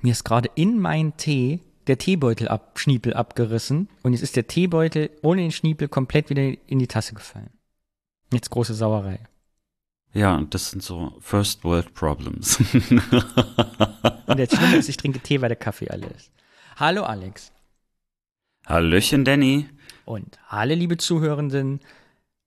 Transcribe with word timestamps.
Mir 0.00 0.12
ist 0.12 0.24
gerade 0.24 0.50
in 0.54 0.78
meinen 0.78 1.16
Tee 1.16 1.60
der 1.86 1.98
Teebeutel 1.98 2.48
ab, 2.48 2.78
Schniepel 2.78 3.14
abgerissen 3.14 3.88
und 4.02 4.12
jetzt 4.12 4.22
ist 4.22 4.36
der 4.36 4.46
Teebeutel 4.46 5.10
ohne 5.22 5.42
den 5.42 5.52
Schniepel 5.52 5.88
komplett 5.88 6.30
wieder 6.30 6.52
in 6.66 6.78
die 6.78 6.86
Tasse 6.86 7.14
gefallen. 7.14 7.50
Jetzt 8.32 8.50
große 8.50 8.74
Sauerei. 8.74 9.20
Ja, 10.12 10.40
das 10.50 10.70
sind 10.70 10.82
so 10.82 11.16
First 11.20 11.64
World 11.64 11.94
Problems. 11.94 12.58
und 14.26 14.38
das 14.38 14.54
Schlimme 14.54 14.76
ist, 14.76 14.88
ich 14.88 14.96
trinke 14.96 15.20
Tee, 15.20 15.40
weil 15.40 15.48
der 15.48 15.56
Kaffee 15.56 15.88
alle 15.88 16.06
ist. 16.08 16.30
Hallo 16.76 17.02
Alex. 17.02 17.52
Hallöchen 18.66 19.24
Danny. 19.24 19.68
Und 20.04 20.38
hallo 20.46 20.74
liebe 20.74 20.96
Zuhörenden 20.96 21.80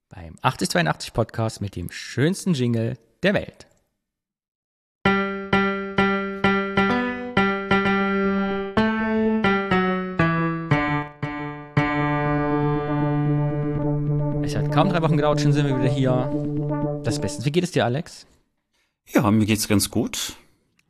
beim 0.10 0.36
8082 0.42 1.14
Podcast 1.14 1.62
mit 1.62 1.76
dem 1.76 1.92
schönsten 1.92 2.54
Jingle 2.54 2.98
der 3.24 3.34
Welt. 3.34 3.68
Es 14.52 14.58
hat 14.58 14.70
kaum 14.74 14.90
drei 14.90 15.02
Wochen 15.02 15.16
gedauert, 15.16 15.40
schon 15.40 15.54
sind 15.54 15.66
wir 15.66 15.80
wieder 15.80 15.90
hier. 15.90 17.02
Das 17.06 17.22
Beste. 17.22 17.46
Wie 17.46 17.54
geht 17.54 17.64
es 17.64 17.72
dir, 17.72 17.86
Alex? 17.86 18.28
Ja, 19.08 19.32
mir 19.32 19.46
geht's 19.46 19.70
ganz 19.70 19.90
gut. 19.90 20.36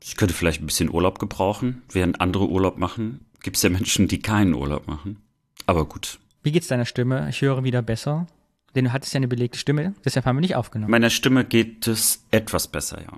Ich 0.04 0.18
könnte 0.18 0.34
vielleicht 0.34 0.64
ein 0.64 0.66
bisschen 0.66 0.92
Urlaub 0.92 1.20
gebrauchen. 1.20 1.84
Während 1.92 2.22
andere 2.22 2.50
Urlaub 2.50 2.80
machen, 2.80 3.24
gibt 3.44 3.58
es 3.58 3.62
ja 3.62 3.70
Menschen, 3.70 4.08
die 4.08 4.20
keinen 4.20 4.56
Urlaub 4.56 4.88
machen. 4.88 5.22
Aber 5.68 5.86
gut. 5.86 6.18
Wie 6.42 6.52
geht's 6.52 6.70
deiner 6.70 6.86
Stimme? 6.86 7.30
Ich 7.30 7.42
höre 7.42 7.64
wieder 7.64 7.84
besser. 7.84 8.26
Denn 8.74 8.86
du 8.86 8.94
hattest 8.94 9.14
ja 9.14 9.18
eine 9.18 9.28
belegte 9.28 9.60
Stimme, 9.60 9.94
deshalb 10.04 10.26
haben 10.26 10.38
wir 10.38 10.42
nicht 10.42 10.56
aufgenommen. 10.56 10.90
Meiner 10.90 11.12
Stimme 11.12 11.46
geht 11.46 11.86
es 11.88 12.26
etwas 12.32 12.68
besser, 12.68 13.00
ja. 13.00 13.16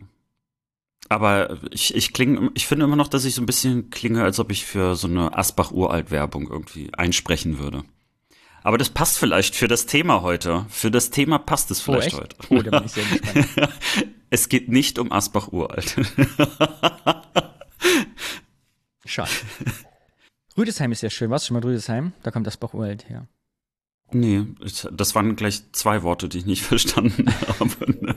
Aber 1.08 1.58
ich, 1.72 1.96
ich 1.96 2.12
klinge, 2.12 2.52
ich 2.54 2.68
finde 2.68 2.84
immer 2.84 2.96
noch, 2.98 3.08
dass 3.08 3.24
ich 3.24 3.36
so 3.36 3.42
ein 3.42 3.46
bisschen 3.46 3.92
klinge, 3.92 4.24
als 4.24 4.40
ob 4.40 4.52
ich 4.52 4.66
für 4.66 4.96
so 4.96 5.08
eine 5.08 5.38
Asbach-Uralt-Werbung 5.38 6.50
irgendwie 6.50 6.94
einsprechen 6.94 7.60
würde. 7.60 7.86
Aber 8.64 8.78
das 8.78 8.90
passt 8.90 9.18
vielleicht 9.18 9.56
für 9.56 9.68
das 9.68 9.86
Thema 9.86 10.22
heute. 10.22 10.66
Für 10.70 10.90
das 10.90 11.10
Thema 11.10 11.38
passt 11.38 11.70
es 11.70 11.82
oh, 11.82 11.94
vielleicht 11.94 12.16
oh, 12.16 12.20
heute. 12.22 12.36
Oh, 12.50 12.62
da 12.62 12.80
bin 12.80 12.86
ich 12.86 12.92
sehr 12.94 13.04
gespannt. 13.12 13.74
es 14.30 14.48
geht 14.50 14.70
nicht 14.70 14.98
um 15.00 15.12
Asbach 15.12 15.52
uralt. 15.52 15.96
Schade. 19.06 19.30
Rüdesheim 20.58 20.94
ist 20.94 21.02
ja 21.02 21.10
schön. 21.10 21.30
Warst 21.30 21.46
du 21.46 21.48
schon 21.48 21.56
mal 21.56 21.64
Rüdesheim? 21.64 22.14
Da 22.24 22.32
kommt 22.32 22.48
Asbach 22.48 22.74
uralt 22.74 23.10
her. 23.10 23.28
Nee, 24.12 24.46
das 24.92 25.16
waren 25.16 25.36
gleich 25.36 25.64
zwei 25.72 26.04
Worte, 26.04 26.30
die 26.30 26.38
ich 26.38 26.46
nicht 26.46 26.62
verstanden 26.66 27.26
habe. 27.60 28.16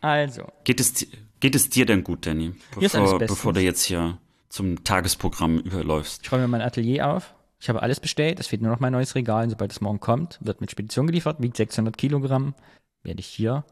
also. 0.00 0.52
Geht 0.64 0.78
es, 0.78 1.06
geht 1.40 1.54
es 1.56 1.70
dir 1.70 1.86
denn 1.86 2.04
gut, 2.04 2.26
Danny? 2.26 2.54
Bevor, 2.78 3.18
bevor 3.18 3.52
du 3.54 3.60
jetzt 3.60 3.82
hier 3.84 4.18
zum 4.50 4.84
Tagesprogramm 4.84 5.58
überläufst. 5.58 6.20
Ich 6.24 6.30
räume 6.30 6.46
mein 6.46 6.60
Atelier 6.60 7.08
auf 7.08 7.34
ich 7.60 7.68
habe 7.68 7.82
alles 7.82 8.00
bestellt, 8.00 8.40
es 8.40 8.46
fehlt 8.46 8.62
nur 8.62 8.70
noch 8.70 8.80
mein 8.80 8.92
neues 8.92 9.14
Regal 9.14 9.44
und 9.44 9.50
sobald 9.50 9.70
es 9.70 9.82
morgen 9.82 10.00
kommt, 10.00 10.38
wird 10.40 10.62
mit 10.62 10.70
Spedition 10.70 11.06
geliefert, 11.06 11.42
wiegt 11.42 11.56
600 11.56 11.96
Kilogramm, 11.96 12.54
werde 13.02 13.20
ich 13.20 13.26
hier 13.26 13.64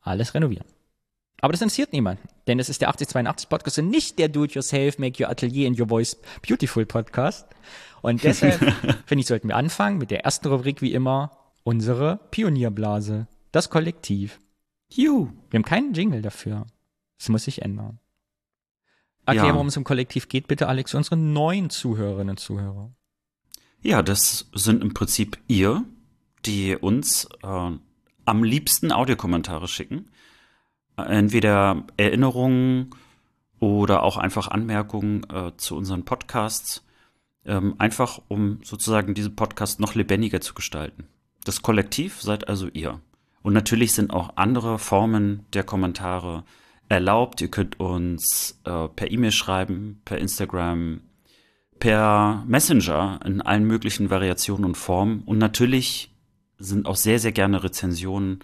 alles 0.00 0.34
renovieren. 0.34 0.66
Aber 1.40 1.52
das 1.52 1.60
interessiert 1.60 1.92
niemanden, 1.92 2.26
denn 2.46 2.58
es 2.58 2.70
ist 2.70 2.80
der 2.80 2.88
8082 2.88 3.50
Podcast 3.50 3.78
und 3.78 3.90
nicht 3.90 4.18
der 4.18 4.30
Do-it-yourself, 4.30 4.98
make 4.98 5.22
your 5.22 5.28
atelier 5.28 5.66
in 5.66 5.78
your 5.78 5.88
voice 5.88 6.16
beautiful 6.46 6.86
Podcast. 6.86 7.46
Und 8.00 8.24
deshalb 8.24 8.60
finde 9.06 9.20
ich, 9.20 9.26
sollten 9.26 9.48
wir 9.48 9.56
anfangen 9.56 9.98
mit 9.98 10.10
der 10.10 10.24
ersten 10.24 10.48
Rubrik 10.48 10.80
wie 10.80 10.94
immer, 10.94 11.36
unsere 11.64 12.20
Pionierblase, 12.30 13.26
das 13.52 13.68
Kollektiv. 13.68 14.40
Juhu. 14.90 15.32
Wir 15.50 15.58
haben 15.58 15.64
keinen 15.64 15.92
Jingle 15.92 16.22
dafür. 16.22 16.66
Das 17.18 17.28
muss 17.28 17.44
sich 17.44 17.60
ändern. 17.62 17.98
Erklär, 19.26 19.48
ja. 19.48 19.54
worum 19.54 19.68
es 19.68 19.76
im 19.76 19.84
Kollektiv 19.84 20.28
geht, 20.28 20.48
bitte, 20.48 20.68
Alex, 20.68 20.94
unsere 20.94 21.16
neuen 21.16 21.70
Zuhörerinnen 21.70 22.30
und 22.30 22.40
Zuhörer. 22.40 22.90
Ja, 23.84 24.02
das 24.02 24.48
sind 24.54 24.82
im 24.82 24.94
Prinzip 24.94 25.36
ihr, 25.46 25.84
die 26.46 26.74
uns 26.74 27.28
äh, 27.42 27.70
am 28.24 28.42
liebsten 28.42 28.90
Audiokommentare 28.90 29.68
schicken. 29.68 30.06
Entweder 30.96 31.84
Erinnerungen 31.98 32.94
oder 33.60 34.02
auch 34.02 34.16
einfach 34.16 34.48
Anmerkungen 34.48 35.24
äh, 35.30 35.52
zu 35.58 35.76
unseren 35.76 36.06
Podcasts. 36.06 36.82
Ähm, 37.44 37.74
einfach 37.76 38.22
um 38.28 38.60
sozusagen 38.62 39.12
diesen 39.12 39.36
Podcast 39.36 39.80
noch 39.80 39.94
lebendiger 39.94 40.40
zu 40.40 40.54
gestalten. 40.54 41.06
Das 41.44 41.60
Kollektiv 41.60 42.22
seid 42.22 42.48
also 42.48 42.68
ihr. 42.68 43.02
Und 43.42 43.52
natürlich 43.52 43.92
sind 43.92 44.14
auch 44.14 44.36
andere 44.36 44.78
Formen 44.78 45.44
der 45.52 45.62
Kommentare 45.62 46.44
erlaubt. 46.88 47.42
Ihr 47.42 47.48
könnt 47.48 47.78
uns 47.80 48.58
äh, 48.64 48.88
per 48.88 49.10
E-Mail 49.10 49.32
schreiben, 49.32 50.00
per 50.06 50.16
Instagram, 50.16 51.02
per 51.84 52.42
Messenger 52.46 53.20
in 53.26 53.42
allen 53.42 53.66
möglichen 53.66 54.08
Variationen 54.08 54.64
und 54.64 54.74
Formen. 54.74 55.20
Und 55.26 55.36
natürlich 55.36 56.10
sind 56.56 56.86
auch 56.86 56.96
sehr, 56.96 57.18
sehr 57.18 57.32
gerne 57.32 57.62
Rezensionen, 57.62 58.38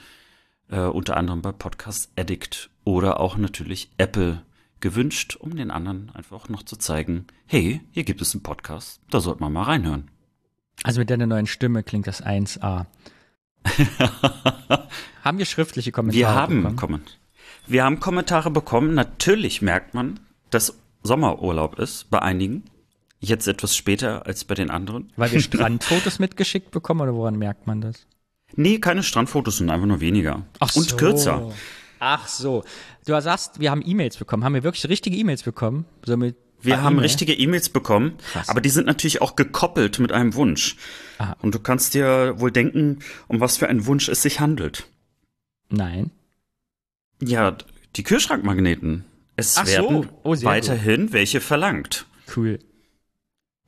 äh, 0.68 0.80
unter 0.80 1.16
anderem 1.16 1.40
bei 1.40 1.50
Podcast 1.50 2.12
Addict 2.18 2.68
oder 2.84 3.18
auch 3.18 3.38
natürlich 3.38 3.92
Apple 3.96 4.42
gewünscht, 4.80 5.36
um 5.36 5.56
den 5.56 5.70
anderen 5.70 6.10
einfach 6.12 6.50
noch 6.50 6.64
zu 6.64 6.76
zeigen, 6.76 7.28
hey, 7.46 7.80
hier 7.92 8.04
gibt 8.04 8.20
es 8.20 8.34
einen 8.34 8.42
Podcast, 8.42 9.00
da 9.08 9.20
sollte 9.20 9.40
man 9.40 9.54
mal 9.54 9.62
reinhören. 9.62 10.10
Also 10.82 11.00
mit 11.00 11.08
deiner 11.08 11.26
neuen 11.26 11.46
Stimme 11.46 11.82
klingt 11.82 12.08
das 12.08 12.22
1A. 12.22 12.84
haben 15.24 15.38
wir 15.38 15.46
schriftliche 15.46 15.92
Kommentare 15.92 16.20
wir 16.20 16.34
haben 16.34 16.62
bekommen? 16.62 17.04
Wir 17.66 17.84
haben 17.84 18.00
Kommentare 18.00 18.50
bekommen. 18.50 18.92
Natürlich 18.92 19.62
merkt 19.62 19.94
man, 19.94 20.20
dass 20.50 20.78
Sommerurlaub 21.02 21.78
ist 21.78 22.10
bei 22.10 22.20
einigen. 22.20 22.64
Jetzt 23.20 23.46
etwas 23.46 23.76
später 23.76 24.26
als 24.26 24.44
bei 24.44 24.54
den 24.54 24.70
anderen. 24.70 25.12
Weil 25.16 25.30
wir 25.32 25.40
Strandfotos 25.40 26.18
mitgeschickt 26.18 26.70
bekommen 26.70 27.02
oder 27.02 27.14
woran 27.14 27.36
merkt 27.36 27.66
man 27.66 27.80
das? 27.80 28.06
Nee, 28.56 28.78
keine 28.78 29.02
Strandfotos, 29.02 29.58
sind 29.58 29.70
einfach 29.70 29.86
nur 29.86 30.00
weniger. 30.00 30.44
Ach 30.58 30.74
Und 30.74 30.88
so. 30.88 30.96
kürzer. 30.96 31.52
Ach 32.00 32.26
so. 32.26 32.64
Du 33.06 33.20
sagst, 33.20 33.60
wir 33.60 33.70
haben 33.70 33.82
E-Mails 33.84 34.16
bekommen. 34.16 34.42
Haben 34.42 34.54
wir 34.54 34.62
wirklich 34.64 34.88
richtige 34.88 35.16
E-Mails 35.16 35.42
bekommen? 35.42 35.84
So 36.04 36.16
mit 36.16 36.36
wir 36.62 36.82
haben 36.82 36.98
e 36.98 37.02
richtige 37.02 37.32
E-Mails 37.32 37.70
bekommen, 37.70 38.18
Krass. 38.32 38.48
aber 38.48 38.60
die 38.60 38.68
sind 38.68 38.86
natürlich 38.86 39.22
auch 39.22 39.34
gekoppelt 39.34 39.98
mit 39.98 40.12
einem 40.12 40.34
Wunsch. 40.34 40.76
Aha. 41.18 41.36
Und 41.40 41.54
du 41.54 41.58
kannst 41.58 41.94
dir 41.94 42.34
wohl 42.38 42.50
denken, 42.50 42.98
um 43.28 43.40
was 43.40 43.56
für 43.56 43.68
einen 43.68 43.86
Wunsch 43.86 44.08
es 44.08 44.22
sich 44.22 44.40
handelt. 44.40 44.86
Nein. 45.70 46.10
Ja, 47.22 47.56
die 47.96 48.02
Kühlschrankmagneten. 48.02 49.04
Es 49.36 49.56
Ach 49.56 49.66
werden 49.66 50.02
so. 50.02 50.08
oh, 50.22 50.36
weiterhin 50.42 51.02
gut. 51.06 51.12
welche 51.12 51.40
verlangt. 51.40 52.06
Cool. 52.36 52.58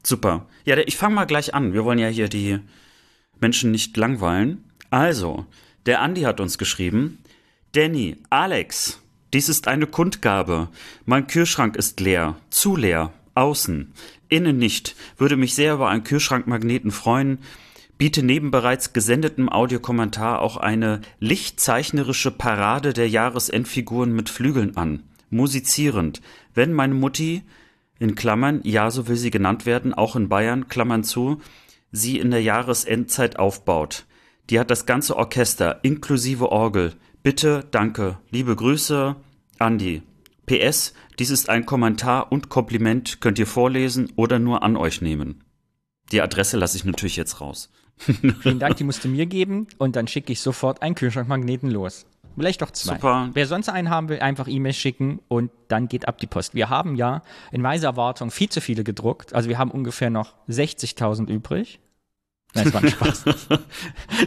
Super. 0.03 0.47
Ja, 0.65 0.77
ich 0.79 0.97
fange 0.97 1.15
mal 1.15 1.25
gleich 1.25 1.55
an. 1.55 1.73
Wir 1.73 1.85
wollen 1.85 1.99
ja 1.99 2.09
hier 2.09 2.29
die 2.29 2.59
Menschen 3.41 3.71
nicht 3.71 3.97
langweilen. 3.97 4.65
Also, 4.91 5.47
der 5.87 6.01
Andi 6.01 6.23
hat 6.23 6.41
uns 6.41 6.59
geschrieben, 6.59 7.19
Danny, 7.73 8.19
Alex, 8.31 9.01
dies 9.33 9.49
ist 9.49 9.69
eine 9.69 9.87
Kundgabe. 9.87 10.69
Mein 11.07 11.27
Kühlschrank 11.27 11.77
ist 11.77 12.01
leer, 12.01 12.37
zu 12.51 12.77
leer, 12.77 13.13
außen, 13.35 13.93
innen 14.29 14.59
nicht. 14.59 14.95
Würde 15.17 15.37
mich 15.37 15.55
sehr 15.55 15.75
über 15.75 15.89
einen 15.89 16.05
Kühlschrankmagneten 16.05 16.91
freuen. 16.91 17.39
Biete 17.97 18.23
neben 18.23 18.51
bereits 18.51 18.93
gesendetem 18.93 19.49
Audiokommentar 19.49 20.43
auch 20.43 20.57
eine 20.57 21.01
lichtzeichnerische 21.21 22.31
Parade 22.31 22.93
der 22.93 23.09
Jahresendfiguren 23.09 24.13
mit 24.13 24.29
Flügeln 24.29 24.77
an. 24.77 25.05
Musizierend. 25.31 26.21
Wenn 26.55 26.73
meine 26.73 26.95
Mutti 26.95 27.43
in 27.99 28.15
Klammern, 28.15 28.61
ja, 28.65 28.91
so 28.91 29.09
will 29.09 29.17
sie 29.17 29.31
genannt 29.31 29.67
werden, 29.67 29.95
auch 29.95 30.17
in 30.17 30.29
Bayern, 30.29 30.69
Klammern 30.69 31.05
zu, 31.05 31.41
sie 31.93 32.19
in 32.19 32.31
der 32.31 32.43
Jahresendzeit 32.43 33.39
aufbaut. 33.39 34.07
Die 34.51 34.59
hat 34.59 34.71
das 34.71 34.87
ganze 34.87 35.17
Orchester, 35.17 35.81
inklusive 35.85 36.51
Orgel. 36.51 36.95
Bitte, 37.23 37.65
danke. 37.71 38.19
Liebe 38.31 38.57
Grüße, 38.57 39.17
Andi. 39.59 40.03
PS, 40.47 40.95
dies 41.19 41.31
ist 41.31 41.49
ein 41.49 41.67
Kommentar 41.67 42.33
und 42.33 42.49
Kompliment, 42.49 43.21
könnt 43.21 43.39
ihr 43.39 43.47
vorlesen 43.47 44.13
oder 44.17 44.41
nur 44.41 44.65
an 44.65 44.77
euch 44.77 45.01
nehmen. 45.01 45.45
Die 46.11 46.21
Adresse 46.21 46.57
lasse 46.57 46.77
ich 46.77 46.85
natürlich 46.85 47.17
jetzt 47.17 47.41
raus. 47.41 47.71
Vielen 47.97 48.59
Dank, 48.59 48.77
die 48.77 48.85
musst 48.85 49.05
du 49.05 49.09
mir 49.09 49.27
geben 49.27 49.69
und 49.79 49.95
dann 49.95 50.09
schicke 50.09 50.33
ich 50.33 50.41
sofort 50.41 50.83
einen 50.83 50.97
Kühlschrankmagneten 50.97 51.71
los. 51.71 52.07
Vielleicht 52.37 52.63
doch 52.63 52.71
zwei. 52.71 52.95
Super. 52.95 53.31
Wer 53.33 53.47
sonst 53.47 53.69
einen 53.69 53.91
haben 53.91 54.09
will, 54.09 54.21
einfach 54.21 54.49
E-Mail 54.49 54.73
schicken 54.73 55.21
und 55.29 55.51
dann 55.69 55.89
geht 55.89 56.09
ab 56.09 56.19
die 56.19 56.27
Post. 56.27 56.55
Wir 56.55 56.71
haben 56.71 56.97
ja 56.97 57.23
in 57.51 57.63
weiser 57.63 57.89
Erwartung 57.89 58.31
viel 58.31 58.49
zu 58.49 58.61
viele 58.61 58.85
gedruckt. 58.85 59.35
Also 59.35 59.49
wir 59.49 59.59
haben 59.59 59.71
ungefähr 59.71 60.11
noch 60.11 60.35
60.000 60.49 61.29
übrig. 61.29 61.81
Nein, 62.55 62.65
das 62.65 62.75
war 62.75 62.83
ein 62.83 62.91
Spaß. 62.91 63.25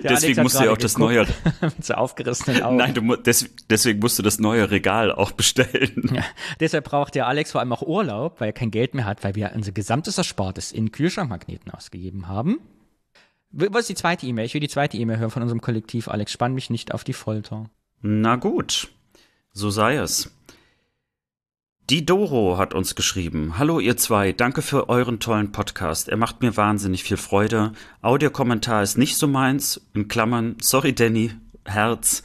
deswegen 0.04 0.42
musst 0.42 0.60
du 0.60 0.63
ja 0.63 0.72
auch 0.72 0.78
das 0.78 0.98
neue. 0.98 1.28
mit 1.62 1.86
so 1.86 1.94
aufgerissenen 1.94 2.63
Augen. 2.63 2.78
Nein, 2.78 2.94
du, 2.96 3.16
des, 3.16 3.50
deswegen 3.69 4.00
musst 4.00 4.18
du 4.18 4.24
das 4.24 4.40
neue 4.40 4.72
Regal 4.72 5.12
auch 5.12 5.31
bestellen. 5.31 6.10
Ja, 6.12 6.24
deshalb 6.60 6.86
braucht 6.86 7.13
der 7.13 7.28
Alex 7.28 7.51
vor 7.51 7.62
allem 7.62 7.72
auch 7.72 7.84
Urlaub, 7.84 8.40
weil 8.42 8.50
er 8.50 8.54
kein 8.54 8.72
Geld 8.72 8.96
mehr 8.96 9.06
hat, 9.06 9.24
weil 9.24 9.36
wir 9.36 9.51
unser 9.54 9.72
gesamtes 9.72 10.18
Erspartes 10.18 10.72
in 10.72 10.92
Kühlschrankmagneten 10.92 11.72
ausgegeben 11.72 12.28
haben. 12.28 12.60
Was 13.51 13.81
ist 13.81 13.90
die 13.90 13.96
zweite 13.96 14.25
E-Mail? 14.25 14.46
Ich 14.46 14.54
will 14.54 14.62
die 14.62 14.68
zweite 14.68 14.98
E-Mail 14.98 15.19
hören 15.19 15.30
von 15.30 15.44
unserem 15.44 15.62
Kollektiv. 15.62 16.08
Alex, 16.08 16.31
spann 16.31 16.54
mich 16.54 16.69
nicht 16.69 16.94
auf 16.94 17.04
die 17.04 17.13
Folter. 17.13 17.69
Na 18.07 18.36
gut, 18.36 18.90
so 19.52 19.72
sei 19.72 19.96
es. 19.96 20.31
Die 21.90 22.06
Doro 22.06 22.60
hat 22.60 22.75
uns 22.75 22.94
geschrieben. 22.94 23.57
Hallo 23.57 23.80
ihr 23.80 23.98
zwei, 23.98 24.31
danke 24.31 24.62
für 24.62 24.90
euren 24.90 25.19
tollen 25.19 25.52
Podcast. 25.52 26.07
Er 26.07 26.18
macht 26.18 26.44
mir 26.44 26.56
wahnsinnig 26.56 27.04
viel 27.04 27.18
Freude. 27.18 27.72
Audiokommentar 28.04 28.84
ist 28.84 29.00
nicht 29.00 29.18
so 29.18 29.25
meins. 29.28 29.81
In 29.96 30.07
Klammern, 30.07 30.56
sorry 30.62 30.94
Danny, 30.94 31.31
Herz. 31.66 32.22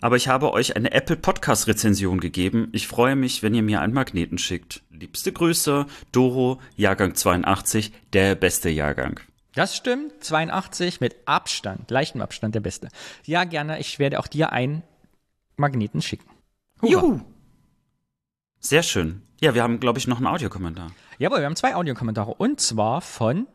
Aber 0.00 0.14
ich 0.14 0.28
habe 0.28 0.52
euch 0.52 0.76
eine 0.76 0.92
Apple 0.92 1.16
Podcast 1.16 1.66
Rezension 1.66 2.20
gegeben. 2.20 2.68
Ich 2.70 2.86
freue 2.86 3.16
mich, 3.16 3.42
wenn 3.42 3.54
ihr 3.54 3.64
mir 3.64 3.80
einen 3.80 3.92
Magneten 3.92 4.38
schickt. 4.38 4.82
Liebste 4.92 5.32
Grüße, 5.32 5.86
Doro, 6.12 6.60
Jahrgang 6.76 7.16
82, 7.16 7.90
der 8.12 8.36
beste 8.36 8.70
Jahrgang. 8.70 9.18
Das 9.56 9.76
stimmt, 9.76 10.22
82 10.22 11.00
mit 11.00 11.16
Abstand, 11.24 11.90
leichtem 11.90 12.20
Abstand 12.20 12.54
der 12.54 12.60
beste. 12.60 12.88
Ja, 13.24 13.42
gerne, 13.42 13.80
ich 13.80 13.98
werde 13.98 14.20
auch 14.20 14.28
dir 14.28 14.52
einen 14.52 14.84
Magneten 15.56 16.02
schicken. 16.02 16.28
Hurra. 16.80 16.90
Juhu! 16.90 17.20
Sehr 18.60 18.82
schön. 18.82 19.22
Ja, 19.40 19.54
wir 19.54 19.62
haben, 19.62 19.78
glaube 19.78 19.98
ich, 19.98 20.06
noch 20.06 20.16
einen 20.16 20.26
Audiokommentar. 20.26 20.90
Jawohl, 21.18 21.38
wir 21.38 21.46
haben 21.46 21.56
zwei 21.56 21.74
Audiokommentare. 21.74 22.34
Und 22.34 22.60
zwar 22.60 23.00
von, 23.00 23.46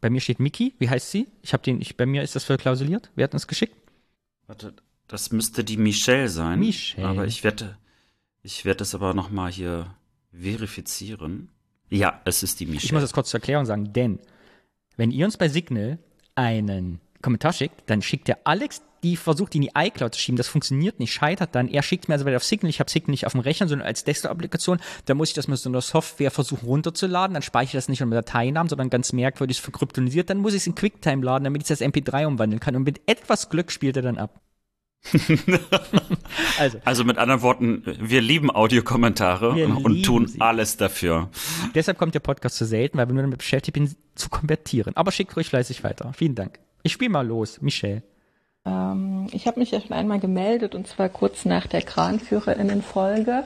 bei 0.00 0.10
mir 0.10 0.20
steht 0.20 0.38
Miki, 0.38 0.74
wie 0.78 0.90
heißt 0.90 1.10
sie? 1.10 1.28
Ich 1.42 1.52
habe 1.52 1.62
den, 1.62 1.80
ich, 1.80 1.96
bei 1.96 2.04
mir 2.04 2.22
ist 2.22 2.36
das 2.36 2.44
verklausuliert. 2.44 3.10
Wer 3.14 3.24
hat 3.24 3.32
uns 3.34 3.46
geschickt? 3.46 3.74
Warte, 4.46 4.74
das 5.06 5.32
müsste 5.32 5.64
die 5.64 5.78
Michelle 5.78 6.28
sein. 6.28 6.58
Michelle. 6.58 7.08
Aber 7.08 7.26
ich 7.26 7.42
werde, 7.42 7.78
ich 8.42 8.64
werde 8.64 8.78
das 8.78 8.94
aber 8.94 9.14
nochmal 9.14 9.50
hier 9.50 9.94
verifizieren. 10.30 11.48
Ja, 11.90 12.20
es 12.24 12.42
ist 12.42 12.60
die 12.60 12.66
Michelle. 12.66 12.84
Ich 12.84 12.92
muss 12.92 13.02
das 13.02 13.12
kurz 13.12 13.30
zur 13.30 13.40
Erklärung 13.40 13.64
sagen, 13.64 13.92
denn 13.92 14.18
wenn 14.96 15.10
ihr 15.10 15.24
uns 15.24 15.38
bei 15.38 15.48
Signal 15.48 15.98
einen 16.34 17.00
Kommentar 17.22 17.52
schickt, 17.52 17.88
dann 17.88 18.02
schickt 18.02 18.28
der 18.28 18.46
Alex 18.46 18.82
die 19.02 19.16
versucht, 19.16 19.54
die 19.54 19.58
in 19.58 19.62
die 19.62 19.70
iCloud 19.76 20.14
zu 20.14 20.20
schieben. 20.20 20.36
Das 20.36 20.48
funktioniert 20.48 20.98
nicht, 20.98 21.12
scheitert 21.12 21.54
dann. 21.54 21.68
Er 21.68 21.82
schickt 21.82 22.08
mir 22.08 22.14
also 22.14 22.24
weiter 22.24 22.36
auf 22.36 22.44
Signal. 22.44 22.70
Ich 22.70 22.80
habe 22.80 22.90
Signal 22.90 23.12
nicht 23.12 23.26
auf 23.26 23.32
dem 23.32 23.40
Rechner, 23.40 23.68
sondern 23.68 23.86
als 23.86 24.04
Desktop-Applikation. 24.04 24.78
Da 25.06 25.14
muss 25.14 25.28
ich 25.28 25.34
das 25.34 25.48
mit 25.48 25.58
so 25.58 25.68
einer 25.68 25.80
Software 25.80 26.30
versuchen 26.30 26.66
runterzuladen. 26.66 27.34
Dann 27.34 27.42
speichere 27.42 27.78
ich 27.78 27.84
das 27.84 27.88
nicht 27.88 28.02
unter 28.02 28.16
Dateinamen, 28.16 28.68
sondern 28.68 28.90
ganz 28.90 29.12
merkwürdig 29.12 29.60
verkryptonisiert. 29.60 30.30
Dann 30.30 30.38
muss 30.38 30.54
ich 30.54 30.62
es 30.62 30.66
in 30.66 30.74
QuickTime 30.74 31.24
laden, 31.24 31.44
damit 31.44 31.62
ich 31.62 31.68
das 31.68 31.80
MP3 31.80 32.26
umwandeln 32.26 32.60
kann. 32.60 32.76
Und 32.76 32.84
mit 32.84 33.00
etwas 33.06 33.50
Glück 33.50 33.70
spielt 33.70 33.96
er 33.96 34.02
dann 34.02 34.18
ab. 34.18 34.40
also. 36.58 36.78
also 36.84 37.04
mit 37.04 37.18
anderen 37.18 37.42
Worten, 37.42 37.82
wir 38.00 38.20
lieben 38.20 38.50
Audiokommentare 38.50 39.50
und 39.50 40.02
tun 40.02 40.26
sie. 40.26 40.40
alles 40.40 40.76
dafür. 40.76 41.30
Deshalb 41.74 41.98
kommt 41.98 42.14
der 42.14 42.20
Podcast 42.20 42.56
so 42.56 42.64
selten, 42.64 42.98
weil 42.98 43.08
wir 43.08 43.14
nur 43.14 43.22
damit 43.22 43.38
beschäftigt 43.38 43.76
sind, 43.76 43.96
zu 44.16 44.28
konvertieren. 44.28 44.96
Aber 44.96 45.12
schickt 45.12 45.36
ruhig 45.36 45.48
fleißig 45.48 45.84
weiter. 45.84 46.12
Vielen 46.14 46.34
Dank. 46.34 46.58
Ich 46.82 46.92
spiele 46.92 47.10
mal 47.10 47.26
los, 47.26 47.60
Michelle. 47.60 48.02
Ähm, 48.68 49.26
ich 49.32 49.46
habe 49.46 49.58
mich 49.58 49.70
ja 49.70 49.80
schon 49.80 49.92
einmal 49.92 50.20
gemeldet 50.20 50.74
und 50.74 50.86
zwar 50.86 51.08
kurz 51.08 51.44
nach 51.44 51.66
der 51.66 51.82
Kranführerinnenfolge 51.82 53.44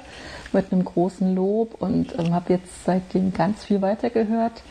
mit 0.53 0.73
einem 0.73 0.85
großen 0.85 1.35
Lob 1.35 1.81
und 1.81 2.19
ähm, 2.19 2.35
habe 2.35 2.55
jetzt 2.55 2.85
seitdem 2.85 3.33
ganz 3.33 3.65
viel 3.65 3.83
weitergehört 3.83 4.63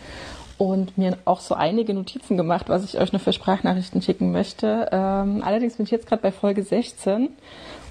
und 0.57 0.98
mir 0.98 1.18
auch 1.25 1.39
so 1.39 1.56
einige 1.56 1.94
Notizen 1.94 2.38
gemacht, 2.38 2.69
was 2.69 2.83
ich 2.83 3.00
euch 3.00 3.13
noch 3.13 3.21
für 3.21 3.33
Sprachnachrichten 3.33 4.01
schicken 4.01 4.31
möchte. 4.31 4.89
Ähm, 4.92 5.42
allerdings 5.44 5.77
bin 5.77 5.86
ich 5.86 5.92
jetzt 5.92 6.07
gerade 6.07 6.21
bei 6.21 6.31
Folge 6.31 6.63
16 6.63 7.30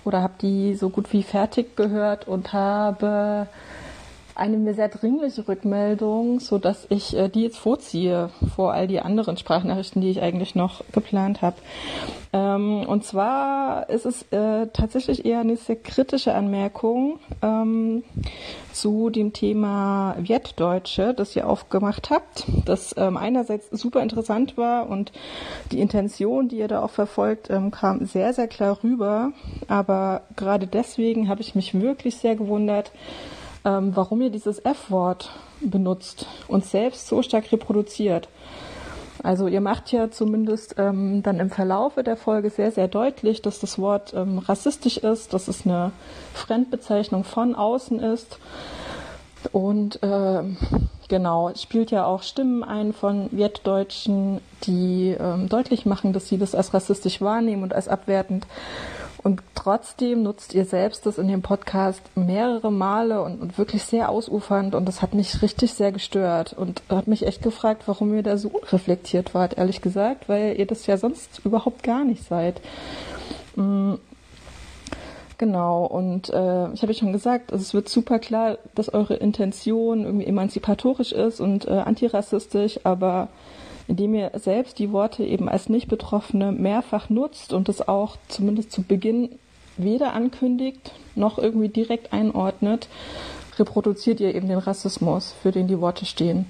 oder 0.05 0.23
habe 0.23 0.35
die 0.41 0.75
so 0.75 0.89
gut 0.89 1.12
wie 1.12 1.23
fertig 1.23 1.77
gehört 1.77 2.29
und 2.29 2.53
habe 2.53 3.49
eine 4.41 4.57
mir 4.57 4.75
sehr 4.75 4.89
dringliche 4.89 5.47
Rückmeldung, 5.47 6.41
so 6.41 6.59
dass 6.59 6.87
ich 6.89 7.15
äh, 7.15 7.29
die 7.29 7.43
jetzt 7.43 7.59
vorziehe 7.59 8.31
vor 8.57 8.73
all 8.73 8.89
die 8.89 9.01
anderen 9.01 9.37
Sprachnachrichten, 9.37 10.01
die 10.01 10.11
ich 10.11 10.23
eigentlich 10.23 10.55
noch 10.55 10.83
geplant 10.93 11.43
habe. 11.43 11.57
Ähm, 12.33 12.85
und 12.87 13.05
zwar 13.05 13.91
ist 13.91 14.07
es 14.07 14.23
äh, 14.31 14.69
tatsächlich 14.73 15.27
eher 15.27 15.41
eine 15.41 15.57
sehr 15.57 15.77
kritische 15.77 16.35
Anmerkung 16.35 17.19
ähm, 17.43 18.03
zu 18.73 19.11
dem 19.11 19.35
Thema 19.35 20.17
Wertdeutsche, 20.19 21.13
das 21.13 21.37
ihr 21.37 21.47
aufgemacht 21.47 22.09
habt, 22.09 22.47
das 22.65 22.95
ähm, 22.97 23.19
einerseits 23.19 23.69
super 23.71 24.03
interessant 24.03 24.57
war 24.57 24.89
und 24.89 25.13
die 25.71 25.81
Intention, 25.81 26.49
die 26.49 26.59
ihr 26.59 26.69
da 26.69 26.83
auch 26.83 26.91
verfolgt, 26.91 27.51
ähm, 27.51 27.71
kam 27.71 28.07
sehr, 28.07 28.33
sehr 28.33 28.49
klar 28.49 28.79
rüber. 28.83 29.33
Aber 29.69 30.23
gerade 30.37 30.67
deswegen 30.67 31.29
habe 31.29 31.43
ich 31.43 31.55
mich 31.55 31.79
wirklich 31.79 32.17
sehr 32.17 32.37
gewundert, 32.37 32.91
ähm, 33.65 33.95
warum 33.95 34.21
ihr 34.23 34.31
dieses 34.31 34.59
F-Wort 34.65 35.31
benutzt 35.61 36.27
und 36.49 36.65
selbst 36.65 37.07
so 37.07 37.23
stark 37.23 37.53
reproduziert. 37.53 38.29
Also 39.23 39.49
ihr 39.49 39.61
macht 39.61 39.93
ja 39.93 40.11
zumindest 40.11 40.77
ähm, 40.79 41.23
dann 41.23 41.41
im 41.41 41.51
Verlaufe 41.51 42.03
der 42.03 42.17
Folge 42.17 42.49
sehr, 42.49 42.73
sehr 42.73 42.89
deutlich, 42.89 43.43
dass 43.43 43.61
das 43.61 43.79
Wort 43.79 44.15
ähm, 44.15 44.39
rassistisch 44.39 44.97
ist, 44.97 45.35
dass 45.35 45.49
es 45.49 45.67
eine 45.67 45.93
Fremdbezeichnung 46.33 47.25
von 47.25 47.55
außen 47.55 48.01
ist. 48.01 48.39
Und 49.53 50.03
äh, 50.03 50.43
genau, 51.09 51.53
spielt 51.55 51.91
ja 51.91 52.07
auch 52.07 52.23
Stimmen 52.23 52.65
ein 52.65 52.93
von 52.93 53.29
Wertdeutschen, 53.33 54.41
die 54.65 55.17
ähm, 55.19 55.49
deutlich 55.49 55.85
machen, 55.85 56.12
dass 56.12 56.29
sie 56.29 56.39
das 56.39 56.55
als 56.55 56.73
rassistisch 56.73 57.21
wahrnehmen 57.21 57.62
und 57.62 57.75
als 57.75 57.89
abwertend. 57.89 58.47
Und 59.23 59.43
trotzdem 59.55 60.23
nutzt 60.23 60.55
ihr 60.55 60.65
selbst 60.65 61.05
das 61.05 61.19
in 61.19 61.29
dem 61.29 61.43
Podcast 61.43 62.01
mehrere 62.15 62.73
Male 62.73 63.23
und, 63.23 63.41
und, 63.41 63.59
wirklich 63.59 63.85
sehr 63.85 64.09
ausufernd 64.09 64.75
und 64.75 64.87
das 64.87 65.03
hat 65.03 65.13
mich 65.13 65.43
richtig 65.43 65.75
sehr 65.75 65.93
gestört 65.93 66.55
und 66.55 66.83
hat 66.89 67.07
mich 67.07 67.27
echt 67.27 67.43
gefragt, 67.43 67.83
warum 67.87 68.15
ihr 68.15 68.23
da 68.23 68.39
so 68.39 68.49
unreflektiert 68.49 69.35
wart, 69.35 69.59
ehrlich 69.59 69.83
gesagt, 69.83 70.29
weil 70.29 70.59
ihr 70.59 70.67
das 70.67 70.87
ja 70.87 70.97
sonst 70.97 71.41
überhaupt 71.45 71.83
gar 71.83 72.05
nicht 72.05 72.25
seid. 72.25 72.63
Mhm. 73.57 73.99
Genau, 75.37 75.87
und 75.87 76.29
äh, 76.29 76.73
ich 76.75 76.83
habe 76.83 76.93
ja 76.93 76.99
schon 76.99 77.15
gesagt, 77.15 77.51
also 77.51 77.63
es 77.63 77.73
wird 77.73 77.89
super 77.89 78.19
klar, 78.19 78.59
dass 78.75 78.93
eure 78.93 79.15
Intention 79.15 80.05
irgendwie 80.05 80.27
emanzipatorisch 80.27 81.13
ist 81.13 81.41
und 81.41 81.67
äh, 81.67 81.71
antirassistisch, 81.71 82.81
aber 82.85 83.29
indem 83.91 84.15
ihr 84.15 84.31
selbst 84.35 84.79
die 84.79 84.93
Worte 84.93 85.25
eben 85.25 85.49
als 85.49 85.69
Nicht-Betroffene 85.69 86.53
mehrfach 86.53 87.11
nutzt 87.11 87.53
und 87.53 87.69
es 87.69 87.89
auch 87.89 88.17
zumindest 88.29 88.71
zu 88.71 88.85
Beginn 88.85 89.31
weder 89.77 90.13
ankündigt 90.13 90.93
noch 91.17 91.39
irgendwie 91.39 91.71
direkt 91.71 92.13
einordnet, 92.13 92.87
reproduziert 93.59 94.21
ihr 94.21 94.33
eben 94.33 94.47
den 94.47 94.59
Rassismus, 94.59 95.35
für 95.43 95.51
den 95.51 95.67
die 95.67 95.81
Worte 95.81 96.07
stehen. 96.07 96.47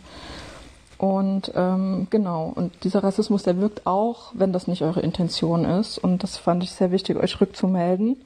Und 0.99 1.51
ähm, 1.55 2.09
genau, 2.11 2.53
und 2.55 2.85
dieser 2.85 3.03
Rassismus, 3.03 3.43
der 3.43 3.59
wirkt 3.59 3.87
auch, 3.87 4.33
wenn 4.35 4.53
das 4.53 4.67
nicht 4.67 4.83
eure 4.83 5.01
Intention 5.01 5.65
ist. 5.65 5.97
Und 5.97 6.23
das 6.23 6.37
fand 6.37 6.63
ich 6.63 6.73
sehr 6.73 6.91
wichtig, 6.91 7.17
euch 7.17 7.41
rückzumelden. 7.41 8.17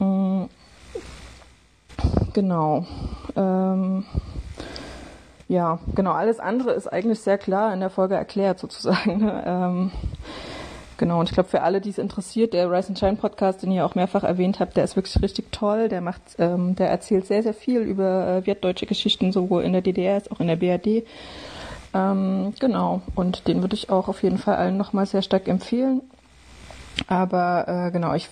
Mhm. 0.00 0.48
Genau. 2.32 2.86
Ähm, 3.36 4.04
ja, 5.50 5.80
genau, 5.96 6.12
alles 6.12 6.38
andere 6.38 6.70
ist 6.70 6.86
eigentlich 6.86 7.18
sehr 7.18 7.36
klar 7.36 7.74
in 7.74 7.80
der 7.80 7.90
Folge 7.90 8.14
erklärt 8.14 8.60
sozusagen. 8.60 9.28
Ähm, 9.44 9.90
genau, 10.96 11.18
und 11.18 11.28
ich 11.28 11.34
glaube, 11.34 11.48
für 11.48 11.62
alle, 11.62 11.80
die 11.80 11.88
es 11.88 11.98
interessiert, 11.98 12.52
der 12.52 12.70
Rise 12.70 12.90
and 12.90 12.98
Shine 13.00 13.16
Podcast, 13.16 13.62
den 13.62 13.72
ihr 13.72 13.84
auch 13.84 13.96
mehrfach 13.96 14.22
erwähnt 14.22 14.60
habt, 14.60 14.76
der 14.76 14.84
ist 14.84 14.94
wirklich 14.94 15.20
richtig 15.20 15.50
toll. 15.50 15.88
Der 15.88 16.02
macht, 16.02 16.22
ähm, 16.38 16.76
der 16.76 16.88
erzählt 16.88 17.26
sehr, 17.26 17.42
sehr 17.42 17.54
viel 17.54 17.80
über 17.80 18.28
äh, 18.28 18.46
wertdeutsche 18.46 18.86
Geschichten, 18.86 19.32
sowohl 19.32 19.64
in 19.64 19.72
der 19.72 19.82
DDR 19.82 20.14
als 20.14 20.30
auch 20.30 20.38
in 20.38 20.46
der 20.46 20.54
BRD. 20.54 21.04
Ähm, 21.94 22.54
genau, 22.60 23.02
und 23.16 23.48
den 23.48 23.60
würde 23.60 23.74
ich 23.74 23.90
auch 23.90 24.06
auf 24.06 24.22
jeden 24.22 24.38
Fall 24.38 24.54
allen 24.54 24.76
nochmal 24.76 25.06
sehr 25.06 25.22
stark 25.22 25.48
empfehlen. 25.48 26.02
Aber 27.08 27.66
äh, 27.66 27.90
genau, 27.90 28.14
ich, 28.14 28.28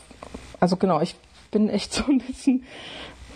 also 0.61 0.77
genau, 0.77 1.01
ich 1.01 1.17
bin 1.51 1.69
echt 1.69 1.93
so 1.95 2.05
ein 2.05 2.19
bisschen 2.21 2.63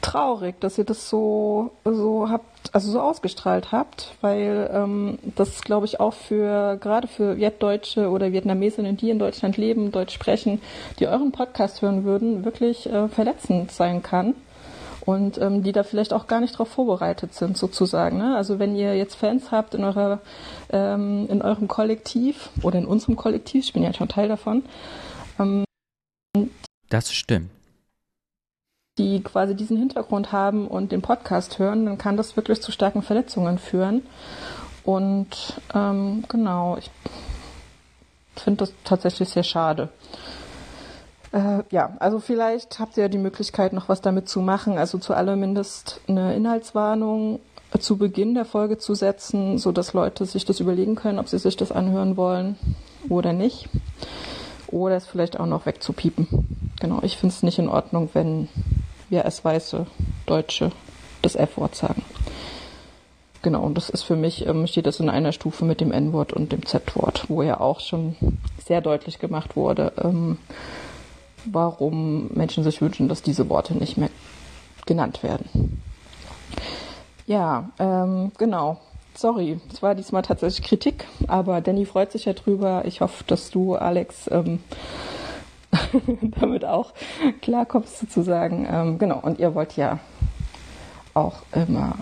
traurig, 0.03 0.61
dass 0.61 0.77
ihr 0.77 0.85
das 0.85 1.09
so, 1.09 1.71
so 1.85 2.29
habt, 2.29 2.75
also 2.75 2.91
so 2.91 3.01
ausgestrahlt 3.01 3.73
habt, 3.73 4.15
weil 4.21 4.71
ähm, 4.73 5.19
das, 5.37 5.63
glaube 5.63 5.87
ich, 5.87 6.01
auch 6.01 6.13
für 6.13 6.77
gerade 6.77 7.09
für 7.09 7.39
Vietdeutsche 7.39 8.11
oder 8.11 8.33
Vietnamesinnen, 8.33 8.97
die 8.97 9.11
in 9.11 9.19
Deutschland 9.19 9.57
leben, 9.57 9.93
Deutsch 9.93 10.13
sprechen, 10.13 10.61
die 10.99 11.07
euren 11.07 11.33
Podcast 11.33 11.81
hören 11.81 12.05
würden, 12.05 12.45
wirklich 12.45 12.87
äh, 12.87 13.09
verletzend 13.09 13.71
sein 13.71 14.03
kann 14.03 14.35
und 15.07 15.39
ähm, 15.39 15.63
die 15.63 15.73
da 15.73 15.83
vielleicht 15.83 16.13
auch 16.13 16.27
gar 16.27 16.41
nicht 16.41 16.55
darauf 16.55 16.69
vorbereitet 16.69 17.35
sind, 17.35 17.57
sozusagen. 17.57 18.19
Ne? 18.19 18.37
Also 18.37 18.59
wenn 18.59 18.77
ihr 18.77 18.97
jetzt 18.97 19.15
Fans 19.15 19.51
habt 19.51 19.75
in 19.75 19.85
eurer 19.85 20.21
ähm, 20.71 21.27
in 21.31 21.43
eurem 21.43 21.69
Kollektiv 21.69 22.51
oder 22.63 22.79
in 22.79 22.87
unserem 22.87 23.17
Kollektiv, 23.17 23.65
ich 23.65 23.73
bin 23.73 23.83
ja 23.83 23.95
schon 23.95 24.09
Teil 24.09 24.29
davon. 24.29 24.65
Ähm, 25.39 25.65
das 26.89 27.13
stimmt 27.13 27.51
die 28.99 29.23
quasi 29.23 29.55
diesen 29.55 29.79
Hintergrund 29.79 30.33
haben 30.33 30.69
und 30.69 30.93
den 30.93 31.03
Podcast 31.03 31.59
hören, 31.59 31.87
dann 31.87 31.99
kann 31.99 32.17
das 32.17 32.37
wirklich 32.37 32.61
zu 32.61 32.73
starken 32.73 33.03
Verletzungen 33.03 33.59
führen. 33.59 34.03
Und 34.85 35.61
ähm, 35.75 36.25
genau, 36.29 36.77
ich 36.77 36.91
finde 38.37 38.59
das 38.59 38.75
tatsächlich 38.85 39.29
sehr 39.31 39.45
schade. 39.45 39.89
Äh, 41.33 41.63
ja, 41.71 41.97
also 41.99 42.21
vielleicht 42.21 42.79
habt 42.79 42.97
ihr 42.97 43.05
ja 43.05 43.09
die 43.09 43.19
Möglichkeit, 43.19 43.73
noch 43.73 43.89
was 43.89 44.03
damit 44.03 44.29
zu 44.29 44.41
machen. 44.41 44.77
Also 44.77 44.99
zu 44.99 45.15
allermindest 45.15 46.01
eine 46.07 46.35
Inhaltswarnung 46.35 47.41
zu 47.79 47.97
Beginn 47.97 48.35
der 48.35 48.45
Folge 48.45 48.77
zu 48.77 48.95
setzen, 48.95 49.57
so 49.57 49.73
dass 49.73 49.95
Leute 49.95 50.27
sich 50.27 50.45
das 50.45 50.61
überlegen 50.61 50.95
können, 50.95 51.19
ob 51.19 51.29
sie 51.29 51.39
sich 51.39 51.57
das 51.57 51.73
anhören 51.73 52.19
wollen 52.19 52.57
oder 53.09 53.33
nicht. 53.33 53.71
Oder 54.73 54.97
es 54.97 55.07
vielleicht 55.07 55.39
auch 55.39 55.47
noch 55.47 55.67
wegzupiepen. 55.67 56.27
Genau, 56.81 57.01
ich 57.03 57.17
finde 57.17 57.35
es 57.35 57.45
nicht 57.45 57.61
in 57.61 57.69
Ordnung, 57.69 58.09
wenn 58.15 58.49
wir 59.11 59.25
als 59.25 59.45
weiße 59.45 59.87
Deutsche 60.27 60.73
das 61.21 61.37
F-Wort 61.37 61.77
sagen. 61.77 62.03
Genau, 63.43 63.63
und 63.63 63.77
das 63.77 63.91
ist 63.91 64.03
für 64.03 64.17
mich, 64.17 64.47
ähm, 64.47 64.67
steht 64.67 64.87
das 64.87 65.01
in 65.01 65.11
einer 65.11 65.33
Stufe 65.33 65.65
mit 65.65 65.81
dem 65.81 65.93
N-Wort 65.93 66.33
und 66.33 66.53
dem 66.53 66.65
Z-Wort, 66.65 67.27
wo 67.29 67.43
ja 67.43 67.61
auch 67.61 67.81
schon 67.81 68.17
sehr 68.65 68.81
deutlich 68.81 69.19
gemacht 69.19 69.57
wurde, 69.57 69.93
ähm, 70.03 70.39
warum 71.45 72.29
Menschen 72.35 72.65
sich 72.65 72.81
wünschen, 72.81 73.09
dass 73.09 73.21
diese 73.21 73.49
Worte 73.49 73.75
nicht 73.75 73.97
mehr 73.97 74.11
genannt 74.87 75.23
werden. 75.23 75.83
Ja, 77.27 77.71
ähm, 77.79 78.33
genau. 78.39 78.79
Sorry, 79.15 79.61
es 79.73 79.83
war 79.83 79.95
diesmal 79.95 80.23
tatsächlich 80.23 80.67
Kritik, 80.67 81.07
aber 81.29 81.61
Danny 81.61 81.85
freut 81.85 82.13
sich 82.13 82.25
ja 82.25 82.33
drüber. 82.33 82.85
Ich 82.87 83.01
hoffe, 83.01 83.25
dass 83.27 83.51
du, 83.51 83.75
Alex, 83.75 84.29
ähm, 84.31 84.61
damit 86.41 86.65
auch 86.65 86.93
klarkommst 87.43 87.99
sozusagen. 87.99 88.67
Ähm, 88.71 88.99
genau, 88.99 89.19
und 89.21 89.39
ihr 89.39 89.55
wollt 89.55 89.77
ja 89.77 89.99
auch 91.15 91.43
immer 91.53 91.97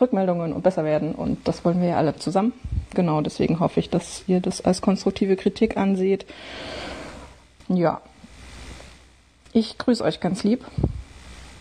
Rückmeldungen 0.00 0.52
und 0.52 0.62
besser 0.62 0.84
werden 0.84 1.14
und 1.14 1.46
das 1.46 1.64
wollen 1.64 1.80
wir 1.80 1.88
ja 1.88 1.96
alle 1.96 2.16
zusammen. 2.16 2.52
Genau, 2.94 3.20
deswegen 3.20 3.60
hoffe 3.60 3.80
ich, 3.80 3.90
dass 3.90 4.24
ihr 4.26 4.40
das 4.40 4.64
als 4.64 4.80
konstruktive 4.80 5.36
Kritik 5.36 5.76
anseht. 5.76 6.26
Ja, 7.68 8.00
ich 9.52 9.78
grüße 9.78 10.04
euch 10.04 10.20
ganz 10.20 10.44
lieb 10.44 10.64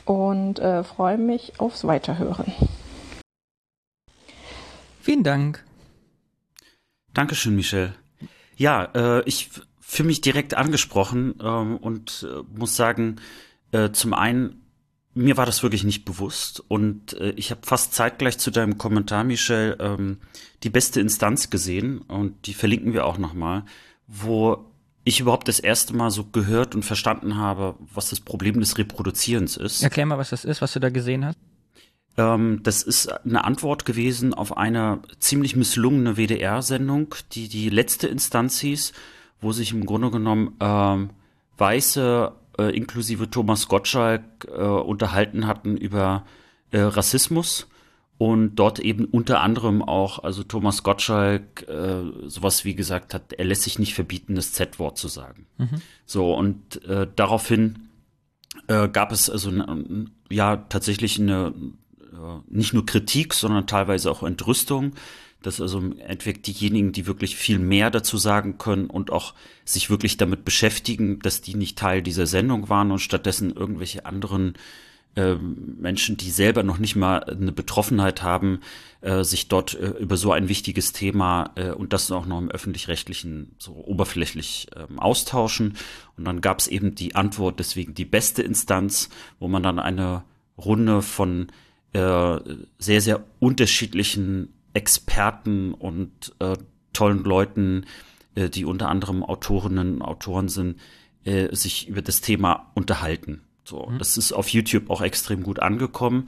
und 0.06 0.60
äh, 0.60 0.84
freue 0.84 1.18
mich 1.18 1.54
aufs 1.60 1.86
Weiterhören. 1.86 2.54
Vielen 5.06 5.22
Dank. 5.22 5.64
Dankeschön, 7.14 7.56
Michelle. 7.56 7.94
Ja, 8.58 8.86
äh, 8.96 9.22
ich 9.26 9.52
fühle 9.80 10.08
mich 10.08 10.22
direkt 10.22 10.56
angesprochen 10.56 11.36
ähm, 11.44 11.78
und 11.78 12.28
äh, 12.28 12.42
muss 12.58 12.76
sagen, 12.76 13.18
äh, 13.72 13.92
zum 13.92 14.16
einen 14.16 14.64
mir 15.14 15.38
war 15.38 15.46
das 15.46 15.62
wirklich 15.62 15.84
nicht 15.84 16.06
bewusst 16.06 16.64
und 16.70 17.14
äh, 17.14 17.30
ich 17.36 17.52
habe 17.52 17.62
fast 17.64 17.94
zeitgleich 17.94 18.40
zu 18.40 18.50
deinem 18.50 18.80
Kommentar, 18.80 19.24
Michel, 19.24 19.78
ähm, 19.80 20.18
die 20.64 20.72
beste 20.72 21.02
Instanz 21.02 21.52
gesehen 21.52 22.00
und 22.00 22.48
die 22.48 22.56
verlinken 22.56 22.94
wir 22.94 23.06
auch 23.06 23.20
nochmal, 23.20 23.64
wo 24.08 24.66
ich 25.04 25.20
überhaupt 25.20 25.48
das 25.48 25.60
erste 25.60 25.96
Mal 25.96 26.10
so 26.10 26.24
gehört 26.24 26.74
und 26.74 26.82
verstanden 26.82 27.38
habe, 27.38 27.76
was 27.94 28.10
das 28.10 28.22
Problem 28.22 28.60
des 28.60 28.80
Reproduzierens 28.80 29.56
ist. 29.56 29.84
Erklär 29.84 30.08
mal, 30.08 30.18
was 30.18 30.32
das 30.32 30.46
ist, 30.46 30.64
was 30.64 30.74
du 30.74 30.80
da 30.80 30.90
gesehen 30.90 31.26
hast. 31.26 31.38
Ähm, 32.18 32.62
das 32.64 32.84
ist 32.84 33.08
eine 33.26 33.44
Antwort 33.44 33.86
gewesen 33.86 34.34
auf 34.34 34.58
eine 34.58 35.00
ziemlich 35.20 35.56
misslungene 35.56 36.16
WDR-Sendung, 36.18 37.16
die 37.34 37.50
die 37.50 37.70
letzte 37.70 38.08
Instanz 38.08 38.60
hieß, 38.60 38.94
wo 39.42 39.52
sich 39.52 39.72
im 39.72 39.86
Grunde 39.86 40.12
genommen 40.12 40.56
ähm, 40.60 41.10
weiße 41.58 42.32
äh, 42.58 42.76
inklusive 42.76 43.30
Thomas 43.30 43.68
Gottschalk 43.68 44.24
äh, 44.48 44.62
unterhalten 44.62 45.48
hatten 45.48 45.78
über 45.78 46.26
äh, 46.72 46.80
Rassismus 46.80 47.68
und 48.18 48.56
dort 48.56 48.80
eben 48.80 49.06
unter 49.06 49.42
anderem 49.42 49.82
auch, 49.82 50.24
also 50.24 50.44
Thomas 50.44 50.84
Gottschalk 50.84 51.68
äh, 51.68 52.04
sowas 52.28 52.64
wie 52.64 52.76
gesagt 52.76 53.14
hat, 53.14 53.34
er 53.34 53.46
lässt 53.46 53.64
sich 53.64 53.78
nicht 53.78 53.94
verbieten, 53.94 54.36
das 54.36 54.54
Z-Wort 54.54 54.98
zu 54.98 55.10
sagen. 55.10 55.48
Mhm. 55.58 55.82
So 56.06 56.34
und 56.34 56.84
äh, 56.86 57.08
daraufhin 57.14 57.90
äh, 58.68 58.88
gab 58.88 59.12
es 59.12 59.30
also 59.30 59.52
ja 60.30 60.58
tatsächlich 60.58 61.20
eine 61.20 61.54
nicht 62.48 62.74
nur 62.74 62.86
Kritik, 62.86 63.34
sondern 63.34 63.68
teilweise 63.68 64.12
auch 64.12 64.24
Entrüstung 64.24 64.94
dass 65.46 65.62
also 65.62 65.80
im 65.80 66.00
Endeffekt 66.00 66.48
diejenigen, 66.48 66.92
die 66.92 67.06
wirklich 67.06 67.36
viel 67.36 67.60
mehr 67.60 67.92
dazu 67.92 68.18
sagen 68.18 68.58
können 68.58 68.88
und 68.90 69.12
auch 69.12 69.34
sich 69.64 69.90
wirklich 69.90 70.18
damit 70.18 70.44
beschäftigen, 70.44 71.20
dass 71.20 71.42
die 71.42 71.56
nicht 71.56 71.78
Teil 71.78 72.02
dieser 72.02 72.26
Sendung 72.26 72.70
waren 72.70 72.92
und 72.92 73.00
stattdessen 73.00 73.56
irgendwelche 73.56 74.06
anderen 74.06 74.56
äh, 75.16 75.36
Menschen, 75.36 76.18
die 76.18 76.32
selber 76.32 76.64
noch 76.64 76.78
nicht 76.78 76.96
mal 76.96 77.24
eine 77.24 77.52
Betroffenheit 77.52 78.24
haben, 78.24 78.60
äh, 79.02 79.24
sich 79.24 79.48
dort 79.48 79.76
äh, 79.76 79.90
über 80.00 80.18
so 80.18 80.32
ein 80.32 80.50
wichtiges 80.50 80.94
Thema 80.94 81.52
äh, 81.56 81.72
und 81.72 81.94
das 81.94 82.12
auch 82.12 82.26
noch 82.26 82.40
im 82.40 82.50
öffentlich-rechtlichen 82.50 83.56
so 83.60 83.74
oberflächlich 83.74 84.68
ähm, 84.76 85.00
austauschen. 85.00 85.78
Und 86.18 86.26
dann 86.26 86.42
gab 86.42 86.60
es 86.60 86.68
eben 86.68 86.96
die 86.96 87.16
Antwort, 87.16 87.60
deswegen 87.60 87.94
die 87.94 88.06
beste 88.06 88.42
Instanz, 88.42 89.10
wo 89.40 89.48
man 89.48 89.64
dann 89.64 89.80
eine 89.80 90.24
Runde 90.58 91.02
von 91.02 91.48
äh, 91.96 92.40
sehr, 92.78 93.00
sehr 93.00 93.24
unterschiedlichen 93.40 94.54
Experten 94.74 95.74
und 95.74 96.36
äh, 96.40 96.58
tollen 96.92 97.24
Leuten, 97.24 97.86
äh, 98.36 98.50
die 98.50 98.66
unter 98.66 98.90
anderem 98.90 99.24
Autorinnen 99.24 99.96
und 99.96 100.02
Autoren 100.02 100.50
sind, 100.50 100.80
äh, 101.24 101.56
sich 101.56 101.88
über 101.88 102.02
das 102.02 102.20
Thema 102.20 102.72
unterhalten. 102.74 103.44
So, 103.64 103.88
mhm. 103.88 103.98
das 103.98 104.18
ist 104.18 104.34
auf 104.34 104.50
YouTube 104.50 104.90
auch 104.90 105.02
extrem 105.02 105.42
gut 105.42 105.60
angekommen. 105.60 106.28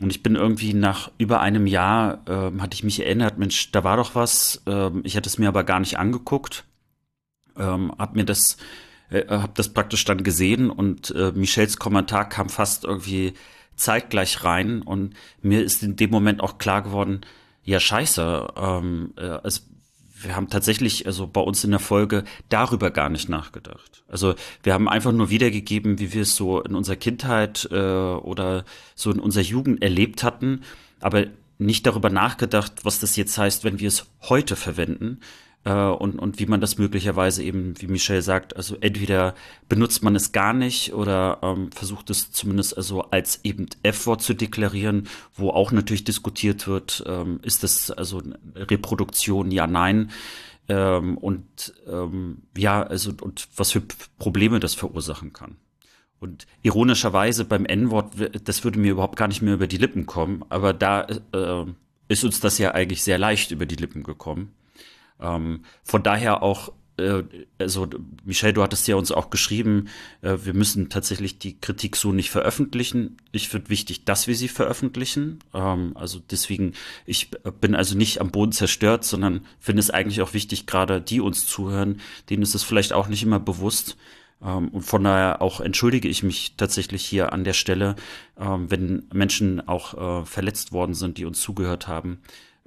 Und 0.00 0.10
ich 0.10 0.22
bin 0.22 0.36
irgendwie 0.36 0.72
nach 0.72 1.10
über 1.18 1.40
einem 1.40 1.66
Jahr, 1.66 2.22
äh, 2.26 2.58
hatte 2.58 2.74
ich 2.74 2.82
mich 2.82 3.00
erinnert, 3.00 3.36
Mensch, 3.36 3.70
da 3.72 3.84
war 3.84 3.98
doch 3.98 4.14
was. 4.14 4.62
Ähm, 4.66 5.02
ich 5.04 5.18
hatte 5.18 5.28
es 5.28 5.36
mir 5.36 5.48
aber 5.48 5.64
gar 5.64 5.80
nicht 5.80 5.98
angeguckt. 5.98 6.64
Ähm, 7.56 7.92
hab 7.98 8.16
mir 8.16 8.24
das, 8.24 8.56
äh, 9.10 9.26
hab 9.28 9.54
das 9.54 9.68
praktisch 9.68 10.04
dann 10.06 10.24
gesehen 10.24 10.70
und 10.70 11.10
äh, 11.10 11.30
Michels 11.32 11.76
Kommentar 11.76 12.26
kam 12.26 12.48
fast 12.48 12.84
irgendwie 12.84 13.34
zeitgleich 13.76 14.44
rein 14.44 14.82
und 14.82 15.14
mir 15.42 15.62
ist 15.62 15.82
in 15.82 15.96
dem 15.96 16.10
Moment 16.10 16.40
auch 16.40 16.58
klar 16.58 16.82
geworden, 16.82 17.22
ja, 17.64 17.80
scheiße. 17.80 18.48
Ähm, 18.56 19.14
äh, 19.16 19.22
also 19.22 19.62
wir 20.24 20.36
haben 20.36 20.48
tatsächlich, 20.48 21.06
also 21.06 21.26
bei 21.26 21.40
uns 21.40 21.64
in 21.64 21.70
der 21.70 21.80
Folge, 21.80 22.24
darüber 22.48 22.90
gar 22.90 23.08
nicht 23.08 23.28
nachgedacht. 23.28 24.04
Also 24.08 24.34
wir 24.62 24.72
haben 24.72 24.88
einfach 24.88 25.12
nur 25.12 25.30
wiedergegeben, 25.30 25.98
wie 25.98 26.12
wir 26.12 26.22
es 26.22 26.36
so 26.36 26.60
in 26.60 26.74
unserer 26.74 26.96
Kindheit 26.96 27.68
äh, 27.70 27.76
oder 27.76 28.64
so 28.94 29.10
in 29.10 29.20
unserer 29.20 29.44
Jugend 29.44 29.82
erlebt 29.82 30.22
hatten, 30.22 30.62
aber 31.00 31.26
nicht 31.58 31.86
darüber 31.86 32.10
nachgedacht, 32.10 32.84
was 32.84 33.00
das 33.00 33.16
jetzt 33.16 33.38
heißt, 33.38 33.64
wenn 33.64 33.78
wir 33.78 33.88
es 33.88 34.06
heute 34.22 34.56
verwenden 34.56 35.20
äh, 35.64 35.72
und, 35.72 36.18
und 36.18 36.38
wie 36.38 36.46
man 36.46 36.60
das 36.60 36.78
möglicherweise 36.78 37.42
eben, 37.42 37.74
wie 37.80 37.86
Michelle 37.86 38.22
sagt, 38.22 38.56
also 38.56 38.76
entweder 38.80 39.34
benutzt 39.68 40.02
man 40.02 40.14
es 40.14 40.32
gar 40.32 40.52
nicht 40.52 40.92
oder 40.92 41.38
ähm, 41.42 41.72
versucht 41.72 42.10
es 42.10 42.32
zumindest 42.32 42.76
also 42.76 43.02
als 43.02 43.40
eben 43.44 43.66
F-Wort 43.82 44.22
zu 44.22 44.34
deklarieren, 44.34 45.08
wo 45.34 45.50
auch 45.50 45.72
natürlich 45.72 46.04
diskutiert 46.04 46.66
wird, 46.66 47.02
ähm, 47.06 47.40
ist 47.42 47.62
das 47.62 47.90
also 47.90 48.22
Reproduktion, 48.54 49.50
ja, 49.50 49.66
nein. 49.66 50.10
Ähm, 50.68 51.18
und 51.18 51.74
ähm, 51.86 52.42
ja, 52.56 52.82
also 52.82 53.12
und 53.20 53.48
was 53.56 53.72
für 53.72 53.82
Probleme 54.18 54.60
das 54.60 54.74
verursachen 54.74 55.32
kann. 55.32 55.56
Und 56.20 56.46
ironischerweise 56.62 57.44
beim 57.44 57.66
N-Wort, 57.66 58.14
das 58.44 58.64
würde 58.64 58.78
mir 58.78 58.92
überhaupt 58.92 59.16
gar 59.16 59.28
nicht 59.28 59.42
mehr 59.42 59.54
über 59.54 59.66
die 59.66 59.76
Lippen 59.76 60.06
kommen, 60.06 60.42
aber 60.48 60.72
da 60.72 61.06
äh, 61.32 61.64
ist 62.08 62.24
uns 62.24 62.40
das 62.40 62.56
ja 62.56 62.72
eigentlich 62.72 63.02
sehr 63.02 63.18
leicht 63.18 63.50
über 63.50 63.66
die 63.66 63.76
Lippen 63.76 64.04
gekommen. 64.04 64.54
Ähm, 65.20 65.64
von 65.82 66.02
daher 66.02 66.42
auch 66.42 66.72
äh, 66.96 67.24
also 67.58 67.88
Michelle, 68.24 68.52
du 68.52 68.62
hattest 68.62 68.86
ja 68.88 68.96
uns 68.96 69.12
auch 69.12 69.30
geschrieben, 69.30 69.88
äh, 70.22 70.38
wir 70.44 70.54
müssen 70.54 70.88
tatsächlich 70.88 71.38
die 71.38 71.58
Kritik 71.58 71.96
so 71.96 72.12
nicht 72.12 72.30
veröffentlichen. 72.30 73.16
Ich 73.32 73.48
finde 73.48 73.70
wichtig, 73.70 74.04
dass 74.04 74.26
wir 74.26 74.34
sie 74.34 74.48
veröffentlichen. 74.48 75.40
Ähm, 75.52 75.92
also 75.96 76.20
deswegen, 76.30 76.74
ich 77.06 77.30
bin 77.60 77.74
also 77.74 77.96
nicht 77.96 78.20
am 78.20 78.30
Boden 78.30 78.52
zerstört, 78.52 79.04
sondern 79.04 79.46
finde 79.58 79.80
es 79.80 79.90
eigentlich 79.90 80.22
auch 80.22 80.34
wichtig, 80.34 80.66
gerade 80.66 81.00
die 81.00 81.20
uns 81.20 81.46
zuhören, 81.46 82.00
denen 82.30 82.42
ist 82.42 82.54
es 82.54 82.62
vielleicht 82.62 82.92
auch 82.92 83.08
nicht 83.08 83.22
immer 83.22 83.40
bewusst. 83.40 83.96
Ähm, 84.42 84.68
und 84.68 84.82
von 84.82 85.02
daher 85.02 85.42
auch 85.42 85.60
entschuldige 85.60 86.08
ich 86.08 86.22
mich 86.22 86.54
tatsächlich 86.56 87.04
hier 87.04 87.32
an 87.32 87.44
der 87.44 87.54
Stelle, 87.54 87.96
ähm, 88.38 88.70
wenn 88.70 89.08
Menschen 89.12 89.66
auch 89.66 90.22
äh, 90.22 90.26
verletzt 90.26 90.72
worden 90.72 90.94
sind, 90.94 91.18
die 91.18 91.24
uns 91.24 91.40
zugehört 91.40 91.88
haben 91.88 92.20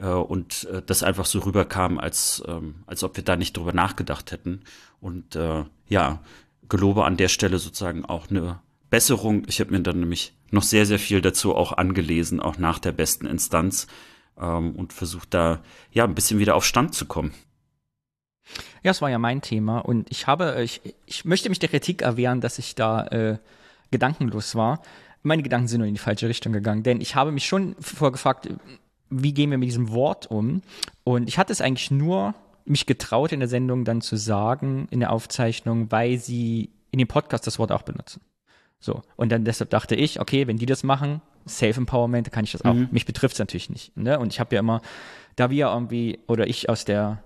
und 0.06 0.66
äh, 0.66 0.82
das 0.86 1.04
einfach 1.04 1.26
so 1.26 1.40
rüberkam, 1.40 1.98
als, 1.98 2.44
ähm, 2.48 2.84
als 2.86 3.04
ob 3.04 3.18
wir 3.18 3.24
da 3.24 3.36
nicht 3.36 3.58
drüber 3.58 3.74
nachgedacht 3.74 4.32
hätten. 4.32 4.62
Und 5.00 5.36
äh, 5.36 5.64
ja, 5.88 6.22
gelobe 6.70 7.06
an 7.06 7.18
der 7.18 7.30
Stelle 7.30 7.60
sozusagen 7.60 8.06
auch 8.06 8.30
eine 8.30 8.60
Besserung. 8.90 9.44
Ich 9.48 9.60
habe 9.60 9.72
mir 9.72 9.82
dann 9.82 10.00
nämlich 10.00 10.34
noch 10.52 10.64
sehr, 10.64 10.86
sehr 10.86 11.00
viel 11.00 11.22
dazu 11.22 11.56
auch 11.56 11.74
angelesen, 11.74 12.40
auch 12.40 12.58
nach 12.58 12.80
der 12.80 12.92
besten 12.92 13.26
Instanz 13.26 13.88
ähm, 14.40 14.76
und 14.76 14.94
versucht 14.94 15.34
da 15.34 15.62
ja 15.92 16.04
ein 16.04 16.16
bisschen 16.16 16.40
wieder 16.40 16.56
auf 16.56 16.66
Stand 16.66 16.94
zu 16.94 17.06
kommen. 17.06 17.34
Ja, 18.84 18.92
es 18.92 19.02
war 19.02 19.10
ja 19.10 19.20
mein 19.20 19.42
Thema 19.42 19.80
und 19.80 20.10
ich 20.10 20.28
habe, 20.28 20.62
ich, 20.64 20.82
ich 21.06 21.26
möchte 21.26 21.50
mich 21.50 21.60
der 21.60 21.70
Kritik 21.70 22.02
erwehren, 22.02 22.40
dass 22.40 22.60
ich 22.60 22.76
da 22.76 23.06
äh, 23.08 23.38
gedankenlos 23.92 24.56
war. 24.56 24.82
Meine 25.22 25.44
Gedanken 25.44 25.68
sind 25.68 25.80
nur 25.80 25.88
in 25.88 25.96
die 25.96 26.00
falsche 26.00 26.30
Richtung 26.30 26.54
gegangen, 26.54 26.84
denn 26.84 27.02
ich 27.02 27.16
habe 27.16 27.32
mich 27.32 27.46
schon 27.46 27.76
vorgefragt, 27.82 28.48
wie 29.10 29.34
gehen 29.34 29.52
wir 29.52 29.58
mit 29.58 29.68
diesem 29.68 29.92
Wort 29.92 30.28
um? 30.28 30.62
Und 31.04 31.28
ich 31.28 31.38
hatte 31.38 31.54
es 31.54 31.62
eigentlich 31.62 31.92
nur 31.92 32.34
mich 32.66 32.86
getraut, 32.86 33.32
in 33.32 33.40
der 33.40 33.50
Sendung 33.50 33.86
dann 33.86 34.02
zu 34.02 34.18
sagen, 34.18 34.88
in 34.92 35.00
der 35.00 35.12
Aufzeichnung, 35.12 35.92
weil 35.92 36.18
sie 36.18 36.70
in 36.92 37.00
dem 37.00 37.08
Podcast 37.08 37.48
das 37.48 37.60
Wort 37.60 37.72
auch 37.72 37.84
benutzen. 37.84 38.22
So. 38.80 39.02
Und 39.16 39.32
dann 39.32 39.46
deshalb 39.46 39.70
dachte 39.70 39.96
ich, 39.96 40.20
okay, 40.20 40.48
wenn 40.48 40.58
die 40.58 40.66
das 40.66 40.84
machen, 40.84 41.22
Self-Empowerment, 41.48 42.32
kann 42.32 42.44
ich 42.44 42.52
das 42.52 42.64
auch. 42.66 42.74
Mhm. 42.74 42.90
Mich 42.92 43.06
betrifft 43.06 43.34
es 43.34 43.40
natürlich 43.40 43.70
nicht. 43.70 43.96
Ne? 43.96 44.20
Und 44.20 44.34
ich 44.34 44.40
habe 44.40 44.54
ja 44.56 44.60
immer, 44.60 44.82
da 45.36 45.50
wir 45.50 45.68
irgendwie, 45.68 46.20
oder 46.28 46.48
ich 46.48 46.70
aus 46.70 46.86
der 46.86 47.24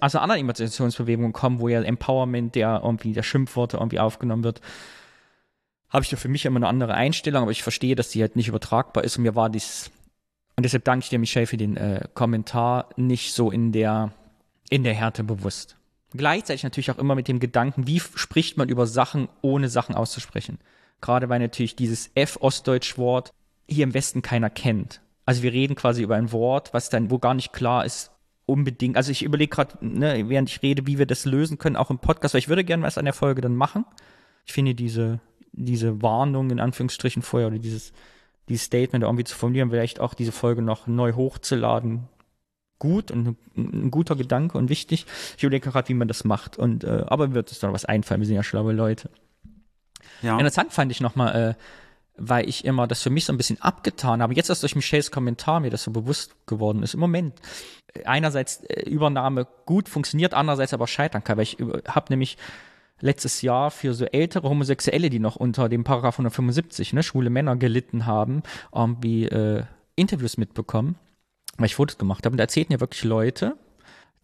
also 0.00 0.18
anderen 0.18 0.40
Emanzipationsbewegungen 0.40 1.32
kommen, 1.32 1.60
wo 1.60 1.68
ja 1.68 1.80
Empowerment, 1.80 2.54
der 2.56 2.80
irgendwie 2.82 3.12
der 3.12 3.22
Schimpfworte 3.22 3.76
irgendwie 3.76 4.00
aufgenommen 4.00 4.42
wird, 4.42 4.60
habe 5.90 6.04
ich 6.04 6.10
da 6.10 6.16
für 6.16 6.28
mich 6.28 6.44
immer 6.44 6.56
eine 6.56 6.68
andere 6.68 6.94
Einstellung, 6.94 7.42
aber 7.42 7.52
ich 7.52 7.62
verstehe, 7.62 7.94
dass 7.94 8.10
die 8.10 8.20
halt 8.20 8.36
nicht 8.36 8.48
übertragbar 8.48 9.04
ist 9.04 9.16
und 9.16 9.22
mir 9.22 9.34
war 9.34 9.50
dies 9.50 9.90
und 10.60 10.64
deshalb 10.64 10.84
danke 10.84 11.04
ich 11.04 11.08
dir, 11.08 11.18
Michelle, 11.18 11.46
für 11.46 11.56
den 11.56 11.78
äh, 11.78 12.06
Kommentar 12.12 12.90
nicht 12.96 13.32
so 13.32 13.50
in 13.50 13.72
der 13.72 14.12
in 14.68 14.84
der 14.84 14.92
Härte 14.92 15.24
bewusst. 15.24 15.78
Gleichzeitig 16.12 16.64
natürlich 16.64 16.90
auch 16.90 16.98
immer 16.98 17.14
mit 17.14 17.28
dem 17.28 17.40
Gedanken, 17.40 17.86
wie 17.86 17.98
spricht 17.98 18.58
man 18.58 18.68
über 18.68 18.86
Sachen, 18.86 19.30
ohne 19.40 19.70
Sachen 19.70 19.94
auszusprechen. 19.94 20.58
Gerade 21.00 21.30
weil 21.30 21.38
natürlich 21.38 21.76
dieses 21.76 22.10
F-Ostdeutsch-Wort 22.14 23.32
hier 23.70 23.84
im 23.84 23.94
Westen 23.94 24.20
keiner 24.20 24.50
kennt. 24.50 25.00
Also 25.24 25.42
wir 25.42 25.50
reden 25.54 25.76
quasi 25.76 26.02
über 26.02 26.16
ein 26.16 26.30
Wort, 26.30 26.74
was 26.74 26.90
dann, 26.90 27.10
wo 27.10 27.18
gar 27.18 27.32
nicht 27.32 27.54
klar 27.54 27.86
ist, 27.86 28.10
unbedingt. 28.44 28.98
Also 28.98 29.12
ich 29.12 29.22
überlege 29.22 29.48
gerade, 29.48 29.78
ne, 29.80 30.28
während 30.28 30.50
ich 30.50 30.60
rede, 30.60 30.86
wie 30.86 30.98
wir 30.98 31.06
das 31.06 31.24
lösen 31.24 31.56
können, 31.56 31.76
auch 31.76 31.88
im 31.88 32.00
Podcast, 32.00 32.34
weil 32.34 32.40
ich 32.40 32.50
würde 32.50 32.64
gerne 32.64 32.82
was 32.82 32.98
an 32.98 33.06
der 33.06 33.14
Folge 33.14 33.40
dann 33.40 33.56
machen. 33.56 33.86
Ich 34.44 34.52
finde 34.52 34.74
diese, 34.74 35.20
diese 35.52 36.02
Warnung 36.02 36.50
in 36.50 36.60
Anführungsstrichen 36.60 37.22
vorher 37.22 37.48
oder 37.48 37.58
dieses, 37.58 37.94
dieses 38.50 38.66
Statement 38.66 39.04
irgendwie 39.04 39.24
zu 39.24 39.36
formulieren, 39.36 39.70
vielleicht 39.70 40.00
auch 40.00 40.12
diese 40.12 40.32
Folge 40.32 40.60
noch 40.60 40.86
neu 40.86 41.14
hochzuladen, 41.14 42.08
gut 42.78 43.10
und 43.10 43.36
ein 43.56 43.90
guter 43.90 44.16
Gedanke 44.16 44.58
und 44.58 44.68
wichtig. 44.68 45.06
Ich 45.36 45.44
überlege 45.44 45.70
gerade, 45.70 45.88
wie 45.88 45.94
man 45.94 46.08
das 46.08 46.24
macht. 46.24 46.58
Und 46.58 46.82
äh, 46.82 47.04
aber 47.06 47.32
wird 47.32 47.52
es 47.52 47.60
doch 47.60 47.72
was 47.72 47.84
einfallen. 47.84 48.20
Wir 48.20 48.26
sind 48.26 48.36
ja 48.36 48.42
schlaue 48.42 48.72
Leute. 48.72 49.10
Ja. 50.22 50.32
Interessant 50.32 50.72
fand 50.72 50.90
ich 50.90 51.00
nochmal, 51.00 51.56
äh, 51.56 51.62
weil 52.16 52.48
ich 52.48 52.64
immer 52.64 52.86
das 52.86 53.02
für 53.02 53.10
mich 53.10 53.24
so 53.24 53.32
ein 53.32 53.36
bisschen 53.36 53.60
abgetan 53.60 54.22
habe. 54.22 54.34
Jetzt 54.34 54.48
erst 54.48 54.62
durch 54.62 54.74
Michels 54.74 55.10
Kommentar 55.10 55.60
mir 55.60 55.70
das 55.70 55.84
so 55.84 55.90
bewusst 55.90 56.46
geworden 56.46 56.82
ist. 56.82 56.94
Im 56.94 57.00
Moment 57.00 57.34
einerseits 58.04 58.62
äh, 58.64 58.88
Übernahme 58.88 59.46
gut 59.66 59.88
funktioniert, 59.88 60.34
andererseits 60.34 60.74
aber 60.74 60.86
scheitern 60.86 61.22
kann. 61.22 61.36
Weil 61.36 61.44
ich 61.44 61.58
habe 61.86 62.06
nämlich 62.08 62.38
letztes 63.00 63.42
Jahr 63.42 63.70
für 63.70 63.94
so 63.94 64.04
ältere 64.04 64.48
Homosexuelle, 64.48 65.10
die 65.10 65.18
noch 65.18 65.36
unter 65.36 65.68
dem 65.68 65.84
Paragraph 65.84 66.14
175, 66.14 66.92
ne, 66.92 67.02
schwule 67.02 67.30
Männer 67.30 67.56
gelitten 67.56 68.06
haben, 68.06 68.42
irgendwie 68.72 69.26
äh, 69.26 69.64
Interviews 69.96 70.36
mitbekommen 70.36 70.96
weil 71.60 71.66
ich 71.66 71.74
Fotos 71.74 71.98
gemacht 71.98 72.24
habe. 72.24 72.34
Und 72.34 72.38
da 72.38 72.44
erzählten 72.44 72.72
ja 72.72 72.80
wirklich 72.80 73.04
Leute, 73.04 73.56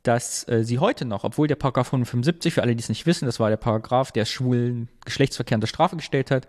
dass 0.03 0.49
äh, 0.49 0.65
sie 0.65 0.79
heute 0.79 1.05
noch, 1.05 1.25
obwohl 1.25 1.49
der 1.49 1.57
Paragraph 1.57 1.89
175, 1.89 2.55
für 2.55 2.63
alle, 2.63 2.75
die 2.75 2.83
es 2.83 2.89
nicht 2.89 3.07
wissen, 3.07 3.27
das 3.27 3.41
war 3.41 3.51
der 3.51 3.57
Paragraph, 3.57 4.13
der 4.13 4.25
schwulen 4.25 4.89
Geschlechtsverkehr 5.05 5.57
unter 5.57 5.67
Strafe 5.67 5.97
gestellt 5.97 6.31
hat, 6.31 6.47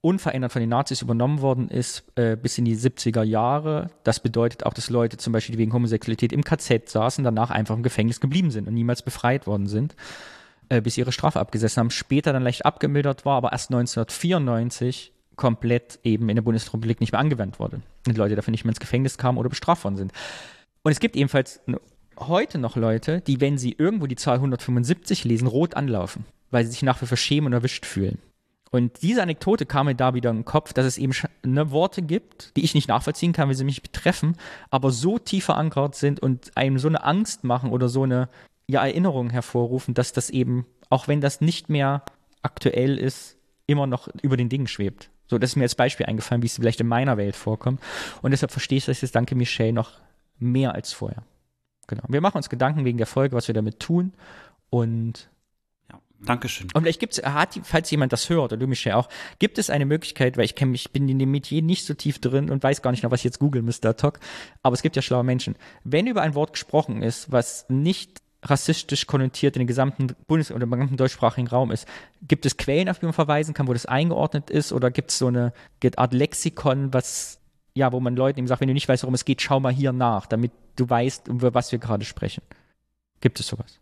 unverändert 0.00 0.52
von 0.52 0.60
den 0.60 0.68
Nazis 0.68 1.02
übernommen 1.02 1.40
worden 1.40 1.68
ist 1.68 2.04
äh, 2.16 2.36
bis 2.36 2.58
in 2.58 2.64
die 2.64 2.76
70er 2.76 3.22
Jahre. 3.22 3.90
Das 4.04 4.20
bedeutet 4.20 4.64
auch, 4.64 4.74
dass 4.74 4.90
Leute 4.90 5.16
zum 5.16 5.32
Beispiel, 5.32 5.54
die 5.54 5.58
wegen 5.58 5.72
Homosexualität 5.72 6.32
im 6.32 6.44
KZ 6.44 6.88
saßen, 6.88 7.24
danach 7.24 7.50
einfach 7.50 7.74
im 7.74 7.82
Gefängnis 7.82 8.20
geblieben 8.20 8.50
sind 8.50 8.68
und 8.68 8.74
niemals 8.74 9.02
befreit 9.02 9.46
worden 9.46 9.66
sind, 9.66 9.96
äh, 10.68 10.80
bis 10.80 10.98
ihre 10.98 11.12
Strafe 11.12 11.40
abgesessen 11.40 11.80
haben. 11.80 11.90
Später 11.90 12.32
dann 12.32 12.42
leicht 12.42 12.66
abgemildert 12.66 13.24
war, 13.24 13.36
aber 13.36 13.52
erst 13.52 13.70
1994 13.70 15.12
komplett 15.36 15.98
eben 16.02 16.28
in 16.28 16.36
der 16.36 16.42
Bundesrepublik 16.42 17.00
nicht 17.00 17.12
mehr 17.12 17.20
angewendet 17.20 17.58
wurde. 17.58 17.80
Und 18.06 18.18
Leute 18.18 18.36
dafür 18.36 18.50
nicht 18.50 18.64
mehr 18.64 18.72
ins 18.72 18.80
Gefängnis 18.80 19.18
kamen 19.18 19.38
oder 19.38 19.48
bestraft 19.48 19.84
worden 19.84 19.96
sind. 19.96 20.12
Und 20.82 20.92
es 20.92 21.00
gibt 21.00 21.16
ebenfalls 21.16 21.60
heute 22.18 22.58
noch 22.58 22.76
Leute, 22.76 23.20
die, 23.20 23.40
wenn 23.40 23.58
sie 23.58 23.74
irgendwo 23.78 24.06
die 24.06 24.16
Zahl 24.16 24.36
175 24.36 25.24
lesen, 25.24 25.46
rot 25.46 25.74
anlaufen, 25.74 26.24
weil 26.50 26.64
sie 26.64 26.72
sich 26.72 26.82
nach 26.82 27.00
wie 27.00 27.06
vor 27.06 27.16
schämen 27.16 27.46
und 27.46 27.52
erwischt 27.52 27.86
fühlen. 27.86 28.18
Und 28.70 29.00
diese 29.02 29.22
Anekdote 29.22 29.64
kam 29.64 29.86
mir 29.86 29.94
da 29.94 30.12
wieder 30.12 30.30
in 30.30 30.38
den 30.38 30.44
Kopf, 30.44 30.72
dass 30.72 30.84
es 30.84 30.98
eben 30.98 31.14
ne, 31.42 31.70
Worte 31.70 32.02
gibt, 32.02 32.54
die 32.56 32.64
ich 32.64 32.74
nicht 32.74 32.88
nachvollziehen 32.88 33.32
kann, 33.32 33.48
wie 33.48 33.54
sie 33.54 33.64
mich 33.64 33.82
betreffen, 33.82 34.36
aber 34.70 34.90
so 34.90 35.18
tief 35.18 35.46
verankert 35.46 35.94
sind 35.94 36.20
und 36.20 36.54
einem 36.56 36.78
so 36.78 36.88
eine 36.88 37.02
Angst 37.02 37.44
machen 37.44 37.70
oder 37.70 37.88
so 37.88 38.02
eine 38.02 38.28
ja, 38.70 38.84
Erinnerung 38.84 39.30
hervorrufen, 39.30 39.94
dass 39.94 40.12
das 40.12 40.30
eben, 40.30 40.66
auch 40.90 41.08
wenn 41.08 41.20
das 41.20 41.40
nicht 41.40 41.68
mehr 41.68 42.04
aktuell 42.42 42.98
ist, 42.98 43.36
immer 43.66 43.86
noch 43.86 44.08
über 44.22 44.36
den 44.36 44.48
Dingen 44.48 44.66
schwebt. 44.66 45.10
So, 45.26 45.38
das 45.38 45.50
ist 45.50 45.56
mir 45.56 45.64
als 45.64 45.74
Beispiel 45.74 46.06
eingefallen, 46.06 46.42
wie 46.42 46.46
es 46.46 46.56
vielleicht 46.56 46.80
in 46.80 46.86
meiner 46.86 47.16
Welt 47.16 47.36
vorkommt. 47.36 47.80
Und 48.22 48.30
deshalb 48.30 48.50
verstehe 48.50 48.78
ich 48.78 48.86
das 48.86 49.00
jetzt, 49.00 49.14
danke 49.14 49.34
Michelle, 49.34 49.72
noch 49.72 49.92
mehr 50.38 50.74
als 50.74 50.92
vorher. 50.92 51.22
Genau. 51.86 52.04
Wir 52.08 52.20
machen 52.20 52.36
uns 52.36 52.48
Gedanken 52.48 52.84
wegen 52.84 52.98
der 52.98 53.06
Folge, 53.06 53.36
was 53.36 53.48
wir 53.48 53.54
damit 53.54 53.80
tun. 53.80 54.12
Und 54.70 55.30
ja, 55.90 56.00
Dankeschön. 56.24 56.68
Und 56.72 56.82
vielleicht 56.82 57.00
gibt 57.00 57.18
es, 57.18 57.22
falls 57.62 57.90
jemand 57.90 58.12
das 58.12 58.28
hört, 58.30 58.52
oder 58.52 58.56
du 58.58 58.66
Michelle 58.66 58.96
auch, 58.96 59.08
gibt 59.38 59.58
es 59.58 59.70
eine 59.70 59.86
Möglichkeit, 59.86 60.36
weil 60.36 60.44
ich 60.44 60.54
kenne 60.54 60.70
mich, 60.72 60.92
bin 60.92 61.08
in 61.08 61.18
dem 61.18 61.30
Metier 61.30 61.62
nicht 61.62 61.84
so 61.84 61.94
tief 61.94 62.20
drin 62.20 62.50
und 62.50 62.62
weiß 62.62 62.80
gar 62.82 62.90
nicht 62.90 63.02
noch, 63.02 63.10
was 63.10 63.20
ich 63.20 63.24
jetzt 63.24 63.38
googeln 63.38 63.64
müsste, 63.64 63.94
Talk, 63.96 64.20
aber 64.62 64.74
es 64.74 64.82
gibt 64.82 64.96
ja 64.96 65.02
schlaue 65.02 65.24
Menschen. 65.24 65.56
Wenn 65.84 66.06
über 66.06 66.22
ein 66.22 66.34
Wort 66.34 66.52
gesprochen 66.52 67.02
ist, 67.02 67.32
was 67.32 67.66
nicht 67.68 68.22
rassistisch 68.42 69.06
konnotiert 69.06 69.56
in 69.56 69.60
den 69.60 69.66
gesamten 69.66 70.08
Bundes- 70.26 70.52
oder 70.52 70.64
im 70.64 70.70
gesamten 70.70 70.96
deutschsprachigen 70.96 71.48
Raum 71.48 71.70
ist. 71.70 71.86
Gibt 72.22 72.46
es 72.46 72.56
Quellen, 72.56 72.88
auf 72.88 72.98
die 72.98 73.06
man 73.06 73.12
verweisen 73.12 73.54
kann, 73.54 73.66
wo 73.66 73.72
das 73.72 73.86
eingeordnet 73.86 74.50
ist? 74.50 74.72
Oder 74.72 74.90
gibt 74.90 75.10
es 75.10 75.18
so 75.18 75.26
eine 75.26 75.52
Art 75.96 76.12
Lexikon, 76.12 76.92
was, 76.92 77.40
ja, 77.74 77.92
wo 77.92 78.00
man 78.00 78.16
Leuten 78.16 78.38
eben 78.38 78.46
sagt, 78.46 78.60
wenn 78.60 78.68
du 78.68 78.74
nicht 78.74 78.88
weißt, 78.88 79.02
worum 79.02 79.14
es 79.14 79.24
geht, 79.24 79.42
schau 79.42 79.58
mal 79.60 79.72
hier 79.72 79.92
nach, 79.92 80.26
damit 80.26 80.52
du 80.76 80.88
weißt, 80.88 81.28
über 81.28 81.54
was 81.54 81.72
wir 81.72 81.78
gerade 81.78 82.04
sprechen. 82.04 82.42
Gibt 83.20 83.40
es 83.40 83.48
sowas? 83.48 83.80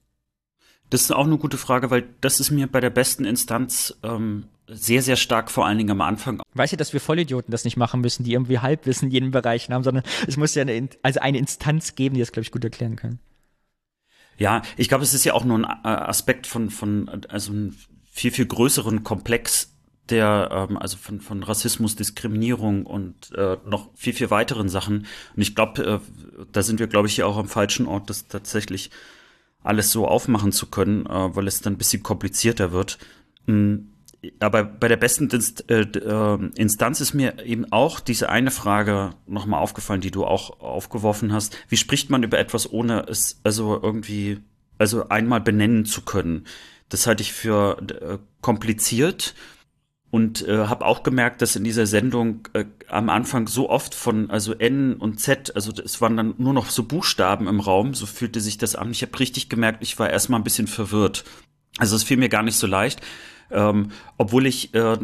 Das 0.88 1.02
ist 1.02 1.12
auch 1.12 1.26
eine 1.26 1.36
gute 1.36 1.58
Frage, 1.58 1.90
weil 1.90 2.04
das 2.20 2.40
ist 2.40 2.50
mir 2.50 2.66
bei 2.68 2.80
der 2.80 2.90
besten 2.90 3.24
Instanz 3.24 3.96
ähm, 4.02 4.46
sehr, 4.68 5.02
sehr 5.02 5.16
stark 5.16 5.50
vor 5.50 5.66
allen 5.66 5.78
Dingen 5.78 5.90
am 5.90 6.00
Anfang. 6.00 6.40
Weißt 6.54 6.72
du, 6.72 6.76
dass 6.76 6.92
wir 6.92 7.00
Vollidioten 7.00 7.50
das 7.50 7.64
nicht 7.64 7.76
machen 7.76 8.00
müssen, 8.00 8.24
die 8.24 8.32
irgendwie 8.32 8.60
Halbwissen 8.60 9.08
in 9.08 9.12
jedem 9.12 9.30
Bereich 9.32 9.68
haben, 9.68 9.82
sondern 9.82 10.04
es 10.26 10.36
muss 10.36 10.54
ja 10.54 10.62
eine, 10.62 10.88
also 11.02 11.20
eine 11.20 11.38
Instanz 11.38 11.94
geben, 11.94 12.14
die 12.14 12.20
das, 12.20 12.32
glaube 12.32 12.44
ich, 12.44 12.52
gut 12.52 12.64
erklären 12.64 12.96
kann. 12.96 13.18
Ja, 14.38 14.62
ich 14.76 14.88
glaube, 14.88 15.04
es 15.04 15.14
ist 15.14 15.24
ja 15.24 15.34
auch 15.34 15.44
nur 15.44 15.58
ein 15.58 15.64
äh, 15.64 15.88
Aspekt 15.88 16.46
von, 16.46 16.70
von 16.70 17.08
also 17.28 17.52
einem 17.52 17.76
viel, 18.10 18.30
viel 18.30 18.46
größeren 18.46 19.02
Komplex 19.02 19.72
der, 20.08 20.48
ähm, 20.52 20.76
also 20.76 20.96
von, 20.96 21.20
von 21.20 21.42
Rassismus, 21.42 21.96
Diskriminierung 21.96 22.86
und 22.86 23.32
äh, 23.34 23.56
noch 23.66 23.90
viel, 23.94 24.12
viel 24.12 24.30
weiteren 24.30 24.68
Sachen. 24.68 25.06
Und 25.34 25.42
ich 25.42 25.54
glaube, 25.54 25.82
äh, 25.84 26.46
da 26.52 26.62
sind 26.62 26.78
wir, 26.78 26.86
glaube 26.86 27.08
ich, 27.08 27.14
hier 27.14 27.26
auch 27.26 27.36
am 27.36 27.48
falschen 27.48 27.86
Ort, 27.86 28.10
das 28.10 28.28
tatsächlich 28.28 28.90
alles 29.62 29.90
so 29.90 30.06
aufmachen 30.06 30.52
zu 30.52 30.66
können, 30.66 31.06
äh, 31.06 31.34
weil 31.34 31.48
es 31.48 31.60
dann 31.60 31.74
ein 31.74 31.78
bisschen 31.78 32.02
komplizierter 32.02 32.72
wird. 32.72 32.98
Mhm 33.46 33.88
aber 34.40 34.64
bei 34.64 34.88
der 34.88 34.96
besten 34.96 35.28
äh, 35.68 35.80
äh, 35.80 36.50
Instanz 36.54 37.00
ist 37.00 37.14
mir 37.14 37.44
eben 37.44 37.70
auch 37.72 38.00
diese 38.00 38.28
eine 38.28 38.50
Frage 38.50 39.10
nochmal 39.26 39.60
aufgefallen, 39.60 40.00
die 40.00 40.10
du 40.10 40.24
auch 40.24 40.60
aufgeworfen 40.60 41.32
hast. 41.32 41.56
Wie 41.68 41.76
spricht 41.76 42.10
man 42.10 42.22
über 42.22 42.38
etwas, 42.38 42.70
ohne 42.70 43.06
es 43.08 43.40
also 43.44 43.80
irgendwie, 43.82 44.38
also 44.78 45.08
einmal 45.08 45.40
benennen 45.40 45.84
zu 45.84 46.02
können? 46.02 46.46
Das 46.88 47.06
halte 47.06 47.22
ich 47.22 47.32
für 47.32 47.78
äh, 47.78 48.18
kompliziert 48.40 49.34
und 50.10 50.46
äh, 50.46 50.66
habe 50.66 50.86
auch 50.86 51.02
gemerkt, 51.02 51.42
dass 51.42 51.56
in 51.56 51.64
dieser 51.64 51.86
Sendung 51.86 52.48
äh, 52.52 52.64
am 52.88 53.10
Anfang 53.10 53.48
so 53.48 53.68
oft 53.68 53.94
von 53.94 54.30
also 54.30 54.54
N 54.54 54.94
und 54.94 55.20
Z, 55.20 55.54
also 55.56 55.72
es 55.72 56.00
waren 56.00 56.16
dann 56.16 56.34
nur 56.38 56.52
noch 56.52 56.70
so 56.70 56.84
Buchstaben 56.84 57.48
im 57.48 57.60
Raum, 57.60 57.92
so 57.92 58.06
fühlte 58.06 58.40
sich 58.40 58.56
das 58.56 58.76
an. 58.76 58.92
Ich 58.92 59.02
habe 59.02 59.18
richtig 59.18 59.48
gemerkt, 59.48 59.82
ich 59.82 59.98
war 59.98 60.08
erstmal 60.08 60.40
ein 60.40 60.44
bisschen 60.44 60.68
verwirrt. 60.68 61.24
Also 61.78 61.96
es 61.96 62.04
fiel 62.04 62.16
mir 62.16 62.28
gar 62.28 62.42
nicht 62.42 62.56
so 62.56 62.66
leicht. 62.66 63.00
Ähm, 63.50 63.90
obwohl 64.16 64.46
ich 64.46 64.74
äh, 64.74 64.98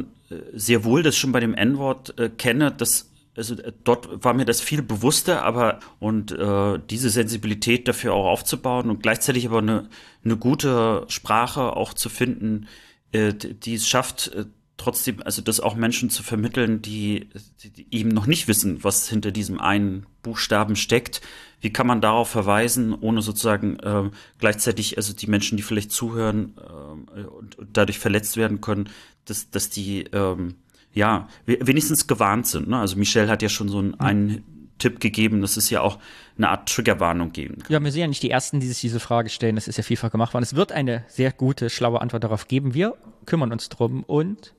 sehr 0.52 0.84
wohl 0.84 1.02
das 1.02 1.16
schon 1.16 1.32
bei 1.32 1.40
dem 1.40 1.54
N-Wort 1.54 2.18
äh, 2.18 2.28
kenne, 2.28 2.70
dass 2.70 3.08
also 3.36 3.54
äh, 3.54 3.72
dort 3.84 4.24
war 4.24 4.34
mir 4.34 4.44
das 4.44 4.60
viel 4.60 4.82
bewusster, 4.82 5.42
aber 5.42 5.80
und 6.00 6.32
äh, 6.32 6.78
diese 6.90 7.10
Sensibilität 7.10 7.88
dafür 7.88 8.14
auch 8.14 8.26
aufzubauen 8.26 8.90
und 8.90 9.02
gleichzeitig 9.02 9.46
aber 9.46 9.58
eine, 9.58 9.88
eine 10.24 10.36
gute 10.36 11.04
Sprache 11.08 11.76
auch 11.76 11.94
zu 11.94 12.08
finden, 12.08 12.68
äh, 13.12 13.32
die 13.32 13.74
es 13.74 13.88
schafft, 13.88 14.32
äh, 14.34 14.44
trotzdem, 14.76 15.22
also 15.24 15.42
das 15.42 15.60
auch 15.60 15.74
Menschen 15.74 16.10
zu 16.10 16.22
vermitteln, 16.22 16.82
die, 16.82 17.28
die, 17.62 17.86
eben 17.90 18.08
noch 18.08 18.26
nicht 18.26 18.48
wissen, 18.48 18.82
was 18.82 19.08
hinter 19.08 19.30
diesem 19.30 19.60
einen 19.60 20.06
Buchstaben 20.22 20.76
steckt. 20.76 21.20
Wie 21.60 21.72
kann 21.72 21.86
man 21.86 22.00
darauf 22.00 22.28
verweisen, 22.28 22.94
ohne 22.94 23.22
sozusagen 23.22 23.78
äh, 23.80 24.10
gleichzeitig, 24.38 24.96
also 24.96 25.12
die 25.12 25.28
Menschen, 25.28 25.56
die 25.56 25.62
vielleicht 25.62 25.92
zuhören 25.92 26.54
äh, 26.56 27.20
und, 27.20 27.58
und, 27.58 27.68
dadurch 27.72 27.98
verletzt 27.98 28.36
werden 28.36 28.60
können, 28.60 28.88
dass, 29.24 29.50
dass 29.50 29.70
die 29.70 30.04
ähm, 30.12 30.56
ja 30.92 31.28
wenigstens 31.46 32.06
gewarnt 32.06 32.46
sind. 32.46 32.68
Ne? 32.68 32.78
Also 32.78 32.96
Michelle 32.96 33.30
hat 33.30 33.42
ja 33.42 33.48
schon 33.48 33.68
so 33.68 33.78
einen, 33.78 33.94
einen 34.00 34.44
Tipp 34.78 34.98
gegeben, 34.98 35.40
dass 35.40 35.56
es 35.56 35.70
ja 35.70 35.80
auch 35.80 35.98
eine 36.36 36.48
Art 36.48 36.68
Triggerwarnung 36.68 37.32
geben 37.32 37.58
kann. 37.62 37.72
Ja, 37.72 37.80
wir 37.80 37.92
sind 37.92 38.00
ja 38.00 38.08
nicht 38.08 38.22
die 38.22 38.30
Ersten, 38.30 38.58
die 38.58 38.66
sich 38.66 38.80
diese 38.80 38.98
Frage 38.98 39.28
stellen. 39.28 39.54
Das 39.54 39.68
ist 39.68 39.76
ja 39.76 39.84
vielfach 39.84 40.10
gemacht 40.10 40.34
worden. 40.34 40.42
Es 40.42 40.56
wird 40.56 40.72
eine 40.72 41.04
sehr 41.08 41.30
gute, 41.30 41.70
schlaue 41.70 42.00
Antwort 42.00 42.24
darauf 42.24 42.48
geben. 42.48 42.74
Wir 42.74 42.96
kümmern 43.24 43.52
uns 43.52 43.68
drum 43.68 44.02
und 44.02 44.54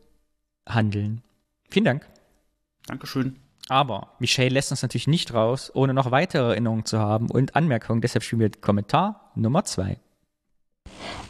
handeln. 0.68 1.22
Vielen 1.70 1.86
Dank. 1.86 2.08
Dankeschön. 2.88 3.38
Aber 3.70 4.10
Michelle 4.20 4.50
lässt 4.50 4.72
uns 4.72 4.82
natürlich 4.82 5.08
nicht 5.08 5.34
raus, 5.34 5.72
ohne 5.74 5.94
noch 5.94 6.12
weitere 6.12 6.50
Erinnerungen 6.50 6.86
zu 6.86 7.00
haben 7.00 7.30
und 7.30 7.56
Anmerkungen. 7.56 8.02
Deshalb 8.02 8.24
spielen 8.24 8.42
wir 8.42 8.52
Kommentar 8.52 9.32
Nummer 9.36 9.64
zwei. 9.64 9.98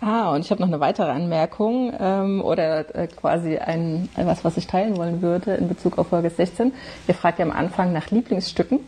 Ah, 0.01 0.33
und 0.33 0.41
ich 0.41 0.51
habe 0.51 0.61
noch 0.61 0.67
eine 0.67 0.79
weitere 0.79 1.11
Anmerkung 1.11 1.93
ähm, 1.97 2.41
oder 2.41 2.93
äh, 2.95 3.07
quasi 3.07 3.57
ein, 3.57 4.09
etwas, 4.15 4.43
was 4.43 4.57
ich 4.57 4.67
teilen 4.67 4.97
wollen 4.97 5.21
würde 5.21 5.53
in 5.53 5.67
Bezug 5.67 5.97
auf 5.97 6.07
Folge 6.07 6.29
16. 6.29 6.73
Ihr 7.07 7.13
fragt 7.13 7.39
ja 7.39 7.45
am 7.45 7.51
Anfang 7.51 7.93
nach 7.93 8.09
Lieblingsstücken, 8.11 8.79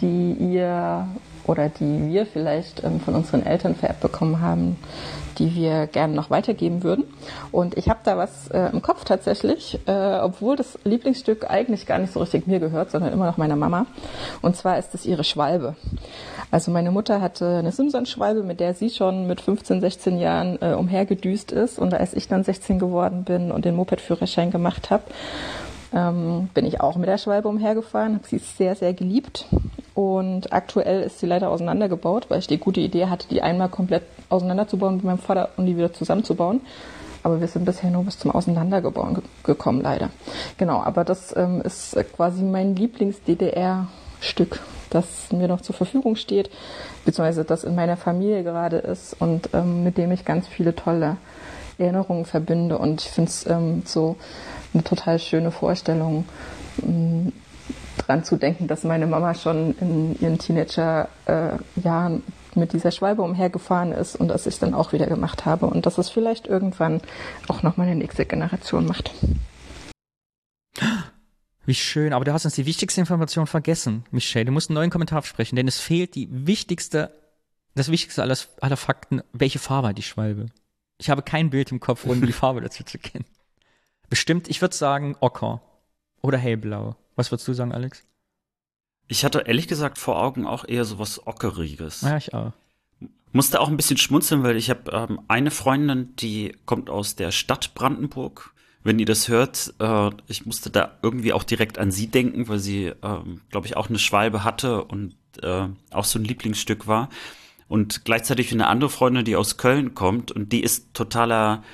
die 0.00 0.32
ihr 0.32 1.06
oder 1.44 1.68
die 1.68 2.08
wir 2.08 2.26
vielleicht 2.26 2.82
ähm, 2.84 3.00
von 3.00 3.14
unseren 3.14 3.44
Eltern 3.44 3.74
vererbt 3.74 4.00
bekommen 4.00 4.40
haben, 4.40 4.76
die 5.38 5.54
wir 5.54 5.86
gerne 5.86 6.14
noch 6.14 6.30
weitergeben 6.30 6.82
würden. 6.82 7.04
Und 7.52 7.76
ich 7.76 7.88
habe 7.88 8.00
da 8.04 8.16
was 8.16 8.48
äh, 8.48 8.70
im 8.72 8.82
Kopf 8.82 9.04
tatsächlich, 9.04 9.78
äh, 9.86 10.18
obwohl 10.20 10.56
das 10.56 10.78
Lieblingsstück 10.84 11.48
eigentlich 11.48 11.86
gar 11.86 11.98
nicht 11.98 12.12
so 12.12 12.20
richtig 12.20 12.46
mir 12.46 12.60
gehört, 12.60 12.90
sondern 12.90 13.12
immer 13.12 13.26
noch 13.26 13.36
meiner 13.36 13.56
Mama. 13.56 13.86
Und 14.42 14.56
zwar 14.56 14.78
ist 14.78 14.94
es 14.94 15.06
ihre 15.06 15.24
Schwalbe. 15.24 15.76
Also 16.50 16.70
meine 16.70 16.90
Mutter 16.90 17.20
hatte 17.20 17.58
eine 17.58 17.72
Simpson-Schwalbe, 17.72 18.42
mit 18.42 18.60
der 18.60 18.74
sie 18.74 18.90
schon 18.90 19.26
mit 19.26 19.40
15, 19.40 19.80
16 19.80 20.18
Jahren 20.18 20.58
äh, 20.62 20.72
umhergedüst 20.72 21.52
ist. 21.52 21.78
Und 21.78 21.94
als 21.94 22.14
ich 22.14 22.28
dann 22.28 22.44
16 22.44 22.78
geworden 22.78 23.24
bin 23.24 23.50
und 23.50 23.64
den 23.64 23.76
Moped-Führerschein 23.76 24.50
gemacht 24.50 24.90
habe, 24.90 25.04
ähm, 25.94 26.48
bin 26.54 26.66
ich 26.66 26.80
auch 26.80 26.96
mit 26.96 27.08
der 27.08 27.18
Schwalbe 27.18 27.48
umhergefahren, 27.48 28.14
habe 28.14 28.26
sie 28.26 28.38
sehr, 28.38 28.74
sehr 28.74 28.94
geliebt. 28.94 29.46
Und 29.98 30.52
aktuell 30.52 31.02
ist 31.02 31.18
sie 31.18 31.26
leider 31.26 31.50
auseinandergebaut, 31.50 32.26
weil 32.28 32.38
ich 32.38 32.46
die 32.46 32.58
gute 32.58 32.78
Idee 32.78 33.06
hatte, 33.06 33.26
die 33.26 33.42
einmal 33.42 33.68
komplett 33.68 34.04
auseinanderzubauen 34.28 34.94
mit 34.94 35.04
meinem 35.04 35.18
Vater 35.18 35.48
und 35.56 35.66
die 35.66 35.76
wieder 35.76 35.92
zusammenzubauen. 35.92 36.60
Aber 37.24 37.40
wir 37.40 37.48
sind 37.48 37.64
bisher 37.64 37.90
nur 37.90 38.04
bis 38.04 38.16
zum 38.16 38.30
Auseinandergebauen 38.30 39.20
gekommen, 39.42 39.80
leider. 39.80 40.10
Genau, 40.56 40.80
aber 40.80 41.02
das 41.02 41.36
ähm, 41.36 41.62
ist 41.62 41.96
quasi 42.14 42.44
mein 42.44 42.76
Lieblings-DDR-Stück, 42.76 44.60
das 44.90 45.32
mir 45.32 45.48
noch 45.48 45.62
zur 45.62 45.74
Verfügung 45.74 46.14
steht, 46.14 46.48
beziehungsweise 47.04 47.44
das 47.44 47.64
in 47.64 47.74
meiner 47.74 47.96
Familie 47.96 48.44
gerade 48.44 48.76
ist 48.76 49.20
und 49.20 49.50
ähm, 49.52 49.82
mit 49.82 49.98
dem 49.98 50.12
ich 50.12 50.24
ganz 50.24 50.46
viele 50.46 50.76
tolle 50.76 51.16
Erinnerungen 51.76 52.24
verbinde. 52.24 52.78
Und 52.78 53.00
ich 53.00 53.10
finde 53.10 53.30
es 53.30 53.46
ähm, 53.48 53.82
so 53.84 54.14
eine 54.74 54.84
total 54.84 55.18
schöne 55.18 55.50
Vorstellung, 55.50 56.24
dran 58.08 58.24
zu 58.24 58.36
denken, 58.36 58.68
dass 58.68 58.84
meine 58.84 59.06
Mama 59.06 59.34
schon 59.34 59.76
in 59.80 60.18
ihren 60.18 60.38
Teenagerjahren 60.38 61.08
äh, 62.16 62.58
mit 62.58 62.72
dieser 62.72 62.90
Schwalbe 62.90 63.22
umhergefahren 63.22 63.92
ist 63.92 64.16
und 64.16 64.28
dass 64.28 64.46
ich 64.46 64.58
dann 64.58 64.74
auch 64.74 64.92
wieder 64.92 65.06
gemacht 65.06 65.44
habe 65.44 65.66
und 65.66 65.84
dass 65.84 65.98
es 65.98 66.08
vielleicht 66.08 66.46
irgendwann 66.46 67.02
auch 67.48 67.62
noch 67.62 67.76
meine 67.76 67.94
nächste 67.94 68.24
Generation 68.24 68.86
macht. 68.86 69.12
Wie 71.66 71.74
schön, 71.74 72.14
aber 72.14 72.24
du 72.24 72.32
hast 72.32 72.46
uns 72.46 72.54
die 72.54 72.64
wichtigste 72.64 73.00
Information 73.00 73.46
vergessen, 73.46 74.04
Michelle. 74.10 74.46
Du 74.46 74.52
musst 74.52 74.70
einen 74.70 74.76
neuen 74.76 74.90
Kommentar 74.90 75.22
sprechen, 75.22 75.56
denn 75.56 75.68
es 75.68 75.78
fehlt 75.78 76.14
die 76.14 76.28
wichtigste, 76.30 77.10
das 77.74 77.90
wichtigste 77.90 78.22
aller, 78.22 78.38
aller 78.62 78.78
Fakten. 78.78 79.20
Welche 79.34 79.58
Farbe 79.58 79.88
hat 79.88 79.98
die 79.98 80.02
Schwalbe? 80.02 80.46
Ich 80.96 81.10
habe 81.10 81.20
kein 81.20 81.50
Bild 81.50 81.70
im 81.70 81.78
Kopf, 81.78 82.06
ohne 82.06 82.24
die 82.24 82.32
Farbe 82.40 82.62
dazu 82.62 82.84
zu 82.84 82.98
kennen. 82.98 83.26
Bestimmt, 84.08 84.48
ich 84.48 84.62
würde 84.62 84.74
sagen 84.74 85.14
Ocker 85.20 85.60
oder 86.22 86.38
hellblau. 86.38 86.96
Was 87.18 87.32
würdest 87.32 87.48
du 87.48 87.52
sagen, 87.52 87.72
Alex? 87.72 88.04
Ich 89.08 89.24
hatte 89.24 89.40
ehrlich 89.40 89.66
gesagt 89.66 89.98
vor 89.98 90.22
Augen 90.22 90.46
auch 90.46 90.64
eher 90.64 90.84
so 90.84 91.00
was 91.00 91.26
Ockeriges. 91.26 92.02
Ja, 92.02 92.16
ich 92.16 92.32
auch. 92.32 92.52
Musste 93.32 93.60
auch 93.60 93.68
ein 93.68 93.76
bisschen 93.76 93.96
schmunzeln, 93.96 94.44
weil 94.44 94.56
ich 94.56 94.70
habe 94.70 94.92
ähm, 94.92 95.20
eine 95.26 95.50
Freundin, 95.50 96.14
die 96.14 96.56
kommt 96.64 96.88
aus 96.88 97.16
der 97.16 97.32
Stadt 97.32 97.74
Brandenburg. 97.74 98.54
Wenn 98.84 99.00
ihr 99.00 99.04
das 99.04 99.26
hört, 99.26 99.74
äh, 99.80 100.10
ich 100.28 100.46
musste 100.46 100.70
da 100.70 100.96
irgendwie 101.02 101.32
auch 101.32 101.42
direkt 101.42 101.76
an 101.78 101.90
sie 101.90 102.06
denken, 102.06 102.46
weil 102.46 102.60
sie, 102.60 102.92
ähm, 103.02 103.40
glaube 103.50 103.66
ich, 103.66 103.76
auch 103.76 103.88
eine 103.88 103.98
Schwalbe 103.98 104.44
hatte 104.44 104.84
und 104.84 105.16
äh, 105.42 105.66
auch 105.90 106.04
so 106.04 106.20
ein 106.20 106.24
Lieblingsstück 106.24 106.86
war. 106.86 107.08
Und 107.66 108.04
gleichzeitig 108.04 108.52
eine 108.52 108.68
andere 108.68 108.90
Freundin, 108.90 109.24
die 109.24 109.34
aus 109.34 109.56
Köln 109.56 109.94
kommt 109.94 110.30
und 110.30 110.52
die 110.52 110.62
ist 110.62 110.94
totaler 110.94 111.64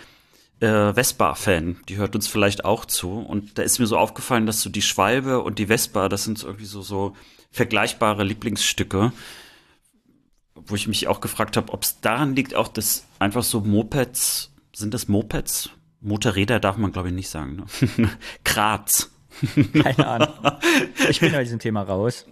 äh, 0.64 0.94
Vespa-Fan. 0.94 1.76
Die 1.88 1.96
hört 1.96 2.14
uns 2.14 2.26
vielleicht 2.26 2.64
auch 2.64 2.84
zu. 2.84 3.18
Und 3.18 3.58
da 3.58 3.62
ist 3.62 3.78
mir 3.78 3.86
so 3.86 3.98
aufgefallen, 3.98 4.46
dass 4.46 4.62
so 4.62 4.70
die 4.70 4.82
Schwalbe 4.82 5.42
und 5.42 5.58
die 5.58 5.66
Vespa, 5.66 6.08
das 6.08 6.24
sind 6.24 6.38
so 6.38 6.46
irgendwie 6.48 6.66
so, 6.66 6.82
so 6.82 7.14
vergleichbare 7.50 8.24
Lieblingsstücke. 8.24 9.12
Wo 10.54 10.74
ich 10.74 10.88
mich 10.88 11.08
auch 11.08 11.20
gefragt 11.20 11.56
habe, 11.56 11.72
ob 11.72 11.82
es 11.82 12.00
daran 12.00 12.34
liegt, 12.34 12.54
auch 12.54 12.68
dass 12.68 13.06
einfach 13.18 13.42
so 13.42 13.60
Mopeds, 13.60 14.52
sind 14.74 14.94
das 14.94 15.08
Mopeds? 15.08 15.70
Motorräder 16.00 16.60
darf 16.60 16.76
man, 16.76 16.92
glaube 16.92 17.08
ich, 17.08 17.14
nicht 17.14 17.28
sagen. 17.28 17.64
Ne? 17.96 18.10
Graz. 18.44 19.10
Keine 19.82 20.06
Ahnung. 20.06 20.28
Ich 21.08 21.20
bin 21.20 21.32
bei 21.32 21.42
diesem 21.42 21.58
Thema 21.58 21.82
raus. 21.82 22.24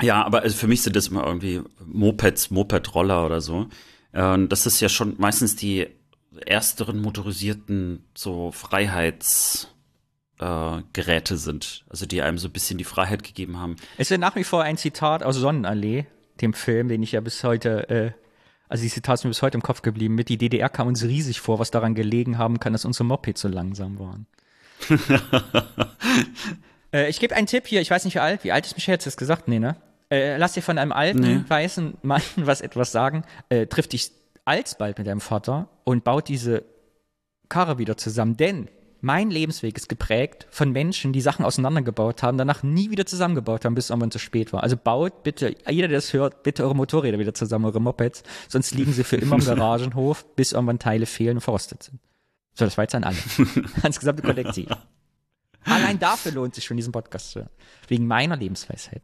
Ja, 0.00 0.24
aber 0.24 0.42
also 0.42 0.56
für 0.56 0.66
mich 0.66 0.82
sind 0.82 0.96
das 0.96 1.08
immer 1.08 1.26
irgendwie 1.26 1.60
Mopeds, 1.84 2.50
Moped-Roller 2.50 3.26
oder 3.26 3.40
so. 3.40 3.68
Äh, 4.12 4.46
das 4.46 4.66
ist 4.66 4.80
ja 4.80 4.88
schon 4.88 5.16
meistens 5.18 5.56
die 5.56 5.88
ersteren 6.46 7.00
motorisierten 7.00 8.04
so 8.16 8.52
Freiheitsgeräte 8.52 11.34
äh, 11.34 11.36
sind, 11.36 11.84
also 11.88 12.06
die 12.06 12.22
einem 12.22 12.38
so 12.38 12.48
ein 12.48 12.52
bisschen 12.52 12.78
die 12.78 12.84
Freiheit 12.84 13.22
gegeben 13.22 13.58
haben. 13.58 13.76
Es 13.98 14.10
ist 14.10 14.18
nach 14.18 14.36
wie 14.36 14.44
vor 14.44 14.62
ein 14.62 14.76
Zitat 14.76 15.22
aus 15.22 15.36
Sonnenallee, 15.36 16.06
dem 16.40 16.54
Film, 16.54 16.88
den 16.88 17.02
ich 17.02 17.12
ja 17.12 17.20
bis 17.20 17.44
heute, 17.44 17.88
äh, 17.90 18.12
also 18.68 18.82
die 18.82 18.90
Zitat 18.90 19.14
ist 19.14 19.24
mir 19.24 19.30
bis 19.30 19.42
heute 19.42 19.58
im 19.58 19.62
Kopf 19.62 19.82
geblieben, 19.82 20.14
mit 20.14 20.28
die 20.28 20.38
DDR 20.38 20.68
kam 20.68 20.86
uns 20.86 21.02
riesig 21.02 21.40
vor, 21.40 21.58
was 21.58 21.70
daran 21.70 21.94
gelegen 21.94 22.38
haben 22.38 22.60
kann, 22.60 22.72
dass 22.72 22.84
unsere 22.84 23.04
Mopeds 23.04 23.40
so 23.40 23.48
langsam 23.48 23.98
waren. 23.98 24.26
äh, 26.92 27.10
ich 27.10 27.18
gebe 27.18 27.34
einen 27.34 27.46
Tipp 27.46 27.66
hier, 27.66 27.80
ich 27.80 27.90
weiß 27.90 28.04
nicht 28.04 28.14
wie 28.14 28.20
alt, 28.20 28.44
wie 28.44 28.52
alt 28.52 28.66
ist 28.66 28.76
Michel, 28.76 28.94
jetzt 28.94 29.06
das 29.06 29.16
gesagt? 29.16 29.48
Nee, 29.48 29.58
ne? 29.58 29.76
Äh, 30.10 30.38
lass 30.38 30.54
dir 30.54 30.62
von 30.62 30.78
einem 30.78 30.92
alten, 30.92 31.20
nee. 31.20 31.44
weißen 31.46 31.98
Mann 32.02 32.22
was 32.36 32.60
etwas 32.60 32.92
sagen, 32.92 33.24
äh, 33.48 33.66
trifft 33.66 33.92
dich 33.92 34.12
alsbald 34.44 34.98
mit 34.98 35.06
deinem 35.06 35.20
Vater 35.20 35.68
und 35.84 36.04
baut 36.04 36.28
diese 36.28 36.64
Karre 37.48 37.78
wieder 37.78 37.96
zusammen. 37.96 38.36
Denn 38.36 38.68
mein 39.00 39.30
Lebensweg 39.30 39.76
ist 39.76 39.88
geprägt 39.88 40.46
von 40.50 40.72
Menschen, 40.72 41.12
die 41.12 41.20
Sachen 41.22 41.44
auseinandergebaut 41.44 42.22
haben, 42.22 42.36
danach 42.36 42.62
nie 42.62 42.90
wieder 42.90 43.06
zusammengebaut 43.06 43.64
haben, 43.64 43.74
bis 43.74 43.86
es 43.86 43.90
irgendwann 43.90 44.10
zu 44.10 44.18
spät 44.18 44.52
war. 44.52 44.62
Also 44.62 44.76
baut 44.76 45.22
bitte, 45.22 45.54
jeder, 45.68 45.88
der 45.88 45.98
das 45.98 46.12
hört, 46.12 46.42
bitte 46.42 46.64
eure 46.64 46.76
Motorräder 46.76 47.18
wieder 47.18 47.32
zusammen, 47.32 47.64
eure 47.64 47.80
Mopeds, 47.80 48.22
sonst 48.48 48.74
liegen 48.74 48.92
sie 48.92 49.04
für 49.04 49.16
immer 49.16 49.36
im 49.36 49.44
Garagenhof, 49.44 50.26
bis 50.36 50.52
irgendwann 50.52 50.78
Teile 50.78 51.06
fehlen 51.06 51.38
und 51.38 51.40
verrostet 51.40 51.82
sind. 51.82 52.00
So, 52.54 52.64
das 52.66 52.76
war 52.76 52.84
jetzt 52.84 52.94
an 52.94 53.04
alle. 53.04 53.16
Ans 53.82 53.98
gesamte 53.98 54.22
Kollektiv. 54.22 54.68
Allein 55.64 55.98
dafür 55.98 56.32
lohnt 56.32 56.54
sich 56.54 56.64
schon, 56.64 56.76
diesen 56.76 56.92
Podcast 56.92 57.30
zu 57.30 57.40
hören. 57.40 57.50
Wegen 57.88 58.06
meiner 58.06 58.36
Lebensweisheit. 58.36 59.02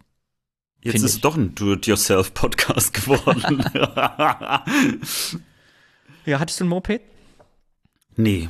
Jetzt 0.86 1.02
ist 1.02 1.14
es 1.14 1.20
doch 1.20 1.36
ein 1.36 1.54
Do-it-yourself-Podcast 1.54 2.94
geworden. 2.94 3.64
ja, 6.26 6.38
hattest 6.38 6.60
du 6.60 6.64
ein 6.64 6.68
Moped? 6.68 7.00
Nee. 8.16 8.48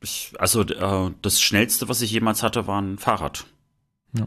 Ich, 0.00 0.32
also 0.38 0.62
äh, 0.62 1.10
das 1.22 1.40
Schnellste, 1.40 1.88
was 1.88 2.02
ich 2.02 2.10
jemals 2.10 2.42
hatte, 2.42 2.66
war 2.66 2.80
ein 2.80 2.98
Fahrrad. 2.98 3.46
Ja. 4.12 4.26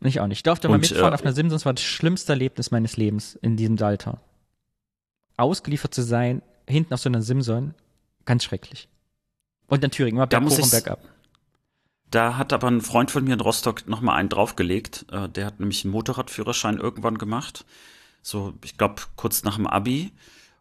Ich 0.00 0.20
auch 0.20 0.26
nicht. 0.26 0.38
Ich 0.38 0.42
durfte 0.42 0.68
mal 0.68 0.78
mitfahren 0.78 1.12
äh, 1.12 1.14
auf 1.14 1.22
einer 1.22 1.32
Simpsons, 1.32 1.66
war 1.66 1.74
das 1.74 1.84
schlimmste 1.84 2.32
Erlebnis 2.32 2.70
meines 2.70 2.96
Lebens 2.96 3.38
in 3.42 3.56
diesem 3.56 3.78
Alter. 3.82 4.20
Ausgeliefert 5.36 5.92
zu 5.92 6.02
sein, 6.02 6.42
hinten 6.66 6.94
auf 6.94 7.00
so 7.00 7.08
einer 7.08 7.22
Simson, 7.22 7.74
ganz 8.24 8.44
schrecklich. 8.44 8.88
Und 9.66 9.84
in 9.84 9.90
Thüringen, 9.90 10.16
immer 10.16 10.26
berghoch 10.26 10.58
und 10.58 10.70
bergab. 10.70 11.00
Da 12.10 12.36
hat 12.36 12.52
aber 12.52 12.68
ein 12.68 12.80
Freund 12.80 13.10
von 13.10 13.24
mir 13.24 13.34
in 13.34 13.40
Rostock 13.40 13.88
noch 13.88 14.00
mal 14.00 14.14
einen 14.14 14.28
draufgelegt. 14.28 15.06
Äh, 15.10 15.28
der 15.28 15.46
hat 15.46 15.60
nämlich 15.60 15.84
einen 15.84 15.92
Motorradführerschein 15.92 16.78
irgendwann 16.78 17.18
gemacht. 17.18 17.64
So, 18.22 18.54
ich 18.64 18.78
glaube, 18.78 19.02
kurz 19.16 19.44
nach 19.44 19.56
dem 19.56 19.66
Abi. 19.66 20.12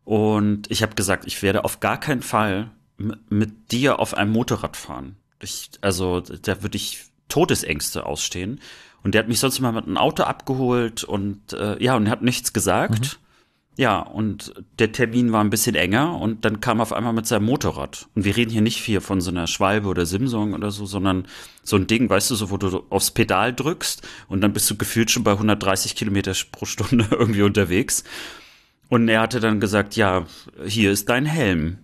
Und 0.03 0.69
ich 0.69 0.83
habe 0.83 0.95
gesagt, 0.95 1.25
ich 1.25 1.41
werde 1.41 1.63
auf 1.63 1.79
gar 1.79 1.99
keinen 1.99 2.21
Fall 2.21 2.71
mit 2.97 3.71
dir 3.71 3.99
auf 3.99 4.13
einem 4.13 4.31
Motorrad 4.31 4.77
fahren. 4.77 5.17
Ich, 5.41 5.71
also, 5.81 6.21
da 6.21 6.63
würde 6.63 6.77
ich 6.77 7.05
Todesängste 7.27 8.05
ausstehen. 8.05 8.61
Und 9.03 9.13
der 9.13 9.19
hat 9.19 9.27
mich 9.27 9.39
sonst 9.39 9.59
immer 9.59 9.71
mit 9.71 9.85
einem 9.85 9.97
Auto 9.97 10.23
abgeholt 10.23 11.03
und 11.03 11.53
äh, 11.53 11.81
ja, 11.83 11.95
und 11.95 12.09
hat 12.09 12.21
nichts 12.21 12.53
gesagt. 12.53 12.99
Mhm. 13.01 13.24
Ja, 13.77 13.99
und 13.99 14.53
der 14.79 14.93
Termin 14.93 15.33
war 15.33 15.43
ein 15.43 15.49
bisschen 15.49 15.75
enger 15.75 16.17
und 16.17 16.45
dann 16.45 16.61
kam 16.61 16.79
er 16.79 16.83
auf 16.83 16.93
einmal 16.93 17.11
mit 17.11 17.27
seinem 17.27 17.45
Motorrad. 17.45 18.07
Und 18.15 18.23
wir 18.23 18.37
reden 18.37 18.51
hier 18.51 18.61
nicht 18.61 18.81
viel 18.81 19.01
von 19.01 19.19
so 19.19 19.31
einer 19.31 19.47
Schwalbe 19.47 19.89
oder 19.89 20.05
Simsong 20.05 20.53
oder 20.53 20.71
so, 20.71 20.85
sondern 20.85 21.27
so 21.63 21.75
ein 21.75 21.85
Ding, 21.85 22.09
weißt 22.09 22.31
du, 22.31 22.35
so 22.35 22.51
wo 22.51 22.57
du 22.57 22.85
aufs 22.89 23.11
Pedal 23.11 23.53
drückst 23.53 24.07
und 24.29 24.39
dann 24.41 24.53
bist 24.53 24.69
du 24.69 24.77
gefühlt 24.77 25.11
schon 25.11 25.25
bei 25.25 25.33
130 25.33 25.95
Kilometer 25.95 26.33
pro 26.53 26.65
Stunde 26.65 27.07
irgendwie 27.11 27.41
unterwegs. 27.41 28.05
Und 28.87 29.09
er 29.09 29.19
hatte 29.19 29.41
dann 29.41 29.59
gesagt, 29.59 29.97
ja, 29.97 30.25
hier 30.65 30.91
ist 30.91 31.09
dein 31.09 31.25
Helm. 31.25 31.79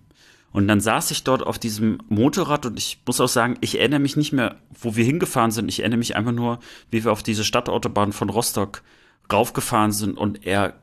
Und 0.52 0.68
dann 0.68 0.80
saß 0.80 1.10
ich 1.10 1.24
dort 1.24 1.42
auf 1.42 1.58
diesem 1.58 1.98
Motorrad 2.08 2.64
und 2.66 2.78
ich 2.78 3.00
muss 3.06 3.20
auch 3.20 3.28
sagen, 3.28 3.56
ich 3.60 3.78
erinnere 3.78 4.00
mich 4.00 4.16
nicht 4.16 4.32
mehr, 4.32 4.56
wo 4.78 4.96
wir 4.96 5.04
hingefahren 5.04 5.50
sind. 5.50 5.68
Ich 5.68 5.80
erinnere 5.80 5.98
mich 5.98 6.14
einfach 6.14 6.32
nur, 6.32 6.58
wie 6.90 7.04
wir 7.04 7.12
auf 7.12 7.22
diese 7.22 7.44
Stadtautobahn 7.44 8.12
von 8.12 8.30
Rostock 8.30 8.82
raufgefahren 9.30 9.92
sind 9.92 10.18
und 10.18 10.46
er 10.46 10.74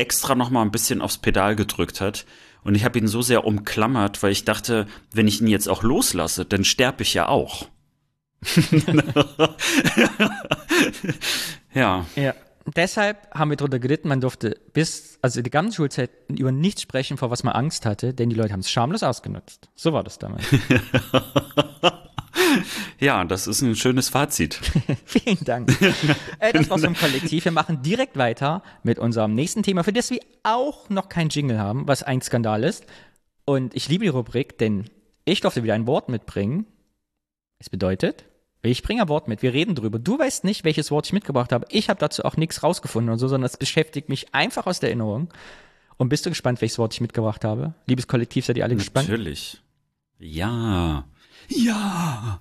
extra 0.00 0.34
noch 0.34 0.50
mal 0.50 0.62
ein 0.62 0.72
bisschen 0.72 1.00
aufs 1.02 1.18
Pedal 1.18 1.54
gedrückt 1.54 2.00
hat. 2.00 2.24
Und 2.62 2.74
ich 2.74 2.84
habe 2.84 2.98
ihn 2.98 3.06
so 3.06 3.22
sehr 3.22 3.44
umklammert, 3.44 4.22
weil 4.22 4.32
ich 4.32 4.44
dachte, 4.44 4.86
wenn 5.12 5.28
ich 5.28 5.40
ihn 5.40 5.46
jetzt 5.46 5.68
auch 5.68 5.82
loslasse, 5.82 6.44
dann 6.44 6.64
sterbe 6.64 7.02
ich 7.02 7.14
ja 7.14 7.28
auch. 7.28 7.68
ja. 11.74 12.04
Ja. 12.16 12.34
Deshalb 12.76 13.30
haben 13.34 13.50
wir 13.50 13.56
darunter 13.56 13.78
gelitten, 13.78 14.08
man 14.08 14.20
durfte 14.20 14.58
bis, 14.72 15.18
also 15.22 15.40
die 15.42 15.50
ganze 15.50 15.76
Schulzeit 15.76 16.10
über 16.28 16.52
nichts 16.52 16.82
sprechen, 16.82 17.16
vor 17.16 17.30
was 17.30 17.42
man 17.42 17.54
Angst 17.54 17.86
hatte, 17.86 18.12
denn 18.14 18.28
die 18.28 18.36
Leute 18.36 18.52
haben 18.52 18.60
es 18.60 18.70
schamlos 18.70 19.02
ausgenutzt. 19.02 19.70
So 19.74 19.92
war 19.92 20.04
das 20.04 20.18
damals. 20.18 20.44
Ja, 22.98 23.24
das 23.24 23.46
ist 23.46 23.62
ein 23.62 23.74
schönes 23.76 24.08
Fazit. 24.08 24.60
Vielen 25.04 25.42
Dank. 25.44 25.70
äh, 26.38 26.52
das 26.52 26.68
war's 26.68 26.84
vom 26.84 26.94
Kollektiv. 26.94 27.44
Wir 27.44 27.52
machen 27.52 27.82
direkt 27.82 28.16
weiter 28.16 28.62
mit 28.82 28.98
unserem 28.98 29.34
nächsten 29.34 29.62
Thema, 29.62 29.84
für 29.84 29.92
das 29.92 30.10
wir 30.10 30.20
auch 30.42 30.90
noch 30.90 31.08
kein 31.08 31.28
Jingle 31.28 31.58
haben, 31.58 31.88
was 31.88 32.02
ein 32.02 32.20
Skandal 32.20 32.64
ist. 32.64 32.84
Und 33.44 33.74
ich 33.74 33.88
liebe 33.88 34.04
die 34.04 34.10
Rubrik, 34.10 34.58
denn 34.58 34.90
ich 35.24 35.40
durfte 35.40 35.62
wieder 35.62 35.74
ein 35.74 35.86
Wort 35.86 36.08
mitbringen. 36.08 36.66
Es 37.58 37.70
bedeutet, 37.70 38.24
ich 38.62 38.82
bringe 38.82 39.02
ein 39.02 39.08
Wort 39.08 39.28
mit, 39.28 39.42
wir 39.42 39.52
reden 39.52 39.74
drüber. 39.74 39.98
Du 39.98 40.18
weißt 40.18 40.44
nicht, 40.44 40.64
welches 40.64 40.90
Wort 40.90 41.06
ich 41.06 41.12
mitgebracht 41.12 41.52
habe. 41.52 41.66
Ich 41.70 41.88
habe 41.88 41.98
dazu 41.98 42.24
auch 42.24 42.36
nichts 42.36 42.62
rausgefunden 42.62 43.10
oder 43.10 43.18
so, 43.18 43.28
sondern 43.28 43.46
es 43.46 43.56
beschäftigt 43.56 44.08
mich 44.08 44.34
einfach 44.34 44.66
aus 44.66 44.80
der 44.80 44.90
Erinnerung. 44.90 45.32
Und 45.96 46.08
bist 46.08 46.24
du 46.24 46.30
gespannt, 46.30 46.60
welches 46.60 46.78
Wort 46.78 46.94
ich 46.94 47.00
mitgebracht 47.00 47.44
habe? 47.44 47.74
Liebes 47.86 48.06
Kollektiv, 48.06 48.44
seid 48.44 48.56
ihr 48.56 48.64
alle 48.64 48.76
gespannt? 48.76 49.08
Natürlich. 49.08 49.60
Ja. 50.18 51.04
Ja. 51.50 52.40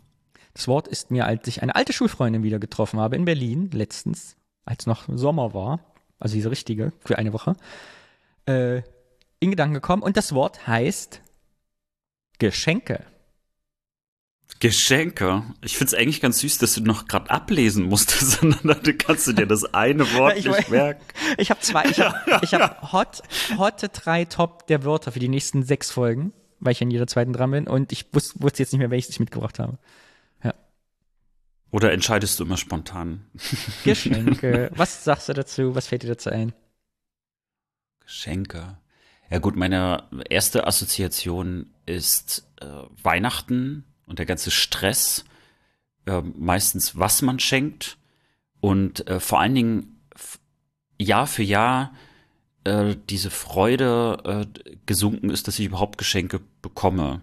Das 0.54 0.68
Wort 0.68 0.88
ist 0.88 1.12
mir, 1.12 1.26
als 1.26 1.48
ich 1.48 1.62
eine 1.62 1.76
alte 1.76 1.94
Schulfreundin 1.94 2.44
wieder 2.44 2.60
getroffen 2.60 3.00
habe 3.00 3.16
in 3.16 3.26
Berlin, 3.26 3.70
letztens, 3.72 4.36
als 4.66 4.86
noch 4.88 5.06
Sommer 5.08 5.54
war, 5.54 5.80
also 6.20 6.36
diese 6.36 6.52
richtige, 6.52 6.92
für 7.06 7.18
eine 7.18 7.34
Woche, 7.34 7.56
äh, 8.46 8.82
in 9.40 9.52
Gedanken 9.52 9.76
gekommen. 9.76 10.04
Und 10.04 10.18
das 10.18 10.34
Wort 10.34 10.68
heißt 10.68 11.22
Geschenke. 12.40 13.06
Geschenke. 14.60 15.44
Ich 15.62 15.78
find's 15.78 15.94
eigentlich 15.94 16.20
ganz 16.20 16.40
süß, 16.40 16.58
dass 16.58 16.74
du 16.74 16.82
noch 16.82 17.08
gerade 17.08 17.30
ablesen 17.30 17.86
musstest, 17.86 18.32
sondern 18.42 18.82
dann 18.84 18.98
kannst 18.98 19.28
du 19.28 19.34
dir 19.34 19.46
das 19.46 19.74
eine 19.74 20.12
Wort 20.16 20.38
Ich- 20.38 20.46
nicht 20.46 20.70
merken. 20.70 21.02
Ich 21.38 21.50
habe 21.52 21.62
zwei, 21.62 21.86
ich 21.86 22.00
habe 22.02 22.40
ich 22.42 22.54
hab 22.54 22.82
hot, 22.92 23.22
hotte 23.58 23.88
drei 23.90 24.26
Top 24.26 24.68
der 24.68 24.84
Wörter 24.84 25.12
für 25.14 25.20
die 25.20 25.30
nächsten 25.30 25.64
sechs 25.64 25.92
Folgen, 25.92 26.34
weil 26.60 26.74
ich 26.74 26.82
in 26.82 26.92
jeder 26.92 27.08
zweiten 27.08 27.34
dran 27.34 27.52
bin 27.52 27.68
und 27.68 27.92
ich 27.92 28.14
wus, 28.14 28.34
wusste 28.42 28.64
jetzt 28.64 28.72
nicht 28.74 28.80
mehr, 28.80 28.92
welches 28.92 29.12
ich 29.12 29.20
mitgebracht 29.20 29.60
habe. 29.60 29.78
Oder 31.72 31.92
entscheidest 31.92 32.40
du 32.40 32.46
immer 32.46 32.58
spontan? 32.58 33.26
Geschenke. 33.84 34.72
Was 34.76 35.04
sagst 35.04 35.30
du 35.30 35.34
dazu? 35.34 35.76
Was 35.76 35.88
fällt 35.88 36.04
dir 36.04 36.08
dazu 36.08 36.30
ein? 36.32 36.54
Geschenke. 38.00 38.78
Ja 39.30 39.38
gut, 39.38 39.56
meine 39.56 40.08
erste 40.30 40.66
Assoziation 40.66 41.70
ist 41.86 42.48
äh, 42.60 42.66
Weihnachten 43.04 43.86
und 44.08 44.18
der 44.18 44.26
ganze 44.26 44.50
Stress. 44.50 45.26
Äh, 46.08 46.22
meistens, 46.22 46.98
was 46.98 47.22
man 47.22 47.40
schenkt. 47.40 47.98
Und 48.62 49.08
äh, 49.08 49.20
vor 49.20 49.40
allen 49.40 49.54
Dingen 49.54 50.02
Jahr 50.98 51.28
für 51.28 51.44
Jahr 51.44 51.94
äh, 52.64 52.96
diese 53.10 53.30
Freude 53.30 54.48
äh, 54.56 54.60
gesunken 54.86 55.30
ist, 55.30 55.48
dass 55.48 55.60
ich 55.60 55.66
überhaupt 55.66 55.98
Geschenke 55.98 56.42
bekomme. 56.62 57.22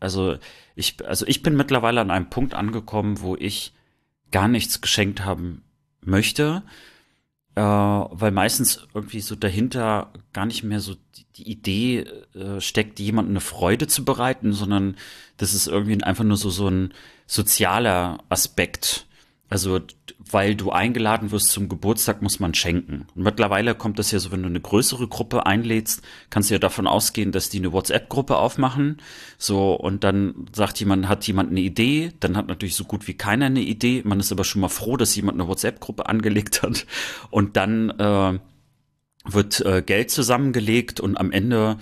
Also 0.00 0.36
ich, 0.74 1.04
also 1.06 1.26
ich 1.26 1.42
bin 1.42 1.56
mittlerweile 1.56 2.00
an 2.00 2.10
einem 2.10 2.30
Punkt 2.30 2.54
angekommen, 2.54 3.20
wo 3.20 3.36
ich 3.36 3.72
gar 4.30 4.48
nichts 4.48 4.80
geschenkt 4.80 5.24
haben 5.24 5.62
möchte 6.00 6.62
äh, 7.54 7.60
weil 7.60 8.32
meistens 8.32 8.86
irgendwie 8.94 9.20
so 9.20 9.36
dahinter 9.36 10.12
gar 10.32 10.46
nicht 10.46 10.64
mehr 10.64 10.80
so 10.80 10.94
die, 11.16 11.24
die 11.36 11.50
Idee 11.50 11.98
äh, 12.34 12.60
steckt, 12.60 12.98
jemandem 12.98 13.32
eine 13.32 13.40
Freude 13.40 13.86
zu 13.86 14.04
bereiten, 14.04 14.52
sondern 14.52 14.96
das 15.36 15.54
ist 15.54 15.68
irgendwie 15.68 16.02
einfach 16.02 16.24
nur 16.24 16.36
so, 16.36 16.50
so 16.50 16.68
ein 16.68 16.92
sozialer 17.26 18.18
Aspekt. 18.28 19.06
Also, 19.50 19.80
weil 20.18 20.56
du 20.56 20.70
eingeladen 20.70 21.30
wirst 21.30 21.50
zum 21.50 21.68
Geburtstag, 21.68 22.22
muss 22.22 22.40
man 22.40 22.54
schenken. 22.54 23.06
Und 23.14 23.22
mittlerweile 23.22 23.74
kommt 23.74 23.98
das 23.98 24.10
ja 24.10 24.18
so, 24.18 24.32
wenn 24.32 24.42
du 24.42 24.48
eine 24.48 24.60
größere 24.60 25.06
Gruppe 25.06 25.46
einlädst, 25.46 26.02
kannst 26.30 26.50
du 26.50 26.54
ja 26.54 26.58
davon 26.58 26.86
ausgehen, 26.86 27.30
dass 27.30 27.50
die 27.50 27.58
eine 27.58 27.72
WhatsApp-Gruppe 27.72 28.36
aufmachen. 28.36 28.96
So, 29.38 29.74
und 29.74 30.02
dann 30.02 30.46
sagt 30.52 30.80
jemand, 30.80 31.08
hat 31.08 31.26
jemand 31.26 31.50
eine 31.50 31.60
Idee, 31.60 32.12
dann 32.20 32.36
hat 32.36 32.48
natürlich 32.48 32.74
so 32.74 32.84
gut 32.84 33.06
wie 33.06 33.14
keiner 33.14 33.46
eine 33.46 33.60
Idee. 33.60 34.02
Man 34.04 34.18
ist 34.18 34.32
aber 34.32 34.44
schon 34.44 34.62
mal 34.62 34.68
froh, 34.68 34.96
dass 34.96 35.14
jemand 35.14 35.38
eine 35.38 35.48
WhatsApp-Gruppe 35.48 36.06
angelegt 36.08 36.62
hat. 36.62 36.86
Und 37.30 37.56
dann 37.56 37.90
äh, 37.90 38.38
wird 39.24 39.60
äh, 39.60 39.82
Geld 39.82 40.10
zusammengelegt 40.10 41.00
und 41.00 41.16
am 41.16 41.30
Ende 41.30 41.76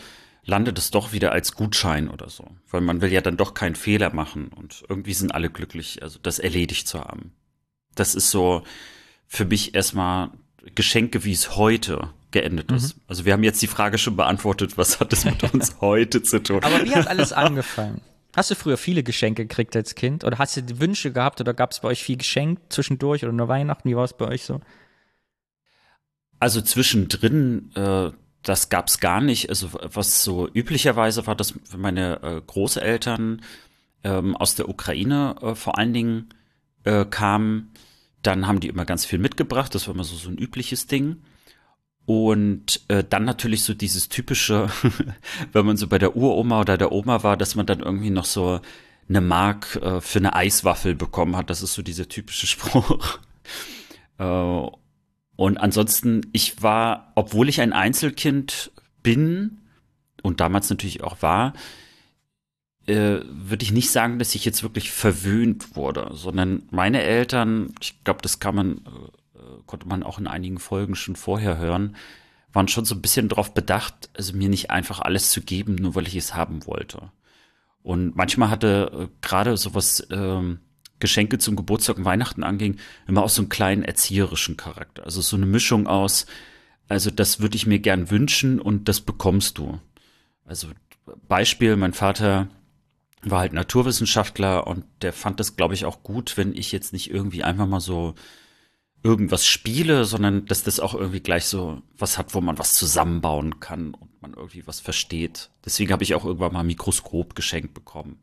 landet 0.44 0.79
es 0.79 0.90
doch 0.90 1.12
wieder 1.12 1.33
als 1.33 1.55
Gutschein 1.55 2.09
oder 2.09 2.29
so. 2.29 2.48
Weil 2.70 2.81
man 2.81 3.01
will 3.01 3.12
ja 3.12 3.20
dann 3.20 3.37
doch 3.37 3.55
keinen 3.55 3.77
Fehler 3.77 4.12
machen 4.12 4.48
und 4.48 4.85
irgendwie 4.88 5.14
sind 5.14 5.35
alle 5.35 5.48
glücklich, 5.48 6.03
also 6.03 6.18
das 6.20 6.38
erledigt 6.38 6.88
zu 6.88 7.01
haben. 7.01 7.33
Das 7.94 8.14
ist 8.14 8.31
so 8.31 8.62
für 9.26 9.44
mich 9.44 9.74
erstmal 9.74 10.31
Geschenke, 10.74 11.24
wie 11.24 11.33
es 11.33 11.57
heute 11.57 12.11
geendet 12.31 12.72
ist. 12.72 12.96
Also 13.07 13.24
wir 13.24 13.33
haben 13.33 13.42
jetzt 13.42 13.61
die 13.62 13.66
Frage 13.66 13.98
schon 13.98 14.16
beantwortet, 14.16 14.78
was 14.78 15.00
hat 15.00 15.12
es 15.12 15.24
mit 15.24 15.42
uns 15.52 15.76
heute 15.81 16.22
zu 16.22 16.42
tun? 16.42 16.62
Aber 16.62 16.83
wie 16.85 16.94
hat 16.94 17.07
alles 17.07 17.33
angefangen? 17.33 18.00
Hast 18.35 18.50
du 18.50 18.55
früher 18.55 18.78
viele 18.78 19.02
Geschenke 19.02 19.46
gekriegt 19.46 19.76
als 19.76 19.94
Kind? 19.94 20.24
Oder 20.24 20.38
hast 20.38 20.57
du 20.57 20.62
die 20.62 20.81
Wünsche 20.81 21.12
gehabt 21.12 21.40
oder 21.40 21.52
gab 21.52 21.72
es 21.72 21.81
bei 21.81 21.88
euch 21.88 22.02
viel 22.02 22.16
Geschenk 22.16 22.59
zwischendurch 22.70 23.22
oder 23.24 23.33
nur 23.33 23.48
Weihnachten? 23.48 23.88
Wie 23.88 23.96
war 23.96 24.05
es 24.05 24.16
bei 24.16 24.26
euch 24.26 24.44
so? 24.44 24.61
Also 26.40 26.62
zwischendrin, 26.62 27.70
äh, 27.74 28.11
das 28.42 28.70
gab's 28.70 29.00
gar 29.00 29.20
nicht. 29.20 29.50
Also 29.50 29.70
was 29.72 30.24
so 30.24 30.48
üblicherweise 30.48 31.26
war, 31.26 31.37
dass 31.37 31.55
meine 31.76 32.22
äh, 32.22 32.40
Großeltern 32.40 33.42
ähm, 34.02 34.37
aus 34.37 34.55
der 34.55 34.68
Ukraine 34.68 35.37
äh, 35.42 35.55
vor 35.55 35.78
allen 35.78 35.92
Dingen 35.92 36.35
äh, 36.85 37.05
kamen. 37.05 37.73
Dann 38.23 38.47
haben 38.47 38.61
die 38.61 38.68
immer 38.68 38.85
ganz 38.85 39.05
viel 39.05 39.18
mitgebracht. 39.18 39.75
Das 39.75 39.87
war 39.87 39.95
immer 39.95 40.05
so, 40.05 40.16
so 40.16 40.29
ein 40.29 40.38
übliches 40.38 40.87
Ding. 40.87 41.23
Und 42.05 42.81
äh, 42.88 43.05
dann 43.09 43.25
natürlich 43.25 43.64
so 43.64 43.75
dieses 43.75 44.09
typische, 44.09 44.68
wenn 45.53 45.66
man 45.66 45.77
so 45.77 45.87
bei 45.87 45.99
der 45.99 46.16
Uroma 46.16 46.61
oder 46.61 46.77
der 46.77 46.92
Oma 46.92 47.23
war, 47.23 47.37
dass 47.37 47.55
man 47.55 47.66
dann 47.66 47.81
irgendwie 47.81 48.11
noch 48.11 48.25
so 48.25 48.61
eine 49.09 49.21
Mark 49.21 49.77
äh, 49.77 50.01
für 50.01 50.18
eine 50.18 50.35
Eiswaffel 50.35 50.95
bekommen 50.95 51.37
hat. 51.37 51.51
Das 51.51 51.62
ist 51.62 51.75
so 51.75 51.83
dieser 51.83 52.09
typische 52.09 52.47
Spruch. 52.49 53.18
äh, 54.18 54.66
und 55.37 55.59
ansonsten, 55.59 56.27
ich 56.33 56.62
war, 56.62 57.12
obwohl 57.14 57.49
ich 57.49 57.61
ein 57.61 57.73
Einzelkind 57.73 58.71
bin 59.03 59.61
und 60.23 60.40
damals 60.40 60.71
natürlich 60.71 61.03
auch 61.03 61.23
war, 61.23 61.53
äh, 62.87 63.21
würde 63.29 63.62
ich 63.62 63.73
nicht 63.73 63.90
sagen, 63.90 64.18
dass 64.18 64.35
ich 64.35 64.45
jetzt 64.45 64.62
wirklich 64.62 64.90
verwöhnt 64.90 65.77
wurde, 65.77 66.11
sondern 66.12 66.62
meine 66.71 67.03
Eltern, 67.03 67.75
ich 67.81 68.03
glaube, 68.05 68.21
das 68.23 68.40
kann 68.40 68.55
man, 68.55 68.77
äh, 69.35 69.62
konnte 69.66 69.87
man 69.87 70.03
auch 70.03 70.18
in 70.18 70.27
einigen 70.27 70.59
Folgen 70.59 70.95
schon 70.95 71.16
vorher 71.16 71.59
hören, 71.59 71.97
waren 72.53 72.68
schon 72.68 72.85
so 72.85 72.95
ein 72.95 73.03
bisschen 73.03 73.29
darauf 73.29 73.55
bedacht, 73.55 74.11
also 74.14 74.37
mir 74.37 74.49
nicht 74.49 74.71
einfach 74.71 75.01
alles 75.01 75.31
zu 75.31 75.40
geben, 75.42 75.77
nur 75.77 75.95
weil 75.95 76.07
ich 76.07 76.16
es 76.16 76.35
haben 76.35 76.66
wollte. 76.66 77.11
Und 77.83 78.16
manchmal 78.16 78.51
hatte 78.51 78.90
äh, 78.92 79.09
gerade 79.21 79.57
sowas 79.57 80.07
ähm, 80.11 80.61
Geschenke 80.99 81.38
zum 81.38 81.57
Geburtstag 81.57 81.99
und 81.99 82.05
Weihnachten 82.05 82.45
anging, 82.45 82.77
immer 83.09 83.23
auch 83.23 83.29
so 83.29 83.42
einen 83.42 83.49
kleinen 83.49 83.83
erzieherischen 83.83 84.57
Charakter. 84.57 85.05
Also 85.05 85.21
so 85.21 85.37
eine 85.37 85.47
Mischung 85.47 85.87
aus, 85.87 86.27
also 86.88 87.11
das 87.11 87.40
würde 87.40 87.57
ich 87.57 87.66
mir 87.66 87.79
gern 87.79 88.11
wünschen 88.11 88.61
und 88.61 88.88
das 88.88 89.01
bekommst 89.01 89.59
du. 89.59 89.81
Also 90.45 90.68
Beispiel, 91.27 91.77
mein 91.77 91.92
Vater 91.92 92.49
war 93.23 93.41
halt 93.41 93.53
Naturwissenschaftler 93.53 94.67
und 94.67 94.85
der 95.01 95.13
fand 95.13 95.41
das, 95.41 95.57
glaube 95.57 95.75
ich, 95.75 95.85
auch 95.85 96.03
gut, 96.03 96.37
wenn 96.37 96.55
ich 96.55 96.73
jetzt 96.73 96.93
nicht 96.93 97.11
irgendwie 97.11 97.45
einfach 97.45 97.67
mal 97.67 97.81
so 97.81 98.15
irgendwas 99.05 99.47
spiele, 99.47 100.05
sondern 100.05 100.47
dass 100.47 100.63
das 100.63 100.81
auch 100.81 100.95
irgendwie 100.95 101.21
gleich 101.21 101.47
so 101.47 101.83
was 101.99 102.19
hat, 102.19 102.35
wo 102.35 102.41
man 102.41 102.59
was 102.59 102.75
zusammenbauen 102.75 103.61
kann 103.61 103.95
und 103.95 104.23
man 104.23 104.35
irgendwie 104.35 104.67
was 104.67 104.81
versteht. 104.81 105.51
Deswegen 105.65 105.93
habe 105.93 106.05
ich 106.05 106.15
auch 106.15 106.25
irgendwann 106.25 106.53
mal 106.53 106.61
ein 106.61 106.67
Mikroskop 106.67 107.35
geschenkt 107.35 107.75
bekommen. 107.75 108.21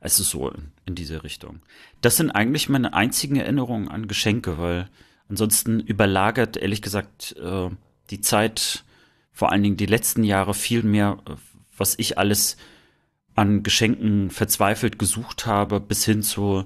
Also 0.00 0.22
so 0.22 0.50
in, 0.50 0.72
in 0.86 0.94
diese 0.94 1.24
Richtung. 1.24 1.60
Das 2.00 2.16
sind 2.16 2.30
eigentlich 2.30 2.68
meine 2.68 2.94
einzigen 2.94 3.36
Erinnerungen 3.36 3.88
an 3.88 4.06
Geschenke, 4.06 4.58
weil 4.58 4.88
ansonsten 5.28 5.80
überlagert, 5.80 6.56
ehrlich 6.56 6.82
gesagt, 6.82 7.34
äh, 7.36 7.70
die 8.10 8.20
Zeit, 8.20 8.84
vor 9.32 9.50
allen 9.50 9.62
Dingen 9.62 9.76
die 9.76 9.86
letzten 9.86 10.24
Jahre, 10.24 10.54
viel 10.54 10.82
mehr, 10.82 11.18
äh, 11.26 11.32
was 11.76 11.98
ich 11.98 12.18
alles 12.18 12.56
an 13.38 13.62
Geschenken 13.62 14.30
verzweifelt 14.30 14.98
gesucht 14.98 15.46
habe, 15.46 15.78
bis 15.78 16.04
hin 16.04 16.24
zu, 16.24 16.64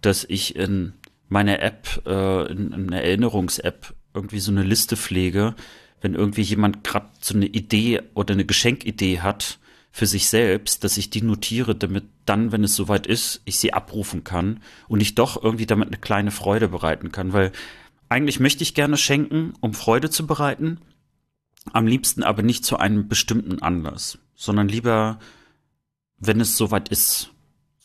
dass 0.00 0.24
ich 0.24 0.56
in 0.56 0.94
meiner 1.28 1.60
App, 1.60 2.02
äh, 2.06 2.50
in, 2.50 2.72
in 2.72 2.88
einer 2.88 3.02
Erinnerungs-App, 3.02 3.94
irgendwie 4.14 4.40
so 4.40 4.50
eine 4.50 4.62
Liste 4.62 4.96
pflege, 4.96 5.54
wenn 6.00 6.14
irgendwie 6.14 6.40
jemand 6.40 6.82
gerade 6.82 7.10
so 7.20 7.34
eine 7.34 7.44
Idee 7.44 8.00
oder 8.14 8.32
eine 8.32 8.46
Geschenkidee 8.46 9.20
hat 9.20 9.58
für 9.92 10.06
sich 10.06 10.28
selbst, 10.28 10.82
dass 10.82 10.96
ich 10.96 11.10
die 11.10 11.20
notiere, 11.20 11.74
damit 11.74 12.04
dann, 12.24 12.52
wenn 12.52 12.64
es 12.64 12.74
soweit 12.74 13.06
ist, 13.06 13.42
ich 13.44 13.58
sie 13.58 13.74
abrufen 13.74 14.24
kann 14.24 14.62
und 14.88 15.02
ich 15.02 15.14
doch 15.14 15.42
irgendwie 15.42 15.66
damit 15.66 15.88
eine 15.88 15.98
kleine 15.98 16.30
Freude 16.30 16.68
bereiten 16.68 17.12
kann, 17.12 17.34
weil 17.34 17.52
eigentlich 18.08 18.40
möchte 18.40 18.62
ich 18.62 18.74
gerne 18.74 18.96
schenken, 18.96 19.52
um 19.60 19.74
Freude 19.74 20.08
zu 20.08 20.26
bereiten, 20.26 20.80
am 21.70 21.86
liebsten 21.86 22.22
aber 22.22 22.42
nicht 22.42 22.64
zu 22.64 22.78
einem 22.78 23.08
bestimmten 23.08 23.60
Anlass, 23.60 24.18
sondern 24.34 24.68
lieber, 24.68 25.18
wenn 26.18 26.40
es 26.40 26.56
soweit 26.56 26.88
ist. 26.88 27.30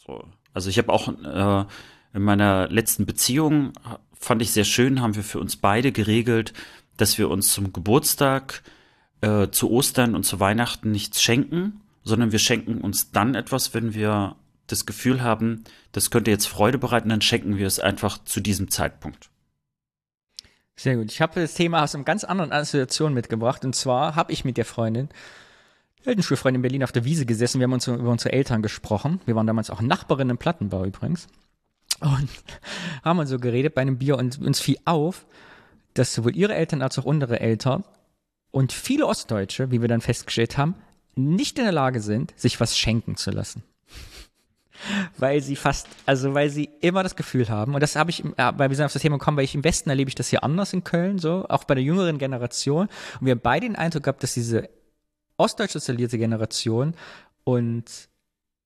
So. 0.05 0.25
Also 0.53 0.69
ich 0.69 0.77
habe 0.77 0.91
auch 0.91 1.07
äh, 1.07 1.65
in 2.13 2.21
meiner 2.21 2.67
letzten 2.69 3.05
Beziehung, 3.05 3.73
fand 4.13 4.41
ich 4.41 4.51
sehr 4.51 4.63
schön, 4.63 5.01
haben 5.01 5.15
wir 5.15 5.23
für 5.23 5.39
uns 5.39 5.55
beide 5.55 5.91
geregelt, 5.91 6.53
dass 6.97 7.17
wir 7.17 7.29
uns 7.29 7.53
zum 7.53 7.73
Geburtstag, 7.73 8.63
äh, 9.21 9.49
zu 9.49 9.71
Ostern 9.71 10.15
und 10.15 10.23
zu 10.23 10.39
Weihnachten 10.39 10.91
nichts 10.91 11.21
schenken, 11.21 11.81
sondern 12.03 12.31
wir 12.31 12.39
schenken 12.39 12.81
uns 12.81 13.11
dann 13.11 13.35
etwas, 13.35 13.73
wenn 13.73 13.93
wir 13.93 14.35
das 14.67 14.85
Gefühl 14.85 15.21
haben, 15.21 15.63
das 15.91 16.11
könnte 16.11 16.31
jetzt 16.31 16.47
Freude 16.47 16.77
bereiten, 16.77 17.09
dann 17.09 17.21
schenken 17.21 17.57
wir 17.57 17.67
es 17.67 17.79
einfach 17.79 18.23
zu 18.23 18.39
diesem 18.39 18.69
Zeitpunkt. 18.69 19.29
Sehr 20.75 20.95
gut. 20.95 21.11
Ich 21.11 21.21
habe 21.21 21.39
das 21.39 21.53
Thema 21.53 21.83
aus 21.83 21.93
einer 21.93 22.03
ganz 22.03 22.23
anderen 22.23 22.51
Assoziation 22.51 23.13
mitgebracht. 23.13 23.63
Und 23.63 23.75
zwar 23.75 24.15
habe 24.15 24.33
ich 24.33 24.43
mit 24.43 24.57
der 24.57 24.65
Freundin, 24.65 25.09
alten 26.07 26.23
Schulfreundin 26.23 26.59
in 26.59 26.61
Berlin 26.61 26.83
auf 26.83 26.91
der 26.91 27.05
Wiese 27.05 27.25
gesessen. 27.25 27.59
Wir 27.59 27.65
haben 27.65 27.73
uns 27.73 27.87
über 27.87 28.09
unsere 28.09 28.33
Eltern 28.33 28.61
gesprochen. 28.61 29.21
Wir 29.25 29.35
waren 29.35 29.47
damals 29.47 29.69
auch 29.69 29.81
Nachbarinnen 29.81 30.31
im 30.31 30.37
Plattenbau 30.37 30.85
übrigens. 30.85 31.27
Und 31.99 32.29
haben 33.03 33.19
uns 33.19 33.29
so 33.29 33.39
geredet 33.39 33.75
bei 33.75 33.81
einem 33.81 33.97
Bier 33.97 34.17
und 34.17 34.39
uns 34.39 34.59
fiel 34.59 34.77
auf, 34.85 35.25
dass 35.93 36.13
sowohl 36.13 36.35
ihre 36.35 36.55
Eltern 36.55 36.81
als 36.81 36.97
auch 36.99 37.05
unsere 37.05 37.39
Eltern 37.39 37.83
und 38.51 38.71
viele 38.71 39.07
Ostdeutsche, 39.07 39.71
wie 39.71 39.81
wir 39.81 39.87
dann 39.87 40.01
festgestellt 40.01 40.57
haben, 40.57 40.75
nicht 41.15 41.57
in 41.57 41.65
der 41.65 41.73
Lage 41.73 42.01
sind, 42.01 42.33
sich 42.35 42.59
was 42.59 42.77
schenken 42.77 43.15
zu 43.15 43.31
lassen. 43.31 43.63
weil 45.17 45.41
sie 45.41 45.55
fast, 45.55 45.87
also 46.05 46.33
weil 46.33 46.49
sie 46.49 46.69
immer 46.81 47.03
das 47.03 47.15
Gefühl 47.15 47.49
haben, 47.49 47.73
und 47.73 47.81
das 47.81 47.95
habe 47.95 48.09
ich, 48.09 48.23
weil 48.23 48.69
wir 48.69 48.75
sind 48.75 48.85
auf 48.85 48.93
das 48.93 49.01
Thema 49.01 49.17
gekommen, 49.17 49.37
weil 49.37 49.45
ich 49.45 49.55
im 49.55 49.63
Westen 49.63 49.89
erlebe 49.89 50.09
ich 50.09 50.15
das 50.15 50.29
hier 50.29 50.43
anders 50.43 50.73
in 50.73 50.83
Köln, 50.83 51.19
so, 51.19 51.45
auch 51.49 51.63
bei 51.63 51.75
der 51.75 51.83
jüngeren 51.83 52.17
Generation. 52.17 52.87
Und 53.19 53.25
wir 53.25 53.31
haben 53.31 53.41
beide 53.41 53.67
den 53.67 53.75
Eindruck 53.75 54.03
gehabt, 54.03 54.23
dass 54.23 54.33
diese 54.33 54.69
ostdeutsch 55.37 55.71
sozialisierte 55.71 56.17
Generation 56.17 56.95
und 57.43 58.09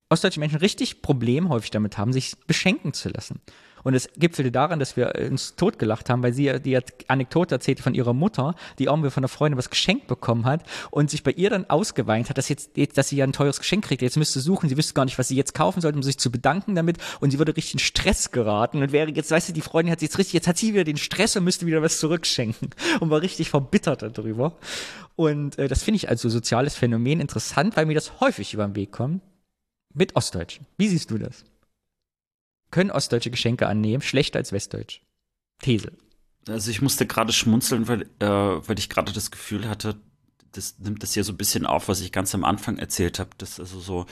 ostdeutsche 0.09 0.39
Menschen 0.39 0.59
richtig 0.59 1.01
Problem 1.01 1.49
häufig 1.49 1.71
damit 1.71 1.97
haben, 1.97 2.13
sich 2.13 2.37
beschenken 2.47 2.93
zu 2.93 3.09
lassen. 3.09 3.41
Und 3.83 3.93
es 3.93 4.09
gipfelte 4.17 4.51
daran, 4.51 4.79
dass 4.79 4.97
wir 4.97 5.13
uns 5.29 5.55
totgelacht 5.55 6.09
haben, 6.09 6.23
weil 6.23 6.33
sie 6.33 6.59
die 6.59 6.77
Anekdote 7.07 7.55
erzählte 7.55 7.83
von 7.83 7.93
ihrer 7.93 8.13
Mutter, 8.13 8.55
die 8.79 8.85
irgendwie 8.85 9.09
von 9.09 9.21
einer 9.21 9.27
Freundin 9.27 9.57
was 9.57 9.69
geschenkt 9.69 10.07
bekommen 10.07 10.45
hat 10.45 10.63
und 10.91 11.09
sich 11.09 11.23
bei 11.23 11.31
ihr 11.31 11.49
dann 11.49 11.69
ausgeweint 11.69 12.29
hat, 12.29 12.37
dass 12.37 12.49
jetzt, 12.49 12.71
dass 12.95 13.09
sie 13.09 13.17
ja 13.17 13.25
ein 13.25 13.33
teures 13.33 13.59
Geschenk 13.59 13.85
kriegt. 13.85 14.01
Jetzt 14.01 14.17
müsste 14.17 14.39
suchen, 14.39 14.69
sie 14.69 14.77
wüsste 14.77 14.93
gar 14.93 15.05
nicht, 15.05 15.17
was 15.17 15.27
sie 15.27 15.35
jetzt 15.35 15.53
kaufen 15.53 15.81
sollte, 15.81 15.97
um 15.97 16.03
sich 16.03 16.17
zu 16.17 16.31
bedanken 16.31 16.75
damit. 16.75 16.97
Und 17.19 17.31
sie 17.31 17.37
würde 17.37 17.55
richtig 17.55 17.73
in 17.73 17.79
Stress 17.79 18.31
geraten 18.31 18.81
und 18.81 18.91
wäre 18.91 19.09
jetzt, 19.09 19.31
weißt 19.31 19.49
du, 19.49 19.53
die 19.53 19.61
Freundin 19.61 19.91
hat 19.91 19.99
sie 19.99 20.05
jetzt 20.05 20.17
richtig, 20.17 20.33
jetzt 20.33 20.47
hat 20.47 20.57
sie 20.57 20.73
wieder 20.73 20.83
den 20.83 20.97
Stress 20.97 21.35
und 21.35 21.43
müsste 21.43 21.65
wieder 21.65 21.81
was 21.81 21.99
zurückschenken 21.99 22.69
und 22.99 23.09
war 23.09 23.21
richtig 23.21 23.49
verbittert 23.49 24.17
darüber. 24.17 24.57
Und 25.15 25.57
äh, 25.57 25.67
das 25.67 25.83
finde 25.83 25.97
ich 25.97 26.09
als 26.09 26.21
so 26.21 26.29
soziales 26.29 26.75
Phänomen 26.75 27.19
interessant, 27.19 27.75
weil 27.75 27.85
mir 27.85 27.95
das 27.95 28.19
häufig 28.19 28.53
über 28.53 28.65
den 28.65 28.75
Weg 28.75 28.91
kommt 28.91 29.21
mit 29.93 30.15
Ostdeutschen. 30.15 30.65
Wie 30.77 30.87
siehst 30.87 31.09
du 31.11 31.17
das? 31.17 31.43
Können 32.71 32.91
ostdeutsche 32.91 33.31
Geschenke 33.31 33.67
annehmen, 33.67 34.01
schlechter 34.01 34.39
als 34.39 34.51
westdeutsch? 34.51 35.01
These. 35.61 35.91
Also 36.47 36.71
ich 36.71 36.81
musste 36.81 37.05
gerade 37.05 37.33
schmunzeln, 37.33 37.87
weil, 37.87 38.03
äh, 38.19 38.25
weil 38.27 38.79
ich 38.79 38.89
gerade 38.89 39.11
das 39.11 39.31
Gefühl 39.31 39.67
hatte, 39.69 39.95
das 40.51 40.79
nimmt 40.79 41.03
das 41.03 41.13
hier 41.13 41.23
so 41.23 41.33
ein 41.33 41.37
bisschen 41.37 41.65
auf, 41.65 41.87
was 41.87 42.01
ich 42.01 42.11
ganz 42.11 42.33
am 42.33 42.43
Anfang 42.43 42.77
erzählt 42.77 43.19
habe. 43.19 43.31
Das 43.37 43.59
also 43.59 43.79
so 43.79 44.05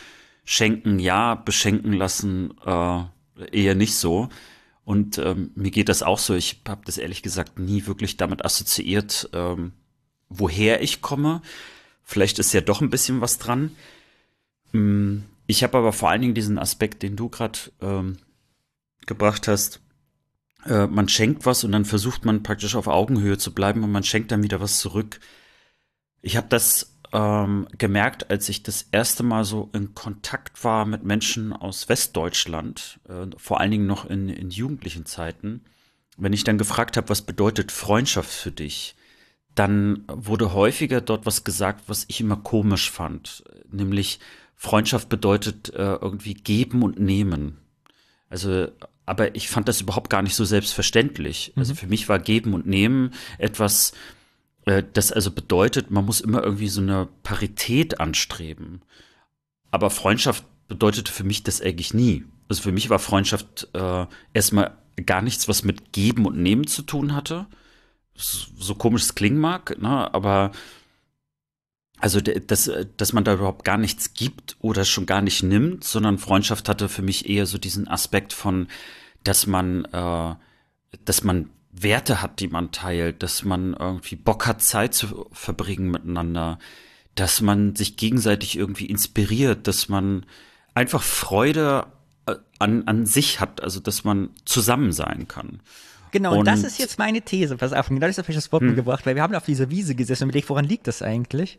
schenken 0.44 1.00
ja, 1.00 1.36
beschenken 1.36 1.94
lassen 1.94 2.54
äh, 2.66 3.04
eher 3.52 3.76
nicht 3.76 3.96
so. 3.96 4.30
Und 4.84 5.18
ähm, 5.18 5.52
mir 5.56 5.72
geht 5.72 5.90
das 5.90 6.04
auch 6.04 6.20
so. 6.20 6.36
Ich 6.36 6.62
habe 6.68 6.82
das 6.86 6.98
ehrlich 6.98 7.24
gesagt 7.24 7.58
nie 7.58 7.88
wirklich 7.88 8.18
damit 8.18 8.46
assoziiert, 8.46 9.30
ähm, 9.34 9.74
woher 10.30 10.82
ich 10.82 11.02
komme. 11.02 11.42
Vielleicht 12.04 12.38
ist 12.38 12.54
ja 12.54 12.62
doch 12.62 12.82
ein 12.82 12.92
bisschen 12.92 13.20
was 13.20 13.40
dran. 13.40 13.72
Hm, 14.72 15.24
ich 15.48 15.64
habe 15.64 15.78
aber 15.80 15.92
vor 15.92 16.10
allen 16.10 16.22
Dingen 16.22 16.36
diesen 16.36 16.60
Aspekt, 16.60 17.02
den 17.02 17.16
du 17.16 17.30
gerade 17.30 17.58
ähm, 17.82 18.18
gebracht 19.06 19.48
hast. 19.48 19.82
Äh, 20.66 20.88
man 20.88 21.10
schenkt 21.10 21.46
was 21.46 21.64
und 21.64 21.72
dann 21.72 21.86
versucht 21.86 22.26
man 22.26 22.44
praktisch 22.44 22.76
auf 22.76 22.88
Augenhöhe 22.88 23.38
zu 23.38 23.54
bleiben 23.54 23.84
und 23.84 23.92
man 23.92 24.04
schenkt 24.04 24.32
dann 24.32 24.44
wieder 24.44 24.62
was 24.62 24.80
zurück. 24.80 25.20
Ich 26.22 26.38
habe 26.38 26.48
das 26.50 26.96
ähm, 27.14 27.68
gemerkt, 27.78 28.30
als 28.30 28.50
ich 28.50 28.64
das 28.64 28.88
erste 28.92 29.24
Mal 29.24 29.46
so 29.46 29.70
in 29.74 29.94
Kontakt 29.94 30.64
war 30.64 30.86
mit 30.86 31.04
Menschen 31.04 31.54
aus 31.54 31.88
Westdeutschland, 31.88 33.00
äh, 33.08 33.28
vor 33.38 33.60
allen 33.60 33.72
Dingen 33.72 33.88
noch 33.88 34.06
in, 34.06 34.30
in 34.30 34.50
jugendlichen 34.50 35.06
Zeiten. 35.06 35.64
Wenn 36.18 36.34
ich 36.34 36.44
dann 36.44 36.58
gefragt 36.58 36.98
habe, 36.98 37.10
was 37.10 37.22
bedeutet 37.22 37.72
Freundschaft 37.72 38.32
für 38.32 38.52
dich, 38.52 38.96
dann 39.54 40.04
wurde 40.08 40.54
häufiger 40.54 41.00
dort 41.00 41.26
was 41.26 41.44
gesagt, 41.44 41.86
was 41.88 42.06
ich 42.10 42.20
immer 42.20 42.38
komisch 42.38 42.92
fand, 42.92 43.44
nämlich 43.72 44.20
Freundschaft 44.56 45.10
bedeutet 45.10 45.70
äh, 45.74 45.96
irgendwie 45.96 46.34
geben 46.34 46.84
und 46.84 47.00
nehmen. 47.00 47.58
Also, 48.30 48.68
aber 49.06 49.36
ich 49.36 49.50
fand 49.50 49.68
das 49.68 49.82
überhaupt 49.82 50.10
gar 50.10 50.22
nicht 50.22 50.36
so 50.36 50.46
selbstverständlich. 50.46 51.54
Also 51.56 51.56
mhm. 51.56 51.62
Also 51.62 51.76
für 51.76 51.88
mich 51.88 52.10
war 52.10 52.20
geben 52.20 52.54
und 52.54 52.68
nehmen 52.68 53.12
etwas, 53.38 53.94
äh, 54.66 54.84
das 54.94 55.12
also 55.12 55.32
bedeutet, 55.32 55.92
man 55.92 56.06
muss 56.06 56.22
immer 56.22 56.44
irgendwie 56.44 56.68
so 56.68 56.82
eine 56.82 57.08
Parität 57.24 58.00
anstreben. 58.00 58.82
Aber 59.72 59.90
Freundschaft 59.90 60.44
bedeutete 60.68 61.12
für 61.12 61.24
mich 61.24 61.44
das 61.44 61.62
eigentlich 61.62 61.94
nie. 61.94 62.24
Also 62.50 62.64
für 62.64 62.72
mich 62.72 62.90
war 62.90 63.00
Freundschaft 63.00 63.68
äh, 63.74 64.06
erstmal 64.34 64.78
gar 65.06 65.22
nichts, 65.22 65.48
was 65.48 65.64
mit 65.64 65.92
Geben 65.92 66.26
und 66.26 66.38
Nehmen 66.38 66.68
zu 66.68 66.82
tun 66.82 67.14
hatte. 67.14 67.48
So 68.16 68.76
komisch 68.76 69.04
es 69.04 69.16
klingen 69.16 69.40
mag, 69.40 69.78
ne? 69.82 70.14
aber 70.14 70.52
also, 72.06 72.22
dass, 72.22 72.70
dass 72.98 73.14
man 73.14 73.24
da 73.24 73.34
überhaupt 73.34 73.66
gar 73.66 73.80
nichts 73.80 74.14
gibt 74.14 74.58
oder 74.62 74.86
schon 74.86 75.08
gar 75.08 75.24
nicht 75.24 75.42
nimmt, 75.42 75.84
sondern 75.84 76.20
Freundschaft 76.20 76.70
hatte 76.70 76.88
für 76.88 77.02
mich 77.02 77.28
eher 77.28 77.48
so 77.48 77.58
diesen 77.58 77.88
Aspekt 77.88 78.32
von, 78.32 78.68
dass 79.24 79.48
man, 79.48 79.86
äh, 79.86 80.36
dass 81.04 81.24
man 81.24 81.50
Werte 81.72 82.22
hat, 82.22 82.42
die 82.42 82.48
man 82.48 82.72
teilt, 82.72 83.24
dass 83.24 83.44
man 83.44 83.74
irgendwie 83.74 84.18
Bock 84.18 84.46
hat, 84.46 84.62
Zeit 84.62 84.94
zu 84.94 85.28
verbringen 85.32 85.90
miteinander, 85.90 86.60
dass 87.16 87.42
man 87.42 87.76
sich 87.76 87.98
gegenseitig 87.98 88.56
irgendwie 88.56 88.86
inspiriert, 88.86 89.68
dass 89.68 89.90
man 89.90 90.28
einfach 90.76 91.02
Freude 91.02 91.88
äh, 92.28 92.36
an, 92.60 92.84
an 92.88 93.08
sich 93.08 93.40
hat, 93.40 93.64
also 93.64 93.80
dass 93.80 94.04
man 94.04 94.30
zusammen 94.46 94.92
sein 94.92 95.28
kann. 95.28 95.60
Genau, 96.12 96.34
und, 96.34 96.38
und 96.38 96.46
das 96.46 96.64
ist 96.64 96.78
jetzt 96.78 97.00
meine 97.00 97.24
These. 97.24 97.58
Pass 97.58 97.74
auf, 97.74 97.88
genau 97.90 98.06
das 98.06 98.20
habe 98.20 98.30
ich 98.30 98.36
das 98.36 98.52
Wort 98.52 98.62
hm. 98.62 98.76
gebracht, 98.76 99.08
weil 99.08 99.16
wir 99.16 99.24
haben 99.24 99.34
auf 99.34 99.46
dieser 99.46 99.72
Wiese 99.72 99.96
gesessen 99.96 100.26
und 100.26 100.30
überlegt, 100.30 100.50
woran 100.50 100.66
liegt 100.66 100.86
das 100.86 101.02
eigentlich? 101.02 101.58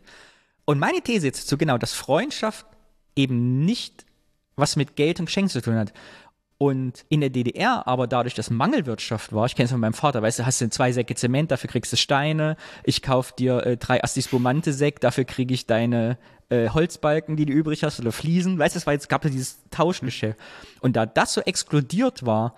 Und 0.66 0.78
meine 0.78 1.00
These 1.00 1.26
jetzt 1.26 1.48
so 1.48 1.56
genau, 1.56 1.78
dass 1.78 1.94
Freundschaft 1.94 2.66
eben 3.14 3.64
nicht 3.64 4.04
was 4.56 4.76
mit 4.76 4.96
Geld 4.96 5.20
und 5.20 5.26
Geschenken 5.26 5.50
zu 5.50 5.62
tun 5.62 5.76
hat. 5.76 5.92
Und 6.58 7.04
in 7.10 7.20
der 7.20 7.28
DDR 7.28 7.86
aber 7.86 8.06
dadurch, 8.06 8.34
dass 8.34 8.48
Mangelwirtschaft 8.48 9.34
war, 9.34 9.44
ich 9.44 9.54
kenne 9.54 9.66
es 9.66 9.72
von 9.72 9.80
meinem 9.80 9.92
Vater, 9.92 10.22
weißt 10.22 10.38
du, 10.38 10.46
hast 10.46 10.60
du 10.60 10.70
zwei 10.70 10.90
Säcke 10.90 11.14
Zement, 11.14 11.50
dafür 11.50 11.68
kriegst 11.68 11.92
du 11.92 11.98
Steine, 11.98 12.56
ich 12.82 13.02
kauf 13.02 13.32
dir 13.32 13.64
äh, 13.66 13.76
drei 13.76 14.02
Astis 14.02 14.28
Bomante 14.28 14.72
Säck, 14.72 15.00
dafür 15.00 15.24
kriege 15.24 15.52
ich 15.52 15.66
deine 15.66 16.16
äh, 16.48 16.70
Holzbalken, 16.70 17.36
die 17.36 17.44
du 17.44 17.52
übrig 17.52 17.84
hast, 17.84 18.00
oder 18.00 18.10
Fliesen, 18.10 18.58
weißt 18.58 18.74
du, 18.74 18.90
es 18.90 19.08
gab 19.08 19.24
es 19.26 19.30
dieses 19.32 19.58
Tauschgeschäft. 19.70 20.40
Und 20.80 20.96
da 20.96 21.04
das 21.04 21.34
so 21.34 21.42
explodiert 21.42 22.24
war, 22.24 22.54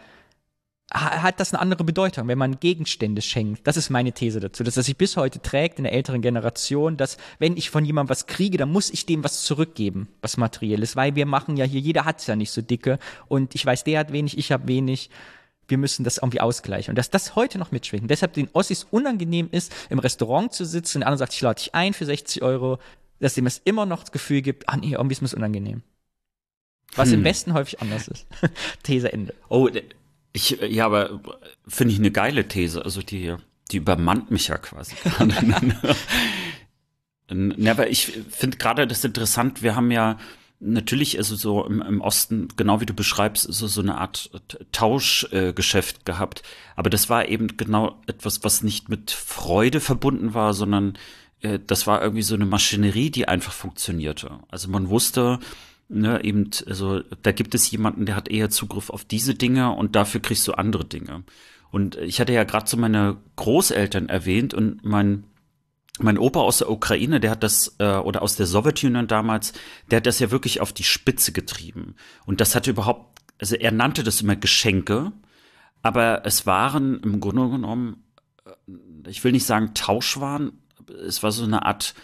hat 0.90 1.38
das 1.38 1.53
eine 1.53 1.61
andere 1.61 1.85
Bedeutung, 1.85 2.29
wenn 2.29 2.38
man 2.38 2.61
Gegenstände 2.61 3.20
schenkt. 3.20 3.66
Das 3.66 3.77
ist 3.77 3.90
meine 3.90 4.12
These 4.12 4.40
dazu, 4.40 4.64
dass 4.64 4.74
das 4.74 4.87
sich 4.87 4.96
bis 4.96 5.18
heute 5.18 5.40
trägt 5.40 5.79
in 5.79 5.85
der 5.85 5.92
älteren 5.92 6.22
Generation, 6.22 6.96
dass 6.96 7.18
wenn 7.38 7.59
ich 7.59 7.68
von 7.68 7.85
jemandem 7.85 8.11
was 8.11 8.27
kriege, 8.27 8.57
dann 8.57 8.72
muss 8.72 8.88
ich 8.88 9.05
dem 9.05 9.22
was 9.22 9.42
zurückgeben, 9.42 10.09
was 10.22 10.38
materielles, 10.38 10.96
weil 10.96 11.14
wir 11.14 11.27
machen 11.27 11.59
ja 11.59 11.66
hier, 11.66 11.81
jeder 11.81 12.07
hat's 12.07 12.27
ja 12.27 12.37
nicht 12.37 12.51
so 12.51 12.62
dicke 12.62 12.98
und 13.29 13.55
ich 13.55 13.66
weiß, 13.66 13.85
der 13.85 14.01
hat 14.01 14.12
wenig, 14.12 14.38
ich 14.38 14.51
habe 14.51 14.66
wenig. 14.66 15.11
Wir 15.70 15.77
müssen 15.77 16.03
das 16.03 16.16
irgendwie 16.16 16.40
ausgleichen. 16.40 16.92
Und 16.92 16.96
dass 16.96 17.11
das 17.11 17.37
heute 17.37 17.59
noch 17.59 17.72
mitschwingt. 17.72 18.05
Und 18.05 18.11
deshalb 18.11 18.33
den 18.33 18.48
Ossis 18.55 18.87
unangenehm 18.90 19.51
ist, 19.53 19.70
im 19.90 19.98
Restaurant 19.98 20.51
zu 20.55 20.64
sitzen 20.64 20.96
und 20.96 21.01
der 21.01 21.09
andere 21.09 21.18
sagt, 21.18 21.35
ich 21.35 21.42
lade 21.42 21.59
dich 21.59 21.74
ein 21.74 21.92
für 21.92 22.07
60 22.07 22.40
Euro, 22.40 22.79
dass 23.20 23.35
dem 23.35 23.46
es 23.46 23.61
immer 23.64 23.85
noch 23.85 24.01
das 24.01 24.12
Gefühl 24.12 24.40
gibt, 24.40 24.66
ah 24.66 24.79
nee, 24.79 24.92
irgendwie 24.92 25.12
ist 25.12 25.20
mir 25.20 25.37
unangenehm. 25.37 25.83
Was 26.94 27.11
hm. 27.11 27.18
im 27.18 27.24
Westen 27.24 27.53
häufig 27.53 27.83
anders 27.83 28.09
ist. 28.09 28.27
These 28.83 29.12
Ende. 29.12 29.35
Oh, 29.51 29.68
ich, 30.38 30.59
ja, 30.70 30.87
aber 30.87 31.20
finde 31.66 31.92
ich 31.92 31.98
eine 31.98 32.11
geile 32.11 32.48
These. 32.48 32.85
Also 32.85 33.03
die, 33.03 33.35
die 33.70 33.79
übermannt 33.79 34.31
mich 34.31 34.48
ja 34.48 34.57
quasi. 34.57 34.94
ja, 37.57 37.72
aber 37.72 37.90
ich 37.90 38.07
finde 38.31 38.57
gerade 38.57 38.87
das 38.87 39.05
interessant. 39.05 39.62
Wir 39.62 39.74
haben 39.74 39.90
ja 39.90 40.16
natürlich, 40.61 41.18
also 41.18 41.37
so 41.37 41.66
im, 41.66 41.83
im 41.83 42.01
Osten, 42.01 42.48
genau 42.57 42.81
wie 42.81 42.87
du 42.87 42.94
beschreibst, 42.94 43.53
so, 43.53 43.66
so 43.66 43.81
eine 43.81 43.98
Art 43.98 44.31
Tauschgeschäft 44.72 45.98
äh, 45.98 46.05
gehabt. 46.05 46.42
Aber 46.77 46.88
das 46.88 47.11
war 47.11 47.29
eben 47.29 47.57
genau 47.57 48.01
etwas, 48.07 48.44
was 48.44 48.62
nicht 48.62 48.88
mit 48.88 49.11
Freude 49.11 49.81
verbunden 49.81 50.35
war, 50.35 50.55
sondern 50.55 50.96
äh, 51.40 51.59
das 51.64 51.87
war 51.87 52.01
irgendwie 52.01 52.22
so 52.22 52.35
eine 52.35 52.46
Maschinerie, 52.46 53.11
die 53.11 53.29
einfach 53.29 53.53
funktionierte. 53.53 54.38
Also 54.48 54.68
man 54.68 54.88
wusste, 54.88 55.40
ne, 55.88 56.22
eben, 56.24 56.51
also 56.66 57.01
da 57.22 57.33
gibt 57.33 57.55
es 57.55 57.70
jemanden, 57.70 58.07
der 58.07 58.16
hat 58.16 58.28
eher 58.28 58.51
Zugriff 58.51 58.91
auf 58.91 59.05
diese 59.05 59.34
Dinge 59.34 59.70
und 59.72 59.97
dafür 59.97 60.20
kriegst 60.20 60.47
du 60.49 60.53
andere 60.53 60.84
Dinge. 60.84 61.24
Und 61.70 61.97
ich 61.97 62.20
hatte 62.20 62.32
ja 62.32 62.45
gerade 62.45 62.68
so 62.68 62.76
meine 62.76 63.18
Großeltern 63.36 64.09
erwähnt 64.09 64.55
und 64.55 64.84
mein 64.84 65.24
mein 66.01 66.18
Opa 66.18 66.41
aus 66.41 66.59
der 66.59 66.70
Ukraine, 66.70 67.18
der 67.20 67.32
hat 67.32 67.43
das, 67.43 67.74
äh, 67.78 67.97
oder 67.97 68.22
aus 68.22 68.36
der 68.36 68.47
Sowjetunion 68.47 69.09
damals, 69.09 69.53
der 69.91 69.97
hat 69.97 70.07
das 70.07 70.20
ja 70.20 70.30
wirklich 70.30 70.61
auf 70.61 70.72
die 70.72 70.84
Spitze 70.84 71.32
getrieben. 71.32 71.97
Und 72.24 72.41
das 72.41 72.55
hatte 72.55 72.70
überhaupt, 72.70 73.20
also 73.41 73.57
er 73.57 73.72
nannte 73.72 74.05
das 74.05 74.20
immer 74.20 74.36
Geschenke, 74.36 75.12
aber 75.82 76.24
es 76.24 76.47
waren 76.47 77.01
im 77.01 77.20
Grunde 77.20 77.51
genommen, 77.51 78.05
äh, 78.45 79.09
ich 79.09 79.24
will 79.24 79.32
nicht 79.32 79.47
sagen 79.47 79.74
Tauschwaren, 79.74 80.53
es 81.07 81.22
war 81.22 81.32
so 81.32 81.45
eine 81.45 81.66
Art 81.66 81.95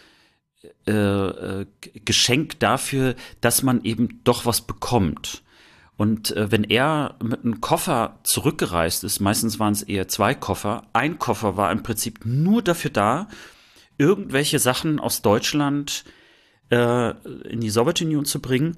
äh, 0.87 0.93
äh, 0.93 1.67
Geschenk 2.05 2.61
dafür, 2.61 3.15
dass 3.41 3.63
man 3.63 3.85
eben 3.85 4.21
doch 4.25 4.47
was 4.47 4.61
bekommt. 4.61 5.43
Und 5.97 6.37
äh, 6.37 6.51
wenn 6.51 6.65
er 6.65 7.17
mit 7.23 7.45
einem 7.45 7.61
Koffer 7.61 8.19
zurückgereist 8.25 9.05
ist, 9.05 9.21
meistens 9.21 9.59
waren 9.61 9.73
es 9.73 9.83
eher 9.83 10.09
zwei 10.09 10.35
Koffer, 10.35 10.83
ein 10.93 11.19
Koffer 11.19 11.57
war 11.57 11.71
im 11.71 11.83
Prinzip 11.83 12.21
nur 12.25 12.63
dafür 12.63 12.91
da, 12.91 13.29
irgendwelche 13.97 14.59
Sachen 14.59 14.99
aus 14.99 15.23
Deutschland 15.23 16.05
äh, 16.71 17.11
in 17.49 17.61
die 17.61 17.71
Sowjetunion 17.71 18.25
zu 18.25 18.41
bringen 18.41 18.77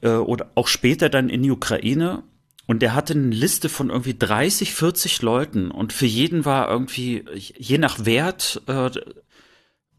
äh, 0.00 0.10
oder 0.10 0.50
auch 0.54 0.66
später 0.66 1.08
dann 1.08 1.28
in 1.28 1.42
die 1.42 1.50
Ukraine. 1.50 2.22
Und 2.66 2.82
der 2.82 2.94
hatte 2.94 3.14
eine 3.14 3.34
Liste 3.34 3.68
von 3.68 3.90
irgendwie 3.90 4.16
30, 4.16 4.72
40 4.74 5.22
Leuten 5.22 5.70
und 5.72 5.92
für 5.92 6.06
jeden 6.06 6.44
war 6.44 6.70
irgendwie, 6.70 7.24
je 7.34 7.78
nach 7.78 8.04
Wert 8.04 8.62
äh, 8.66 8.90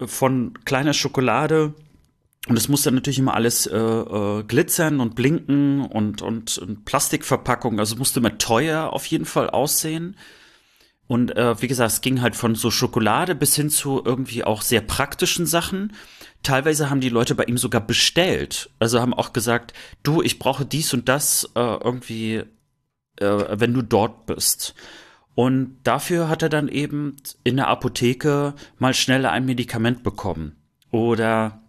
von 0.06 0.54
kleiner 0.66 0.94
Schokolade 0.94 1.74
und 2.48 2.58
es 2.58 2.68
muss 2.68 2.82
dann 2.82 2.96
natürlich 2.96 3.20
immer 3.20 3.36
alles 3.36 3.68
äh, 3.68 3.78
äh, 3.78 4.44
glitzern 4.44 5.00
und 5.00 5.14
blinken 5.16 5.86
und, 5.86 6.22
und, 6.22 6.58
und 6.58 6.86
Plastikverpackung. 6.86 7.80
Also 7.80 7.96
musste 7.98 8.20
immer 8.20 8.38
teuer 8.40 8.92
auf 8.94 9.06
jeden 9.06 9.26
Fall 9.26 9.50
aussehen. 9.50 10.16
Und 11.08 11.36
äh, 11.36 11.62
wie 11.62 11.68
gesagt, 11.68 11.92
es 11.92 12.02
ging 12.02 12.22
halt 12.22 12.36
von 12.36 12.56
so 12.56 12.72
Schokolade 12.72 13.36
bis 13.36 13.56
hin 13.56 13.70
zu 13.70 14.02
irgendwie 14.04 14.44
auch 14.44 14.64
sehr 14.64 14.82
praktischen 14.82 15.46
Sachen. 15.46 15.94
Teilweise 16.42 16.90
haben 16.90 17.02
die 17.02 17.10
Leute 17.10 17.36
bei 17.36 17.44
ihm 17.44 17.58
sogar 17.58 17.82
bestellt. 17.82 18.72
Also 18.80 19.00
haben 19.00 19.14
auch 19.14 19.34
gesagt, 19.34 19.74
du, 20.02 20.24
ich 20.24 20.40
brauche 20.40 20.66
dies 20.66 20.94
und 20.94 21.10
das 21.10 21.44
äh, 21.54 21.60
irgendwie, 21.60 22.44
äh, 23.18 23.46
wenn 23.52 23.74
du 23.74 23.84
dort 23.84 24.26
bist. 24.26 24.74
Und 25.36 25.78
dafür 25.84 26.28
hat 26.30 26.44
er 26.44 26.50
dann 26.50 26.68
eben 26.68 27.16
in 27.44 27.56
der 27.56 27.68
Apotheke 27.68 28.54
mal 28.80 28.94
schneller 28.94 29.32
ein 29.32 29.46
Medikament 29.46 30.04
bekommen. 30.04 30.56
Oder 30.92 31.62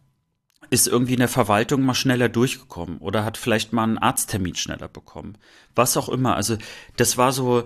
ist 0.73 0.89
irgendwie 0.89 1.13
in 1.13 1.19
der 1.19 1.29
Verwaltung 1.29 1.83
mal 1.83 1.95
schneller 1.95 2.31
durchgekommen 2.31 2.97
oder 2.97 3.27
hat 3.27 3.37
vielleicht 3.37 3.75
mal 3.75 3.83
einen 3.83 3.99
Arzttermin 3.99 4.55
schneller 4.55 4.89
bekommen. 4.89 5.37
Was 5.75 5.99
auch 5.99 6.09
immer. 6.09 6.35
Also 6.35 6.57
das 6.97 7.19
war 7.19 7.33
so, 7.33 7.65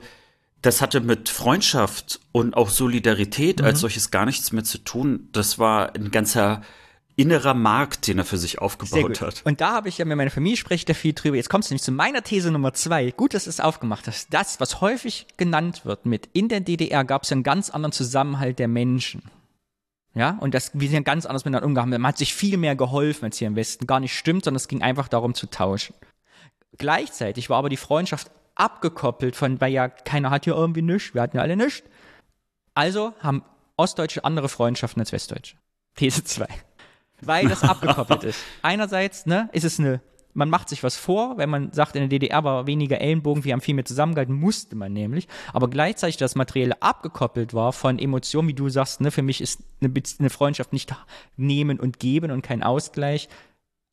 das 0.60 0.82
hatte 0.82 1.00
mit 1.00 1.28
Freundschaft 1.28 2.18
und 2.32 2.56
auch 2.56 2.68
Solidarität 2.68 3.60
mhm. 3.60 3.66
als 3.66 3.78
solches 3.78 4.10
gar 4.10 4.26
nichts 4.26 4.50
mehr 4.50 4.64
zu 4.64 4.78
tun. 4.78 5.28
Das 5.30 5.60
war 5.60 5.94
ein 5.94 6.10
ganzer 6.10 6.62
innerer 7.16 7.54
Markt, 7.54 8.06
den 8.06 8.18
er 8.18 8.24
für 8.24 8.36
sich 8.36 8.58
aufgebaut 8.58 9.22
hat. 9.22 9.42
Und 9.44 9.62
da 9.62 9.72
habe 9.72 9.88
ich 9.88 9.98
ja 9.98 10.04
mit 10.04 10.16
meiner 10.16 10.30
Familie 10.30 10.58
spreche 10.58 10.84
da 10.84 10.94
viel 10.94 11.14
drüber. 11.14 11.36
Jetzt 11.36 11.48
kommst 11.48 11.70
du 11.70 11.72
nämlich 11.72 11.82
zu 11.82 11.92
meiner 11.92 12.22
These 12.22 12.50
Nummer 12.50 12.74
zwei. 12.74 13.10
Gut, 13.10 13.32
dass 13.32 13.44
du 13.44 13.50
es 13.50 13.60
aufgemacht 13.60 14.06
hast. 14.06 14.32
Das, 14.32 14.60
was 14.60 14.82
häufig 14.82 15.26
genannt 15.38 15.86
wird 15.86 16.04
mit 16.04 16.28
in 16.34 16.48
der 16.48 16.60
DDR 16.60 17.04
gab 17.04 17.22
es 17.22 17.30
ja 17.30 17.34
einen 17.34 17.42
ganz 17.42 17.70
anderen 17.70 17.92
Zusammenhalt 17.92 18.58
der 18.58 18.68
Menschen. 18.68 19.22
Ja, 20.14 20.38
und 20.40 20.54
das, 20.54 20.70
wir 20.74 20.88
sind 20.88 21.04
ganz 21.04 21.26
anders 21.26 21.44
miteinander 21.44 21.66
umgegangen. 21.66 22.00
Man 22.00 22.08
hat 22.08 22.18
sich 22.18 22.34
viel 22.34 22.56
mehr 22.58 22.76
geholfen 22.76 23.24
als 23.24 23.38
hier 23.38 23.48
im 23.48 23.56
Westen. 23.56 23.86
Gar 23.86 24.00
nicht 24.00 24.16
stimmt, 24.16 24.44
sondern 24.44 24.56
es 24.56 24.68
ging 24.68 24.82
einfach 24.82 25.08
darum 25.08 25.34
zu 25.34 25.46
tauschen. 25.46 25.94
Gleichzeitig 26.78 27.48
war 27.50 27.58
aber 27.58 27.68
die 27.68 27.76
Freundschaft 27.76 28.30
abgekoppelt 28.54 29.36
von, 29.36 29.60
weil 29.60 29.72
ja 29.72 29.88
keiner 29.88 30.30
hat 30.30 30.44
hier 30.44 30.54
irgendwie 30.54 30.82
nichts, 30.82 31.14
wir 31.14 31.22
hatten 31.22 31.36
ja 31.36 31.42
alle 31.42 31.56
nichts. 31.56 31.82
Also 32.74 33.14
haben 33.20 33.42
Ostdeutsche 33.76 34.24
andere 34.24 34.48
Freundschaften 34.48 35.00
als 35.00 35.12
Westdeutsche. 35.12 35.56
These 35.96 36.24
2. 36.24 36.46
Weil 37.22 37.48
das 37.48 37.62
abgekoppelt 37.64 38.24
ist. 38.24 38.40
Einerseits, 38.62 39.26
ne, 39.26 39.48
ist 39.52 39.64
es 39.64 39.78
eine 39.78 40.00
man 40.36 40.50
macht 40.50 40.68
sich 40.68 40.82
was 40.82 40.96
vor, 40.96 41.38
wenn 41.38 41.48
man 41.48 41.72
sagt, 41.72 41.96
in 41.96 42.02
der 42.02 42.08
DDR 42.08 42.44
war 42.44 42.66
weniger 42.66 43.00
Ellenbogen, 43.00 43.44
wir 43.44 43.54
haben 43.54 43.62
viel 43.62 43.74
mehr 43.74 43.86
zusammengehalten, 43.86 44.34
musste 44.34 44.76
man 44.76 44.92
nämlich, 44.92 45.28
aber 45.54 45.68
gleichzeitig 45.68 46.18
das 46.18 46.34
Materielle 46.34 46.80
abgekoppelt 46.82 47.54
war 47.54 47.72
von 47.72 47.98
Emotionen, 47.98 48.46
wie 48.46 48.54
du 48.54 48.68
sagst, 48.68 49.00
ne, 49.00 49.10
für 49.10 49.22
mich 49.22 49.40
ist 49.40 49.62
eine, 49.80 49.90
eine 50.18 50.30
Freundschaft 50.30 50.74
nicht 50.74 50.94
nehmen 51.38 51.80
und 51.80 51.98
geben 51.98 52.30
und 52.30 52.42
kein 52.42 52.62
Ausgleich, 52.62 53.30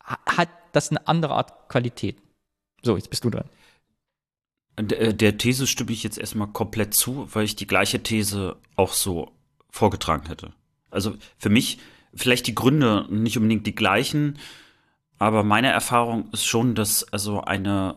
hat 0.04 0.50
das 0.72 0.90
eine 0.90 1.08
andere 1.08 1.34
Art 1.34 1.70
Qualität. 1.70 2.18
So, 2.82 2.96
jetzt 2.96 3.08
bist 3.08 3.24
du 3.24 3.30
dran. 3.30 3.48
Der, 4.78 5.14
der 5.14 5.38
These 5.38 5.66
stimme 5.66 5.92
ich 5.92 6.02
jetzt 6.02 6.18
erstmal 6.18 6.48
komplett 6.48 6.92
zu, 6.92 7.26
weil 7.32 7.44
ich 7.44 7.56
die 7.56 7.66
gleiche 7.66 8.02
These 8.02 8.56
auch 8.76 8.92
so 8.92 9.30
vorgetragen 9.70 10.26
hätte. 10.26 10.52
Also 10.90 11.14
für 11.38 11.48
mich 11.48 11.78
vielleicht 12.16 12.46
die 12.46 12.54
Gründe 12.54 13.06
nicht 13.10 13.36
unbedingt 13.36 13.66
die 13.66 13.74
gleichen, 13.74 14.38
aber 15.18 15.42
meine 15.42 15.70
Erfahrung 15.70 16.28
ist 16.32 16.46
schon, 16.46 16.74
dass 16.74 17.12
also 17.12 17.40
eine 17.42 17.96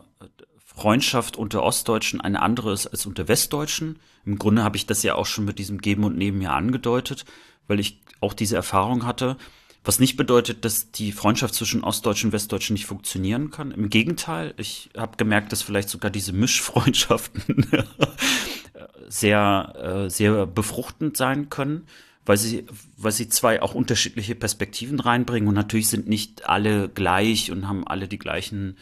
Freundschaft 0.64 1.36
unter 1.36 1.62
Ostdeutschen 1.62 2.20
eine 2.20 2.40
andere 2.40 2.72
ist 2.72 2.86
als 2.86 3.04
unter 3.04 3.26
Westdeutschen. 3.26 3.98
Im 4.24 4.38
Grunde 4.38 4.62
habe 4.62 4.76
ich 4.76 4.86
das 4.86 5.02
ja 5.02 5.16
auch 5.16 5.26
schon 5.26 5.44
mit 5.44 5.58
diesem 5.58 5.78
Geben 5.78 6.04
und 6.04 6.16
Nehmen 6.16 6.40
ja 6.40 6.54
angedeutet, 6.54 7.24
weil 7.66 7.80
ich 7.80 8.00
auch 8.20 8.32
diese 8.32 8.56
Erfahrung 8.56 9.04
hatte. 9.04 9.36
Was 9.84 9.98
nicht 9.98 10.16
bedeutet, 10.16 10.64
dass 10.64 10.92
die 10.92 11.12
Freundschaft 11.12 11.54
zwischen 11.54 11.82
Ostdeutschen 11.82 12.28
und 12.28 12.32
Westdeutschen 12.32 12.74
nicht 12.74 12.86
funktionieren 12.86 13.50
kann. 13.50 13.72
Im 13.72 13.90
Gegenteil, 13.90 14.54
ich 14.56 14.90
habe 14.96 15.16
gemerkt, 15.16 15.50
dass 15.50 15.62
vielleicht 15.62 15.88
sogar 15.88 16.10
diese 16.10 16.32
Mischfreundschaften 16.32 17.66
sehr, 19.08 20.04
äh, 20.06 20.10
sehr 20.10 20.46
befruchtend 20.46 21.16
sein 21.16 21.48
können 21.48 21.86
weil 22.28 22.36
sie, 22.36 22.66
weil 22.98 23.12
sie 23.12 23.30
zwei 23.30 23.62
auch 23.62 23.74
unterschiedliche 23.74 24.34
Perspektiven 24.34 25.00
reinbringen 25.00 25.48
und 25.48 25.54
natürlich 25.54 25.88
sind 25.88 26.08
nicht 26.08 26.46
alle 26.46 26.90
gleich 26.90 27.50
und 27.50 27.66
haben 27.66 27.88
alle 27.88 28.06
die 28.06 28.18
gleichen 28.18 28.76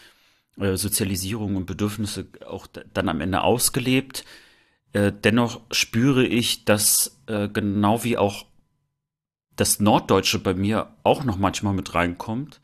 äh, 0.58 0.76
Sozialisierung 0.76 1.54
und 1.54 1.64
Bedürfnisse 1.64 2.26
auch 2.44 2.66
dann 2.66 3.08
am 3.08 3.20
Ende 3.20 3.42
ausgelebt. 3.42 4.24
Äh, 4.92 5.12
dennoch 5.12 5.60
spüre 5.70 6.26
ich, 6.26 6.64
dass 6.64 7.20
äh, 7.28 7.48
genau 7.48 8.02
wie 8.02 8.18
auch 8.18 8.46
das 9.54 9.78
Norddeutsche 9.78 10.40
bei 10.40 10.54
mir 10.54 10.96
auch 11.04 11.22
noch 11.22 11.36
manchmal 11.36 11.72
mit 11.72 11.94
reinkommt, 11.94 12.60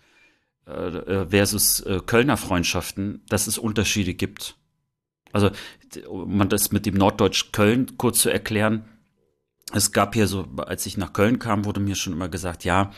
äh, 0.66 0.72
äh, 0.72 1.26
versus 1.28 1.78
äh, 1.78 2.01
Kölner 2.05 2.37
Freundschaften, 2.37 3.22
dass 3.28 3.47
es 3.47 3.57
Unterschiede 3.57 4.14
gibt. 4.14 4.57
Also, 5.30 5.53
um 6.09 6.37
man 6.37 6.49
das 6.49 6.72
mit 6.72 6.87
dem 6.87 6.97
Norddeutsch 6.97 7.53
Köln 7.53 7.97
kurz 7.99 8.22
zu 8.22 8.30
erklären, 8.30 8.85
es 9.73 9.93
gab 9.93 10.15
hier 10.15 10.27
so, 10.27 10.47
als 10.59 10.87
ich 10.87 10.97
nach 10.97 11.13
Köln 11.13 11.39
kam, 11.39 11.65
wurde 11.65 11.81
mir 11.81 11.95
schon 11.95 12.13
immer 12.13 12.29
gesagt, 12.29 12.65
ja, 12.65 12.91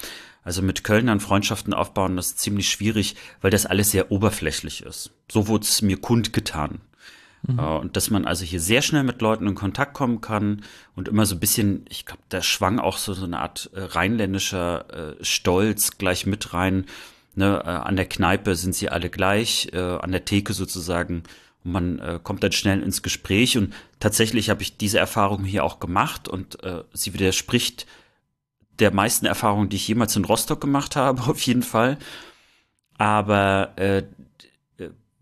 also 0.43 0.61
mit 0.61 0.85
Kölnern 0.85 1.21
Freundschaften 1.21 1.73
aufbauen, 1.73 2.17
das 2.17 2.27
ist 2.29 2.39
ziemlich 2.41 2.69
schwierig, 2.69 3.17
weil 3.41 3.51
das 3.51 3.67
alles 3.67 3.91
sehr 3.91 4.11
oberflächlich 4.11 4.83
ist. 4.83 5.11
So 5.31 5.49
wurde 5.49 5.65
es 5.65 5.81
mir 5.83 5.99
kundgetan. 5.99 6.81
Mhm. 7.47 7.59
Äh, 7.59 7.62
und 7.62 7.97
dass 7.97 8.11
man 8.11 8.27
also 8.27 8.45
hier 8.45 8.61
sehr 8.61 8.83
schnell 8.83 9.05
mit 9.05 9.23
Leuten 9.23 9.47
in 9.47 9.55
Kontakt 9.55 9.95
kommen 9.95 10.21
kann 10.21 10.62
und 10.95 11.09
immer 11.09 11.27
so 11.27 11.37
ein 11.37 11.41
bisschen, 11.41 11.87
ich 11.89 12.05
glaube, 12.05 12.23
da 12.29 12.43
schwang 12.43 12.79
auch 12.79 12.99
so, 12.99 13.15
so 13.15 13.25
eine 13.25 13.39
Art 13.39 13.71
äh, 13.75 13.81
rheinländischer 13.81 15.17
äh, 15.19 15.25
Stolz 15.25 15.99
gleich 15.99 16.27
mit 16.27 16.53
rein. 16.53 16.87
Ne, 17.37 17.62
äh, 17.65 17.69
an 17.69 17.97
der 17.97 18.07
Kneipe 18.07 18.55
sind 18.55 18.75
sie 18.77 18.91
alle 18.91 19.11
gleich, 19.11 19.71
äh, 19.73 19.79
an 19.79 20.12
der 20.12 20.25
Theke 20.25 20.53
sozusagen 20.53 21.25
man 21.65 21.99
äh, 21.99 22.21
kommt 22.23 22.43
dann 22.43 22.53
schnell 22.53 22.83
ins 22.83 23.03
Gespräch 23.03 23.59
und 23.59 23.75
tatsächlich 23.99 24.51
habe 24.51 24.62
ich 24.62 24.77
diese 24.77 24.99
Erfahrung 24.99 25.45
hier 25.45 25.65
auch 25.65 25.81
gemacht 25.81 26.29
und 26.29 26.62
äh, 26.62 26.85
sie 26.93 27.15
widerspricht 27.15 27.87
der 28.79 28.93
meisten 28.93 29.27
Erfahrungen, 29.27 29.69
die 29.69 29.77
ich 29.77 29.89
jemals 29.89 30.15
in 30.15 30.25
Rostock 30.25 30.61
gemacht 30.61 30.95
habe, 30.95 31.23
auf 31.29 31.41
jeden 31.41 31.62
Fall. 31.62 31.99
Aber 32.97 33.73
äh, 33.77 34.05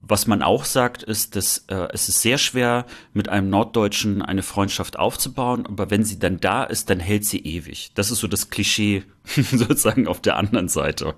was 0.02 0.26
man 0.26 0.42
auch 0.42 0.64
sagt, 0.64 1.04
ist, 1.04 1.36
dass 1.36 1.64
äh, 1.68 1.88
es 1.92 2.08
ist 2.08 2.20
sehr 2.20 2.36
schwer, 2.36 2.86
mit 3.12 3.28
einem 3.28 3.48
Norddeutschen 3.48 4.20
eine 4.20 4.42
Freundschaft 4.42 4.98
aufzubauen, 4.98 5.64
aber 5.64 5.90
wenn 5.90 6.04
sie 6.04 6.18
dann 6.18 6.40
da 6.40 6.64
ist, 6.64 6.90
dann 6.90 6.98
hält 6.98 7.24
sie 7.24 7.38
ewig. 7.38 7.92
Das 7.94 8.10
ist 8.10 8.18
so 8.18 8.26
das 8.26 8.50
Klischee 8.50 9.04
sozusagen 9.24 10.08
auf 10.08 10.20
der 10.20 10.36
anderen 10.36 10.68
Seite. 10.68 11.14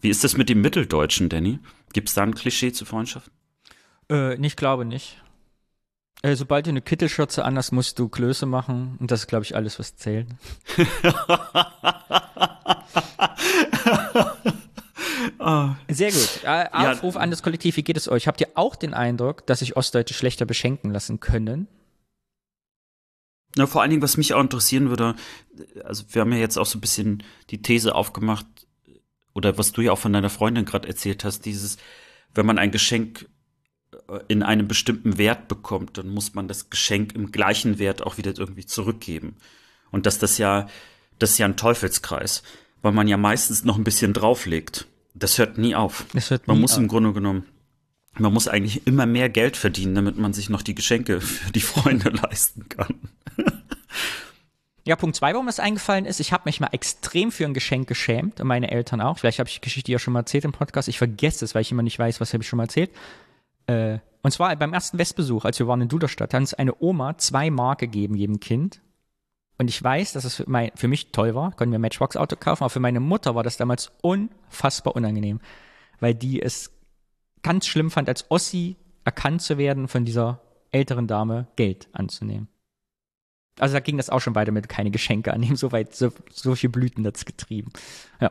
Wie 0.00 0.08
ist 0.08 0.22
das 0.22 0.36
mit 0.36 0.48
dem 0.48 0.60
Mitteldeutschen, 0.60 1.28
Danny? 1.28 1.58
Gibt 1.92 2.08
es 2.08 2.14
da 2.14 2.22
ein 2.22 2.34
Klischee 2.34 2.72
zu 2.72 2.84
Freundschaften? 2.84 3.32
Äh, 4.12 4.34
ich 4.34 4.56
glaube 4.56 4.84
nicht. 4.84 5.22
Äh, 6.22 6.36
sobald 6.36 6.66
du 6.66 6.70
eine 6.70 6.82
Kittelschürze 6.82 7.44
anders 7.44 7.72
musst 7.72 7.98
du 7.98 8.08
Klöße 8.08 8.46
machen. 8.46 8.96
Und 9.00 9.10
das 9.10 9.20
ist, 9.20 9.26
glaube 9.26 9.44
ich, 9.44 9.56
alles, 9.56 9.78
was 9.78 9.96
zählt. 9.96 10.28
Sehr 15.88 16.12
gut. 16.12 16.40
Äh, 16.44 16.68
Aufruf 16.72 17.14
ja. 17.16 17.20
an 17.20 17.30
das 17.30 17.42
Kollektiv, 17.42 17.76
wie 17.76 17.82
geht 17.82 17.96
es 17.96 18.08
euch? 18.08 18.28
Habt 18.28 18.40
ihr 18.40 18.48
auch 18.54 18.76
den 18.76 18.94
Eindruck, 18.94 19.46
dass 19.46 19.58
sich 19.58 19.76
Ostdeutsche 19.76 20.14
schlechter 20.14 20.46
beschenken 20.46 20.92
lassen 20.92 21.18
können? 21.20 21.66
Na, 23.56 23.66
vor 23.66 23.82
allen 23.82 23.90
Dingen, 23.90 24.02
was 24.02 24.16
mich 24.16 24.32
auch 24.34 24.40
interessieren 24.40 24.88
würde, 24.88 25.14
also 25.84 26.04
wir 26.10 26.22
haben 26.22 26.32
ja 26.32 26.38
jetzt 26.38 26.56
auch 26.56 26.66
so 26.66 26.78
ein 26.78 26.80
bisschen 26.80 27.22
die 27.50 27.60
These 27.60 27.94
aufgemacht, 27.94 28.46
oder 29.34 29.58
was 29.58 29.72
du 29.72 29.82
ja 29.82 29.92
auch 29.92 29.98
von 29.98 30.12
deiner 30.12 30.30
Freundin 30.30 30.64
gerade 30.64 30.88
erzählt 30.88 31.24
hast, 31.24 31.44
dieses, 31.44 31.76
wenn 32.34 32.46
man 32.46 32.58
ein 32.58 32.70
Geschenk 32.70 33.26
in 34.28 34.42
einem 34.42 34.68
bestimmten 34.68 35.18
Wert 35.18 35.48
bekommt, 35.48 35.98
dann 35.98 36.08
muss 36.08 36.34
man 36.34 36.48
das 36.48 36.70
Geschenk 36.70 37.14
im 37.14 37.32
gleichen 37.32 37.78
Wert 37.78 38.02
auch 38.02 38.18
wieder 38.18 38.36
irgendwie 38.36 38.66
zurückgeben. 38.66 39.36
Und 39.90 40.06
dass 40.06 40.18
das 40.18 40.38
ja, 40.38 40.68
das 41.18 41.32
ist 41.32 41.38
ja 41.38 41.46
ein 41.46 41.56
Teufelskreis, 41.56 42.42
weil 42.82 42.92
man 42.92 43.08
ja 43.08 43.16
meistens 43.16 43.64
noch 43.64 43.76
ein 43.76 43.84
bisschen 43.84 44.12
drauflegt. 44.12 44.86
Das 45.14 45.38
hört 45.38 45.58
nie 45.58 45.74
auf. 45.74 46.06
Hört 46.14 46.46
man 46.46 46.56
nie 46.56 46.62
muss 46.62 46.72
auf. 46.72 46.78
im 46.78 46.88
Grunde 46.88 47.12
genommen, 47.12 47.44
man 48.18 48.32
muss 48.32 48.48
eigentlich 48.48 48.86
immer 48.86 49.06
mehr 49.06 49.28
Geld 49.28 49.56
verdienen, 49.56 49.94
damit 49.94 50.18
man 50.18 50.32
sich 50.32 50.48
noch 50.48 50.62
die 50.62 50.74
Geschenke 50.74 51.20
für 51.20 51.52
die 51.52 51.60
Freunde 51.60 52.10
leisten 52.22 52.68
kann. 52.68 52.94
Ja, 54.84 54.96
Punkt 54.96 55.14
zwei, 55.14 55.32
warum 55.32 55.46
es 55.46 55.60
eingefallen 55.60 56.06
ist, 56.06 56.18
ich 56.18 56.32
habe 56.32 56.42
mich 56.46 56.58
mal 56.58 56.70
extrem 56.72 57.30
für 57.30 57.44
ein 57.44 57.54
Geschenk 57.54 57.86
geschämt 57.86 58.40
und 58.40 58.48
meine 58.48 58.70
Eltern 58.72 59.00
auch. 59.00 59.18
Vielleicht 59.18 59.38
habe 59.38 59.48
ich 59.48 59.54
die 59.56 59.60
Geschichte 59.60 59.92
ja 59.92 59.98
schon 59.98 60.12
mal 60.12 60.20
erzählt 60.20 60.44
im 60.44 60.52
Podcast. 60.52 60.88
Ich 60.88 60.98
vergesse 60.98 61.44
es, 61.44 61.54
weil 61.54 61.62
ich 61.62 61.70
immer 61.70 61.84
nicht 61.84 61.98
weiß, 61.98 62.20
was 62.20 62.32
habe 62.32 62.42
ich 62.42 62.48
schon 62.48 62.56
mal 62.56 62.64
erzählt. 62.64 62.90
Äh, 63.72 63.98
und 64.22 64.30
zwar 64.30 64.54
beim 64.56 64.72
ersten 64.72 64.98
Westbesuch, 64.98 65.44
als 65.44 65.58
wir 65.58 65.66
waren 65.66 65.80
in 65.80 65.88
Duderstadt, 65.88 66.32
hat 66.32 66.40
uns 66.40 66.54
eine 66.54 66.80
Oma 66.80 67.18
zwei 67.18 67.50
Mark 67.50 67.80
gegeben, 67.80 68.14
jedem 68.14 68.38
Kind. 68.38 68.80
Und 69.58 69.68
ich 69.68 69.82
weiß, 69.82 70.12
dass 70.12 70.24
es 70.24 70.36
für, 70.36 70.48
mein, 70.48 70.70
für 70.74 70.88
mich 70.88 71.12
toll 71.12 71.34
war, 71.34 71.52
konnten 71.52 71.72
wir 71.72 71.78
ein 71.78 71.82
Matchbox-Auto 71.82 72.36
kaufen, 72.36 72.62
aber 72.62 72.70
für 72.70 72.80
meine 72.80 73.00
Mutter 73.00 73.34
war 73.34 73.42
das 73.42 73.56
damals 73.56 73.92
unfassbar 74.00 74.96
unangenehm, 74.96 75.40
weil 76.00 76.14
die 76.14 76.40
es 76.40 76.70
ganz 77.42 77.66
schlimm 77.66 77.90
fand, 77.90 78.08
als 78.08 78.30
Ossi 78.30 78.76
erkannt 79.04 79.42
zu 79.42 79.58
werden, 79.58 79.88
von 79.88 80.04
dieser 80.04 80.40
älteren 80.70 81.06
Dame 81.06 81.48
Geld 81.56 81.88
anzunehmen. 81.92 82.48
Also 83.58 83.74
da 83.74 83.80
ging 83.80 83.96
das 83.96 84.08
auch 84.08 84.20
schon 84.20 84.34
weiter 84.34 84.52
mit 84.52 84.68
keine 84.68 84.90
Geschenke 84.90 85.32
annehmen, 85.32 85.56
so 85.56 85.72
weit, 85.72 85.94
so, 85.94 86.12
solche 86.30 86.68
Blüten 86.68 87.02
das 87.04 87.24
getrieben. 87.24 87.70
Ja. 88.20 88.30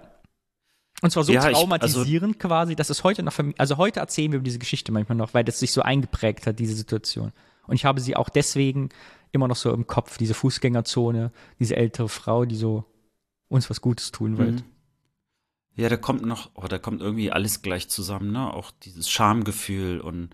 Und 1.02 1.10
zwar 1.12 1.24
so 1.24 1.34
Ja, 1.34 1.50
ich- 1.50 1.58
traumatisierend 1.58 2.40
quasi, 2.40 2.76
dass 2.76 2.90
es 2.90 3.04
heute 3.04 3.24
noch, 3.24 3.34
für 3.34 3.44
mich- 3.44 3.60
also 3.60 3.78
heute 3.78 4.00
erzählen 4.00 4.32
wir 4.32 4.38
über 4.38 4.44
diese 4.46 4.60
Geschichte 4.60 4.92
manchmal 4.92 5.18
noch, 5.18 5.34
weil 5.34 5.44
das 5.44 5.60
sich 5.60 5.72
so 5.72 5.82
eingeprägt 5.82 6.46
hat, 6.48 6.60
diese 6.60 6.74
Situation. 6.76 7.32
Und 7.68 7.76
ich 7.76 7.86
habe 7.86 8.00
sie 8.02 8.16
auch 8.16 8.30
deswegen 8.30 8.90
immer 9.32 9.48
noch 9.48 9.56
so 9.56 9.72
im 9.74 9.88
Kopf, 9.88 10.18
diese 10.18 10.34
Fußgängerzone, 10.34 11.32
diese 11.60 11.76
ältere 11.76 12.10
Frau, 12.10 12.46
die 12.46 12.56
so 12.56 12.86
uns 13.48 13.70
was 13.70 13.82
Gutes 13.82 14.12
tun 14.12 14.38
wollte. 14.38 14.64
Mhm. 14.64 14.70
Ja, 15.76 15.90
da 15.90 15.98
kommt 15.98 16.26
noch, 16.26 16.52
oh, 16.54 16.68
da 16.68 16.78
kommt 16.78 17.02
irgendwie 17.02 17.32
alles 17.32 17.62
gleich 17.62 17.88
zusammen, 17.90 18.32
ne? 18.32 18.54
Auch 18.54 18.72
dieses 18.84 19.10
Schamgefühl 19.10 20.02
und 20.02 20.30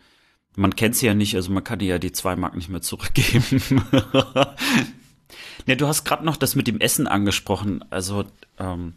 man 0.55 0.75
kennt 0.75 0.95
sie 0.95 1.05
ja 1.05 1.13
nicht, 1.13 1.35
also 1.35 1.51
man 1.51 1.63
kann 1.63 1.79
ihr 1.79 1.87
ja 1.87 1.99
die 1.99 2.11
zwei 2.11 2.35
Mark 2.35 2.55
nicht 2.55 2.69
mehr 2.69 2.81
zurückgeben. 2.81 3.61
ja, 5.67 5.75
du 5.75 5.87
hast 5.87 6.03
gerade 6.05 6.25
noch 6.25 6.37
das 6.37 6.55
mit 6.55 6.67
dem 6.67 6.79
Essen 6.79 7.07
angesprochen. 7.07 7.85
Also 7.91 8.25
ähm, 8.57 8.95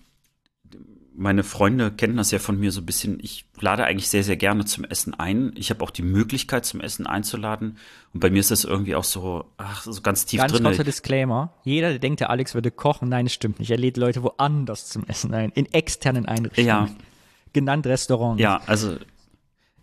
meine 1.21 1.45
Freunde 1.45 1.93
kennen 1.93 2.17
das 2.17 2.31
ja 2.31 2.39
von 2.39 2.59
mir 2.59 2.73
so 2.73 2.81
ein 2.81 2.87
bisschen. 2.87 3.19
Ich 3.21 3.45
lade 3.61 3.85
eigentlich 3.85 4.09
sehr, 4.09 4.25
sehr 4.25 4.37
gerne 4.37 4.65
zum 4.65 4.85
Essen 4.85 5.13
ein. 5.13 5.53
Ich 5.55 5.69
habe 5.69 5.85
auch 5.85 5.91
die 5.91 6.01
Möglichkeit, 6.01 6.65
zum 6.65 6.81
Essen 6.81 7.07
einzuladen. 7.07 7.77
Und 8.15 8.21
bei 8.21 8.31
mir 8.31 8.41
ist 8.41 8.51
das 8.51 8.65
irgendwie 8.65 8.95
auch 8.95 9.05
so, 9.05 9.45
ach, 9.59 9.83
so 9.83 10.01
ganz 10.01 10.25
tief 10.25 10.41
Ganz 10.41 10.53
drin. 10.53 10.65
kurzer 10.65 10.83
Disclaimer. 10.83 11.53
Jeder, 11.63 11.91
der 11.91 11.99
denkt, 11.99 12.21
der 12.21 12.31
Alex 12.31 12.55
würde 12.55 12.71
kochen, 12.71 13.11
nein, 13.11 13.27
das 13.27 13.35
stimmt 13.35 13.59
nicht. 13.59 13.71
Er 13.71 13.77
lädt 13.77 13.99
Leute 13.99 14.23
woanders 14.23 14.89
zum 14.89 15.05
Essen 15.05 15.35
ein, 15.35 15.51
in 15.51 15.67
externen 15.67 16.25
Einrichtungen. 16.25 16.67
Ja. 16.67 16.89
Genannt 17.53 17.87
Restaurant. 17.87 18.41
Ja, 18.41 18.63
also 18.65 18.97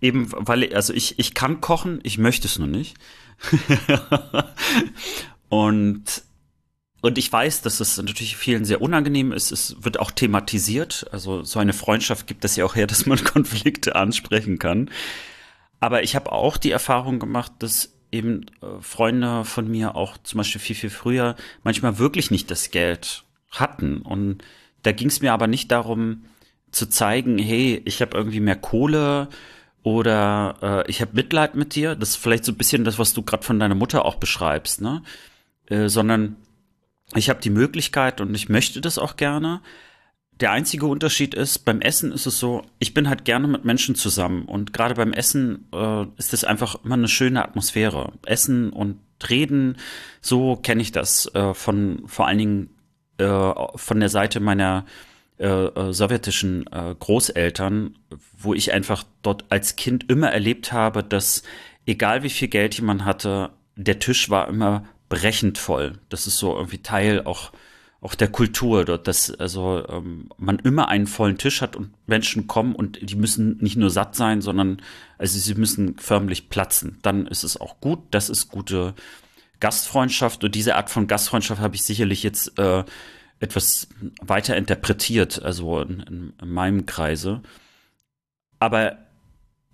eben, 0.01 0.31
weil, 0.31 0.73
also 0.73 0.91
ich, 0.91 1.19
ich 1.19 1.35
kann 1.35 1.61
kochen, 1.61 1.99
ich 2.01 2.17
möchte 2.17 2.47
es 2.47 2.57
nur 2.57 2.67
nicht. 2.67 2.97
und, 5.49 6.23
und 7.07 7.17
ich 7.17 7.31
weiß, 7.31 7.61
dass 7.61 7.79
es 7.79 7.95
natürlich 7.95 8.35
vielen 8.35 8.65
sehr 8.65 8.81
unangenehm 8.81 9.31
ist. 9.31 9.53
Es 9.53 9.77
wird 9.79 9.97
auch 9.97 10.11
thematisiert. 10.11 11.05
Also 11.13 11.41
so 11.41 11.57
eine 11.57 11.71
Freundschaft 11.71 12.27
gibt 12.27 12.43
es 12.43 12.57
ja 12.57 12.65
auch 12.65 12.75
her, 12.75 12.85
dass 12.85 13.05
man 13.05 13.23
Konflikte 13.23 13.95
ansprechen 13.95 14.59
kann. 14.59 14.91
Aber 15.79 16.03
ich 16.03 16.17
habe 16.17 16.33
auch 16.33 16.57
die 16.57 16.71
Erfahrung 16.71 17.19
gemacht, 17.19 17.53
dass 17.59 17.93
eben 18.11 18.47
äh, 18.61 18.81
Freunde 18.81 19.45
von 19.45 19.71
mir 19.71 19.95
auch 19.95 20.17
zum 20.17 20.39
Beispiel 20.39 20.59
viel, 20.59 20.75
viel 20.75 20.89
früher 20.89 21.37
manchmal 21.63 21.97
wirklich 21.97 22.29
nicht 22.29 22.51
das 22.51 22.71
Geld 22.71 23.23
hatten. 23.51 24.01
Und 24.01 24.43
da 24.83 24.91
ging 24.91 25.07
es 25.07 25.21
mir 25.21 25.31
aber 25.31 25.47
nicht 25.47 25.71
darum, 25.71 26.25
zu 26.71 26.89
zeigen, 26.89 27.37
hey, 27.37 27.81
ich 27.85 28.01
habe 28.01 28.17
irgendwie 28.17 28.41
mehr 28.41 28.57
Kohle 28.57 29.29
oder 29.81 30.57
äh, 30.61 30.89
ich 30.91 30.99
habe 30.99 31.11
Mitleid 31.13 31.55
mit 31.55 31.73
dir. 31.73 31.95
Das 31.95 32.09
ist 32.09 32.15
vielleicht 32.17 32.43
so 32.43 32.51
ein 32.51 32.57
bisschen 32.57 32.83
das, 32.83 32.99
was 32.99 33.13
du 33.13 33.21
gerade 33.21 33.43
von 33.43 33.61
deiner 33.61 33.75
Mutter 33.75 34.03
auch 34.03 34.15
beschreibst, 34.15 34.81
ne? 34.81 35.03
Äh, 35.67 35.87
sondern 35.87 36.35
ich 37.15 37.29
habe 37.29 37.41
die 37.41 37.49
Möglichkeit 37.49 38.21
und 38.21 38.33
ich 38.35 38.49
möchte 38.49 38.81
das 38.81 38.97
auch 38.97 39.15
gerne. 39.15 39.61
Der 40.39 40.51
einzige 40.51 40.85
Unterschied 40.85 41.33
ist, 41.33 41.59
beim 41.59 41.81
Essen 41.81 42.11
ist 42.11 42.27
es 42.27 42.37
so, 42.37 42.63
ich 42.77 42.93
bin 42.93 43.09
halt 43.09 43.25
gerne 43.25 43.47
mit 43.47 43.65
Menschen 43.65 43.95
zusammen 43.95 44.45
und 44.45 44.71
gerade 44.71 44.93
beim 44.93 45.13
Essen 45.13 45.67
äh, 45.73 46.05
ist 46.17 46.33
es 46.33 46.43
einfach 46.43 46.83
immer 46.83 46.95
eine 46.95 47.07
schöne 47.07 47.43
Atmosphäre. 47.43 48.13
Essen 48.25 48.71
und 48.71 48.99
Reden, 49.27 49.77
so 50.21 50.55
kenne 50.55 50.81
ich 50.81 50.91
das 50.91 51.33
äh, 51.33 51.55
von 51.55 52.03
vor 52.05 52.27
allen 52.27 52.37
Dingen 52.37 52.69
äh, 53.17 53.53
von 53.75 53.99
der 53.99 54.09
Seite 54.09 54.39
meiner 54.39 54.85
äh, 55.39 55.45
äh, 55.47 55.93
sowjetischen 55.93 56.65
äh, 56.71 56.95
Großeltern, 56.99 57.95
wo 58.37 58.53
ich 58.53 58.73
einfach 58.73 59.03
dort 59.21 59.45
als 59.49 59.75
Kind 59.75 60.09
immer 60.09 60.31
erlebt 60.31 60.71
habe, 60.71 61.03
dass 61.03 61.43
egal 61.85 62.23
wie 62.23 62.29
viel 62.29 62.47
Geld 62.47 62.75
jemand 62.75 63.05
hatte, 63.05 63.51
der 63.75 63.99
Tisch 63.99 64.29
war 64.29 64.47
immer 64.47 64.85
brechend 65.09 65.57
voll. 65.57 65.99
Das 66.09 66.27
ist 66.27 66.37
so 66.37 66.55
irgendwie 66.55 66.79
Teil 66.79 67.23
auch 67.25 67.51
auch 67.99 68.13
der 68.15 68.27
Kultur 68.27 68.85
dort, 68.85 69.07
dass 69.07 69.31
also 69.31 69.83
ähm, 69.89 70.29
man 70.37 70.59
immer 70.59 70.87
einen 70.87 71.07
vollen 71.07 71.37
Tisch 71.37 71.61
hat 71.61 71.75
und 71.75 71.93
Menschen 72.07 72.47
kommen 72.47 72.75
und 72.75 72.99
die 73.01 73.15
müssen 73.15 73.57
nicht 73.57 73.75
nur 73.75 73.89
satt 73.89 74.15
sein, 74.15 74.41
sondern 74.41 74.81
also 75.17 75.39
sie 75.39 75.55
müssen 75.55 75.97
förmlich 75.97 76.49
platzen. 76.49 76.99
Dann 77.01 77.25
ist 77.25 77.43
es 77.43 77.59
auch 77.59 77.81
gut. 77.81 77.99
Das 78.11 78.29
ist 78.29 78.49
gute 78.49 78.93
Gastfreundschaft 79.59 80.43
und 80.43 80.53
diese 80.53 80.75
Art 80.75 80.91
von 80.91 81.07
Gastfreundschaft 81.07 81.59
habe 81.59 81.75
ich 81.75 81.83
sicherlich 81.83 82.21
jetzt 82.21 82.59
äh, 82.59 82.83
etwas 83.39 83.87
weiter 84.21 84.55
interpretiert, 84.55 85.41
also 85.41 85.81
in, 85.81 85.99
in, 86.01 86.33
in 86.39 86.49
meinem 86.49 86.85
Kreise. 86.85 87.41
Aber 88.59 88.99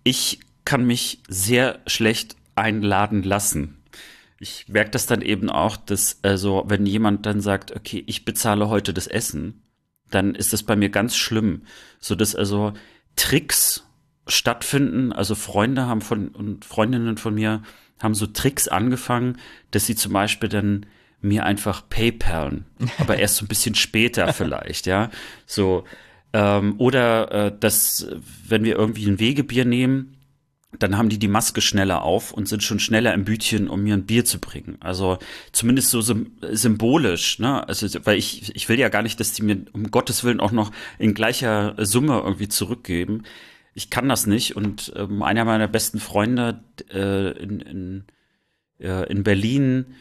ich 0.03 0.39
kann 0.63 0.85
mich 0.85 1.19
sehr 1.27 1.79
schlecht 1.87 2.37
einladen 2.55 3.23
lassen. 3.23 3.82
Ich 4.43 4.67
merke 4.67 4.91
das 4.91 5.05
dann 5.05 5.21
eben 5.21 5.49
auch, 5.49 5.77
dass, 5.77 6.19
also, 6.21 6.65
wenn 6.67 6.85
jemand 6.85 7.25
dann 7.25 7.39
sagt, 7.39 7.73
okay, 7.73 8.03
ich 8.07 8.25
bezahle 8.25 8.67
heute 8.67 8.93
das 8.93 9.07
Essen, 9.07 9.63
dann 10.11 10.35
ist 10.35 10.51
das 10.51 10.63
bei 10.63 10.75
mir 10.75 10.89
ganz 10.89 11.15
schlimm. 11.15 11.61
So 11.99 12.13
dass 12.13 12.35
also 12.35 12.73
Tricks 13.15 13.87
stattfinden. 14.27 15.13
Also 15.13 15.35
Freunde 15.35 15.87
haben 15.87 16.01
von 16.01 16.27
und 16.27 16.65
Freundinnen 16.65 17.15
von 17.17 17.33
mir 17.33 17.63
haben 17.99 18.15
so 18.15 18.27
Tricks 18.27 18.67
angefangen, 18.67 19.37
dass 19.71 19.85
sie 19.85 19.95
zum 19.95 20.11
Beispiel 20.11 20.49
dann 20.49 20.87
mir 21.21 21.45
einfach 21.45 21.87
PayPalen, 21.87 22.65
aber 22.97 23.17
erst 23.17 23.37
so 23.37 23.45
ein 23.45 23.47
bisschen 23.47 23.75
später 23.75 24.33
vielleicht, 24.33 24.87
ja. 24.87 25.09
So, 25.45 25.85
ähm, 26.33 26.75
oder 26.79 27.31
äh, 27.31 27.57
dass, 27.57 28.07
wenn 28.45 28.65
wir 28.65 28.75
irgendwie 28.75 29.07
ein 29.07 29.19
Wegebier 29.19 29.63
nehmen, 29.63 30.12
dann 30.79 30.97
haben 30.97 31.09
die 31.09 31.19
die 31.19 31.27
Maske 31.27 31.61
schneller 31.61 32.01
auf 32.01 32.31
und 32.31 32.47
sind 32.47 32.63
schon 32.63 32.79
schneller 32.79 33.13
im 33.13 33.25
Bütchen, 33.25 33.67
um 33.67 33.83
mir 33.83 33.93
ein 33.93 34.05
Bier 34.05 34.25
zu 34.25 34.39
bringen. 34.39 34.77
Also 34.79 35.17
zumindest 35.51 35.89
so 35.89 36.01
sym 36.01 36.31
symbolisch, 36.51 37.39
ne? 37.39 37.67
Also, 37.67 37.87
weil 38.05 38.17
ich, 38.17 38.55
ich 38.55 38.69
will 38.69 38.79
ja 38.79 38.89
gar 38.89 39.01
nicht, 39.01 39.19
dass 39.19 39.33
die 39.33 39.43
mir 39.43 39.65
um 39.73 39.91
Gottes 39.91 40.23
Willen 40.23 40.39
auch 40.39 40.51
noch 40.51 40.71
in 40.99 41.13
gleicher 41.13 41.75
Summe 41.77 42.21
irgendwie 42.23 42.47
zurückgeben. 42.47 43.23
Ich 43.73 43.89
kann 43.89 44.09
das 44.09 44.27
nicht. 44.27 44.55
Und 44.55 44.93
ähm, 44.95 45.21
einer 45.21 45.45
meiner 45.45 45.67
besten 45.67 45.99
Freunde 45.99 46.63
äh, 46.91 47.31
in, 47.37 47.59
in, 47.59 48.03
äh, 48.79 49.09
in 49.11 49.23
Berlin, 49.23 49.95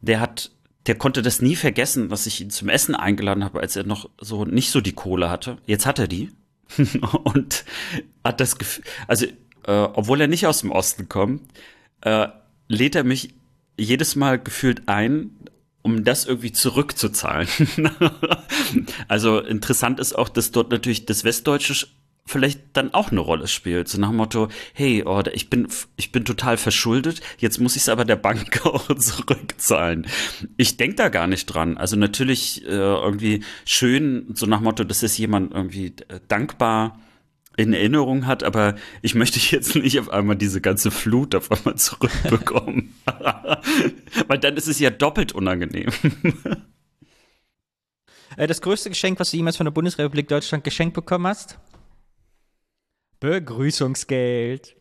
der 0.00 0.20
hat 0.20 0.50
der 0.86 0.94
konnte 0.94 1.20
das 1.20 1.42
nie 1.42 1.54
vergessen, 1.54 2.08
dass 2.08 2.26
ich 2.26 2.40
ihn 2.40 2.48
zum 2.48 2.70
Essen 2.70 2.94
eingeladen 2.94 3.44
habe, 3.44 3.60
als 3.60 3.76
er 3.76 3.84
noch 3.84 4.08
so 4.18 4.46
nicht 4.46 4.70
so 4.70 4.80
die 4.80 4.94
Kohle 4.94 5.28
hatte. 5.28 5.58
Jetzt 5.66 5.84
hat 5.84 5.98
er 5.98 6.08
die. 6.08 6.30
und 7.24 7.64
hat 8.24 8.40
das 8.40 8.58
Gefühl, 8.58 8.84
also 9.06 9.26
äh, 9.68 9.88
obwohl 9.92 10.20
er 10.20 10.28
nicht 10.28 10.46
aus 10.46 10.62
dem 10.62 10.72
Osten 10.72 11.08
kommt, 11.08 11.42
äh, 12.00 12.28
lädt 12.68 12.96
er 12.96 13.04
mich 13.04 13.34
jedes 13.76 14.16
Mal 14.16 14.38
gefühlt 14.38 14.88
ein, 14.88 15.30
um 15.82 16.04
das 16.04 16.24
irgendwie 16.24 16.52
zurückzuzahlen. 16.52 17.48
also 19.08 19.38
interessant 19.40 20.00
ist 20.00 20.14
auch, 20.16 20.30
dass 20.30 20.50
dort 20.50 20.70
natürlich 20.70 21.06
das 21.06 21.22
Westdeutsche 21.22 21.86
vielleicht 22.24 22.60
dann 22.74 22.92
auch 22.92 23.10
eine 23.10 23.20
Rolle 23.20 23.46
spielt. 23.46 23.88
So 23.88 23.98
nach 23.98 24.08
dem 24.08 24.16
Motto, 24.16 24.48
hey, 24.72 25.02
oh, 25.04 25.22
ich 25.32 25.48
bin, 25.50 25.68
ich 25.96 26.12
bin 26.12 26.24
total 26.24 26.56
verschuldet, 26.56 27.20
jetzt 27.38 27.58
muss 27.58 27.76
ich 27.76 27.82
es 27.82 27.88
aber 27.88 28.04
der 28.04 28.16
Bank 28.16 28.64
auch 28.66 28.94
zurückzahlen. 28.94 30.06
Ich 30.56 30.78
denk 30.78 30.96
da 30.96 31.08
gar 31.10 31.26
nicht 31.26 31.46
dran. 31.46 31.76
Also 31.76 31.96
natürlich 31.96 32.64
äh, 32.64 32.68
irgendwie 32.68 33.44
schön, 33.66 34.26
so 34.34 34.46
nach 34.46 34.58
dem 34.58 34.64
Motto, 34.64 34.84
dass 34.84 35.02
es 35.02 35.16
jemand 35.18 35.52
irgendwie 35.52 35.94
äh, 36.08 36.20
dankbar 36.28 36.98
in 37.58 37.72
Erinnerung 37.72 38.26
hat, 38.26 38.44
aber 38.44 38.76
ich 39.02 39.14
möchte 39.14 39.38
jetzt 39.54 39.74
nicht 39.74 39.98
auf 39.98 40.08
einmal 40.10 40.36
diese 40.36 40.60
ganze 40.60 40.90
Flut 40.90 41.34
auf 41.34 41.50
einmal 41.50 41.74
zurückbekommen. 41.74 42.94
Weil 44.28 44.38
dann 44.38 44.56
ist 44.56 44.68
es 44.68 44.78
ja 44.78 44.90
doppelt 44.90 45.32
unangenehm. 45.32 45.90
Äh, 48.36 48.46
Das 48.46 48.60
größte 48.60 48.90
Geschenk, 48.90 49.18
was 49.18 49.30
du 49.30 49.38
jemals 49.38 49.56
von 49.56 49.64
der 49.64 49.72
Bundesrepublik 49.72 50.28
Deutschland 50.28 50.62
geschenkt 50.62 50.94
bekommen 50.94 51.26
hast? 51.26 51.58
Begrüßungsgeld. 53.20 54.76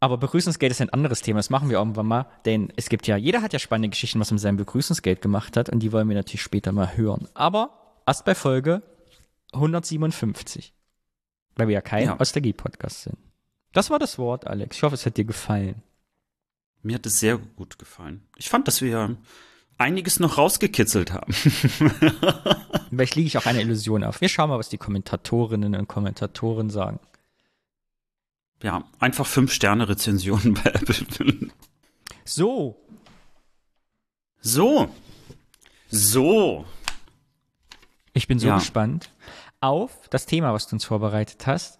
Aber 0.00 0.16
Begrüßungsgeld 0.18 0.70
ist 0.70 0.80
ein 0.80 0.90
anderes 0.90 1.20
Thema, 1.20 1.40
das 1.40 1.50
machen 1.50 1.68
wir 1.68 1.78
irgendwann 1.78 2.06
mal, 2.06 2.26
denn 2.44 2.72
es 2.76 2.88
gibt 2.88 3.06
ja, 3.06 3.16
jeder 3.16 3.42
hat 3.42 3.52
ja 3.52 3.58
spannende 3.58 3.90
Geschichten, 3.90 4.18
was 4.20 4.30
er 4.30 4.34
mit 4.34 4.40
seinem 4.40 4.56
Begrüßungsgeld 4.56 5.20
gemacht 5.20 5.56
hat 5.56 5.68
und 5.68 5.80
die 5.80 5.92
wollen 5.92 6.08
wir 6.08 6.16
natürlich 6.16 6.42
später 6.42 6.72
mal 6.72 6.96
hören. 6.96 7.28
Aber 7.34 8.00
erst 8.06 8.24
bei 8.24 8.34
Folge 8.34 8.82
157, 9.52 10.72
weil 11.56 11.68
wir 11.68 11.74
ja 11.74 11.80
kein 11.80 12.06
Ja. 12.06 12.14
Nostalgie-Podcast 12.16 13.02
sind. 13.02 13.16
Das 13.72 13.90
war 13.90 13.98
das 13.98 14.18
Wort, 14.18 14.46
Alex. 14.46 14.76
Ich 14.76 14.82
hoffe, 14.82 14.94
es 14.94 15.06
hat 15.06 15.16
dir 15.16 15.24
gefallen. 15.24 15.82
Mir 16.82 16.96
hat 16.96 17.06
es 17.06 17.20
sehr 17.20 17.38
gut 17.38 17.78
gefallen. 17.78 18.22
Ich 18.36 18.48
fand, 18.50 18.66
dass 18.68 18.82
wir 18.82 19.16
einiges 19.78 20.20
noch 20.20 20.36
rausgekitzelt 20.38 21.12
haben. 21.12 21.32
Vielleicht 22.90 23.14
liege 23.14 23.26
ich 23.26 23.38
auch 23.38 23.46
eine 23.46 23.60
Illusion 23.62 24.04
auf. 24.04 24.20
Wir 24.20 24.28
schauen 24.28 24.50
mal, 24.50 24.58
was 24.58 24.68
die 24.68 24.78
Kommentatorinnen 24.78 25.74
und 25.74 25.88
Kommentatoren 25.88 26.70
sagen. 26.70 27.00
ja, 28.62 28.84
einfach 29.00 29.26
5-Sterne-Rezensionen 29.26 30.54
bei 30.54 30.70
Apple. 30.70 31.50
So. 32.24 32.76
So. 34.40 34.88
So. 35.90 36.64
Ich 38.12 38.26
bin 38.28 38.38
so 38.38 38.48
Ja. 38.48 38.58
gespannt 38.58 39.10
auf 39.62 40.08
das 40.10 40.26
Thema, 40.26 40.52
was 40.52 40.66
du 40.66 40.76
uns 40.76 40.84
vorbereitet 40.84 41.46
hast. 41.46 41.78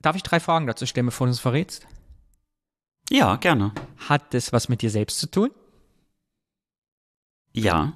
Darf 0.00 0.16
ich 0.16 0.22
drei 0.22 0.40
Fragen 0.40 0.66
dazu 0.66 0.86
stellen, 0.86 1.06
bevor 1.06 1.26
du 1.26 1.30
uns 1.30 1.40
verrätst? 1.40 1.86
Ja, 3.10 3.36
gerne. 3.36 3.72
Hat 4.08 4.34
es 4.34 4.52
was 4.52 4.68
mit 4.68 4.82
dir 4.82 4.90
selbst 4.90 5.18
zu 5.18 5.30
tun? 5.30 5.50
Ja. 7.52 7.94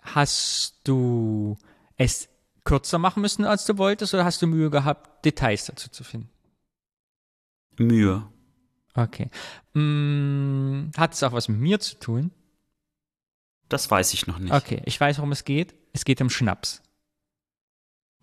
Hast 0.00 0.80
du 0.84 1.56
es 1.96 2.28
kürzer 2.64 2.98
machen 2.98 3.20
müssen, 3.20 3.44
als 3.44 3.64
du 3.64 3.78
wolltest, 3.78 4.14
oder 4.14 4.24
hast 4.24 4.42
du 4.42 4.46
Mühe 4.46 4.70
gehabt, 4.70 5.24
Details 5.24 5.66
dazu 5.66 5.90
zu 5.90 6.04
finden? 6.04 6.30
Mühe. 7.78 8.26
Okay. 8.94 9.30
Mm, 9.74 10.90
hat 10.96 11.14
es 11.14 11.22
auch 11.22 11.32
was 11.32 11.48
mit 11.48 11.58
mir 11.58 11.80
zu 11.80 11.98
tun? 11.98 12.30
Das 13.68 13.90
weiß 13.90 14.12
ich 14.12 14.26
noch 14.26 14.38
nicht. 14.38 14.52
Okay, 14.52 14.82
ich 14.84 15.00
weiß, 15.00 15.18
worum 15.18 15.32
es 15.32 15.44
geht. 15.44 15.74
Es 15.92 16.04
geht 16.04 16.20
um 16.20 16.28
Schnaps. 16.30 16.81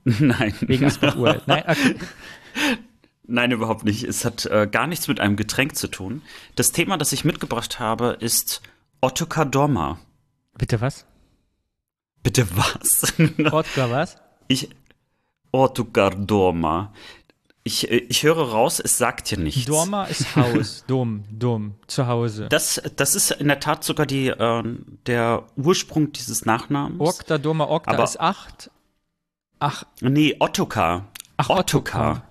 Nein. 0.20 0.54
Wegen 0.62 0.86
Asbach 0.86 1.16
Uralt. 1.16 1.48
Nein, 1.48 1.64
okay. 1.68 1.96
Nein, 3.28 3.52
überhaupt 3.52 3.84
nicht. 3.84 4.04
Es 4.04 4.26
hat 4.26 4.46
äh, 4.48 4.68
gar 4.70 4.88
nichts 4.88 5.08
mit 5.08 5.20
einem 5.20 5.36
Getränk 5.36 5.76
zu 5.76 5.88
tun. 5.88 6.24
Das 6.56 6.72
Thema, 6.72 6.98
das 6.98 7.12
ich 7.12 7.26
mitgebracht 7.26 7.80
habe, 7.80 8.18
ist 8.20 8.62
Ottokar 9.02 9.46
Dorma. 9.46 10.00
Bitte 10.58 10.82
was? 10.82 11.06
Bitte 12.24 12.48
was? 12.56 13.14
Ottgar 13.52 13.92
was? 13.92 14.18
ich. 14.48 14.70
Ottokar 15.52 16.12
Dorma. 16.12 16.92
Ich, 17.64 17.92
äh, 17.92 17.98
ich 18.10 18.24
höre 18.24 18.50
raus, 18.52 18.80
es 18.80 18.98
sagt 18.98 19.30
dir 19.30 19.38
nichts. 19.38 19.66
Dorma 19.66 20.06
ist 20.06 20.36
Haus. 20.36 20.84
Dumm, 20.88 21.24
dumm. 21.32 21.76
Zu 21.88 22.08
Hause. 22.08 22.48
Das, 22.50 22.82
das 22.96 23.16
ist 23.16 23.32
in 23.32 23.48
der 23.48 23.60
Tat 23.60 23.84
sogar 23.84 24.06
die, 24.06 24.28
äh, 24.30 24.64
der 25.06 25.44
Ursprung 25.56 26.12
dieses 26.14 26.46
Nachnamens. 26.46 27.00
Okta, 27.00 27.38
Dorma, 27.38 27.66
Okta 27.66 27.92
Aber- 27.92 28.04
ist 28.04 28.20
acht. 28.20 28.72
Ach, 29.60 29.84
Nee, 30.02 30.36
Ottokar. 30.40 31.08
ach, 31.38 31.50
Ottokar. 31.50 32.24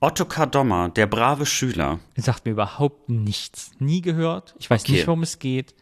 Ottokar. 0.00 0.46
Dommer, 0.46 0.88
der 0.88 1.06
brave 1.06 1.44
Schüler. 1.44 2.00
Sagt 2.16 2.46
mir 2.46 2.52
überhaupt 2.52 3.08
nichts. 3.08 3.72
Nie 3.78 4.00
gehört. 4.00 4.54
Ich 4.58 4.70
weiß 4.70 4.82
Okay. 4.82 4.92
nicht, 4.92 5.06
worum 5.06 5.22
es 5.22 5.38
geht. 5.38 5.74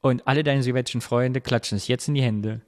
Und 0.00 0.28
alle 0.28 0.44
deine 0.44 0.62
sowjetischen 0.62 1.00
Freunde 1.00 1.40
klatschen 1.40 1.76
es 1.76 1.88
jetzt 1.88 2.06
in 2.06 2.14
die 2.14 2.22
Hände. 2.22 2.60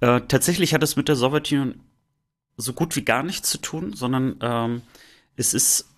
Äh, 0.00 0.22
tatsächlich 0.22 0.74
hat 0.74 0.82
es 0.82 0.96
mit 0.96 1.08
der 1.08 1.16
Sowjetunion 1.16 1.80
so 2.56 2.72
gut 2.72 2.96
wie 2.96 3.04
gar 3.04 3.22
nichts 3.22 3.48
zu 3.50 3.58
tun, 3.58 3.92
sondern 3.92 4.36
ähm, 4.40 4.82
es 5.36 5.54
ist 5.54 5.88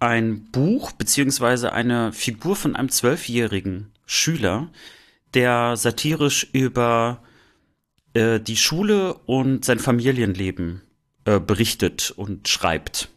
ein 0.00 0.44
Buch 0.50 0.92
beziehungsweise 0.92 1.72
eine 1.72 2.12
Figur 2.12 2.56
von 2.56 2.76
einem 2.76 2.88
zwölfjährigen 2.90 3.92
Schüler, 4.06 4.68
der 5.34 5.76
satirisch 5.76 6.48
über 6.52 7.22
äh, 8.16 8.40
die 8.40 8.56
Schule 8.56 9.14
und 9.26 9.64
sein 9.64 9.78
Familienleben 9.78 10.80
äh, 11.26 11.38
berichtet 11.38 12.12
und 12.16 12.48
schreibt. 12.48 13.10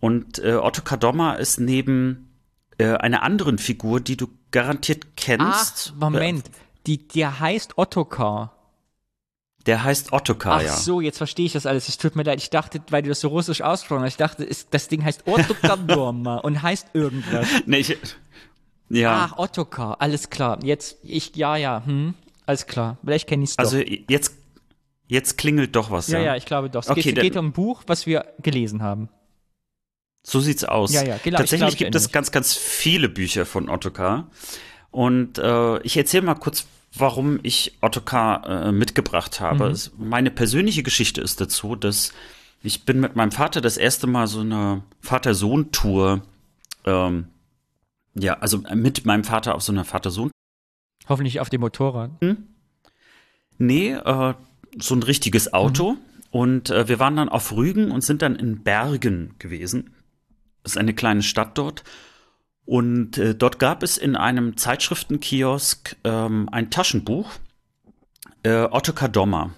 Und 0.00 0.40
äh, 0.40 0.54
Otto 0.54 0.82
Kadoma 0.82 1.34
ist 1.34 1.60
neben 1.60 2.32
äh, 2.78 2.94
einer 2.94 3.22
anderen 3.22 3.58
Figur, 3.58 4.00
die 4.00 4.16
du 4.16 4.26
garantiert 4.50 5.16
kennst. 5.16 5.92
Ach, 5.94 6.00
Moment. 6.00 6.50
Die, 6.86 7.06
der 7.06 7.38
heißt 7.38 7.78
Ottokar. 7.78 8.56
Der 9.66 9.84
heißt 9.84 10.12
Ottokar, 10.12 10.56
Ach 10.56 10.62
ja. 10.62 10.76
so, 10.76 11.00
jetzt 11.00 11.18
verstehe 11.18 11.46
ich 11.46 11.52
das 11.52 11.66
alles. 11.66 11.88
Es 11.88 11.96
tut 11.96 12.16
mir 12.16 12.24
leid. 12.24 12.40
Ich 12.40 12.50
dachte, 12.50 12.82
weil 12.90 13.02
du 13.02 13.08
das 13.10 13.20
so 13.20 13.28
russisch 13.28 13.62
ausgesprochen 13.62 14.02
hast, 14.02 14.14
ich 14.14 14.16
dachte, 14.16 14.44
es, 14.44 14.68
das 14.68 14.88
Ding 14.88 15.04
heißt 15.04 15.28
Ottokar 15.28 15.76
Dorma 15.76 16.38
und 16.38 16.60
heißt 16.60 16.88
irgendwas. 16.94 17.46
Nee, 17.66 17.78
ich, 17.78 17.96
ja, 18.88 19.30
Ach, 19.30 19.38
Ottokar. 19.38 20.00
Alles 20.00 20.28
klar. 20.28 20.58
Jetzt, 20.64 20.98
ich, 21.04 21.36
ja, 21.36 21.54
ja, 21.54 21.84
hm. 21.86 22.14
Alles 22.46 22.66
klar. 22.66 22.98
Vielleicht 23.04 23.28
kenne 23.28 23.44
ich 23.44 23.50
es 23.50 23.56
doch. 23.56 23.64
also 23.64 23.78
jetzt, 23.78 24.34
jetzt 25.06 25.38
klingelt 25.38 25.76
doch 25.76 25.90
was. 25.90 26.08
ja, 26.08 26.18
Ja, 26.18 26.24
ja, 26.24 26.36
ich 26.36 26.46
glaube 26.46 26.70
doch. 26.70 26.82
Es 26.82 26.90
Okay, 26.90 27.02
geht, 27.02 27.20
geht 27.20 27.36
um 27.36 27.46
ein 27.46 27.52
Buch, 27.52 27.82
was 27.86 28.06
wir 28.06 28.26
gelesen 28.40 28.82
haben. 28.82 29.08
So 30.24 30.40
sieht's 30.40 30.64
aus. 30.64 30.92
Ja, 30.92 31.02
ja, 31.02 31.18
genau, 31.22 31.36
ich 31.36 31.50
Tatsächlich 31.50 31.76
glaub, 31.76 31.78
gibt 31.78 31.94
es 31.94 32.12
ganz, 32.12 32.30
ganz 32.30 32.54
viele 32.54 33.08
Bücher 33.08 33.44
von 33.44 33.68
Ottokar. 33.68 34.30
Und 34.90 35.38
äh, 35.38 35.80
ich 35.82 35.96
erzähle 35.96 36.24
mal 36.24 36.34
kurz, 36.34 36.66
warum 36.94 37.40
ich 37.42 37.78
Ottokar 37.80 38.66
äh, 38.66 38.72
mitgebracht 38.72 39.40
habe. 39.40 39.70
Mhm. 39.70 40.08
Meine 40.08 40.30
persönliche 40.30 40.82
Geschichte 40.82 41.20
ist 41.20 41.40
dazu, 41.40 41.74
dass 41.74 42.12
ich 42.62 42.84
bin 42.84 43.00
mit 43.00 43.16
meinem 43.16 43.32
Vater 43.32 43.60
das 43.60 43.76
erste 43.76 44.06
Mal 44.06 44.28
so 44.28 44.40
eine 44.40 44.82
Vater-Sohn-Tour, 45.00 46.22
ähm, 46.84 47.26
ja, 48.14 48.34
also 48.34 48.58
mit 48.74 49.04
meinem 49.06 49.24
Vater 49.24 49.54
auf 49.54 49.62
so 49.62 49.72
einer 49.72 49.84
Vater-Sohn 49.84 50.30
Hoffentlich 51.08 51.40
auf 51.40 51.50
dem 51.50 51.60
Motorrad. 51.60 52.10
Nee, 53.58 53.92
äh, 53.92 54.34
so 54.78 54.94
ein 54.94 55.02
richtiges 55.02 55.52
Auto. 55.52 55.96
Und 56.30 56.70
äh, 56.70 56.88
wir 56.88 56.98
waren 56.98 57.16
dann 57.16 57.28
auf 57.28 57.52
Rügen 57.52 57.90
und 57.90 58.02
sind 58.02 58.22
dann 58.22 58.36
in 58.36 58.62
Bergen 58.62 59.34
gewesen. 59.38 59.94
Das 60.62 60.72
ist 60.72 60.78
eine 60.78 60.94
kleine 60.94 61.22
Stadt 61.22 61.58
dort. 61.58 61.84
Und 62.64 63.18
äh, 63.18 63.34
dort 63.34 63.58
gab 63.58 63.82
es 63.82 63.98
in 63.98 64.16
einem 64.16 64.56
Zeitschriftenkiosk 64.56 65.96
ähm, 66.04 66.48
ein 66.50 66.70
Taschenbuch, 66.70 67.30
äh, 68.44 68.62
Ottokar 68.70 69.08
Dommer. 69.08 69.50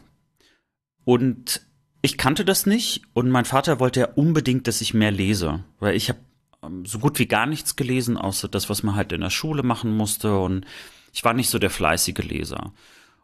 Und 1.04 1.60
ich 2.02 2.18
kannte 2.18 2.44
das 2.44 2.66
nicht 2.66 3.02
und 3.12 3.30
mein 3.30 3.44
Vater 3.44 3.78
wollte 3.78 4.00
ja 4.00 4.08
unbedingt, 4.14 4.66
dass 4.66 4.80
ich 4.80 4.94
mehr 4.94 5.10
lese, 5.10 5.64
weil 5.78 5.94
ich 5.94 6.08
habe 6.08 6.18
ähm, 6.62 6.84
so 6.86 6.98
gut 6.98 7.18
wie 7.18 7.26
gar 7.26 7.46
nichts 7.46 7.76
gelesen, 7.76 8.16
außer 8.16 8.48
das, 8.48 8.68
was 8.68 8.82
man 8.82 8.94
halt 8.94 9.12
in 9.12 9.20
der 9.20 9.30
Schule 9.30 9.62
machen 9.62 9.96
musste 9.96 10.38
und 10.38 10.66
ich 11.14 11.24
war 11.24 11.32
nicht 11.32 11.48
so 11.48 11.58
der 11.58 11.70
fleißige 11.70 12.18
Leser. 12.18 12.72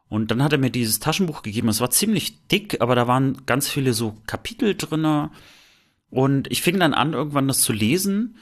Und 0.09 0.31
dann 0.31 0.43
hat 0.43 0.53
er 0.53 0.59
mir 0.59 0.71
dieses 0.71 1.01
Taschenbuch 1.01 1.43
gegeben. 1.43 1.69
Es 1.69 1.81
war 1.81 1.91
ziemlich 1.91 2.47
dick, 2.49 2.81
aber 2.81 2.95
da 2.95 3.07
waren 3.09 3.45
ganz 3.47 3.69
viele 3.69 3.93
so 3.93 4.17
Kapitel 4.27 4.77
drinne. 4.77 5.31
Und 6.09 6.51
ich 6.51 6.63
fing 6.63 6.79
dann 6.79 6.95
an, 6.95 7.13
irgendwann 7.13 7.49
das 7.49 7.61
zu 7.61 7.73
lesen 7.73 8.37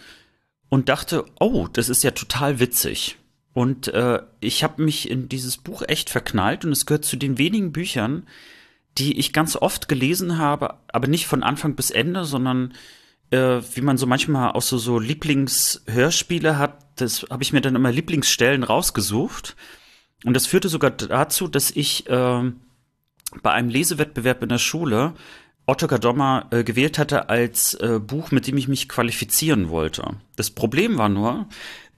und 0.68 0.88
dachte, 0.90 1.24
oh, 1.40 1.66
das 1.72 1.88
ist 1.88 2.04
ja 2.04 2.10
total 2.10 2.60
witzig. 2.60 3.16
Und 3.54 3.88
äh, 3.88 4.22
ich 4.40 4.62
habe 4.62 4.82
mich 4.82 5.10
in 5.10 5.28
dieses 5.28 5.56
Buch 5.56 5.82
echt 5.86 6.10
verknallt 6.10 6.64
und 6.64 6.72
es 6.72 6.86
gehört 6.86 7.06
zu 7.06 7.16
den 7.16 7.38
wenigen 7.38 7.72
Büchern, 7.72 8.26
die 8.98 9.18
ich 9.18 9.32
ganz 9.32 9.56
oft 9.56 9.88
gelesen 9.88 10.38
habe, 10.38 10.74
aber 10.88 11.08
nicht 11.08 11.26
von 11.26 11.42
Anfang 11.42 11.74
bis 11.74 11.90
Ende, 11.90 12.24
sondern 12.24 12.74
äh, 13.30 13.60
wie 13.74 13.80
man 13.80 13.98
so 13.98 14.06
manchmal 14.06 14.52
auch 14.52 14.62
so, 14.62 14.78
so 14.78 14.98
Lieblingshörspiele 14.98 16.58
hat, 16.58 16.78
das 16.96 17.26
habe 17.30 17.42
ich 17.42 17.52
mir 17.52 17.60
dann 17.60 17.76
immer 17.76 17.92
Lieblingsstellen 17.92 18.62
rausgesucht. 18.62 19.56
Und 20.24 20.34
das 20.34 20.46
führte 20.46 20.68
sogar 20.68 20.90
dazu, 20.90 21.46
dass 21.46 21.70
ich 21.70 22.08
äh, 22.08 22.52
bei 23.42 23.52
einem 23.52 23.68
Lesewettbewerb 23.68 24.42
in 24.42 24.48
der 24.48 24.58
Schule 24.58 25.14
Ottokar 25.66 25.98
Dommer 25.98 26.46
äh, 26.50 26.64
gewählt 26.64 26.98
hatte 26.98 27.28
als 27.28 27.74
äh, 27.74 28.00
Buch, 28.00 28.30
mit 28.30 28.46
dem 28.46 28.56
ich 28.56 28.68
mich 28.68 28.88
qualifizieren 28.88 29.68
wollte. 29.68 30.16
Das 30.34 30.50
Problem 30.50 30.96
war 30.96 31.10
nur, 31.10 31.46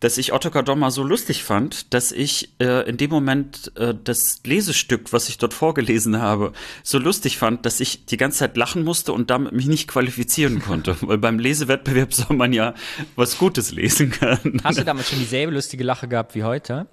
dass 0.01 0.17
ich 0.17 0.33
Ottokar 0.33 0.63
Dommer 0.63 0.91
so 0.91 1.03
lustig 1.03 1.45
fand, 1.45 1.93
dass 1.93 2.11
ich 2.11 2.55
äh, 2.59 2.89
in 2.89 2.97
dem 2.97 3.11
Moment 3.11 3.71
äh, 3.77 3.95
das 4.03 4.41
Lesestück, 4.45 5.13
was 5.13 5.29
ich 5.29 5.37
dort 5.39 5.53
vorgelesen 5.55 6.21
habe, 6.21 6.53
so 6.83 6.99
lustig 6.99 7.37
fand, 7.37 7.67
dass 7.67 7.81
ich 7.81 8.07
die 8.07 8.17
ganze 8.17 8.39
Zeit 8.39 8.57
lachen 8.57 8.83
musste 8.83 9.13
und 9.13 9.31
damit 9.31 9.53
mich 9.53 9.67
nicht 9.67 9.89
qualifizieren 9.89 10.61
konnte. 10.61 10.97
Weil 11.03 11.19
beim 11.19 11.39
Lesewettbewerb 11.39 12.15
soll 12.15 12.35
man 12.37 12.53
ja 12.53 12.75
was 13.15 13.39
Gutes 13.39 13.73
lesen 13.73 14.11
können. 14.11 14.61
Hast 14.65 14.79
du 14.79 14.85
damals 14.85 15.11
schon 15.11 15.19
dieselbe 15.19 15.53
lustige 15.53 15.85
Lache 15.85 16.09
gehabt 16.09 16.35
wie 16.35 16.45
heute? 16.45 16.87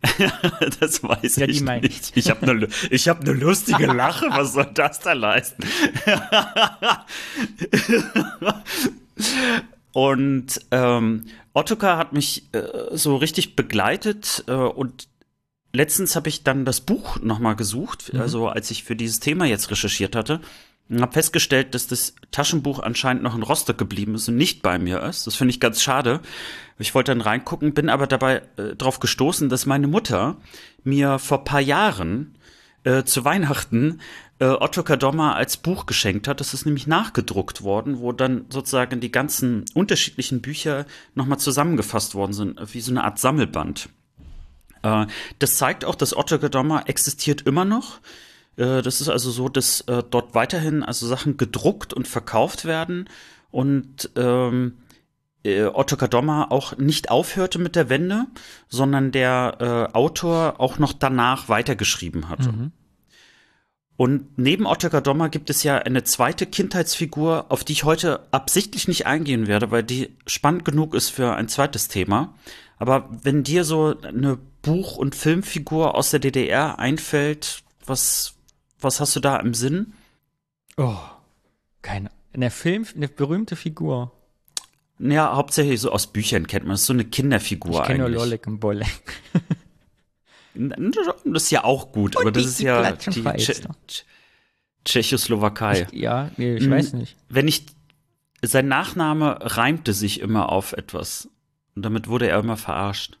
Das 0.80 1.02
weiß 1.02 1.36
Ja, 1.36 1.48
ich 1.48 1.60
nicht. 1.60 2.16
Ich 2.16 2.30
habe 2.30 2.48
eine 2.48 2.68
ich 2.90 3.08
hab 3.08 3.24
ne 3.24 3.32
lustige 3.32 3.86
Lache. 3.92 4.26
Was 4.30 4.52
soll 4.52 4.70
das 4.72 5.00
da 5.00 5.12
leisten? 5.12 5.64
und 9.92 10.60
ähm, 10.70 11.24
Ottokar 11.58 11.98
hat 11.98 12.12
mich 12.12 12.44
äh, 12.52 12.62
so 12.92 13.16
richtig 13.16 13.56
begleitet 13.56 14.44
äh, 14.46 14.52
und 14.52 15.08
letztens 15.72 16.14
habe 16.14 16.28
ich 16.28 16.44
dann 16.44 16.64
das 16.64 16.80
Buch 16.80 17.18
nochmal 17.20 17.56
gesucht, 17.56 18.12
also 18.14 18.48
als 18.48 18.70
ich 18.70 18.84
für 18.84 18.96
dieses 18.96 19.20
Thema 19.20 19.44
jetzt 19.44 19.70
recherchiert 19.70 20.14
hatte. 20.16 20.40
Und 20.88 21.02
habe 21.02 21.12
festgestellt, 21.12 21.74
dass 21.74 21.86
das 21.86 22.14
Taschenbuch 22.30 22.78
anscheinend 22.78 23.22
noch 23.22 23.34
in 23.34 23.42
Rostock 23.42 23.76
geblieben 23.76 24.14
ist 24.14 24.28
und 24.28 24.36
nicht 24.36 24.62
bei 24.62 24.78
mir 24.78 25.02
ist. 25.02 25.26
Das 25.26 25.34
finde 25.34 25.50
ich 25.50 25.60
ganz 25.60 25.82
schade. 25.82 26.20
Ich 26.78 26.94
wollte 26.94 27.10
dann 27.10 27.20
reingucken, 27.20 27.74
bin 27.74 27.90
aber 27.90 28.06
dabei 28.06 28.42
äh, 28.56 28.74
darauf 28.74 28.98
gestoßen, 28.98 29.50
dass 29.50 29.66
meine 29.66 29.86
Mutter 29.86 30.36
mir 30.84 31.18
vor 31.18 31.44
paar 31.44 31.60
Jahren 31.60 32.38
äh, 32.84 33.04
zu 33.04 33.26
Weihnachten 33.26 34.00
äh, 34.38 34.46
Otto 34.46 34.82
Kadoma 34.82 35.34
als 35.34 35.56
Buch 35.56 35.86
geschenkt 35.86 36.28
hat. 36.28 36.40
Das 36.40 36.54
ist 36.54 36.64
nämlich 36.64 36.86
nachgedruckt 36.86 37.62
worden, 37.62 38.00
wo 38.00 38.12
dann 38.12 38.46
sozusagen 38.50 39.00
die 39.00 39.12
ganzen 39.12 39.64
unterschiedlichen 39.74 40.40
Bücher 40.40 40.86
nochmal 41.14 41.38
zusammengefasst 41.38 42.14
worden 42.14 42.32
sind, 42.32 42.74
wie 42.74 42.80
so 42.80 42.92
eine 42.92 43.04
Art 43.04 43.18
Sammelband. 43.18 43.88
Äh, 44.82 45.06
das 45.38 45.54
zeigt 45.56 45.84
auch, 45.84 45.94
dass 45.94 46.16
Otto 46.16 46.38
Kadoma 46.38 46.82
existiert 46.82 47.42
immer 47.42 47.64
noch. 47.64 48.00
Äh, 48.56 48.82
das 48.82 49.00
ist 49.00 49.08
also 49.08 49.30
so, 49.30 49.48
dass 49.48 49.82
äh, 49.82 50.02
dort 50.08 50.34
weiterhin 50.34 50.82
also 50.82 51.06
Sachen 51.06 51.36
gedruckt 51.36 51.92
und 51.92 52.06
verkauft 52.08 52.64
werden. 52.64 53.08
und 53.50 54.10
ähm, 54.16 54.74
äh, 55.44 55.64
Ottokar 55.64 56.08
Dommer 56.08 56.50
auch 56.50 56.76
nicht 56.76 57.10
aufhörte 57.10 57.58
mit 57.58 57.76
der 57.76 57.88
Wende, 57.88 58.26
sondern 58.68 59.12
der 59.12 59.56
äh, 59.92 59.96
Autor 59.96 60.56
auch 60.58 60.78
noch 60.78 60.92
danach 60.92 61.48
weitergeschrieben 61.48 62.28
hatte. 62.28 62.52
Mhm. 62.52 62.72
Und 63.98 64.38
neben 64.38 64.64
Ottokar 64.64 65.00
Dommer 65.00 65.28
gibt 65.28 65.50
es 65.50 65.64
ja 65.64 65.78
eine 65.78 66.04
zweite 66.04 66.46
Kindheitsfigur, 66.46 67.46
auf 67.48 67.64
die 67.64 67.72
ich 67.72 67.82
heute 67.82 68.20
absichtlich 68.30 68.86
nicht 68.86 69.06
eingehen 69.06 69.48
werde, 69.48 69.72
weil 69.72 69.82
die 69.82 70.16
spannend 70.24 70.64
genug 70.64 70.94
ist 70.94 71.08
für 71.08 71.34
ein 71.34 71.48
zweites 71.48 71.88
Thema. 71.88 72.32
Aber 72.76 73.10
wenn 73.24 73.42
dir 73.42 73.64
so 73.64 74.00
eine 74.00 74.38
Buch- 74.62 74.96
und 74.96 75.16
Filmfigur 75.16 75.96
aus 75.96 76.12
der 76.12 76.20
DDR 76.20 76.78
einfällt, 76.78 77.64
was, 77.86 78.34
was 78.78 79.00
hast 79.00 79.16
du 79.16 79.20
da 79.20 79.36
im 79.38 79.52
Sinn? 79.52 79.94
Oh, 80.76 80.94
keine. 81.82 82.12
Eine 82.32 82.52
Film, 82.52 82.86
eine 82.94 83.08
berühmte 83.08 83.56
Figur. 83.56 84.12
Ja, 85.00 85.34
hauptsächlich 85.34 85.80
so 85.80 85.90
aus 85.90 86.06
Büchern 86.06 86.46
kennt 86.46 86.66
man. 86.66 86.74
Das 86.74 86.82
ist 86.82 86.86
so 86.86 86.92
eine 86.92 87.04
Kinderfigur 87.04 87.80
ich 87.80 87.86
kenn 87.88 88.00
eigentlich. 88.00 88.14
Nur 88.14 88.26
Lolek 88.26 88.46
und 88.46 88.60
Bolek. 88.60 89.20
Das 91.24 91.44
ist 91.44 91.50
ja 91.50 91.64
auch 91.64 91.92
gut, 91.92 92.16
und 92.16 92.22
aber 92.22 92.32
das 92.32 92.44
ist 92.44 92.60
ja 92.60 92.92
die 92.92 93.22
Tsche 93.22 93.54
Tschechoslowakei. 94.84 95.86
Ich, 95.90 96.00
ja, 96.00 96.30
ich 96.36 96.64
hm, 96.64 96.70
weiß 96.70 96.94
nicht. 96.94 97.16
Wenn 97.28 97.46
ich, 97.46 97.66
sein 98.42 98.68
Nachname 98.68 99.38
reimte 99.40 99.92
sich 99.92 100.20
immer 100.20 100.50
auf 100.50 100.72
etwas. 100.72 101.28
Und 101.74 101.82
damit 101.84 102.08
wurde 102.08 102.28
er 102.28 102.38
immer 102.38 102.56
verarscht. 102.56 103.18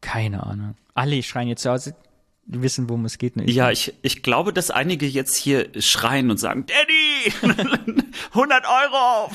Keine 0.00 0.44
Ahnung. 0.44 0.74
Alle 0.94 1.22
schreien 1.22 1.48
jetzt 1.48 1.66
aus, 1.66 1.84
die 1.84 2.62
wissen, 2.62 2.88
worum 2.88 3.04
es 3.04 3.18
geht. 3.18 3.36
Nicht. 3.36 3.50
Ja, 3.54 3.70
ich, 3.70 3.94
ich 4.02 4.22
glaube, 4.22 4.52
dass 4.52 4.70
einige 4.70 5.06
jetzt 5.06 5.36
hier 5.36 5.70
schreien 5.80 6.30
und 6.30 6.38
sagen, 6.38 6.66
Daddy, 6.66 7.32
100 8.32 8.64
Euro. 8.64 9.30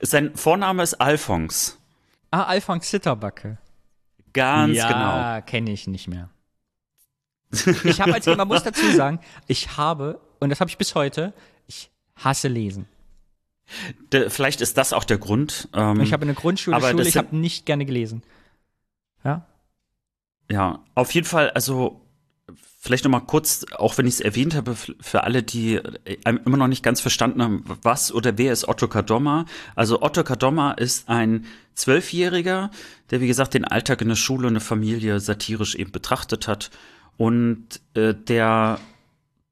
Sein 0.00 0.34
Vorname 0.36 0.82
ist 0.82 0.94
Alphons. 0.94 1.78
Ah, 2.30 2.44
Alphons 2.44 2.88
Zitterbacke. 2.88 3.58
Ganz 4.32 4.76
ja, 4.76 4.88
genau. 4.88 5.16
Ja, 5.16 5.40
kenne 5.40 5.72
ich 5.72 5.86
nicht 5.86 6.08
mehr. 6.08 6.30
Ich 7.84 8.00
habe 8.00 8.14
als 8.14 8.24
Kind, 8.24 8.36
man 8.36 8.48
muss 8.48 8.62
dazu 8.62 8.90
sagen, 8.92 9.20
ich 9.46 9.76
habe, 9.76 10.20
und 10.40 10.50
das 10.50 10.60
habe 10.60 10.70
ich 10.70 10.78
bis 10.78 10.94
heute, 10.94 11.32
ich 11.66 11.90
hasse 12.16 12.48
Lesen. 12.48 12.86
De, 14.12 14.30
vielleicht 14.30 14.60
ist 14.60 14.78
das 14.78 14.92
auch 14.92 15.04
der 15.04 15.18
Grund. 15.18 15.68
Ähm, 15.74 16.00
ich 16.00 16.12
habe 16.12 16.22
eine 16.22 16.34
Grundschule, 16.34 16.80
Schule, 16.80 17.06
ich 17.06 17.16
habe 17.16 17.36
nicht 17.36 17.66
gerne 17.66 17.84
gelesen. 17.84 18.22
Ja? 19.24 19.46
Ja, 20.50 20.82
auf 20.94 21.12
jeden 21.12 21.26
Fall, 21.26 21.50
also 21.50 22.00
vielleicht 22.80 23.04
noch 23.04 23.10
mal 23.10 23.20
kurz, 23.20 23.66
auch 23.76 23.98
wenn 23.98 24.06
ich 24.06 24.14
es 24.14 24.20
erwähnt 24.20 24.54
habe, 24.54 24.74
für 24.74 25.24
alle, 25.24 25.42
die 25.42 25.74
äh, 25.74 26.16
immer 26.24 26.56
noch 26.56 26.68
nicht 26.68 26.82
ganz 26.82 27.00
verstanden 27.00 27.42
haben, 27.42 27.64
was 27.82 28.12
oder 28.12 28.38
wer 28.38 28.52
ist 28.52 28.66
Otto 28.66 28.88
Kadoma. 28.88 29.44
Also 29.74 30.00
Otto 30.00 30.24
Kadoma 30.24 30.72
ist 30.72 31.08
ein 31.08 31.46
Zwölfjähriger, 31.74 32.70
der 33.10 33.20
wie 33.20 33.26
gesagt 33.26 33.54
den 33.54 33.64
Alltag 33.64 34.00
in 34.00 34.08
der 34.08 34.16
Schule 34.16 34.46
und 34.46 34.54
der 34.54 34.60
Familie 34.62 35.20
satirisch 35.20 35.74
eben 35.74 35.92
betrachtet 35.92 36.48
hat 36.48 36.70
und 37.18 37.80
äh, 37.94 38.14
der, 38.14 38.80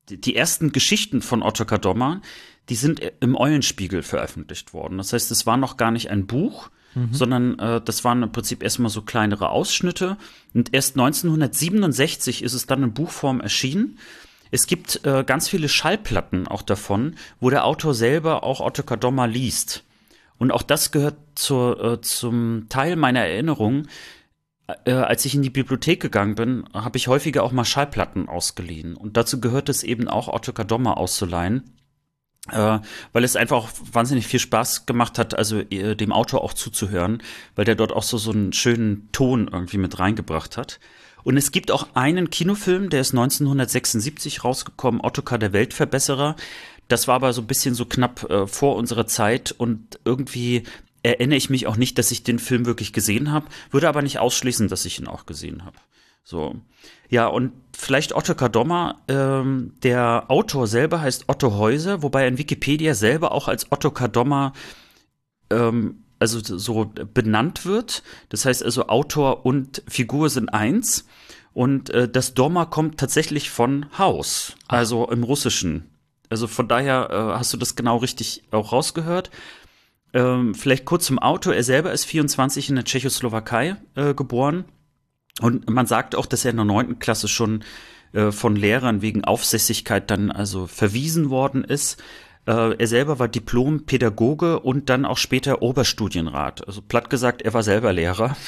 die 0.09 0.35
ersten 0.35 0.73
Geschichten 0.73 1.21
von 1.21 1.43
Otto 1.43 1.67
Kadoma, 1.67 2.23
die 2.71 2.77
sind 2.77 3.01
im 3.21 3.37
Eulenspiegel 3.37 4.03
veröffentlicht 4.03 4.73
worden. 4.73 4.99
Das 4.99 5.12
heißt, 5.12 5.31
es 5.31 5.47
war 5.47 5.57
noch 5.57 5.77
gar 5.77 5.91
nicht 5.91 6.09
ein 6.11 6.27
Buch, 6.27 6.71
mhm. 6.95 7.12
sondern 7.12 7.59
äh, 7.59 7.81
das 7.85 8.05
waren 8.05 8.23
im 8.23 8.33
Prinzip 8.33 8.62
erstmal 8.62 8.91
so 8.91 9.03
kleinere 9.03 9.51
Ausschnitte. 9.51 10.17
Und 10.55 10.73
erst 10.73 10.97
1967 10.97 12.43
ist 12.43 12.55
es 12.55 12.67
dann 12.67 12.85
in 12.85 12.95
Buchform 12.95 13.41
erschienen. 13.41 13.99
Es 14.53 14.69
gibt 14.69 15.05
äh, 15.05 15.25
ganz 15.25 15.49
viele 15.49 15.69
Schallplatten 15.69 16.47
auch 16.47 16.62
davon, 16.62 17.17
wo 17.41 17.51
der 17.51 17.64
Autor 17.64 17.95
selber 17.95 18.45
auch 18.45 18.61
Otto 18.61 18.85
Kadoma 18.85 19.25
liest. 19.27 19.83
Und 20.39 20.53
auch 20.53 20.62
das 20.62 20.93
gehört 20.93 21.17
zur, 21.35 21.83
äh, 21.83 22.01
zum 22.01 22.67
Teil 22.69 22.95
meiner 22.95 23.21
Erinnerung, 23.21 23.89
äh, 24.85 24.93
als 24.93 25.25
ich 25.25 25.35
in 25.35 25.43
die 25.43 25.51
Bibliothek 25.51 26.01
gegangen 26.01 26.35
bin, 26.35 26.64
habe 26.75 26.97
ich 26.97 27.09
häufiger 27.09 27.43
auch 27.43 27.53
mal 27.53 27.64
Schallplatten 27.64 28.29
ausgeliehen. 28.29 28.97
Und 28.97 29.17
dazu 29.17 29.41
gehört 29.41 29.69
es 29.69 29.83
eben 29.83 30.09
auch, 30.09 30.29
Otto 30.29 30.53
Kadoma 30.53 30.95
auszuleihen. 30.95 31.77
Äh, 32.51 32.79
weil 33.12 33.25
es 33.25 33.35
einfach 33.35 33.57
auch 33.57 33.71
wahnsinnig 33.93 34.27
viel 34.29 34.39
Spaß 34.39 34.87
gemacht 34.87 35.19
hat, 35.19 35.37
also 35.37 35.59
äh, 35.59 35.97
dem 35.97 36.12
Autor 36.12 36.45
auch 36.45 36.53
zuzuhören, 36.53 37.21
weil 37.57 37.64
der 37.64 37.75
dort 37.75 37.93
auch 37.93 38.05
so, 38.05 38.19
so 38.19 38.31
einen 38.31 38.53
schönen 38.53 39.09
Ton 39.11 39.49
irgendwie 39.53 39.79
mit 39.79 39.99
reingebracht 39.99 40.57
hat. 40.57 40.79
Und 41.25 41.37
es 41.37 41.51
gibt 41.51 41.73
auch 41.73 41.89
einen 41.95 42.31
Kinofilm, 42.31 42.89
der 42.89 43.01
ist 43.01 43.11
1976 43.11 44.45
rausgekommen, 44.45 45.01
Ottokar 45.01 45.39
der 45.39 45.53
Weltverbesserer. 45.53 46.37
Das 46.87 47.09
war 47.09 47.17
aber 47.17 47.33
so 47.33 47.43
ein 47.43 47.49
bisschen 47.49 47.75
so 47.75 47.85
knapp 47.85 48.31
äh, 48.31 48.47
vor 48.47 48.77
unserer 48.77 49.09
Zeit 49.09 49.51
und 49.51 49.99
irgendwie 50.05 50.62
erinnere 51.07 51.36
ich 51.36 51.50
mich 51.50 51.66
auch 51.66 51.76
nicht, 51.76 51.98
dass 51.98 52.11
ich 52.11 52.22
den 52.22 52.38
Film 52.38 52.66
wirklich 52.66 52.92
gesehen 52.92 53.30
habe, 53.30 53.46
würde 53.70 53.88
aber 53.88 54.02
nicht 54.02 54.18
ausschließen, 54.18 54.68
dass 54.68 54.84
ich 54.84 54.98
ihn 54.98 55.07
auch 55.07 55.26
gesehen 55.26 55.64
habe. 55.64 55.76
So. 56.24 56.57
Ja, 57.09 57.28
und 57.28 57.52
vielleicht 57.72 58.14
Otto 58.14 58.34
Kadoma, 58.34 59.00
ähm, 59.07 59.74
der 59.84 60.24
Autor 60.28 60.66
selber 60.66 61.00
heißt 61.00 61.28
Otto 61.28 61.54
Häuser, 61.57 62.02
wobei 62.02 62.26
in 62.26 62.38
Wikipedia 62.38 62.94
selber 62.94 63.30
auch 63.30 63.46
als 63.46 63.70
Otto 63.70 63.92
Kadoma 63.92 64.52
ähm, 65.50 66.02
also 66.18 66.40
so 66.40 66.90
benannt 67.14 67.64
wird. 67.64 68.02
Das 68.30 68.44
heißt 68.44 68.64
also 68.64 68.88
Autor 68.88 69.46
und 69.46 69.82
Figur 69.86 70.30
sind 70.30 70.48
eins. 70.48 71.07
Und 71.52 71.90
äh, 71.90 72.09
das 72.09 72.34
Doma 72.34 72.64
kommt 72.64 72.98
tatsächlich 72.98 73.50
von 73.50 73.86
Haus, 73.96 74.57
also 74.66 75.09
im 75.09 75.22
Russischen. 75.22 75.88
Also 76.28 76.48
von 76.48 76.66
daher 76.66 77.09
äh, 77.11 77.38
hast 77.38 77.52
du 77.52 77.57
das 77.57 77.76
genau 77.76 77.98
richtig 77.98 78.42
auch 78.50 78.72
rausgehört. 78.72 79.30
Ähm, 80.17 80.55
vielleicht 80.55 80.87
kurz 80.87 81.05
zum 81.05 81.19
Auto. 81.19 81.51
Er 81.51 81.62
selber 81.62 81.93
ist 81.93 82.07
24 82.07 82.71
in 82.71 82.77
der 82.77 82.85
Tschechoslowakei 82.85 83.77
äh, 83.97 84.14
geboren. 84.14 84.64
Und 85.43 85.69
man 85.69 85.87
sagt 85.87 86.17
auch, 86.17 86.25
dass 86.25 86.47
er 86.47 86.53
in 86.53 86.57
der 86.57 86.64
neunten 86.64 86.99
Klasse 86.99 87.29
schon 87.29 87.62
äh, 88.14 88.33
von 88.33 88.57
Lehrern 88.57 89.03
wegen 89.03 89.25
Aufsässigkeit 89.25 90.11
dann 90.11 90.31
also 90.31 90.67
verwiesen 90.67 91.29
worden 91.29 91.64
ist. 91.64 92.03
Äh, 92.47 92.77
er 92.79 92.87
selber 92.87 93.19
war 93.19 93.29
Diplom-Pädagoge 93.29 94.61
und 94.61 94.89
dann 94.89 95.05
auch 95.05 95.19
später 95.19 95.61
Oberstudienrat. 95.61 96.67
Also 96.67 96.81
platt 96.81 97.11
gesagt, 97.11 97.43
er 97.43 97.53
war 97.53 97.62
selber 97.62 97.93
Lehrer 97.93 98.39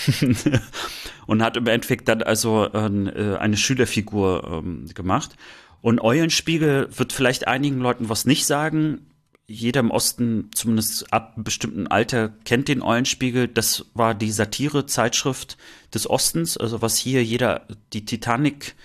und 1.26 1.42
hat 1.42 1.58
im 1.58 1.66
Endeffekt 1.66 2.08
dann 2.08 2.22
also 2.22 2.64
äh, 2.72 3.36
eine 3.36 3.56
Schülerfigur 3.58 4.62
ähm, 4.64 4.86
gemacht. 4.94 5.36
Und 5.82 6.00
Eulenspiegel 6.00 6.88
wird 6.96 7.12
vielleicht 7.12 7.46
einigen 7.46 7.80
Leuten 7.80 8.08
was 8.08 8.24
nicht 8.24 8.46
sagen 8.46 9.02
jeder 9.48 9.80
im 9.80 9.90
Osten, 9.90 10.50
zumindest 10.54 11.10
ab 11.12 11.32
einem 11.34 11.44
bestimmten 11.44 11.86
Alter, 11.86 12.28
kennt 12.44 12.68
den 12.68 12.82
Eulenspiegel. 12.82 13.48
Das 13.48 13.86
war 13.94 14.14
die 14.14 14.30
Satire-Zeitschrift 14.30 15.56
des 15.92 16.08
Ostens, 16.08 16.58
also 16.58 16.82
was 16.82 16.98
hier 16.98 17.24
jeder, 17.24 17.66
die 17.94 18.04
Titanic, 18.04 18.76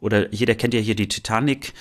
oder 0.00 0.32
jeder 0.34 0.56
kennt 0.56 0.74
ja 0.74 0.80
hier 0.80 0.96
die 0.96 1.08
Titanic, 1.08 1.72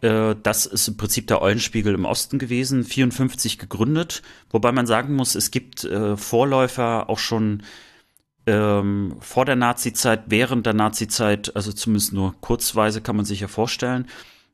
äh, 0.00 0.34
das 0.42 0.66
ist 0.66 0.88
im 0.88 0.96
Prinzip 0.96 1.28
der 1.28 1.40
Eulenspiegel 1.40 1.94
im 1.94 2.04
Osten 2.04 2.38
gewesen, 2.40 2.82
54 2.82 3.56
gegründet, 3.56 4.22
wobei 4.50 4.72
man 4.72 4.86
sagen 4.86 5.14
muss, 5.14 5.36
es 5.36 5.52
gibt 5.52 5.84
äh, 5.84 6.16
Vorläufer 6.16 7.08
auch 7.08 7.18
schon 7.20 7.62
ähm, 8.46 9.16
vor 9.20 9.44
der 9.44 9.56
Nazizeit, 9.56 10.24
während 10.26 10.66
der 10.66 10.74
Nazizeit, 10.74 11.54
also 11.54 11.72
zumindest 11.72 12.12
nur 12.12 12.34
kurzweise 12.40 13.00
kann 13.00 13.16
man 13.16 13.24
sich 13.24 13.40
ja 13.40 13.48
vorstellen 13.48 14.06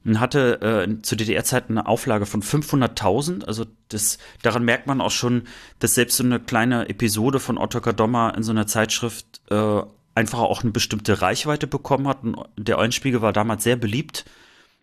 und 0.05 0.21
hatte 0.21 0.61
äh, 0.61 1.03
zu 1.03 1.17
DDR-Zeiten 1.17 1.79
eine 1.79 1.87
Auflage 1.87 2.27
von 2.27 2.43
500.000. 2.43 3.45
Also 3.45 3.67
das, 3.89 4.19
daran 4.43 4.65
merkt 4.65 4.87
man 4.87 5.01
auch 5.01 5.11
schon, 5.11 5.43
dass 5.79 5.95
selbst 5.95 6.17
so 6.17 6.25
eine 6.25 6.41
kleine 6.41 6.89
Episode 6.89 7.39
von 7.41 7.59
Otto 7.59 7.81
Kadoma 7.81 8.31
in 8.31 8.43
so 8.43 8.51
einer 8.51 8.67
Zeitschrift 8.67 9.41
äh, 9.51 9.83
einfach 10.15 10.41
auch 10.41 10.63
eine 10.63 10.73
bestimmte 10.73 11.23
Reichweite 11.23 11.67
bekommen 11.67 12.09
hat. 12.09 12.25
Und 12.25 12.37
der 12.57 12.79
Eulenspiegel 12.79 13.23
war 13.23 13.33
damals 13.33 13.65
sehr 13.65 13.77
beliebt, 13.77 14.25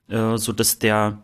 äh, 0.07 0.37
so 0.37 0.53
dass 0.53 0.79
der 0.79 1.19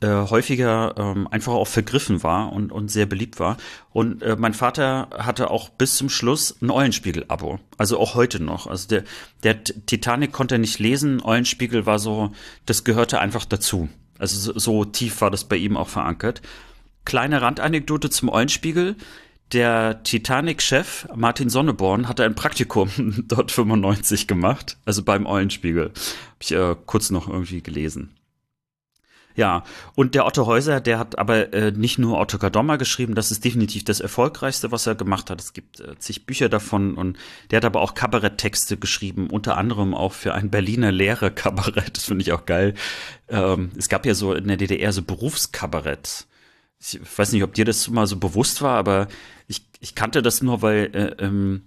äh, 0.00 0.06
häufiger 0.06 0.94
ähm, 0.96 1.26
einfach 1.28 1.52
auch 1.52 1.66
vergriffen 1.66 2.22
war 2.22 2.52
und, 2.52 2.70
und 2.70 2.90
sehr 2.90 3.06
beliebt 3.06 3.40
war. 3.40 3.56
Und 3.92 4.22
äh, 4.22 4.36
mein 4.38 4.54
Vater 4.54 5.08
hatte 5.16 5.50
auch 5.50 5.68
bis 5.68 5.96
zum 5.96 6.08
Schluss 6.08 6.56
ein 6.60 6.70
Eulenspiegel-Abo. 6.70 7.58
Also 7.78 7.98
auch 7.98 8.14
heute 8.14 8.42
noch. 8.42 8.66
Also 8.66 8.88
der, 8.88 9.04
der 9.42 9.64
Titanic 9.64 10.32
konnte 10.32 10.56
er 10.56 10.58
nicht 10.58 10.78
lesen. 10.78 11.22
Eulenspiegel 11.22 11.86
war 11.86 11.98
so, 11.98 12.32
das 12.66 12.84
gehörte 12.84 13.20
einfach 13.20 13.44
dazu. 13.44 13.88
Also 14.18 14.52
so, 14.52 14.58
so 14.58 14.84
tief 14.84 15.20
war 15.20 15.30
das 15.30 15.44
bei 15.44 15.56
ihm 15.56 15.76
auch 15.76 15.88
verankert. 15.88 16.42
Kleine 17.04 17.42
Randanekdote 17.42 18.10
zum 18.10 18.28
Eulenspiegel. 18.28 18.96
Der 19.52 20.02
Titanic-Chef 20.02 21.08
Martin 21.14 21.50
Sonneborn 21.50 22.08
hatte 22.08 22.24
ein 22.24 22.34
Praktikum 22.34 23.24
dort 23.28 23.50
95 23.50 24.26
gemacht, 24.26 24.78
also 24.84 25.02
beim 25.02 25.26
Eulenspiegel. 25.26 25.86
Hab 25.86 26.36
ich 26.40 26.52
äh, 26.52 26.76
kurz 26.86 27.10
noch 27.10 27.28
irgendwie 27.28 27.62
gelesen. 27.62 28.14
Ja, 29.34 29.64
und 29.94 30.14
der 30.14 30.26
Otto 30.26 30.46
Häuser, 30.46 30.80
der 30.80 30.98
hat 30.98 31.18
aber 31.18 31.52
äh, 31.52 31.70
nicht 31.72 31.98
nur 31.98 32.18
Otto 32.18 32.38
Kadoma 32.38 32.76
geschrieben, 32.76 33.14
das 33.14 33.30
ist 33.30 33.44
definitiv 33.44 33.84
das 33.84 34.00
erfolgreichste, 34.00 34.72
was 34.72 34.86
er 34.86 34.94
gemacht 34.94 35.30
hat. 35.30 35.40
Es 35.40 35.52
gibt 35.52 35.80
äh, 35.80 35.98
zig 35.98 36.26
Bücher 36.26 36.48
davon 36.48 36.94
und 36.94 37.16
der 37.50 37.58
hat 37.58 37.64
aber 37.64 37.80
auch 37.80 37.94
Kabaretttexte 37.94 38.76
geschrieben, 38.76 39.30
unter 39.30 39.56
anderem 39.56 39.94
auch 39.94 40.12
für 40.12 40.34
ein 40.34 40.50
Berliner 40.50 40.92
Lehrer-Kabarett, 40.92 41.96
das 41.96 42.04
finde 42.04 42.22
ich 42.22 42.32
auch 42.32 42.46
geil. 42.46 42.74
Ähm, 43.28 43.70
es 43.76 43.88
gab 43.88 44.04
ja 44.04 44.14
so 44.14 44.34
in 44.34 44.48
der 44.48 44.56
DDR 44.56 44.92
so 44.92 45.02
Berufskabarett. 45.02 46.26
ich 46.80 47.00
weiß 47.16 47.32
nicht, 47.32 47.42
ob 47.42 47.54
dir 47.54 47.64
das 47.64 47.88
mal 47.88 48.06
so 48.06 48.16
bewusst 48.16 48.60
war, 48.60 48.76
aber 48.76 49.08
ich, 49.46 49.66
ich 49.80 49.94
kannte 49.94 50.22
das 50.22 50.42
nur, 50.42 50.62
weil 50.62 50.90
äh, 50.94 51.24
im, 51.24 51.62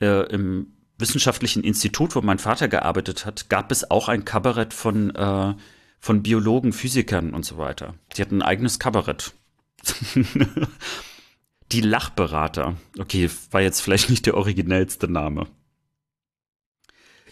äh, 0.00 0.26
im 0.32 0.68
wissenschaftlichen 0.98 1.62
Institut, 1.62 2.14
wo 2.14 2.20
mein 2.20 2.38
Vater 2.38 2.68
gearbeitet 2.68 3.26
hat, 3.26 3.48
gab 3.48 3.70
es 3.70 3.90
auch 3.90 4.08
ein 4.08 4.24
Kabarett 4.24 4.72
von, 4.72 5.14
äh, 5.14 5.54
von 5.98 6.22
Biologen, 6.22 6.72
Physikern 6.72 7.34
und 7.34 7.44
so 7.44 7.58
weiter. 7.58 7.94
Die 8.16 8.22
hatten 8.22 8.38
ein 8.38 8.48
eigenes 8.48 8.78
Kabarett. 8.78 9.32
Die 11.72 11.80
Lachberater. 11.80 12.76
Okay, 12.98 13.28
war 13.50 13.60
jetzt 13.60 13.80
vielleicht 13.80 14.08
nicht 14.08 14.26
der 14.26 14.36
originellste 14.36 15.08
Name. 15.08 15.48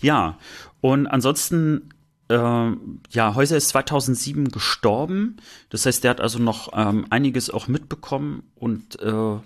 Ja, 0.00 0.38
und 0.80 1.06
ansonsten, 1.06 1.90
äh, 2.28 2.34
ja, 2.34 3.34
Häuser 3.34 3.56
ist 3.56 3.68
2007 3.68 4.48
gestorben. 4.48 5.36
Das 5.70 5.86
heißt, 5.86 6.02
der 6.02 6.10
hat 6.10 6.20
also 6.20 6.38
noch 6.38 6.70
ähm, 6.74 7.06
einiges 7.10 7.48
auch 7.48 7.68
mitbekommen 7.68 8.42
und 8.56 9.00
äh, 9.00 9.38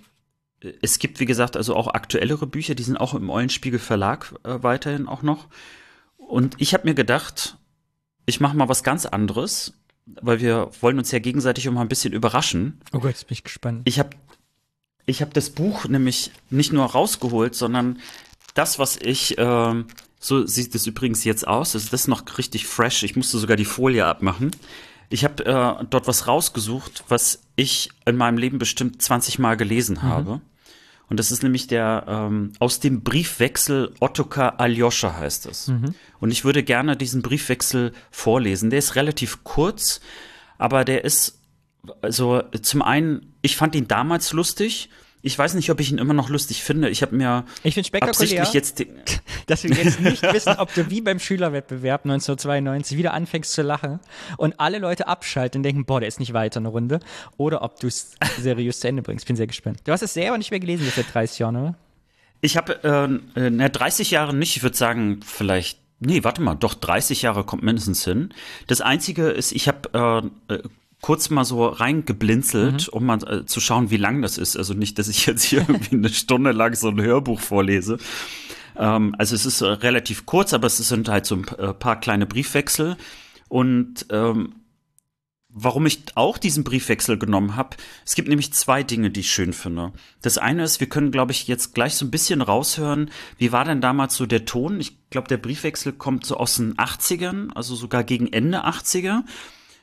es 0.82 0.98
gibt, 0.98 1.20
wie 1.20 1.26
gesagt, 1.26 1.56
also 1.56 1.76
auch 1.76 1.88
aktuellere 1.88 2.46
Bücher, 2.46 2.74
die 2.74 2.82
sind 2.82 2.96
auch 2.96 3.14
im 3.14 3.30
Eulenspiegel 3.30 3.78
Verlag 3.78 4.34
äh, 4.42 4.62
weiterhin 4.62 5.06
auch 5.06 5.22
noch. 5.22 5.46
Und 6.16 6.56
ich 6.58 6.74
habe 6.74 6.88
mir 6.88 6.94
gedacht, 6.94 7.56
ich 8.28 8.40
mache 8.40 8.56
mal 8.56 8.68
was 8.68 8.82
ganz 8.84 9.06
anderes, 9.06 9.72
weil 10.20 10.40
wir 10.40 10.70
wollen 10.82 10.98
uns 10.98 11.10
ja 11.10 11.18
gegenseitig 11.18 11.64
immer 11.64 11.80
ein 11.80 11.88
bisschen 11.88 12.12
überraschen. 12.12 12.78
Oh 12.92 12.98
Gott, 12.98 13.12
jetzt 13.12 13.26
bin 13.26 13.34
ich 13.34 13.44
gespannt. 13.44 13.82
Ich 13.84 13.98
habe 13.98 14.10
ich 15.06 15.22
hab 15.22 15.32
das 15.32 15.48
Buch 15.48 15.86
nämlich 15.86 16.30
nicht 16.50 16.70
nur 16.70 16.84
rausgeholt, 16.84 17.54
sondern 17.54 17.98
das, 18.52 18.78
was 18.78 18.96
ich, 18.96 19.38
äh, 19.38 19.84
so 20.20 20.46
sieht 20.46 20.74
es 20.74 20.86
übrigens 20.86 21.24
jetzt 21.24 21.48
aus, 21.48 21.72
das 21.72 21.90
ist 21.90 22.08
noch 22.08 22.22
richtig 22.36 22.66
fresh. 22.66 23.02
Ich 23.02 23.16
musste 23.16 23.38
sogar 23.38 23.56
die 23.56 23.64
Folie 23.64 24.04
abmachen. 24.04 24.50
Ich 25.08 25.24
habe 25.24 25.46
äh, 25.46 25.84
dort 25.88 26.06
was 26.06 26.26
rausgesucht, 26.26 27.04
was 27.08 27.40
ich 27.56 27.88
in 28.04 28.16
meinem 28.16 28.36
Leben 28.36 28.58
bestimmt 28.58 29.00
20 29.00 29.38
Mal 29.38 29.56
gelesen 29.56 29.96
mhm. 29.96 30.02
habe. 30.02 30.40
Und 31.08 31.18
das 31.18 31.30
ist 31.30 31.42
nämlich 31.42 31.66
der 31.66 32.04
ähm, 32.06 32.52
aus 32.58 32.80
dem 32.80 33.02
Briefwechsel 33.02 33.94
Ottokar 34.00 34.60
Aljoscha 34.60 35.16
heißt 35.16 35.46
es. 35.46 35.68
Mhm. 35.68 35.94
Und 36.20 36.30
ich 36.30 36.44
würde 36.44 36.62
gerne 36.62 36.96
diesen 36.96 37.22
Briefwechsel 37.22 37.92
vorlesen. 38.10 38.70
Der 38.70 38.78
ist 38.78 38.94
relativ 38.94 39.42
kurz, 39.44 40.00
aber 40.58 40.84
der 40.84 41.04
ist 41.04 41.38
also 42.02 42.42
zum 42.60 42.82
einen, 42.82 43.34
ich 43.40 43.56
fand 43.56 43.74
ihn 43.74 43.88
damals 43.88 44.32
lustig 44.32 44.90
ich 45.20 45.36
weiß 45.36 45.54
nicht, 45.54 45.70
ob 45.70 45.80
ich 45.80 45.90
ihn 45.90 45.98
immer 45.98 46.14
noch 46.14 46.28
lustig 46.28 46.62
finde. 46.62 46.88
Ich 46.90 47.02
habe 47.02 47.16
mir 47.16 47.44
ich 47.64 47.74
spektakulär, 47.74 48.46
jetzt 48.52 48.84
dass 49.46 49.64
wir 49.64 49.70
jetzt 49.70 50.00
nicht 50.00 50.22
wissen, 50.22 50.56
ob 50.58 50.72
du 50.74 50.90
wie 50.90 51.00
beim 51.00 51.18
Schülerwettbewerb 51.18 52.04
1992 52.04 52.96
wieder 52.96 53.12
anfängst 53.14 53.52
zu 53.52 53.62
lachen 53.62 53.98
und 54.36 54.60
alle 54.60 54.78
Leute 54.78 55.08
abschalten 55.08 55.58
und 55.58 55.62
denken, 55.64 55.84
boah, 55.84 56.00
der 56.00 56.08
ist 56.08 56.20
nicht 56.20 56.32
weiter 56.32 56.60
eine 56.60 56.68
Runde, 56.68 57.00
oder 57.36 57.62
ob 57.62 57.80
du 57.80 57.88
es 57.88 58.12
seriös 58.40 58.80
zu 58.80 58.88
Ende 58.88 59.02
bringst. 59.02 59.26
Bin 59.26 59.36
sehr 59.36 59.46
gespannt. 59.46 59.80
Du 59.84 59.92
hast 59.92 60.02
es 60.02 60.14
selber 60.14 60.38
nicht 60.38 60.50
mehr 60.50 60.60
gelesen 60.60 60.84
jetzt 60.84 60.96
seit 60.96 61.12
30 61.12 61.38
Jahren, 61.40 61.56
oder? 61.56 61.74
Ich 62.40 62.56
habe 62.56 63.20
äh, 63.36 63.40
äh, 63.40 63.70
30 63.70 64.12
Jahre 64.12 64.34
nicht. 64.34 64.56
Ich 64.56 64.62
würde 64.62 64.76
sagen, 64.76 65.20
vielleicht 65.24 65.80
Nee, 66.00 66.22
warte 66.22 66.40
mal, 66.40 66.54
doch 66.54 66.74
30 66.74 67.22
Jahre 67.22 67.42
kommt 67.42 67.64
mindestens 67.64 68.04
hin. 68.04 68.32
Das 68.68 68.80
Einzige 68.80 69.30
ist, 69.30 69.50
ich 69.50 69.66
habe 69.66 70.30
äh, 70.48 70.54
äh 70.54 70.62
kurz 71.00 71.30
mal 71.30 71.44
so 71.44 71.66
reingeblinzelt, 71.66 72.88
mhm. 72.88 72.92
um 72.92 73.06
mal 73.06 73.22
äh, 73.28 73.46
zu 73.46 73.60
schauen, 73.60 73.90
wie 73.90 73.96
lang 73.96 74.22
das 74.22 74.38
ist. 74.38 74.56
Also 74.56 74.74
nicht, 74.74 74.98
dass 74.98 75.08
ich 75.08 75.26
jetzt 75.26 75.44
hier 75.44 75.60
irgendwie 75.68 75.96
eine 75.96 76.08
Stunde 76.08 76.52
lang 76.52 76.74
so 76.74 76.88
ein 76.88 77.00
Hörbuch 77.00 77.40
vorlese. 77.40 77.98
Ähm, 78.76 79.14
also 79.18 79.34
es 79.34 79.46
ist 79.46 79.60
äh, 79.60 79.66
relativ 79.66 80.26
kurz, 80.26 80.54
aber 80.54 80.66
es 80.66 80.76
sind 80.76 81.08
halt 81.08 81.26
so 81.26 81.36
ein 81.36 81.48
äh, 81.58 81.72
paar 81.74 82.00
kleine 82.00 82.26
Briefwechsel. 82.26 82.96
Und 83.48 84.06
ähm, 84.10 84.54
warum 85.48 85.86
ich 85.86 86.02
auch 86.14 86.38
diesen 86.38 86.64
Briefwechsel 86.64 87.18
genommen 87.18 87.56
habe, 87.56 87.76
es 88.04 88.14
gibt 88.14 88.28
nämlich 88.28 88.52
zwei 88.52 88.82
Dinge, 88.82 89.10
die 89.10 89.20
ich 89.20 89.32
schön 89.32 89.52
finde. 89.52 89.92
Das 90.22 90.38
eine 90.38 90.62
ist, 90.62 90.80
wir 90.80 90.88
können, 90.88 91.10
glaube 91.10 91.32
ich, 91.32 91.48
jetzt 91.48 91.74
gleich 91.74 91.94
so 91.94 92.04
ein 92.04 92.10
bisschen 92.10 92.42
raushören, 92.42 93.10
wie 93.38 93.52
war 93.52 93.64
denn 93.64 93.80
damals 93.80 94.14
so 94.14 94.26
der 94.26 94.44
Ton? 94.44 94.80
Ich 94.80 94.98
glaube, 95.10 95.28
der 95.28 95.38
Briefwechsel 95.38 95.92
kommt 95.92 96.26
so 96.26 96.36
aus 96.36 96.56
den 96.56 96.74
80ern, 96.76 97.50
also 97.54 97.74
sogar 97.74 98.04
gegen 98.04 98.32
Ende 98.32 98.66
80er. 98.66 99.22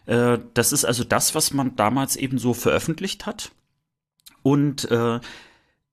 Äh, 0.06 0.40
das 0.54 0.72
ist 0.72 0.86
also 0.86 1.04
das, 1.04 1.36
was 1.36 1.54
man 1.54 1.76
damals 1.76 2.16
eben 2.16 2.38
so 2.38 2.54
veröffentlicht 2.54 3.26
hat. 3.26 3.52
Und 4.44 4.90
äh, 4.92 5.20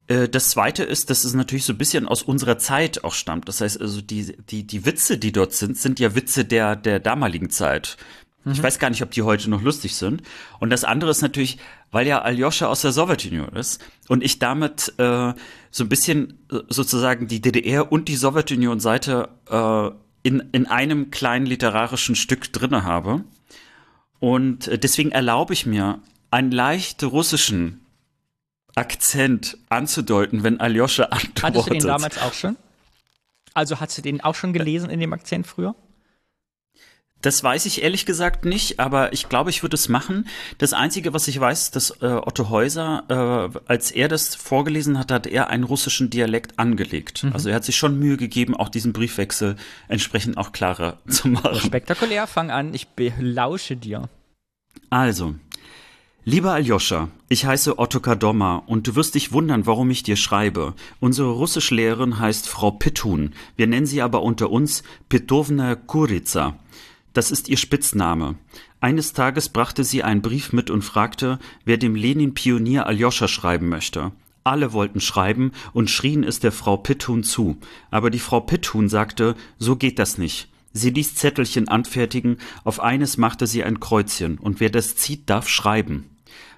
äh, 0.06 0.28
das 0.28 0.50
zweite 0.50 0.84
ist, 0.84 1.10
dass 1.10 1.24
es 1.24 1.34
natürlich 1.34 1.64
so 1.64 1.72
ein 1.72 1.78
bisschen 1.78 2.06
aus 2.06 2.22
unserer 2.22 2.58
Zeit 2.58 3.04
auch 3.04 3.14
stammt. 3.14 3.48
Das 3.48 3.60
heißt 3.60 3.80
also, 3.80 4.00
die, 4.00 4.36
die, 4.50 4.66
die 4.66 4.84
Witze, 4.84 5.18
die 5.18 5.32
dort 5.32 5.52
sind, 5.54 5.78
sind 5.78 6.00
ja 6.00 6.14
Witze 6.14 6.44
der, 6.44 6.76
der 6.76 7.00
damaligen 7.00 7.50
Zeit. 7.50 7.96
Mhm. 8.44 8.52
Ich 8.52 8.62
weiß 8.62 8.78
gar 8.78 8.90
nicht, 8.90 9.02
ob 9.02 9.10
die 9.10 9.22
heute 9.22 9.48
noch 9.48 9.62
lustig 9.62 9.94
sind. 9.94 10.22
Und 10.58 10.70
das 10.70 10.84
andere 10.84 11.10
ist 11.10 11.22
natürlich, 11.22 11.58
weil 11.90 12.06
ja 12.06 12.22
Aljoscha 12.22 12.66
aus 12.66 12.82
der 12.82 12.92
Sowjetunion 12.92 13.50
ist 13.50 13.82
und 14.08 14.22
ich 14.22 14.38
damit 14.38 14.92
äh, 14.98 15.32
so 15.70 15.84
ein 15.84 15.88
bisschen 15.88 16.38
äh, 16.50 16.58
sozusagen 16.68 17.28
die 17.28 17.40
DDR 17.40 17.90
und 17.90 18.08
die 18.08 18.16
Sowjetunion-Seite 18.16 19.28
äh, 19.48 19.90
in, 20.24 20.42
in 20.52 20.66
einem 20.66 21.10
kleinen 21.10 21.46
literarischen 21.46 22.16
Stück 22.16 22.52
drinne 22.52 22.84
habe. 22.84 23.24
Und 24.22 24.68
äh, 24.68 24.78
deswegen 24.78 25.10
erlaube 25.10 25.52
ich 25.52 25.66
mir, 25.66 25.98
einen 26.30 26.52
leicht 26.52 27.02
russischen 27.02 27.84
Akzent 28.76 29.58
anzudeuten, 29.68 30.44
wenn 30.44 30.60
Aljoscha 30.60 31.06
antwortet. 31.06 31.42
Hattest 31.42 31.66
du 31.66 31.70
den 31.72 31.86
damals 31.88 32.18
auch 32.18 32.32
schon? 32.32 32.56
Also 33.52 33.80
hast 33.80 33.98
du 33.98 34.02
den 34.02 34.20
auch 34.20 34.36
schon 34.36 34.52
gelesen 34.52 34.90
in 34.90 35.00
dem 35.00 35.12
Akzent 35.12 35.48
früher? 35.48 35.74
Das 37.22 37.42
weiß 37.42 37.66
ich 37.66 37.82
ehrlich 37.82 38.04
gesagt 38.04 38.44
nicht, 38.44 38.80
aber 38.80 39.12
ich 39.12 39.28
glaube, 39.28 39.50
ich 39.50 39.62
würde 39.62 39.76
es 39.76 39.88
machen. 39.88 40.26
Das 40.58 40.72
Einzige, 40.72 41.14
was 41.14 41.28
ich 41.28 41.38
weiß, 41.38 41.70
dass 41.70 41.90
äh, 42.02 42.06
Otto 42.06 42.50
Häuser, 42.50 43.04
äh, 43.54 43.58
als 43.66 43.92
er 43.92 44.08
das 44.08 44.34
vorgelesen 44.34 44.98
hat, 44.98 45.12
hat 45.12 45.28
er 45.28 45.48
einen 45.48 45.62
russischen 45.64 46.10
Dialekt 46.10 46.58
angelegt. 46.58 47.22
Mhm. 47.22 47.32
Also 47.32 47.48
er 47.48 47.54
hat 47.54 47.64
sich 47.64 47.76
schon 47.76 47.98
Mühe 47.98 48.16
gegeben, 48.16 48.56
auch 48.56 48.68
diesen 48.68 48.92
Briefwechsel 48.92 49.56
entsprechend 49.86 50.36
auch 50.36 50.50
klarer 50.50 50.98
zu 51.08 51.28
machen. 51.28 51.60
Spektakulär, 51.60 52.26
fang 52.26 52.50
an, 52.50 52.74
ich 52.74 52.88
belausche 52.88 53.76
dir. 53.76 54.08
Also, 54.90 55.34
Lieber 56.24 56.52
Aljoscha, 56.52 57.08
ich 57.28 57.46
heiße 57.46 57.80
Otto 57.80 57.98
Kadoma 57.98 58.62
und 58.66 58.86
du 58.86 58.94
wirst 58.94 59.16
dich 59.16 59.32
wundern, 59.32 59.66
warum 59.66 59.90
ich 59.90 60.04
dir 60.04 60.14
schreibe. 60.14 60.74
Unsere 61.00 61.32
Russischlehrerin 61.32 62.20
heißt 62.20 62.48
Frau 62.48 62.70
Pittun. 62.70 63.32
Wir 63.56 63.66
nennen 63.66 63.86
sie 63.86 64.02
aber 64.02 64.22
unter 64.22 64.50
uns 64.50 64.84
Pitovna 65.08 65.74
Kurica. 65.74 66.56
Das 67.12 67.30
ist 67.30 67.48
ihr 67.48 67.56
Spitzname. 67.56 68.36
Eines 68.80 69.12
Tages 69.12 69.48
brachte 69.48 69.84
sie 69.84 70.02
einen 70.02 70.22
Brief 70.22 70.52
mit 70.52 70.70
und 70.70 70.82
fragte, 70.82 71.38
wer 71.64 71.76
dem 71.76 71.94
Lenin-Pionier 71.94 72.86
Aljoscha 72.86 73.28
schreiben 73.28 73.68
möchte. 73.68 74.12
Alle 74.44 74.72
wollten 74.72 75.00
schreiben 75.00 75.52
und 75.72 75.90
schrien 75.90 76.24
es 76.24 76.40
der 76.40 76.52
Frau 76.52 76.76
Pittun 76.76 77.22
zu. 77.22 77.58
Aber 77.90 78.10
die 78.10 78.18
Frau 78.18 78.40
Pittun 78.40 78.88
sagte, 78.88 79.36
so 79.58 79.76
geht 79.76 79.98
das 79.98 80.18
nicht. 80.18 80.48
Sie 80.72 80.90
ließ 80.90 81.14
Zettelchen 81.14 81.68
anfertigen, 81.68 82.38
auf 82.64 82.80
eines 82.80 83.18
machte 83.18 83.46
sie 83.46 83.62
ein 83.62 83.78
Kreuzchen, 83.78 84.38
und 84.38 84.58
wer 84.58 84.70
das 84.70 84.96
zieht, 84.96 85.28
darf 85.28 85.48
schreiben. 85.48 86.08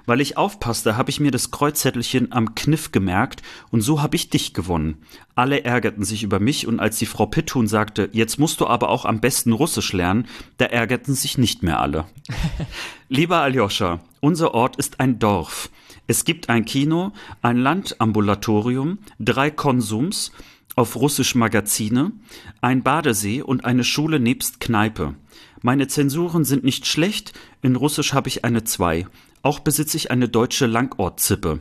Weil 0.06 0.20
ich 0.20 0.36
aufpasste, 0.36 0.96
habe 0.96 1.10
ich 1.10 1.20
mir 1.20 1.30
das 1.30 1.50
Kreuzzettelchen 1.50 2.32
am 2.32 2.54
Kniff 2.54 2.92
gemerkt 2.92 3.42
und 3.70 3.80
so 3.80 4.02
habe 4.02 4.16
ich 4.16 4.28
dich 4.28 4.52
gewonnen. 4.52 4.98
Alle 5.34 5.64
ärgerten 5.64 6.04
sich 6.04 6.22
über 6.22 6.40
mich 6.40 6.66
und 6.66 6.78
als 6.78 6.98
die 6.98 7.06
Frau 7.06 7.26
Pittun 7.26 7.66
sagte, 7.66 8.10
jetzt 8.12 8.38
musst 8.38 8.60
du 8.60 8.66
aber 8.66 8.90
auch 8.90 9.04
am 9.04 9.20
besten 9.20 9.52
Russisch 9.52 9.92
lernen, 9.92 10.26
da 10.58 10.66
ärgerten 10.66 11.14
sich 11.14 11.38
nicht 11.38 11.62
mehr 11.62 11.80
alle. 11.80 12.04
Lieber 13.08 13.40
Aljoscha, 13.40 14.00
unser 14.20 14.54
Ort 14.54 14.76
ist 14.76 15.00
ein 15.00 15.18
Dorf. 15.18 15.70
Es 16.06 16.24
gibt 16.24 16.50
ein 16.50 16.66
Kino, 16.66 17.12
ein 17.40 17.56
Landambulatorium, 17.56 18.98
drei 19.18 19.50
Konsums, 19.50 20.32
auf 20.76 20.96
Russisch 20.96 21.34
Magazine, 21.34 22.12
ein 22.60 22.82
Badesee 22.82 23.42
und 23.42 23.64
eine 23.64 23.84
Schule 23.84 24.20
nebst 24.20 24.60
Kneipe. 24.60 25.14
Meine 25.62 25.86
Zensuren 25.88 26.44
sind 26.44 26.64
nicht 26.64 26.86
schlecht, 26.86 27.32
in 27.62 27.76
Russisch 27.76 28.12
habe 28.12 28.28
ich 28.28 28.44
eine 28.44 28.64
zwei. 28.64 29.06
Auch 29.44 29.60
besitze 29.60 29.98
ich 29.98 30.10
eine 30.10 30.26
deutsche 30.26 30.64
Langortzippe. 30.64 31.60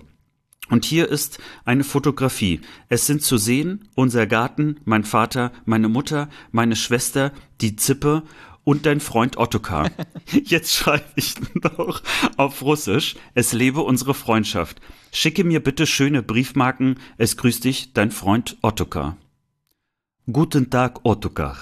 Und 0.69 0.85
hier 0.85 1.09
ist 1.09 1.39
eine 1.65 1.83
Fotografie. 1.83 2.61
Es 2.87 3.05
sind 3.05 3.21
zu 3.21 3.37
sehen 3.37 3.89
unser 3.93 4.25
Garten, 4.25 4.79
mein 4.85 5.03
Vater, 5.03 5.51
meine 5.65 5.89
Mutter, 5.89 6.29
meine 6.51 6.77
Schwester, 6.77 7.33
die 7.59 7.75
Zippe 7.75 8.23
und 8.63 8.85
dein 8.85 9.01
Freund 9.01 9.35
Ottokar. 9.35 9.91
Jetzt 10.31 10.73
schreibe 10.73 11.03
ich 11.15 11.35
noch 11.61 12.01
auf 12.37 12.61
Russisch. 12.61 13.17
Es 13.33 13.51
lebe 13.51 13.81
unsere 13.81 14.13
Freundschaft. 14.13 14.79
Schicke 15.11 15.43
mir 15.43 15.61
bitte 15.61 15.85
schöne 15.85 16.23
Briefmarken. 16.23 16.97
Es 17.17 17.35
grüßt 17.35 17.65
dich, 17.65 17.91
dein 17.91 18.11
Freund 18.11 18.55
Ottokar. 18.61 19.17
Guten 20.31 20.69
Tag, 20.69 21.01
Ottokar. 21.03 21.57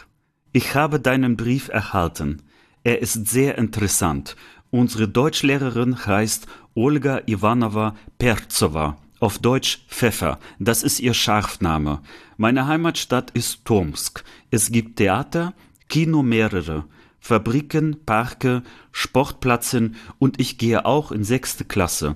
Ich 0.53 0.75
habe 0.75 0.99
deinen 0.99 1.35
Brief 1.35 1.69
erhalten. 1.69 2.43
Er 2.83 3.01
ist 3.01 3.27
sehr 3.27 3.57
interessant 3.57 4.35
Unsere 4.71 5.09
Deutschlehrerin 5.09 6.05
heißt 6.05 6.47
Olga 6.75 7.21
Ivanova 7.25 7.93
Perzowa, 8.17 8.97
auf 9.19 9.37
Deutsch 9.37 9.83
Pfeffer, 9.89 10.39
das 10.59 10.81
ist 10.81 11.01
ihr 11.01 11.13
Scharfname. 11.13 12.01
Meine 12.37 12.67
Heimatstadt 12.67 13.31
ist 13.31 13.65
Tomsk. 13.65 14.23
Es 14.49 14.71
gibt 14.71 14.95
Theater, 14.95 15.53
Kino 15.89 16.23
mehrere, 16.23 16.85
Fabriken, 17.19 17.97
Parke, 18.05 18.63
Sportplätzen 18.93 19.97
und 20.19 20.39
ich 20.39 20.57
gehe 20.57 20.85
auch 20.85 21.11
in 21.11 21.25
sechste 21.25 21.65
Klasse. 21.65 22.15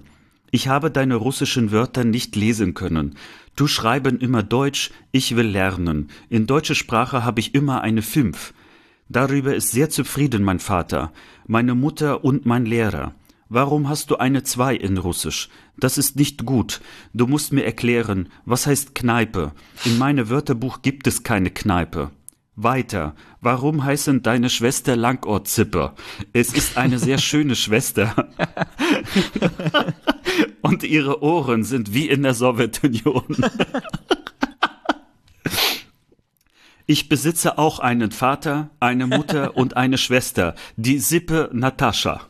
Ich 0.49 0.69
habe 0.69 0.89
deine 0.89 1.15
russischen 1.15 1.73
Wörter 1.73 2.05
nicht 2.05 2.37
lesen 2.37 2.73
können. 2.73 3.17
Du 3.57 3.67
schreiben 3.67 4.17
immer 4.19 4.43
Deutsch, 4.43 4.91
ich 5.11 5.35
will 5.35 5.47
lernen. 5.47 6.09
In 6.29 6.47
deutsche 6.47 6.75
Sprache 6.75 7.25
habe 7.25 7.41
ich 7.41 7.53
immer 7.53 7.81
eine 7.81 8.01
Fünf. 8.01 8.53
Darüber 9.07 9.55
ist 9.55 9.71
sehr 9.71 9.89
zufrieden 9.89 10.43
mein 10.43 10.59
Vater, 10.59 11.11
meine 11.47 11.75
Mutter 11.75 12.23
und 12.23 12.45
mein 12.45 12.65
Lehrer. 12.65 13.13
Warum 13.47 13.87
hast 13.87 14.09
du 14.09 14.17
eine 14.17 14.43
Zwei 14.43 14.75
in 14.75 14.97
Russisch? 14.97 15.49
Das 15.77 15.99
ist 15.99 16.15
nicht 16.15 16.45
gut. 16.45 16.81
Du 17.13 17.27
musst 17.27 17.53
mir 17.53 17.63
erklären, 17.63 18.29
was 18.45 18.65
heißt 18.65 18.95
Kneipe? 18.95 19.51
In 19.85 19.99
meinem 19.99 20.29
Wörterbuch 20.29 20.81
gibt 20.81 21.05
es 21.05 21.21
keine 21.21 21.51
Kneipe. 21.51 22.09
Weiter. 22.55 23.15
Warum 23.41 23.83
heißen 23.83 24.23
deine 24.23 24.49
Schwester 24.49 24.95
Langohr-Zipper? 24.95 25.93
Es 26.33 26.53
ist 26.53 26.77
eine 26.77 26.97
sehr 26.97 27.17
schöne 27.17 27.55
Schwester. 27.55 28.27
Und 30.61 30.83
ihre 30.83 31.21
Ohren 31.21 31.63
sind 31.63 31.93
wie 31.93 32.09
in 32.09 32.23
der 32.23 32.33
Sowjetunion. 32.33 33.25
Ich 36.87 37.09
besitze 37.09 37.57
auch 37.57 37.79
einen 37.79 38.11
Vater, 38.11 38.69
eine 38.79 39.07
Mutter 39.07 39.57
und 39.57 39.75
eine 39.75 39.97
Schwester, 39.97 40.53
die 40.75 40.99
Sippe 40.99 41.49
Natascha. 41.51 42.21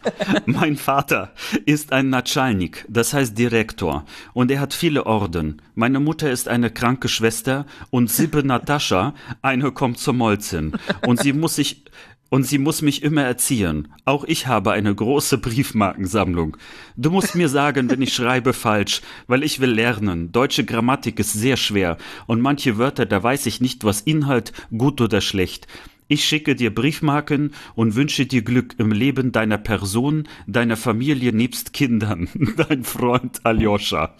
Mein 0.45 0.77
Vater 0.77 1.33
ist 1.65 1.91
ein 1.91 2.09
Natschalnik, 2.09 2.85
das 2.87 3.13
heißt 3.13 3.37
Direktor, 3.37 4.05
und 4.33 4.49
er 4.49 4.61
hat 4.61 4.73
viele 4.73 5.05
Orden. 5.05 5.61
Meine 5.73 5.99
Mutter 5.99 6.31
ist 6.31 6.47
eine 6.47 6.71
kranke 6.71 7.09
Schwester 7.09 7.65
und 7.89 8.09
Sippe 8.09 8.43
Natascha, 8.45 9.13
eine 9.41 9.73
kommt 9.73 9.97
zur 9.97 10.13
Molzin. 10.13 10.71
Und 11.05 11.19
sie 11.19 11.33
muss 11.33 11.55
sich 11.55 11.83
und 12.29 12.43
sie 12.43 12.57
muss 12.57 12.81
mich 12.81 13.03
immer 13.03 13.23
erziehen. 13.23 13.87
Auch 14.03 14.23
ich 14.23 14.47
habe 14.47 14.71
eine 14.71 14.93
große 14.93 15.37
Briefmarkensammlung. 15.37 16.57
Du 16.97 17.11
musst 17.11 17.35
mir 17.35 17.49
sagen, 17.49 17.89
wenn 17.89 18.01
ich 18.01 18.13
schreibe 18.13 18.53
falsch, 18.53 19.01
weil 19.27 19.43
ich 19.43 19.59
will 19.59 19.71
lernen. 19.71 20.31
Deutsche 20.31 20.65
Grammatik 20.65 21.19
ist 21.19 21.33
sehr 21.33 21.57
schwer 21.57 21.97
und 22.27 22.41
manche 22.41 22.77
Wörter, 22.77 23.05
da 23.05 23.21
weiß 23.21 23.45
ich 23.45 23.61
nicht, 23.61 23.83
was 23.83 24.01
Inhalt 24.01 24.53
gut 24.75 25.01
oder 25.01 25.21
schlecht. 25.21 25.67
Ich 26.07 26.23
schicke 26.23 26.55
dir 26.55 26.73
Briefmarken 26.73 27.53
und 27.73 27.95
wünsche 27.95 28.27
dir 28.27 28.43
Glück 28.43 28.75
im 28.77 28.91
Leben 28.91 29.31
deiner 29.31 29.57
Person, 29.57 30.27
deiner 30.45 30.77
Familie 30.77 31.33
nebst 31.33 31.73
Kindern. 31.73 32.29
Dein 32.57 32.83
Freund 32.83 33.43
Aljoscha. 33.43 34.15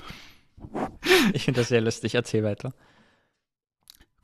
Ich 1.34 1.44
finde 1.44 1.62
das 1.62 1.70
sehr 1.70 1.82
lustig. 1.82 2.16
Erzähl 2.16 2.44
weiter. 2.44 2.74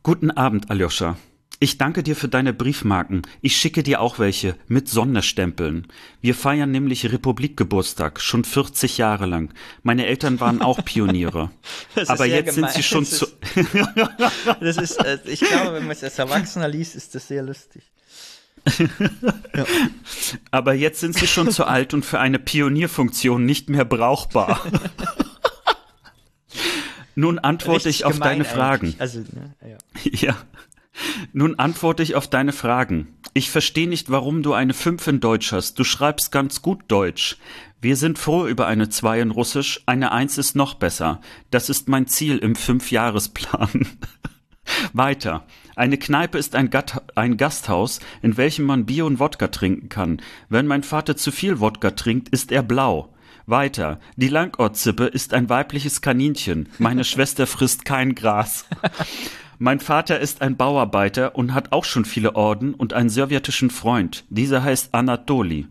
Guten 0.02 0.32
Abend, 0.32 0.72
Aljoscha. 0.72 1.18
Ich 1.64 1.78
danke 1.78 2.02
dir 2.02 2.16
für 2.16 2.28
deine 2.28 2.54
Briefmarken. 2.54 3.22
Ich 3.42 3.56
schicke 3.56 3.84
dir 3.84 4.02
auch 4.02 4.18
welche 4.18 4.56
mit 4.68 4.90
Sonderstempeln. 4.90 5.86
Wir 6.20 6.34
feiern 6.34 6.72
nämlich 6.72 7.12
Republikgeburtstag 7.12 8.20
schon 8.20 8.44
40 8.44 8.98
Jahre 8.98 9.28
lang. 9.28 9.54
Meine 9.84 10.08
Eltern 10.08 10.40
waren 10.40 10.64
auch 10.64 10.82
Pioniere. 10.86 11.52
Aber 12.08 12.26
jetzt 12.26 12.56
gemein. 12.56 12.72
sind 12.72 12.78
sie 12.78 12.82
schon 12.82 13.04
das 13.04 13.12
zu. 13.12 13.28
das 14.60 14.78
ist, 14.78 15.06
äh, 15.06 15.20
ich 15.26 15.42
glaube, 15.42 15.74
wenn 15.74 15.84
man 15.84 15.92
es 15.92 16.04
als 16.04 16.18
Erwachsener 16.18 16.68
liest, 16.68 16.96
ist 16.96 17.14
das 17.14 17.28
sehr 17.28 17.44
lustig. 17.44 17.84
ja. 19.54 19.66
Aber 20.50 20.74
jetzt 20.74 21.00
sind 21.00 21.16
sie 21.16 21.28
schon 21.28 21.52
zu 21.52 21.66
alt 21.66 21.94
und 21.94 22.04
für 22.04 22.20
eine 22.20 22.40
Pionierfunktion 22.40 23.46
nicht 23.46 23.70
mehr 23.70 23.86
brauchbar. 23.86 24.66
Nun 27.14 27.38
antworte 27.38 27.86
Richtig 27.86 28.00
ich 28.00 28.06
auf 28.06 28.18
deine 28.18 28.46
Fragen. 28.46 28.96
Also, 28.98 29.20
ne? 29.20 29.54
ja. 29.62 29.78
ja. 30.30 30.36
Nun 31.34 31.56
antworte 31.56 32.04
ich 32.04 32.16
auf 32.16 32.28
deine 32.28 32.54
Fragen. 32.54 33.16
Ich 33.34 33.50
verstehe 33.50 33.88
nicht, 33.88 34.10
warum 34.10 34.44
du 34.44 34.54
eine 34.54 34.74
Fünf 34.74 35.08
in 35.08 35.20
Deutsch 35.20 35.52
hast. 35.54 35.80
Du 35.80 35.84
schreibst 35.84 36.32
ganz 36.32 36.62
gut 36.62 36.82
Deutsch. 36.90 37.38
Wir 37.80 37.96
sind 37.96 38.20
froh 38.20 38.46
über 38.46 38.68
eine 38.68 38.90
Zwei 38.90 39.22
in 39.22 39.32
Russisch. 39.32 39.82
Eine 39.86 40.12
Eins 40.12 40.38
ist 40.38 40.56
noch 40.56 40.76
besser. 40.76 41.22
Das 41.50 41.70
ist 41.70 41.88
mein 41.88 42.08
Ziel 42.08 42.38
im 42.38 42.56
Fünfjahresplan. 42.56 43.88
Weiter. 44.94 45.46
Eine 45.76 45.98
Kneipe 45.98 46.38
ist 46.38 46.56
ein, 46.56 46.70
Gat 46.70 47.02
ein 47.16 47.38
Gasthaus, 47.38 48.00
in 48.22 48.38
welchem 48.38 48.66
man 48.66 48.86
Bier 48.86 49.06
und 49.06 49.20
Wodka 49.20 49.48
trinken 49.48 49.90
kann. 49.90 50.22
Wenn 50.50 50.68
mein 50.68 50.84
Vater 50.84 51.16
zu 51.16 51.32
viel 51.32 51.60
Wodka 51.60 51.92
trinkt, 51.92 52.30
ist 52.30 52.52
er 52.52 52.64
blau. 52.64 53.14
Weiter. 53.48 54.00
Die 54.18 54.28
Langortzippe 54.28 55.06
ist 55.06 55.34
ein 55.34 55.50
weibliches 55.50 56.02
Kaninchen. 56.02 56.70
Meine 56.78 57.04
Schwester 57.04 57.48
frisst 57.48 57.86
kein 57.86 58.14
Gras. 58.14 58.66
Mein 59.64 59.80
Vater 59.80 60.20
ist 60.20 60.42
ein 60.42 60.58
Bauarbeiter 60.58 61.36
und 61.36 61.54
hat 61.54 61.72
auch 61.72 61.86
schon 61.86 62.04
viele 62.04 62.36
Orden 62.36 62.74
und 62.74 62.94
einen 62.94 63.12
sowjetischen 63.12 63.70
Freund. 63.70 64.26
Dieser 64.32 64.64
heißt 64.64 64.96
Anatoli. 64.96 65.68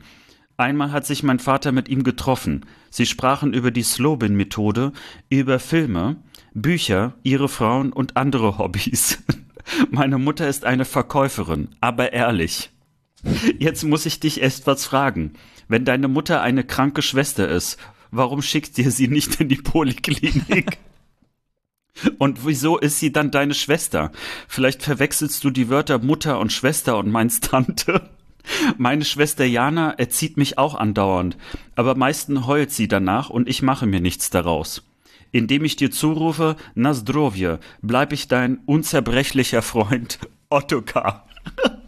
Einmal 0.56 0.92
hat 0.92 1.06
sich 1.06 1.24
mein 1.24 1.40
Vater 1.40 1.72
mit 1.72 1.88
ihm 1.88 2.04
getroffen. 2.04 2.66
Sie 2.90 3.04
sprachen 3.04 3.52
über 3.52 3.72
die 3.72 3.82
Slobin-Methode, 3.82 4.92
über 5.28 5.58
Filme, 5.58 6.18
Bücher, 6.54 7.14
ihre 7.24 7.48
Frauen 7.48 7.92
und 7.92 8.16
andere 8.16 8.58
Hobbys. 8.58 9.24
Meine 9.90 10.18
Mutter 10.18 10.46
ist 10.46 10.64
eine 10.64 10.84
Verkäuferin, 10.84 11.70
aber 11.80 12.12
ehrlich. 12.12 12.70
Jetzt 13.58 13.82
muss 13.82 14.06
ich 14.06 14.20
dich 14.20 14.40
erst 14.40 14.68
was 14.68 14.84
fragen. 14.84 15.32
Wenn 15.66 15.84
deine 15.84 16.06
Mutter 16.06 16.42
eine 16.42 16.62
kranke 16.62 17.02
Schwester 17.02 17.48
ist, 17.48 17.76
warum 18.12 18.40
schickt 18.40 18.78
ihr 18.78 18.92
sie 18.92 19.08
nicht 19.08 19.40
in 19.40 19.48
die 19.48 19.56
Poliklinik? 19.56 20.78
Und 22.18 22.46
wieso 22.46 22.78
ist 22.78 22.98
sie 22.98 23.12
dann 23.12 23.30
deine 23.30 23.54
Schwester? 23.54 24.10
Vielleicht 24.48 24.82
verwechselst 24.82 25.42
du 25.44 25.50
die 25.50 25.68
Wörter 25.68 25.98
Mutter 25.98 26.38
und 26.38 26.52
Schwester 26.52 26.98
und 26.98 27.10
meinst 27.10 27.44
Tante. 27.50 28.10
Meine 28.78 29.04
Schwester 29.04 29.44
Jana 29.44 29.92
erzieht 29.92 30.36
mich 30.36 30.58
auch 30.58 30.74
andauernd, 30.74 31.36
aber 31.76 31.94
meistens 31.94 32.46
heult 32.46 32.70
sie 32.70 32.88
danach 32.88 33.30
und 33.30 33.48
ich 33.48 33.62
mache 33.62 33.86
mir 33.86 34.00
nichts 34.00 34.30
daraus. 34.30 34.82
Indem 35.32 35.64
ich 35.64 35.76
dir 35.76 35.90
zurufe, 35.90 36.56
na 36.74 36.92
zdrovje, 36.92 37.60
bleib 37.82 38.12
ich 38.12 38.28
dein 38.28 38.58
unzerbrechlicher 38.66 39.62
Freund 39.62 40.18
Ottokar. 40.48 41.28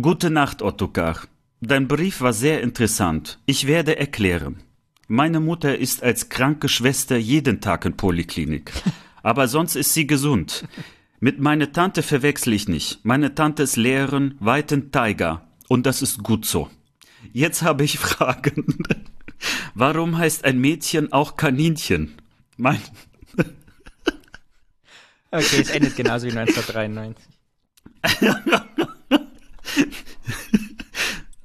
Gute 0.00 0.28
Nacht, 0.30 0.60
Ottokar. 0.60 1.22
Dein 1.62 1.88
Brief 1.88 2.20
war 2.20 2.34
sehr 2.34 2.60
interessant. 2.60 3.38
Ich 3.46 3.66
werde 3.66 3.96
erklären. 3.96 4.62
Meine 5.08 5.38
Mutter 5.38 5.78
ist 5.78 6.02
als 6.02 6.28
kranke 6.28 6.68
Schwester 6.68 7.16
jeden 7.16 7.60
Tag 7.60 7.84
in 7.84 7.96
Poliklinik. 7.96 8.72
Aber 9.22 9.46
sonst 9.46 9.76
ist 9.76 9.94
sie 9.94 10.06
gesund. 10.06 10.66
Mit 11.20 11.40
meiner 11.40 11.72
Tante 11.72 12.02
verwechsel 12.02 12.52
ich 12.52 12.68
nicht. 12.68 13.04
Meine 13.04 13.34
Tante 13.34 13.62
ist 13.62 13.76
Lehrerin 13.76 14.34
Weiten 14.40 14.90
Tiger. 14.90 15.46
Und 15.68 15.86
das 15.86 16.02
ist 16.02 16.22
gut 16.22 16.44
so. 16.44 16.70
Jetzt 17.32 17.62
habe 17.62 17.84
ich 17.84 17.98
Fragen. 17.98 18.78
Warum 19.74 20.18
heißt 20.18 20.44
ein 20.44 20.58
Mädchen 20.58 21.12
auch 21.12 21.36
Kaninchen? 21.36 22.16
Mein. 22.56 22.80
okay, 25.30 25.60
es 25.60 25.70
endet 25.70 25.96
genauso 25.96 26.26
wie 26.26 26.36
1993. 26.36 27.24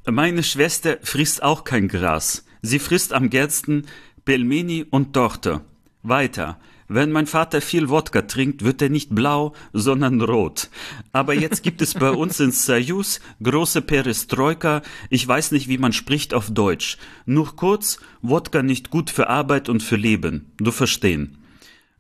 Meine 0.06 0.44
Schwester 0.44 0.98
frisst 1.04 1.44
auch 1.44 1.64
kein 1.64 1.88
Gras. 1.88 2.44
Sie 2.62 2.80
frisst 2.80 3.14
am 3.14 3.30
gernsten 3.30 3.86
Pelmeni 4.24 4.86
und 4.90 5.14
Torte. 5.14 5.62
Weiter. 6.04 6.60
Wenn 6.88 7.12
mein 7.12 7.26
Vater 7.26 7.62
viel 7.62 7.90
Wodka 7.90 8.24
trinkt, 8.24 8.66
wird 8.66 8.82
er 8.82 8.90
nicht 8.90 9.16
blau, 9.16 9.54
sondern 9.72 10.20
rot. 10.22 10.70
Aber 11.14 11.34
jetzt 11.34 11.64
gibt 11.64 11.82
es 11.82 11.94
bei 11.94 12.12
uns 12.12 12.40
in 12.40 12.52
Sajus 12.52 13.22
große 13.42 13.82
Perestroika. 13.82 14.82
Ich 15.10 15.26
weiß 15.26 15.52
nicht, 15.52 15.70
wie 15.70 15.78
man 15.78 15.94
spricht 15.94 16.34
auf 16.34 16.52
Deutsch. 16.52 16.98
Nur 17.26 17.56
kurz, 17.56 18.00
Wodka 18.22 18.62
nicht 18.62 18.90
gut 18.90 19.10
für 19.10 19.30
Arbeit 19.30 19.70
und 19.70 19.82
für 19.82 19.96
Leben. 19.96 20.52
Du 20.58 20.72
verstehen. 20.72 21.38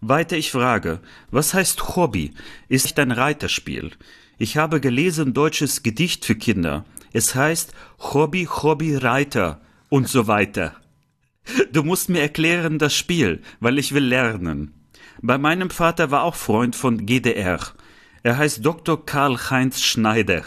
Weiter 0.01 0.35
ich 0.35 0.51
frage, 0.51 0.99
was 1.29 1.53
heißt 1.53 1.95
Hobby? 1.95 2.33
Ist 2.67 2.99
ein 2.99 3.11
Reiterspiel. 3.11 3.91
Ich 4.37 4.57
habe 4.57 4.81
gelesen 4.81 5.33
deutsches 5.33 5.83
Gedicht 5.83 6.25
für 6.25 6.35
Kinder. 6.35 6.83
Es 7.13 7.33
heißt 7.33 7.73
Hobby, 7.99 8.45
Hobby, 8.45 8.95
Reiter 8.95 9.61
und 9.91 10.07
so 10.07 10.25
weiter. 10.25 10.73
Du 11.73 11.83
musst 11.83 12.09
mir 12.09 12.21
erklären 12.21 12.79
das 12.79 12.95
Spiel, 12.95 13.41
weil 13.59 13.77
ich 13.77 13.93
will 13.93 14.05
lernen. 14.05 14.73
Bei 15.21 15.37
meinem 15.37 15.69
Vater 15.69 16.09
war 16.11 16.23
auch 16.23 16.35
Freund 16.35 16.75
von 16.75 17.05
GDR. 17.05 17.59
Er 18.23 18.37
heißt 18.37 18.65
Dr. 18.65 19.05
Karl-Heinz 19.05 19.81
Schneider. 19.81 20.43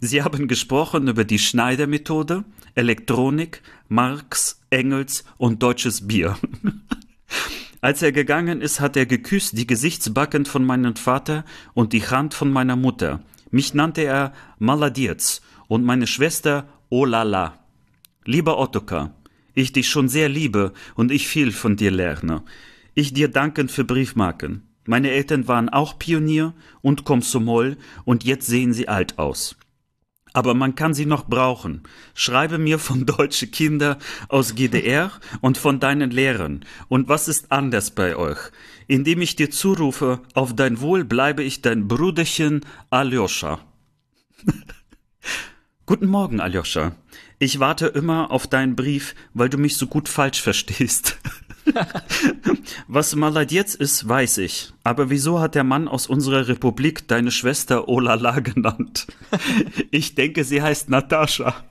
Sie 0.00 0.22
haben 0.22 0.48
gesprochen 0.48 1.08
über 1.08 1.24
die 1.24 1.38
Schneider-Methode, 1.38 2.44
Elektronik, 2.74 3.62
Marx, 3.88 4.62
Engels 4.70 5.24
und 5.36 5.62
deutsches 5.62 6.08
Bier. 6.08 6.38
Als 7.82 8.00
er 8.00 8.12
gegangen 8.12 8.62
ist, 8.62 8.80
hat 8.80 8.96
er 8.96 9.04
geküsst 9.04 9.58
die 9.58 9.66
Gesichtsbacken 9.66 10.46
von 10.46 10.64
meinem 10.64 10.96
Vater 10.96 11.44
und 11.74 11.92
die 11.92 12.06
Hand 12.06 12.32
von 12.32 12.50
meiner 12.50 12.76
Mutter. 12.76 13.20
Mich 13.50 13.74
nannte 13.74 14.02
er 14.02 14.32
Maladiez 14.58 15.42
und 15.68 15.84
meine 15.84 16.06
Schwester 16.06 16.66
Olala. 16.88 17.59
Lieber 18.30 18.58
Ottokar, 18.58 19.12
ich 19.54 19.72
dich 19.72 19.88
schon 19.88 20.08
sehr 20.08 20.28
liebe 20.28 20.72
und 20.94 21.10
ich 21.10 21.26
viel 21.26 21.50
von 21.50 21.74
dir 21.74 21.90
lerne. 21.90 22.44
Ich 22.94 23.12
dir 23.12 23.26
danken 23.26 23.68
für 23.68 23.82
Briefmarken. 23.82 24.68
Meine 24.86 25.10
Eltern 25.10 25.48
waren 25.48 25.68
auch 25.68 25.98
Pionier 25.98 26.54
und 26.80 27.04
Komsomol 27.04 27.76
und 28.04 28.22
jetzt 28.22 28.46
sehen 28.46 28.72
sie 28.72 28.86
alt 28.86 29.18
aus. 29.18 29.56
Aber 30.32 30.54
man 30.54 30.76
kann 30.76 30.94
sie 30.94 31.06
noch 31.06 31.26
brauchen. 31.26 31.82
Schreibe 32.14 32.58
mir 32.58 32.78
von 32.78 33.04
deutsche 33.18 33.48
Kinder 33.48 33.98
aus 34.28 34.54
GDR 34.54 35.10
und 35.40 35.58
von 35.58 35.80
deinen 35.80 36.12
Lehrern. 36.12 36.64
Und 36.86 37.08
was 37.08 37.26
ist 37.26 37.50
anders 37.50 37.90
bei 37.90 38.14
euch? 38.14 38.38
Indem 38.86 39.22
ich 39.22 39.34
dir 39.34 39.50
zurufe, 39.50 40.20
auf 40.34 40.54
dein 40.54 40.80
Wohl 40.80 41.02
bleibe 41.02 41.42
ich 41.42 41.62
dein 41.62 41.88
Bruderchen 41.88 42.60
Aljoscha. 42.90 43.58
Guten 45.84 46.06
Morgen, 46.06 46.38
Aljoscha. 46.38 46.94
Ich 47.42 47.58
warte 47.58 47.86
immer 47.86 48.30
auf 48.30 48.46
deinen 48.46 48.76
Brief, 48.76 49.14
weil 49.32 49.48
du 49.48 49.56
mich 49.56 49.78
so 49.78 49.86
gut 49.86 50.10
falsch 50.10 50.42
verstehst. 50.42 51.18
Was 52.86 53.16
jetzt 53.48 53.76
ist, 53.76 54.06
weiß 54.06 54.38
ich. 54.38 54.74
Aber 54.84 55.08
wieso 55.08 55.40
hat 55.40 55.54
der 55.54 55.64
Mann 55.64 55.88
aus 55.88 56.06
unserer 56.06 56.48
Republik 56.48 57.08
deine 57.08 57.30
Schwester 57.30 57.88
Olala 57.88 58.40
genannt? 58.40 59.06
Ich 59.90 60.14
denke, 60.14 60.44
sie 60.44 60.60
heißt 60.60 60.90
Natascha. 60.90 61.64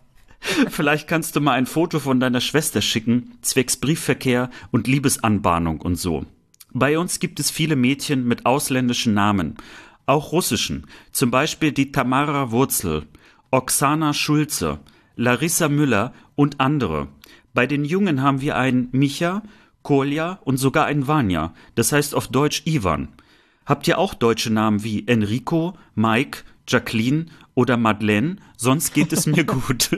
Vielleicht 0.70 1.08
kannst 1.08 1.36
du 1.36 1.40
mal 1.40 1.54
ein 1.54 1.68
Foto 1.68 2.00
von 2.00 2.20
deiner 2.20 2.42
Schwester 2.42 2.82
schicken, 2.82 3.38
zwecks 3.42 3.78
Briefverkehr 3.78 4.50
und 4.72 4.88
Liebesanbahnung 4.88 5.82
und 5.82 5.98
so. 5.98 6.26
Bei 6.74 6.98
uns 6.98 7.20
gibt 7.20 7.40
es 7.40 7.52
viele 7.52 7.76
Mädchen 7.76 8.28
mit 8.28 8.48
ausländischen 8.48 9.14
Namen, 9.14 9.58
auch 10.08 10.32
russischen, 10.32 10.88
zum 11.12 11.30
Beispiel 11.30 11.72
die 11.72 11.92
Tamara 11.92 12.50
Wurzel, 12.50 13.06
Oksana 13.52 14.14
Schulze, 14.14 14.80
Larissa 15.20 15.68
Müller 15.68 16.14
und 16.36 16.62
andere. 16.62 17.10
Bei 17.54 17.68
den 17.68 17.84
Jungen 17.84 18.22
haben 18.22 18.40
wir 18.40 18.56
einen 18.56 18.88
Micha, 18.94 19.44
Kolja 19.82 20.40
und 20.46 20.56
sogar 20.56 20.86
einen 20.86 21.08
Vanya, 21.08 21.54
das 21.76 21.92
heißt 21.92 22.16
auf 22.16 22.30
Deutsch 22.30 22.62
Ivan. 22.66 23.10
Habt 23.66 23.86
ihr 23.90 23.98
auch 23.98 24.14
deutsche 24.14 24.50
Namen 24.50 24.82
wie 24.86 25.06
Enrico, 25.10 25.78
Mike, 25.94 26.44
Jacqueline 26.70 27.26
oder 27.54 27.76
Madeleine? 27.76 28.38
Sonst 28.56 28.94
geht 28.94 29.12
es 29.12 29.26
mir 29.26 29.44
gut. 29.46 29.90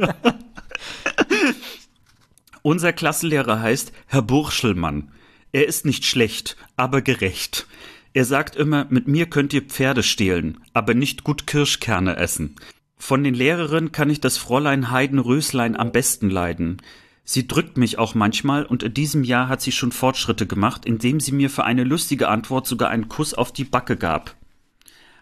Unser 2.63 2.91
Klassenlehrer 2.91 3.59
heißt 3.59 3.91
Herr 4.07 4.23
Burschelmann. 4.23 5.11
Er 5.51 5.67
ist 5.67 5.85
nicht 5.85 6.03
schlecht, 6.03 6.57
aber 6.77 7.03
gerecht. 7.03 7.67
Er 8.13 8.25
sagt 8.25 8.55
immer, 8.55 8.87
mit 8.89 9.07
mir 9.07 9.27
könnt 9.27 9.53
ihr 9.53 9.61
Pferde 9.61 10.01
stehlen, 10.01 10.57
aber 10.73 10.95
nicht 10.95 11.23
gut 11.23 11.45
Kirschkerne 11.45 12.15
essen. 12.15 12.55
Von 13.01 13.23
den 13.23 13.33
Lehrerinnen 13.33 13.91
kann 13.91 14.11
ich 14.11 14.21
das 14.21 14.37
Fräulein 14.37 14.91
Heiden 14.91 15.17
Röslein 15.17 15.75
am 15.75 15.91
besten 15.91 16.29
leiden. 16.29 16.77
Sie 17.23 17.47
drückt 17.47 17.75
mich 17.75 17.97
auch 17.97 18.13
manchmal 18.13 18.63
und 18.63 18.83
in 18.83 18.93
diesem 18.93 19.23
Jahr 19.23 19.49
hat 19.49 19.59
sie 19.59 19.71
schon 19.71 19.91
Fortschritte 19.91 20.45
gemacht, 20.45 20.85
indem 20.85 21.19
sie 21.19 21.31
mir 21.31 21.49
für 21.49 21.63
eine 21.63 21.83
lustige 21.83 22.29
Antwort 22.29 22.67
sogar 22.67 22.91
einen 22.91 23.09
Kuss 23.09 23.33
auf 23.33 23.51
die 23.51 23.63
Backe 23.63 23.97
gab. 23.97 24.35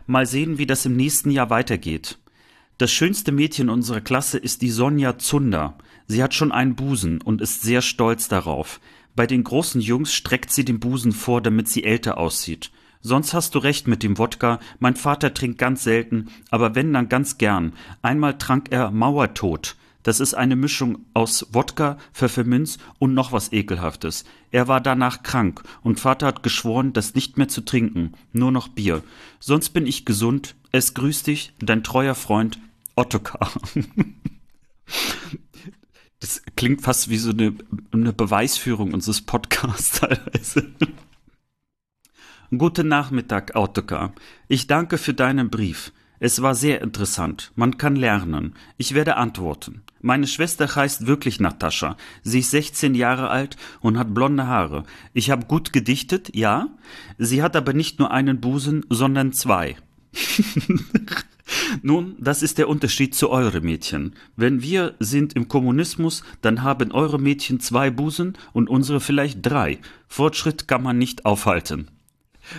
Mal 0.07 0.25
sehen, 0.25 0.57
wie 0.57 0.65
das 0.65 0.85
im 0.85 0.97
nächsten 0.97 1.31
Jahr 1.31 1.49
weitergeht. 1.49 2.19
Das 2.77 2.91
schönste 2.91 3.31
Mädchen 3.31 3.69
unserer 3.69 4.01
Klasse 4.01 4.39
ist 4.39 4.61
die 4.61 4.71
Sonja 4.71 5.17
Zunder. 5.17 5.77
Sie 6.05 6.21
hat 6.21 6.33
schon 6.33 6.51
einen 6.51 6.75
Busen 6.75 7.21
und 7.21 7.39
ist 7.39 7.61
sehr 7.61 7.81
stolz 7.81 8.27
darauf. 8.27 8.81
Bei 9.15 9.25
den 9.25 9.45
großen 9.45 9.79
Jungs 9.79 10.13
streckt 10.13 10.51
sie 10.51 10.65
den 10.65 10.81
Busen 10.81 11.13
vor, 11.13 11.41
damit 11.41 11.69
sie 11.69 11.85
älter 11.85 12.17
aussieht. 12.17 12.71
Sonst 13.01 13.33
hast 13.33 13.55
du 13.55 13.59
recht 13.59 13.87
mit 13.87 14.03
dem 14.03 14.17
Wodka. 14.17 14.59
Mein 14.79 14.95
Vater 14.95 15.33
trinkt 15.33 15.57
ganz 15.57 15.83
selten, 15.83 16.27
aber 16.49 16.75
wenn 16.75 16.91
dann 16.91 17.07
ganz 17.07 17.37
gern. 17.37 17.73
Einmal 18.01 18.37
trank 18.37 18.71
er 18.71 18.91
Mauertod. 18.91 19.75
Das 20.03 20.19
ist 20.19 20.33
eine 20.33 20.55
Mischung 20.55 21.05
aus 21.13 21.47
Wodka, 21.51 21.97
Pfefferminz 22.13 22.77
und 22.99 23.13
noch 23.13 23.31
was 23.31 23.51
Ekelhaftes. 23.51 24.25
Er 24.51 24.67
war 24.67 24.81
danach 24.81 25.23
krank 25.23 25.63
und 25.83 25.99
Vater 25.99 26.27
hat 26.27 26.43
geschworen, 26.43 26.93
das 26.93 27.15
nicht 27.15 27.37
mehr 27.37 27.47
zu 27.47 27.61
trinken, 27.61 28.13
nur 28.31 28.51
noch 28.51 28.69
Bier. 28.69 29.03
Sonst 29.39 29.69
bin 29.69 29.85
ich 29.85 30.05
gesund. 30.05 30.55
Es 30.71 30.93
grüßt 30.93 31.27
dich, 31.27 31.53
dein 31.59 31.83
treuer 31.83 32.15
Freund 32.15 32.59
Ottokar. 32.95 33.51
Das 36.21 36.41
klingt 36.57 36.81
fast 36.81 37.09
wie 37.09 37.17
so 37.17 37.29
eine, 37.29 37.53
eine 37.93 38.11
Beweisführung 38.11 38.93
unseres 38.93 39.21
Podcasts 39.21 39.99
teilweise. 40.01 40.67
Guten 42.57 42.87
Nachmittag, 42.87 43.51
Ottokar. 43.53 44.11
Ich 44.47 44.65
danke 44.65 44.97
für 44.97 45.13
deinen 45.13 45.51
Brief. 45.51 45.93
Es 46.19 46.41
war 46.41 46.55
sehr 46.55 46.81
interessant. 46.81 47.51
Man 47.55 47.77
kann 47.77 47.95
lernen. 47.95 48.55
Ich 48.77 48.95
werde 48.95 49.17
antworten. 49.17 49.83
Meine 50.01 50.25
Schwester 50.25 50.75
heißt 50.75 51.05
wirklich 51.05 51.39
Natascha. 51.39 51.95
Sie 52.23 52.39
ist 52.39 52.49
16 52.49 52.95
Jahre 52.95 53.29
alt 53.29 53.55
und 53.81 53.99
hat 53.99 54.15
blonde 54.15 54.47
Haare. 54.47 54.83
Ich 55.13 55.29
habe 55.29 55.45
gut 55.45 55.73
gedichtet, 55.73 56.35
ja. 56.35 56.69
Sie 57.19 57.43
hat 57.43 57.55
aber 57.55 57.73
nicht 57.73 57.99
nur 57.99 58.09
einen 58.09 58.41
Busen, 58.41 58.83
sondern 58.89 59.31
zwei. 59.31 59.75
Nun, 61.83 62.15
das 62.17 62.41
ist 62.41 62.57
der 62.57 62.67
Unterschied 62.67 63.13
zu 63.13 63.29
eure 63.29 63.61
Mädchen. 63.61 64.15
Wenn 64.35 64.63
wir 64.63 64.95
sind 64.97 65.33
im 65.33 65.49
Kommunismus, 65.49 66.23
dann 66.41 66.63
haben 66.63 66.91
eure 66.93 67.19
Mädchen 67.19 67.59
zwei 67.59 67.91
Busen 67.91 68.35
und 68.53 68.71
unsere 68.71 69.01
vielleicht 69.01 69.45
drei. 69.45 69.77
Fortschritt 70.07 70.67
kann 70.67 70.81
man 70.81 70.97
nicht 70.97 71.25
aufhalten. 71.25 71.91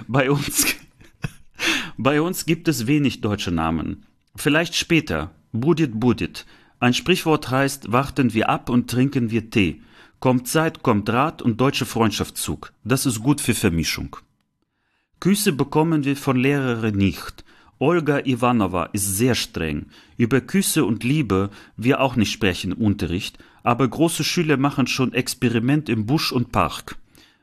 Bei 0.09 0.30
uns 0.30 0.66
bei 1.97 2.22
uns 2.22 2.47
gibt 2.47 2.68
es 2.68 2.86
wenig 2.86 3.20
deutsche 3.20 3.51
Namen. 3.51 4.07
Vielleicht 4.34 4.74
später. 4.74 5.32
Budit 5.53 6.01
Budit. 6.01 6.47
Ein 6.78 6.95
Sprichwort 6.95 7.51
heißt, 7.51 7.93
warten 7.93 8.32
wir 8.32 8.49
ab 8.49 8.70
und 8.70 8.88
trinken 8.88 9.30
wir 9.30 9.51
Tee. 9.51 9.82
Kommt 10.18 10.49
Zeit, 10.49 10.82
kommt 10.82 11.11
Rat 11.11 11.43
und 11.43 11.61
deutsche 11.61 11.84
Freundschaftszug. 11.84 12.72
Das 12.84 13.05
ist 13.05 13.20
gut 13.20 13.41
für 13.41 13.55
Vermischung. 13.55 14.16
Küsse 15.18 15.53
bekommen 15.53 16.05
wir 16.05 16.16
von 16.16 16.38
Lehrerin 16.38 16.97
nicht. 16.97 17.45
Olga 17.78 18.20
Ivanova 18.20 18.84
ist 18.93 19.16
sehr 19.16 19.34
streng. 19.34 19.86
Über 20.16 20.41
Küsse 20.41 20.84
und 20.84 21.05
Liebe 21.05 21.51
wir 21.76 22.01
auch 22.01 22.16
nicht 22.16 22.32
sprechen 22.32 22.72
im 22.72 22.78
Unterricht, 22.78 23.38
aber 23.62 23.86
große 23.88 24.24
Schüler 24.24 24.57
machen 24.57 24.86
schon 24.86 25.12
Experiment 25.12 25.88
im 25.88 26.07
Busch 26.07 26.32
und 26.32 26.53
Park. 26.53 26.97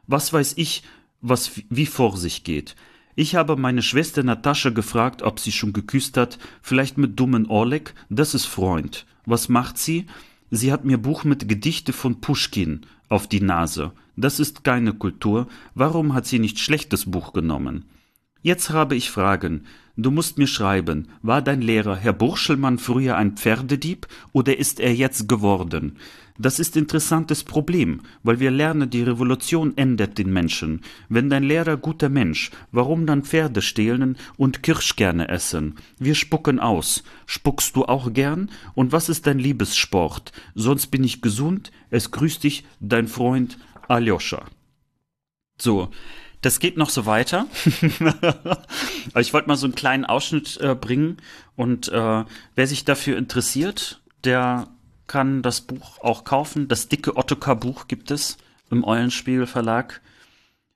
Was 0.08 0.32
weiß 0.34 0.54
ich, 0.58 0.84
was 1.22 1.62
wie 1.70 1.86
vor 1.86 2.18
sich 2.18 2.44
geht. 2.44 2.76
Ich 3.16 3.36
habe 3.36 3.56
meine 3.56 3.82
Schwester 3.82 4.22
Natascha 4.22 4.70
gefragt, 4.70 5.24
ob 5.24 5.40
sie 5.40 5.52
schon 5.52 5.74
geküsst 5.74 6.18
hat, 6.18 6.38
vielleicht 6.62 6.98
mit 6.98 7.20
dummen 7.20 7.48
Oleg, 7.48 7.94
das 8.10 8.36
ist 8.36 8.46
Freund. 8.46 9.06
Was 9.26 9.50
macht 9.50 9.78
sie? 9.78 10.06
Sie 10.52 10.72
hat 10.72 10.86
mir 10.86 10.98
Buch 10.98 11.24
mit 11.24 11.50
Gedichte 11.50 11.94
von 11.94 12.22
Puschkin 12.22 12.82
auf 13.10 13.28
die 13.28 13.42
Nase. 13.42 13.92
Das 14.16 14.40
ist 14.40 14.64
keine 14.64 14.94
Kultur. 14.94 15.48
Warum 15.76 16.14
hat 16.14 16.26
sie 16.26 16.40
nicht 16.40 16.60
schlechtes 16.60 17.10
Buch 17.10 17.34
genommen? 17.34 17.86
Jetzt 18.42 18.70
habe 18.70 18.96
ich 18.96 19.10
Fragen. 19.12 19.66
Du 19.98 20.12
musst 20.12 20.38
mir 20.38 20.48
schreiben, 20.48 21.08
war 21.24 21.42
dein 21.42 21.62
Lehrer 21.62 21.96
Herr 21.96 22.14
Burschelmann 22.14 22.78
früher 22.78 23.18
ein 23.18 23.36
Pferdedieb 23.36 24.08
oder 24.32 24.58
ist 24.58 24.80
er 24.80 24.94
jetzt 24.94 25.28
geworden? 25.28 25.98
Das 26.40 26.60
ist 26.60 26.78
interessantes 26.78 27.44
Problem, 27.44 28.02
weil 28.22 28.40
wir 28.40 28.52
lernen, 28.52 28.90
die 28.90 29.02
Revolution 29.02 29.76
ändert 29.76 30.18
den 30.18 30.32
Menschen. 30.32 30.82
Wenn 31.10 31.30
dein 31.30 31.44
Lehrer 31.44 31.78
guter 31.78 32.10
Mensch, 32.10 32.52
warum 32.72 33.08
dann 33.08 33.24
Pferde 33.24 33.62
stehlen 33.62 34.18
und 34.38 34.62
Kirschkerne 34.62 35.30
essen? 35.30 35.76
Wir 35.98 36.14
spucken 36.14 36.60
aus. 36.60 37.04
Spuckst 37.26 37.76
du 37.76 37.86
auch 37.86 38.14
gern? 38.14 38.52
Und 38.76 38.92
was 38.92 39.10
ist 39.10 39.26
dein 39.26 39.40
Liebessport? 39.40 40.32
Sonst 40.54 40.88
bin 40.88 41.04
ich 41.04 41.22
gesund. 41.22 41.72
Es 41.90 42.12
grüßt 42.12 42.44
dich 42.44 42.66
dein 42.80 43.08
Freund 43.08 43.58
Aljoscha. 43.88 44.46
So. 45.60 45.90
Das 46.42 46.60
geht 46.60 46.78
noch 46.78 46.92
so 46.92 47.08
weiter. 47.08 47.48
ich 49.20 49.34
wollte 49.34 49.48
mal 49.48 49.58
so 49.58 49.66
einen 49.66 49.74
kleinen 49.74 50.06
Ausschnitt 50.06 50.58
äh, 50.62 50.76
bringen 50.76 51.18
und 51.56 51.88
äh, 51.90 52.24
wer 52.54 52.68
sich 52.68 52.86
dafür 52.86 53.18
interessiert, 53.18 54.02
der 54.24 54.68
kann 55.08 55.42
das 55.42 55.62
Buch 55.62 56.00
auch 56.00 56.24
kaufen. 56.24 56.68
Das 56.68 56.88
dicke 56.88 57.16
Ottokar-Buch 57.16 57.88
gibt 57.88 58.12
es 58.12 58.38
im 58.70 58.84
Eulenspiegel 58.84 59.48
Verlag. 59.48 60.02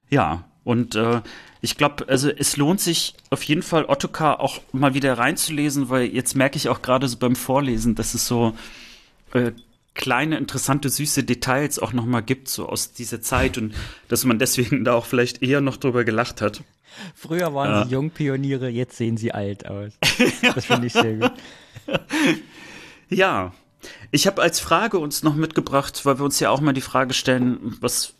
Ja, 0.09 0.45
und 0.63 0.95
äh, 0.95 1.21
ich 1.61 1.77
glaube, 1.77 2.07
also 2.07 2.29
es 2.29 2.57
lohnt 2.57 2.79
sich 2.79 3.15
auf 3.29 3.43
jeden 3.43 3.63
Fall 3.63 3.85
Ottokar 3.85 4.39
auch 4.39 4.61
mal 4.71 4.93
wieder 4.93 5.17
reinzulesen, 5.17 5.89
weil 5.89 6.05
jetzt 6.05 6.35
merke 6.35 6.57
ich 6.57 6.69
auch 6.69 6.81
gerade 6.81 7.07
so 7.07 7.17
beim 7.17 7.35
Vorlesen, 7.35 7.95
dass 7.95 8.13
es 8.13 8.27
so 8.27 8.55
äh, 9.33 9.51
kleine, 9.93 10.37
interessante, 10.37 10.89
süße 10.89 11.23
Details 11.23 11.79
auch 11.79 11.93
nochmal 11.93 12.23
gibt, 12.23 12.47
so 12.47 12.67
aus 12.67 12.93
dieser 12.93 13.21
Zeit 13.21 13.57
und 13.57 13.73
dass 14.07 14.23
man 14.25 14.39
deswegen 14.39 14.83
da 14.85 14.93
auch 14.93 15.05
vielleicht 15.05 15.41
eher 15.43 15.61
noch 15.61 15.77
drüber 15.77 16.03
gelacht 16.03 16.41
hat. 16.41 16.63
Früher 17.15 17.53
waren 17.53 17.71
ja. 17.71 17.85
sie 17.85 17.91
Jungpioniere, 17.91 18.69
jetzt 18.69 18.97
sehen 18.97 19.17
sie 19.17 19.31
alt 19.31 19.67
aus. 19.67 19.93
Das 20.55 20.65
finde 20.65 20.87
ich 20.87 20.93
sehr 20.93 21.15
gut. 21.15 21.33
Ja, 23.09 23.53
ich 24.11 24.27
habe 24.27 24.41
als 24.41 24.59
Frage 24.59 24.99
uns 24.99 25.23
noch 25.23 25.35
mitgebracht, 25.35 26.05
weil 26.05 26.19
wir 26.19 26.25
uns 26.25 26.39
ja 26.39 26.49
auch 26.49 26.61
mal 26.61 26.73
die 26.73 26.81
Frage 26.81 27.13
stellen, 27.13 27.77
was, 27.79 28.13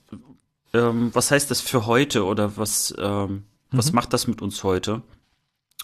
ähm, 0.73 1.11
was 1.13 1.31
heißt 1.31 1.51
das 1.51 1.61
für 1.61 1.85
heute 1.85 2.25
oder 2.25 2.57
was, 2.57 2.93
ähm, 2.97 3.43
was 3.71 3.91
mhm. 3.91 3.95
macht 3.95 4.13
das 4.13 4.27
mit 4.27 4.41
uns 4.41 4.63
heute? 4.63 5.01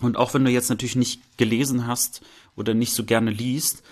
Und 0.02 0.18
auch 0.18 0.34
wenn 0.34 0.46
du 0.46 0.52
jetzt 0.52 0.70
natürlich 0.70 0.96
nicht 0.96 1.38
gelesen 1.38 1.88
hast 1.88 2.22
oder 2.56 2.74
nicht 2.74 2.94
so 2.94 3.04
gerne 3.04 3.32
liest, 3.32 3.84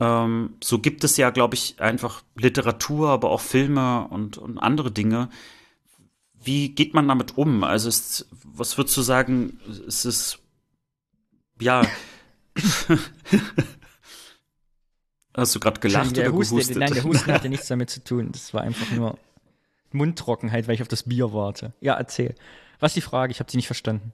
ähm, 0.00 0.54
so 0.62 0.78
gibt 0.78 1.04
es 1.04 1.16
ja, 1.16 1.30
glaube 1.30 1.54
ich, 1.54 1.80
einfach 1.80 2.22
Literatur, 2.36 3.10
aber 3.10 3.30
auch 3.30 3.40
Filme 3.40 4.06
und, 4.08 4.38
und 4.38 4.58
andere 4.58 4.90
Dinge, 4.90 5.28
wie 6.40 6.70
geht 6.70 6.94
man 6.94 7.08
damit 7.08 7.36
um? 7.36 7.64
Also, 7.64 7.88
ist, 7.88 8.28
was 8.44 8.78
würdest 8.78 8.96
du 8.96 9.02
sagen, 9.02 9.58
ist 9.86 10.04
es, 10.04 10.38
ja. 11.60 11.82
Hast 15.38 15.54
du 15.54 15.60
gerade 15.60 15.78
gelacht 15.78 16.16
der 16.16 16.28
oder 16.28 16.38
Husten, 16.38 16.56
gehustet? 16.56 16.76
Nein, 16.78 16.92
der 16.92 17.04
Husten 17.04 17.32
hatte 17.32 17.48
nichts 17.50 17.68
damit 17.68 17.90
zu 17.90 18.02
tun. 18.02 18.32
Das 18.32 18.52
war 18.52 18.62
einfach 18.62 18.90
nur 18.90 19.18
Mundtrockenheit, 19.92 20.66
weil 20.66 20.74
ich 20.74 20.82
auf 20.82 20.88
das 20.88 21.04
Bier 21.04 21.32
warte. 21.32 21.72
Ja, 21.80 21.94
erzähl. 21.94 22.34
Was 22.80 22.90
ist 22.90 22.96
die 22.96 23.08
Frage? 23.08 23.30
Ich 23.30 23.40
habe 23.40 23.50
sie 23.50 23.56
nicht 23.56 23.66
verstanden. 23.66 24.12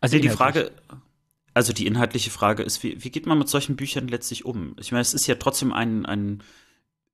Also 0.00 0.18
die 0.18 0.26
inhaltlich. 0.26 0.64
Frage, 0.64 0.72
also 1.54 1.72
die 1.72 1.86
inhaltliche 1.86 2.30
Frage 2.30 2.62
ist, 2.62 2.82
wie, 2.82 3.02
wie 3.02 3.10
geht 3.10 3.26
man 3.26 3.38
mit 3.38 3.48
solchen 3.48 3.76
Büchern 3.76 4.08
letztlich 4.08 4.44
um? 4.44 4.74
Ich 4.78 4.92
meine, 4.92 5.02
es 5.02 5.14
ist 5.14 5.26
ja 5.26 5.36
trotzdem 5.36 5.72
ein, 5.72 6.04
ein 6.04 6.42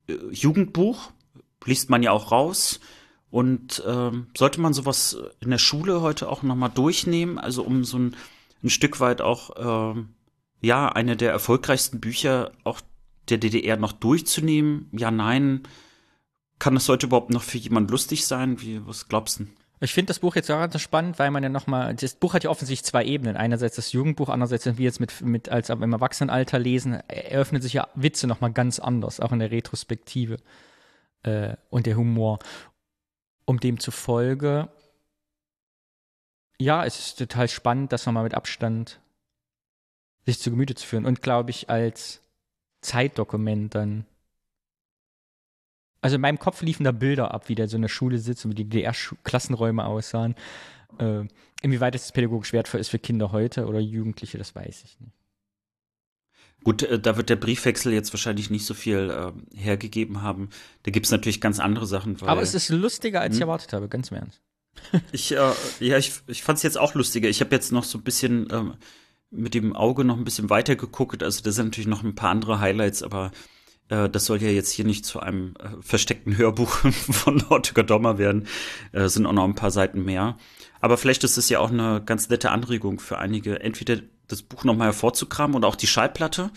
äh, 0.08 0.14
Jugendbuch, 0.30 1.12
liest 1.64 1.90
man 1.90 2.02
ja 2.02 2.10
auch 2.10 2.32
raus. 2.32 2.80
Und 3.30 3.82
ähm, 3.84 4.28
sollte 4.36 4.60
man 4.60 4.72
sowas 4.72 5.16
in 5.40 5.50
der 5.50 5.58
Schule 5.58 6.00
heute 6.00 6.28
auch 6.28 6.42
nochmal 6.42 6.70
durchnehmen, 6.70 7.38
also 7.38 7.64
um 7.64 7.84
so 7.84 7.98
ein, 7.98 8.16
ein 8.62 8.70
Stück 8.70 9.00
weit 9.00 9.20
auch, 9.20 9.92
ähm, 9.92 10.14
ja, 10.60 10.88
eine 10.88 11.16
der 11.16 11.32
erfolgreichsten 11.32 12.00
Bücher 12.00 12.52
auch 12.62 12.80
der 13.28 13.38
DDR 13.38 13.76
noch 13.76 13.92
durchzunehmen? 13.92 14.88
Ja, 14.92 15.10
nein. 15.10 15.62
Kann 16.58 16.74
das 16.74 16.88
heute 16.88 17.06
überhaupt 17.06 17.30
noch 17.30 17.42
für 17.42 17.58
jemand 17.58 17.90
lustig 17.90 18.26
sein? 18.26 18.60
Wie, 18.60 18.86
was 18.86 19.08
glaubst 19.08 19.40
du? 19.40 19.46
Ich 19.80 19.92
finde 19.92 20.08
das 20.08 20.20
Buch 20.20 20.36
jetzt 20.36 20.50
auch 20.50 20.60
ganz 20.60 20.80
spannend, 20.80 21.18
weil 21.18 21.30
man 21.30 21.42
ja 21.42 21.48
nochmal, 21.48 21.94
das 21.94 22.14
Buch 22.14 22.32
hat 22.32 22.44
ja 22.44 22.50
offensichtlich 22.50 22.86
zwei 22.86 23.04
Ebenen. 23.04 23.36
Einerseits 23.36 23.76
das 23.76 23.92
Jugendbuch, 23.92 24.28
andererseits, 24.28 24.64
wenn 24.66 24.78
wir 24.78 24.84
jetzt 24.84 25.00
mit, 25.00 25.20
mit 25.20 25.48
als 25.48 25.68
im 25.68 25.92
Erwachsenenalter 25.92 26.58
lesen, 26.58 26.94
eröffnet 27.08 27.62
sich 27.62 27.74
ja 27.74 27.88
Witze 27.94 28.26
nochmal 28.26 28.52
ganz 28.52 28.78
anders, 28.78 29.20
auch 29.20 29.32
in 29.32 29.40
der 29.40 29.50
Retrospektive 29.50 30.38
äh, 31.22 31.56
und 31.70 31.86
der 31.86 31.96
Humor. 31.96 32.38
Um 33.46 33.60
dem 33.60 33.78
zufolge, 33.78 34.70
ja, 36.58 36.84
es 36.84 36.98
ist 36.98 37.18
total 37.18 37.48
spannend, 37.48 37.92
das 37.92 38.06
nochmal 38.06 38.24
mit 38.24 38.34
Abstand 38.34 39.00
sich 40.24 40.40
zu 40.40 40.50
Gemüte 40.50 40.74
zu 40.74 40.86
führen 40.86 41.04
und 41.04 41.20
glaube 41.20 41.50
ich 41.50 41.68
als 41.68 42.22
Zeitdokument 42.84 43.74
dann 43.74 44.06
also 46.04 46.16
in 46.16 46.20
meinem 46.20 46.38
Kopf 46.38 46.60
liefen 46.60 46.84
da 46.84 46.92
Bilder 46.92 47.32
ab, 47.32 47.48
wie 47.48 47.54
der 47.54 47.66
so 47.66 47.76
in 47.76 47.82
der 47.82 47.88
Schule 47.88 48.18
sitzt 48.18 48.44
und 48.44 48.50
wie 48.50 48.56
die 48.56 48.68
DDR-Klassenräume 48.68 49.86
aussahen. 49.86 50.34
Äh, 50.98 51.24
inwieweit 51.62 51.94
es 51.94 52.12
pädagogisch 52.12 52.52
wertvoll 52.52 52.78
ist 52.78 52.90
für 52.90 52.98
Kinder 52.98 53.32
heute 53.32 53.64
oder 53.66 53.80
Jugendliche, 53.80 54.36
das 54.36 54.54
weiß 54.54 54.84
ich 54.84 55.00
nicht. 55.00 55.14
Gut, 56.62 56.82
äh, 56.82 57.00
da 57.00 57.16
wird 57.16 57.30
der 57.30 57.36
Briefwechsel 57.36 57.94
jetzt 57.94 58.12
wahrscheinlich 58.12 58.50
nicht 58.50 58.66
so 58.66 58.74
viel 58.74 59.10
äh, 59.10 59.58
hergegeben 59.58 60.20
haben. 60.20 60.50
Da 60.82 60.90
gibt 60.90 61.06
es 61.06 61.12
natürlich 61.12 61.40
ganz 61.40 61.58
andere 61.58 61.86
Sachen. 61.86 62.20
Aber 62.20 62.42
es 62.42 62.54
ist 62.54 62.68
lustiger, 62.68 63.22
als 63.22 63.36
ich 63.36 63.40
erwartet 63.40 63.72
habe, 63.72 63.88
ganz 63.88 64.10
im 64.10 64.18
Ernst. 64.18 64.42
Ich, 65.12 65.32
äh, 65.32 65.52
ja, 65.80 65.96
ich, 65.96 66.12
ich 66.26 66.42
fand 66.42 66.58
es 66.58 66.62
jetzt 66.64 66.76
auch 66.76 66.94
lustiger. 66.94 67.30
Ich 67.30 67.40
habe 67.40 67.54
jetzt 67.54 67.72
noch 67.72 67.84
so 67.84 67.96
ein 67.96 68.04
bisschen 68.04 68.48
ähm, 68.52 68.74
mit 69.34 69.54
dem 69.54 69.74
Auge 69.74 70.04
noch 70.04 70.16
ein 70.16 70.24
bisschen 70.24 70.50
weiter 70.50 70.76
geguckt. 70.76 71.22
Also 71.22 71.42
da 71.42 71.52
sind 71.52 71.66
natürlich 71.66 71.88
noch 71.88 72.02
ein 72.02 72.14
paar 72.14 72.30
andere 72.30 72.60
Highlights, 72.60 73.02
aber 73.02 73.30
äh, 73.88 74.08
das 74.08 74.26
soll 74.26 74.42
ja 74.42 74.48
jetzt 74.48 74.70
hier 74.70 74.84
nicht 74.84 75.04
zu 75.04 75.20
einem 75.20 75.54
äh, 75.58 75.80
versteckten 75.80 76.36
Hörbuch 76.36 76.70
von 77.10 77.42
Ortega 77.48 77.82
Dommer 77.82 78.18
werden. 78.18 78.46
Äh, 78.92 79.08
sind 79.08 79.26
auch 79.26 79.32
noch 79.32 79.44
ein 79.44 79.54
paar 79.54 79.70
Seiten 79.70 80.04
mehr. 80.04 80.36
Aber 80.80 80.96
vielleicht 80.96 81.24
ist 81.24 81.36
es 81.36 81.48
ja 81.48 81.60
auch 81.60 81.70
eine 81.70 82.02
ganz 82.04 82.28
nette 82.28 82.50
Anregung 82.50 83.00
für 83.00 83.18
einige, 83.18 83.60
entweder 83.60 84.00
das 84.28 84.42
Buch 84.42 84.64
nochmal 84.64 84.88
hervorzukramen 84.88 85.56
und 85.56 85.64
auch 85.64 85.76
die 85.76 85.86
Schallplatte, 85.86 86.50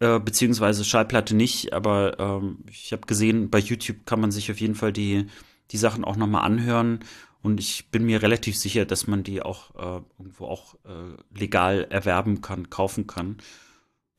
äh, 0.00 0.18
beziehungsweise 0.18 0.84
Schallplatte 0.84 1.36
nicht, 1.36 1.72
aber 1.72 2.18
ähm, 2.18 2.58
ich 2.70 2.92
habe 2.92 3.06
gesehen, 3.06 3.50
bei 3.50 3.58
YouTube 3.58 4.06
kann 4.06 4.20
man 4.20 4.30
sich 4.30 4.50
auf 4.50 4.60
jeden 4.60 4.74
Fall 4.74 4.92
die, 4.92 5.26
die 5.70 5.76
Sachen 5.76 6.04
auch 6.04 6.16
nochmal 6.16 6.44
anhören. 6.44 7.00
Und 7.42 7.58
ich 7.58 7.90
bin 7.90 8.04
mir 8.04 8.22
relativ 8.22 8.56
sicher, 8.56 8.84
dass 8.84 9.06
man 9.06 9.24
die 9.24 9.42
auch 9.42 9.74
äh, 9.74 10.02
irgendwo 10.18 10.46
auch 10.46 10.74
äh, 10.84 11.38
legal 11.38 11.86
erwerben 11.90 12.40
kann, 12.40 12.70
kaufen 12.70 13.06
kann. 13.06 13.38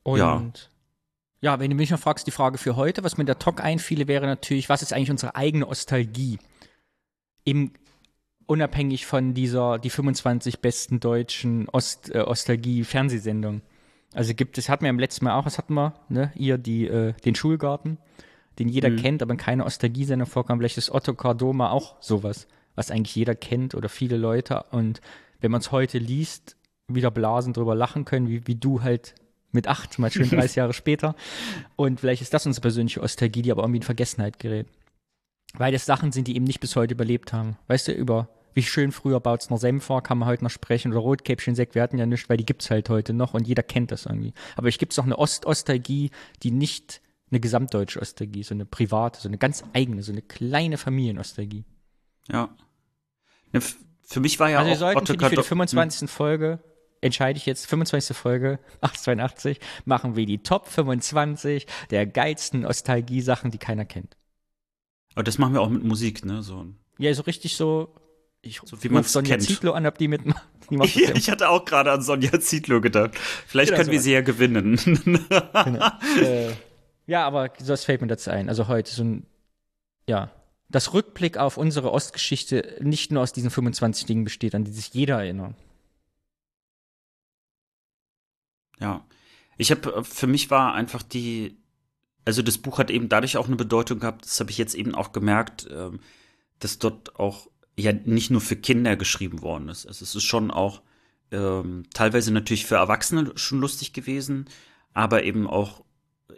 Und 0.02 0.18
Ja. 0.18 0.42
ja, 1.40 1.58
wenn 1.60 1.70
du 1.70 1.76
mich 1.76 1.90
noch 1.90 1.98
fragst, 1.98 2.26
die 2.26 2.32
Frage 2.32 2.58
für 2.58 2.76
heute, 2.76 3.02
was 3.02 3.16
mir 3.16 3.24
der 3.24 3.38
Talk 3.38 3.62
einfiele, 3.62 4.08
wäre 4.08 4.26
natürlich, 4.26 4.68
was 4.68 4.82
ist 4.82 4.92
eigentlich 4.92 5.10
unsere 5.10 5.36
eigene 5.36 5.64
Nostalgie? 5.64 6.38
Im, 7.44 7.72
unabhängig 8.46 9.06
von 9.06 9.32
dieser, 9.32 9.78
die 9.78 9.90
25 9.90 10.60
besten 10.60 11.00
deutschen 11.00 11.68
Ost, 11.70 12.14
äh, 12.14 12.20
Ostalgie-Fernsehsendungen. 12.20 13.62
Also 14.12 14.34
gibt 14.34 14.58
es, 14.58 14.68
hatten 14.68 14.84
wir 14.84 14.90
im 14.90 14.98
letzten 14.98 15.24
Mal 15.24 15.34
auch, 15.38 15.46
was 15.46 15.56
hatten 15.58 15.74
wir, 15.74 15.94
ne, 16.08 16.30
ihr, 16.36 16.58
die, 16.58 16.86
äh, 16.86 17.14
den 17.24 17.34
Schulgarten, 17.34 17.98
den 18.58 18.68
jeder 18.68 18.90
kennt, 18.94 19.22
aber 19.22 19.32
in 19.32 19.38
keiner 19.38 19.66
Ostalgie-Sendung 19.66 20.28
vorkam. 20.28 20.58
Vielleicht 20.58 20.78
ist 20.78 20.90
Otto 20.90 21.14
Cardoma 21.14 21.70
auch 21.70 21.96
sowas, 22.00 22.46
was 22.74 22.90
eigentlich 22.90 23.14
jeder 23.14 23.34
kennt 23.34 23.74
oder 23.74 23.88
viele 23.88 24.16
Leute. 24.16 24.64
Und 24.70 25.00
wenn 25.40 25.50
man 25.50 25.60
es 25.60 25.72
heute 25.72 25.98
liest, 25.98 26.56
wieder 26.88 27.10
blasen 27.10 27.52
drüber 27.52 27.74
lachen 27.74 28.04
können, 28.04 28.28
wie, 28.28 28.46
wie 28.46 28.56
du 28.56 28.82
halt 28.82 29.14
mit 29.52 29.68
acht, 29.68 29.98
mal 29.98 30.10
schön 30.10 30.28
30 30.30 30.56
Jahre 30.56 30.72
später. 30.72 31.14
Und 31.76 32.00
vielleicht 32.00 32.22
ist 32.22 32.34
das 32.34 32.46
unsere 32.46 32.62
persönliche 32.62 33.02
Ostalgie, 33.02 33.42
die 33.42 33.52
aber 33.52 33.62
irgendwie 33.62 33.78
in 33.78 33.82
Vergessenheit 33.84 34.38
gerät. 34.38 34.66
Weil 35.56 35.72
das 35.72 35.86
Sachen 35.86 36.12
sind, 36.12 36.26
die 36.26 36.36
eben 36.36 36.44
nicht 36.44 36.60
bis 36.60 36.74
heute 36.76 36.94
überlebt 36.94 37.32
haben. 37.32 37.56
Weißt 37.68 37.88
du, 37.88 37.92
über 37.92 38.28
wie 38.54 38.62
schön 38.62 38.92
früher 38.92 39.20
Bautzner 39.20 39.58
Senf 39.58 39.88
war, 39.88 40.02
kann 40.02 40.18
man 40.18 40.28
heute 40.28 40.44
noch 40.44 40.50
sprechen. 40.50 40.92
Oder 40.92 41.00
Rotkäppchen 41.00 41.54
Sekt, 41.54 41.74
wir 41.74 41.82
hatten 41.82 41.98
ja 41.98 42.06
nichts, 42.06 42.28
weil 42.28 42.36
die 42.36 42.46
gibt's 42.46 42.70
halt 42.70 42.88
heute 42.88 43.12
noch 43.12 43.34
und 43.34 43.46
jeder 43.46 43.62
kennt 43.62 43.90
das 43.90 44.06
irgendwie. 44.06 44.32
Aber 44.56 44.68
ich 44.68 44.78
gibt's 44.78 44.96
noch 44.96 45.04
eine 45.04 45.18
Ost-Ostalgie, 45.18 46.10
die 46.42 46.50
nicht 46.50 47.00
eine 47.30 47.40
gesamtdeutsche 47.40 48.00
Ostalgie, 48.00 48.40
ist, 48.40 48.48
so 48.48 48.54
eine 48.54 48.64
private, 48.64 49.20
so 49.20 49.28
eine 49.28 49.38
ganz 49.38 49.64
eigene, 49.72 50.02
so 50.02 50.12
eine 50.12 50.22
kleine 50.22 50.78
Familienostalgie. 50.78 51.64
Ja. 52.30 52.48
Ja, 53.52 53.60
Für 54.02 54.20
mich 54.20 54.38
war 54.40 54.50
ja 54.50 54.58
Also 54.58 54.68
wir 54.68 54.74
auch 54.74 54.78
sollten 54.80 54.98
Otto 54.98 55.06
für 55.12 55.16
die, 55.18 55.24
für 55.24 55.30
die 55.30 55.36
Kado- 55.38 55.42
25. 55.44 56.10
Folge, 56.10 56.58
entscheide 57.00 57.36
ich 57.38 57.46
jetzt, 57.46 57.66
25. 57.66 58.16
Folge, 58.16 58.58
882, 58.80 59.60
machen 59.84 60.16
wir 60.16 60.26
die 60.26 60.42
Top 60.42 60.66
25 60.68 61.66
der 61.90 62.06
geilsten 62.06 62.60
Nostalgie-Sachen, 62.60 63.50
die 63.50 63.58
keiner 63.58 63.84
kennt. 63.84 64.16
Aber 65.14 65.22
das 65.22 65.38
machen 65.38 65.54
wir 65.54 65.60
auch 65.60 65.68
mit 65.68 65.84
Musik, 65.84 66.24
ne? 66.24 66.42
So. 66.42 66.66
Ja, 66.98 67.12
so 67.14 67.22
richtig 67.22 67.56
so, 67.56 67.94
ich 68.42 68.60
So 68.64 68.82
wie 68.82 68.88
man's 68.88 69.12
Sonja 69.12 69.36
kennt. 69.36 69.42
Zietlow 69.46 69.72
an, 69.72 69.86
ob 69.86 69.96
die 69.98 70.08
mitmacht. 70.08 70.42
Die 70.70 70.76
macht 70.76 70.88
das 70.96 71.02
ja. 71.02 71.14
ich 71.14 71.30
hatte 71.30 71.48
auch 71.50 71.64
gerade 71.64 71.92
an 71.92 72.02
Sonja 72.02 72.40
Zietlow 72.40 72.80
gedacht. 72.80 73.12
Vielleicht 73.46 73.70
Genau 73.70 73.78
können 73.82 73.92
wir 73.92 73.98
sowas. 73.98 74.04
sie 74.04 74.12
ja 74.12 74.20
gewinnen. 74.22 74.78
äh, 76.20 76.50
ja, 77.06 77.26
aber 77.26 77.48
das 77.48 77.84
fällt 77.84 78.00
mir 78.00 78.06
dazu 78.08 78.30
ein. 78.30 78.48
Also 78.48 78.66
heute 78.68 78.90
so 78.92 79.04
ein, 79.04 79.26
ja, 80.08 80.30
das 80.68 80.92
Rückblick 80.92 81.36
auf 81.36 81.56
unsere 81.56 81.92
Ostgeschichte 81.92 82.78
nicht 82.80 83.12
nur 83.12 83.22
aus 83.22 83.32
diesen 83.32 83.50
25 83.50 84.06
Dingen 84.06 84.24
besteht, 84.24 84.54
an 84.54 84.64
die 84.64 84.72
sich 84.72 84.92
jeder 84.92 85.22
erinnert. 85.22 85.54
Ja. 88.80 89.04
Ich 89.56 89.70
habe, 89.70 90.04
für 90.04 90.26
mich 90.26 90.50
war 90.50 90.74
einfach 90.74 91.02
die, 91.02 91.56
also 92.24 92.42
das 92.42 92.58
Buch 92.58 92.78
hat 92.78 92.90
eben 92.90 93.08
dadurch 93.08 93.36
auch 93.36 93.46
eine 93.46 93.56
Bedeutung 93.56 94.00
gehabt, 94.00 94.24
das 94.24 94.40
habe 94.40 94.50
ich 94.50 94.58
jetzt 94.58 94.74
eben 94.74 94.94
auch 94.94 95.12
gemerkt, 95.12 95.68
ähm, 95.70 96.00
dass 96.58 96.78
dort 96.78 97.16
auch 97.16 97.48
ja 97.76 97.92
nicht 97.92 98.30
nur 98.30 98.40
für 98.40 98.56
Kinder 98.56 98.96
geschrieben 98.96 99.42
worden 99.42 99.68
ist. 99.68 99.86
Also 99.86 100.02
es 100.02 100.14
ist 100.14 100.24
schon 100.24 100.50
auch 100.50 100.82
ähm, 101.30 101.84
teilweise 101.92 102.32
natürlich 102.32 102.66
für 102.66 102.76
Erwachsene 102.76 103.32
schon 103.36 103.60
lustig 103.60 103.92
gewesen, 103.92 104.46
aber 104.92 105.24
eben 105.24 105.46
auch 105.46 105.84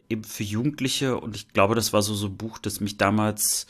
eben 0.09 0.25
für 0.25 0.45
Jugendliche 0.45 1.19
und 1.19 1.37
ich 1.37 1.49
glaube, 1.49 1.75
das 1.75 1.93
war 1.93 2.03
so 2.03 2.15
so 2.15 2.27
ein 2.27 2.37
Buch, 2.37 2.59
das 2.59 2.81
mich 2.81 2.97
damals 2.97 3.67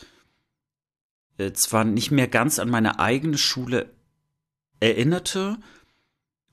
äh, 1.39 1.53
zwar 1.53 1.85
nicht 1.85 2.11
mehr 2.11 2.29
ganz 2.29 2.59
an 2.59 2.71
meine 2.71 2.99
eigene 2.99 3.39
Schule 3.39 3.91
erinnerte, 4.81 5.59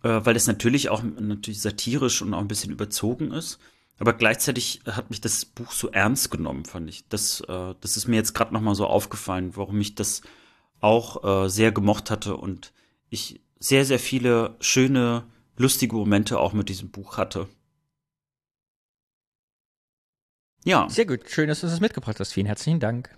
äh, 0.03 0.22
weil 0.23 0.35
es 0.35 0.47
natürlich 0.47 0.89
auch 0.89 1.03
natürlich 1.03 1.61
satirisch 1.61 2.22
und 2.22 2.34
auch 2.34 2.39
ein 2.39 2.47
bisschen 2.47 2.72
überzogen 2.72 3.31
ist. 3.31 3.60
Aber 3.99 4.14
gleichzeitig 4.14 4.81
hat 4.88 5.10
mich 5.10 5.22
das 5.22 5.45
Buch 5.45 5.72
so 5.72 5.89
ernst 5.89 6.31
genommen, 6.31 6.65
fand 6.65 6.89
ich. 6.89 7.07
Das, 7.07 7.41
äh, 7.41 7.76
das 7.80 7.95
ist 7.97 8.07
mir 8.07 8.15
jetzt 8.15 8.34
gerade 8.34 8.53
noch 8.53 8.61
mal 8.61 8.76
so 8.76 8.88
aufgefallen, 8.88 9.55
warum 9.55 9.80
ich 9.80 9.95
das 9.95 10.22
auch 10.81 11.23
äh, 11.45 11.49
sehr 11.49 11.72
gemocht 11.72 12.11
hatte 12.11 12.35
und 12.35 12.73
ich 13.10 13.41
sehr, 13.60 13.85
sehr 13.85 13.99
viele 13.99 14.57
schöne, 14.60 15.26
lustige 15.55 15.95
Momente 15.95 16.39
auch 16.39 16.53
mit 16.53 16.68
diesem 16.68 16.89
Buch 16.89 17.18
hatte. 17.18 17.47
Ja, 20.65 20.89
Sehr 20.89 21.05
gut, 21.05 21.30
schön, 21.30 21.49
dass 21.49 21.60
du 21.60 21.68
das 21.68 21.81
mitgebracht 21.81 22.19
hast. 22.19 22.31
Vielen 22.31 22.45
herzlichen 22.45 22.80
Dank. 22.80 23.10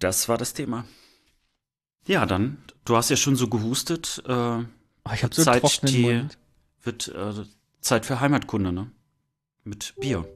das 0.00 0.28
war 0.28 0.36
das 0.36 0.52
Thema. 0.52 0.84
Ja, 2.08 2.26
dann, 2.26 2.58
du 2.84 2.96
hast 2.96 3.10
ja 3.10 3.16
schon 3.16 3.36
so 3.36 3.46
gehustet. 3.48 4.22
Äh, 4.26 4.32
Oh, 5.10 5.12
ich 5.14 5.22
habe 5.22 5.34
so 5.34 5.42
Zeit, 5.42 5.62
die- 5.88 6.02
Mund. 6.02 6.36
wird 6.82 7.08
äh, 7.08 7.32
Zeit 7.80 8.04
für 8.04 8.20
Heimatkunde, 8.20 8.72
ne? 8.72 8.90
Mit 9.64 9.94
Bier. 10.00 10.26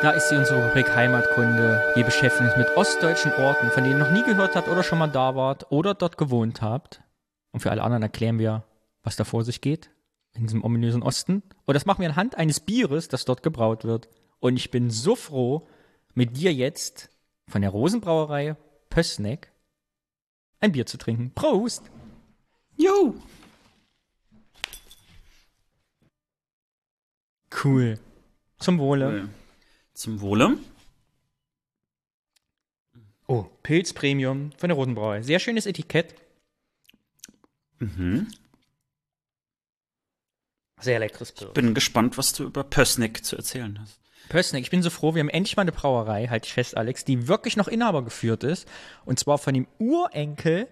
Da 0.00 0.12
ist 0.12 0.28
sie 0.28 0.36
unsere 0.36 0.64
Rubrik 0.64 0.94
Heimatkunde. 0.94 1.82
Wir 1.96 2.04
beschäftigen 2.04 2.48
uns 2.48 2.56
mit 2.56 2.68
ostdeutschen 2.76 3.32
Orten, 3.32 3.68
von 3.72 3.82
denen 3.82 3.98
ihr 3.98 4.04
noch 4.04 4.12
nie 4.12 4.22
gehört 4.22 4.54
habt 4.54 4.68
oder 4.68 4.84
schon 4.84 5.00
mal 5.00 5.08
da 5.08 5.34
wart 5.34 5.72
oder 5.72 5.92
dort 5.92 6.16
gewohnt 6.16 6.62
habt. 6.62 7.02
Und 7.50 7.58
für 7.58 7.72
alle 7.72 7.82
anderen 7.82 8.04
erklären 8.04 8.38
wir, 8.38 8.62
was 9.02 9.16
da 9.16 9.24
vor 9.24 9.42
sich 9.42 9.60
geht 9.60 9.90
in 10.34 10.44
diesem 10.44 10.62
ominösen 10.62 11.02
Osten. 11.02 11.42
Und 11.64 11.74
das 11.74 11.84
machen 11.84 12.02
wir 12.02 12.08
anhand 12.10 12.36
eines 12.36 12.60
Bieres, 12.60 13.08
das 13.08 13.24
dort 13.24 13.42
gebraut 13.42 13.84
wird. 13.84 14.08
Und 14.38 14.56
ich 14.56 14.70
bin 14.70 14.88
so 14.88 15.16
froh, 15.16 15.66
mit 16.14 16.36
dir 16.36 16.54
jetzt 16.54 17.10
von 17.48 17.62
der 17.62 17.70
Rosenbrauerei 17.70 18.56
Pössneck 18.90 19.50
ein 20.60 20.70
Bier 20.70 20.86
zu 20.86 20.96
trinken. 20.98 21.32
Prost! 21.34 21.82
Jo! 22.76 23.16
Cool. 27.64 27.98
Zum 28.60 28.78
Wohle. 28.78 29.28
Zum 29.98 30.20
Wohle. 30.20 30.56
Oh, 33.26 33.46
Pilz 33.64 33.92
Premium 33.92 34.52
von 34.56 34.68
der 34.68 34.76
Rosenbrauerei. 34.76 35.22
Sehr 35.22 35.40
schönes 35.40 35.66
Etikett. 35.66 36.14
Mhm. 37.80 38.28
Sehr 40.80 41.00
leckeres 41.00 41.32
Bier. 41.32 41.48
Bin 41.48 41.74
gespannt, 41.74 42.16
was 42.16 42.32
du 42.32 42.44
über 42.44 42.62
Pössneck 42.62 43.24
zu 43.24 43.34
erzählen 43.34 43.76
hast. 43.80 43.98
Pössneck, 44.28 44.62
ich 44.62 44.70
bin 44.70 44.84
so 44.84 44.90
froh, 44.90 45.16
wir 45.16 45.20
haben 45.20 45.30
endlich 45.30 45.56
mal 45.56 45.62
eine 45.62 45.72
Brauerei, 45.72 46.28
halte 46.28 46.46
ich 46.46 46.52
fest, 46.52 46.76
Alex, 46.76 47.04
die 47.04 47.26
wirklich 47.26 47.56
noch 47.56 47.66
Inhaber 47.66 48.04
geführt 48.04 48.44
ist. 48.44 48.68
Und 49.04 49.18
zwar 49.18 49.38
von 49.38 49.52
dem 49.52 49.66
Urenkel 49.80 50.68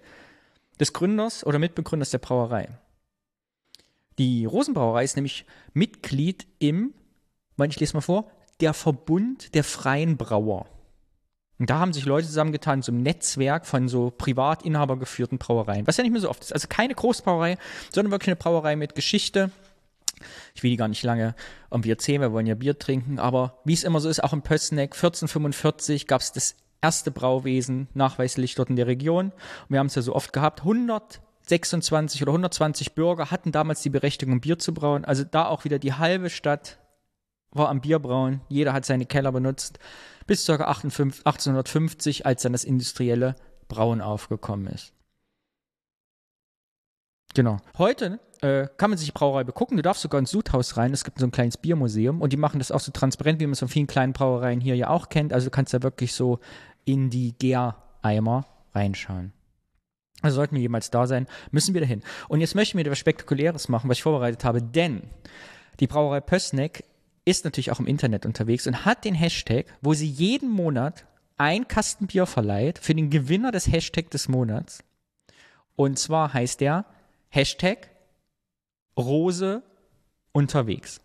des 0.78 0.92
Gründers 0.92 1.44
oder 1.44 1.58
Mitbegründers 1.58 2.10
der 2.10 2.18
Brauerei. 2.18 2.68
Die 4.18 4.44
Rosenbrauerei 4.44 5.02
ist 5.02 5.16
nämlich 5.16 5.46
Mitglied 5.74 6.46
im, 6.60 6.94
ich 7.60 7.80
lese 7.80 7.94
mal 7.94 8.02
vor, 8.02 8.30
der 8.60 8.74
Verbund 8.74 9.54
der 9.54 9.64
freien 9.64 10.16
Brauer. 10.16 10.66
Und 11.58 11.70
da 11.70 11.78
haben 11.78 11.92
sich 11.92 12.04
Leute 12.04 12.26
zusammengetan, 12.26 12.82
so 12.82 12.92
ein 12.92 13.02
Netzwerk 13.02 13.66
von 13.66 13.88
so 13.88 14.10
privat 14.10 14.62
inhabergeführten 14.62 15.38
Brauereien, 15.38 15.86
was 15.86 15.96
ja 15.96 16.02
nicht 16.02 16.12
mehr 16.12 16.20
so 16.20 16.28
oft 16.28 16.42
ist. 16.42 16.52
Also 16.52 16.68
keine 16.68 16.94
Großbrauerei, 16.94 17.56
sondern 17.92 18.10
wirklich 18.10 18.28
eine 18.28 18.36
Brauerei 18.36 18.76
mit 18.76 18.94
Geschichte. 18.94 19.50
Ich 20.54 20.62
will 20.62 20.70
die 20.70 20.76
gar 20.76 20.88
nicht 20.88 21.02
lange 21.02 21.34
am 21.70 21.82
Bier 21.82 21.98
zählen, 21.98 22.20
wir 22.20 22.32
wollen 22.32 22.46
ja 22.46 22.54
Bier 22.54 22.78
trinken, 22.78 23.18
aber 23.18 23.58
wie 23.64 23.74
es 23.74 23.84
immer 23.84 24.00
so 24.00 24.08
ist, 24.08 24.22
auch 24.22 24.32
in 24.32 24.42
Pössneck 24.42 24.94
1445 24.94 26.06
gab 26.06 26.20
es 26.20 26.32
das 26.32 26.56
erste 26.82 27.10
Brauwesen 27.10 27.88
nachweislich 27.94 28.54
dort 28.54 28.70
in 28.70 28.76
der 28.76 28.86
Region. 28.86 29.26
Und 29.26 29.34
wir 29.68 29.78
haben 29.78 29.86
es 29.86 29.94
ja 29.94 30.02
so 30.02 30.14
oft 30.14 30.32
gehabt, 30.32 30.60
126 30.60 32.22
oder 32.22 32.32
120 32.32 32.94
Bürger 32.94 33.30
hatten 33.30 33.52
damals 33.52 33.82
die 33.82 33.90
Berechtigung, 33.90 34.40
Bier 34.40 34.58
zu 34.58 34.72
brauen. 34.72 35.04
Also 35.04 35.24
da 35.24 35.46
auch 35.46 35.64
wieder 35.64 35.78
die 35.78 35.94
halbe 35.94 36.30
Stadt 36.30 36.78
war 37.50 37.68
am 37.68 37.80
Bierbrauen. 37.80 38.40
Jeder 38.48 38.72
hat 38.72 38.84
seine 38.84 39.06
Keller 39.06 39.32
benutzt. 39.32 39.78
Bis 40.26 40.44
ca. 40.46 40.54
1850, 40.54 42.26
als 42.26 42.42
dann 42.42 42.52
das 42.52 42.64
industrielle 42.64 43.36
Brauen 43.68 44.00
aufgekommen 44.00 44.66
ist. 44.66 44.92
Genau. 47.34 47.58
Heute 47.78 48.18
äh, 48.40 48.66
kann 48.76 48.90
man 48.90 48.98
sich 48.98 49.08
die 49.08 49.12
Brauerei 49.12 49.44
begucken. 49.44 49.76
Du 49.76 49.82
darfst 49.82 50.02
sogar 50.02 50.18
ins 50.18 50.30
Sudhaus 50.30 50.76
rein. 50.76 50.92
Es 50.92 51.04
gibt 51.04 51.18
so 51.18 51.26
ein 51.26 51.30
kleines 51.30 51.56
Biermuseum 51.56 52.20
und 52.20 52.32
die 52.32 52.36
machen 52.36 52.58
das 52.58 52.70
auch 52.70 52.80
so 52.80 52.92
transparent, 52.92 53.40
wie 53.40 53.46
man 53.46 53.52
es 53.52 53.58
von 53.58 53.68
vielen 53.68 53.86
kleinen 53.86 54.12
Brauereien 54.12 54.60
hier 54.60 54.76
ja 54.76 54.88
auch 54.88 55.08
kennt. 55.08 55.32
Also 55.32 55.46
du 55.46 55.50
kannst 55.50 55.74
da 55.74 55.82
wirklich 55.82 56.14
so 56.14 56.40
in 56.84 57.10
die 57.10 57.36
Gäreimer 57.38 58.46
reinschauen. 58.74 59.32
Also 60.22 60.36
sollten 60.36 60.54
wir 60.54 60.62
jemals 60.62 60.90
da 60.90 61.06
sein, 61.06 61.26
müssen 61.50 61.74
wir 61.74 61.80
dahin. 61.80 62.02
Und 62.28 62.40
jetzt 62.40 62.54
möchten 62.54 62.78
wir 62.78 62.84
etwas 62.84 62.98
Spektakuläres 62.98 63.68
machen, 63.68 63.90
was 63.90 63.98
ich 63.98 64.02
vorbereitet 64.02 64.44
habe, 64.44 64.62
denn 64.62 65.02
die 65.78 65.86
Brauerei 65.86 66.20
Pössneck 66.20 66.84
ist 67.26 67.44
natürlich 67.44 67.70
auch 67.72 67.80
im 67.80 67.86
Internet 67.86 68.24
unterwegs 68.24 68.66
und 68.66 68.86
hat 68.86 69.04
den 69.04 69.14
Hashtag, 69.14 69.66
wo 69.82 69.92
sie 69.92 70.08
jeden 70.08 70.48
Monat 70.48 71.04
ein 71.36 71.68
Kasten 71.68 72.06
Bier 72.06 72.24
verleiht 72.24 72.78
für 72.78 72.94
den 72.94 73.10
Gewinner 73.10 73.52
des 73.52 73.70
Hashtag 73.70 74.10
des 74.10 74.28
Monats. 74.28 74.82
Und 75.74 75.98
zwar 75.98 76.32
heißt 76.32 76.60
der 76.62 76.86
Hashtag 77.28 77.90
Rose 78.96 79.62
unterwegs. 80.32 81.00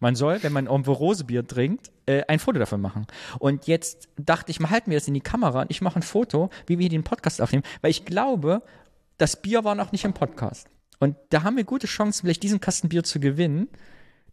Man 0.00 0.14
soll, 0.14 0.42
wenn 0.42 0.52
man 0.52 0.66
irgendwo 0.66 0.92
Rosebier 0.92 1.44
trinkt, 1.44 1.90
äh, 2.06 2.22
ein 2.28 2.38
Foto 2.38 2.60
davon 2.60 2.80
machen. 2.80 3.06
Und 3.40 3.66
jetzt 3.66 4.08
dachte 4.16 4.52
ich, 4.52 4.60
mal 4.60 4.70
halten 4.70 4.90
wir 4.90 4.98
das 4.98 5.08
in 5.08 5.14
die 5.14 5.20
Kamera 5.20 5.62
und 5.62 5.70
ich 5.70 5.80
mache 5.80 5.98
ein 5.98 6.02
Foto, 6.02 6.50
wie 6.66 6.78
wir 6.78 6.88
den 6.88 7.02
Podcast 7.02 7.40
aufnehmen, 7.40 7.64
weil 7.80 7.90
ich 7.90 8.04
glaube, 8.04 8.62
das 9.16 9.42
Bier 9.42 9.64
war 9.64 9.74
noch 9.74 9.90
nicht 9.90 10.04
im 10.04 10.14
Podcast. 10.14 10.68
Und 11.00 11.16
da 11.30 11.42
haben 11.42 11.56
wir 11.56 11.64
gute 11.64 11.86
Chancen, 11.86 12.22
vielleicht 12.22 12.42
diesen 12.42 12.60
Kasten 12.60 12.88
Bier 12.88 13.02
zu 13.02 13.18
gewinnen. 13.18 13.68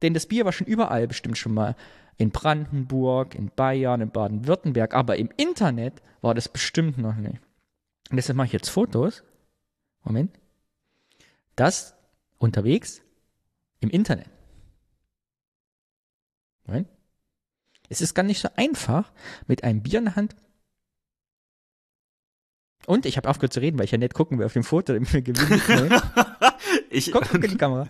Denn 0.02 0.14
das 0.14 0.26
Bier 0.26 0.46
war 0.46 0.52
schon 0.52 0.68
überall 0.68 1.08
bestimmt 1.08 1.38
schon 1.38 1.54
mal. 1.54 1.76
In 2.18 2.32
Brandenburg, 2.32 3.36
in 3.36 3.50
Bayern, 3.50 4.02
in 4.02 4.10
Baden-Württemberg. 4.10 4.94
Aber 4.94 5.18
im 5.18 5.30
Internet 5.38 6.02
war 6.22 6.34
das 6.34 6.50
bestimmt 6.50 6.98
noch 6.98 7.16
nicht. 7.16 7.40
Und 8.10 8.18
deshalb 8.18 8.38
mache 8.38 8.48
ich 8.48 8.54
jetzt 8.54 8.70
Fotos. 8.70 9.24
Moment. 10.04 10.32
Das 11.56 11.96
unterwegs 12.38 13.02
im 13.80 13.90
Internet. 13.90 14.30
Moment. 16.66 16.88
Es 17.90 18.02
ist 18.02 18.14
gar 18.14 18.24
nicht 18.24 18.42
so 18.42 18.50
einfach, 18.56 19.12
mit 19.48 19.64
einem 19.64 19.84
Bier 19.84 20.00
in 20.00 20.06
der 20.06 20.16
Hand. 20.16 20.36
Und 22.88 23.06
ich 23.06 23.18
habe 23.18 23.30
aufgehört 23.30 23.54
zu 23.54 23.62
reden, 23.62 23.78
weil 23.78 23.86
ich 23.86 23.92
ja 23.92 23.98
nicht 23.98 24.14
gucken 24.14 24.38
will 24.38 24.46
auf 24.46 24.54
dem 24.54 24.64
Foto, 24.64 24.94
damit 24.94 25.12
wir 25.12 25.22
gewinnen 25.22 25.62
ich, 26.90 27.12
Guck, 27.12 27.30
guck 27.30 27.44
in 27.44 27.52
die 27.52 27.58
Kamera. 27.58 27.90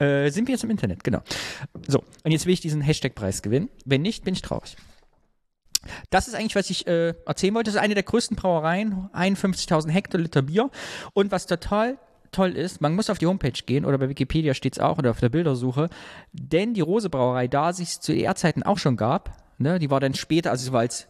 Äh, 0.00 0.30
sind 0.30 0.48
wir 0.48 0.54
jetzt 0.54 0.64
im 0.64 0.70
Internet, 0.70 1.04
genau. 1.04 1.20
So, 1.86 2.02
und 2.24 2.30
jetzt 2.30 2.46
will 2.46 2.54
ich 2.54 2.60
diesen 2.60 2.80
Hashtag-Preis 2.80 3.42
gewinnen. 3.42 3.68
Wenn 3.84 4.02
nicht, 4.02 4.24
bin 4.24 4.34
ich 4.34 4.42
traurig. 4.42 4.76
Das 6.10 6.28
ist 6.28 6.34
eigentlich, 6.34 6.56
was 6.56 6.70
ich 6.70 6.86
äh, 6.86 7.14
erzählen 7.26 7.54
wollte. 7.54 7.70
Das 7.70 7.76
ist 7.76 7.80
eine 7.80 7.94
der 7.94 8.02
größten 8.02 8.36
Brauereien, 8.36 9.08
51.000 9.14 9.90
Hektoliter 9.90 10.42
Bier. 10.42 10.70
Und 11.14 11.32
was 11.32 11.46
total 11.46 11.98
toll 12.32 12.56
ist, 12.56 12.80
man 12.80 12.94
muss 12.94 13.10
auf 13.10 13.18
die 13.18 13.26
Homepage 13.26 13.52
gehen 13.52 13.84
oder 13.84 13.98
bei 13.98 14.08
Wikipedia 14.08 14.54
steht 14.54 14.74
es 14.74 14.78
auch 14.78 14.98
oder 14.98 15.10
auf 15.10 15.20
der 15.20 15.30
Bildersuche, 15.30 15.88
denn 16.32 16.74
die 16.74 16.80
Rose 16.80 17.10
Brauerei, 17.10 17.48
da 17.48 17.72
sich 17.72 18.00
zu 18.00 18.12
ER-Zeiten 18.12 18.62
auch 18.62 18.78
schon 18.78 18.96
gab, 18.96 19.36
ne, 19.58 19.78
die 19.78 19.90
war 19.90 20.00
dann 20.00 20.14
später, 20.14 20.50
also 20.50 20.66
es 20.66 20.72
war 20.72 20.80
als 20.80 21.08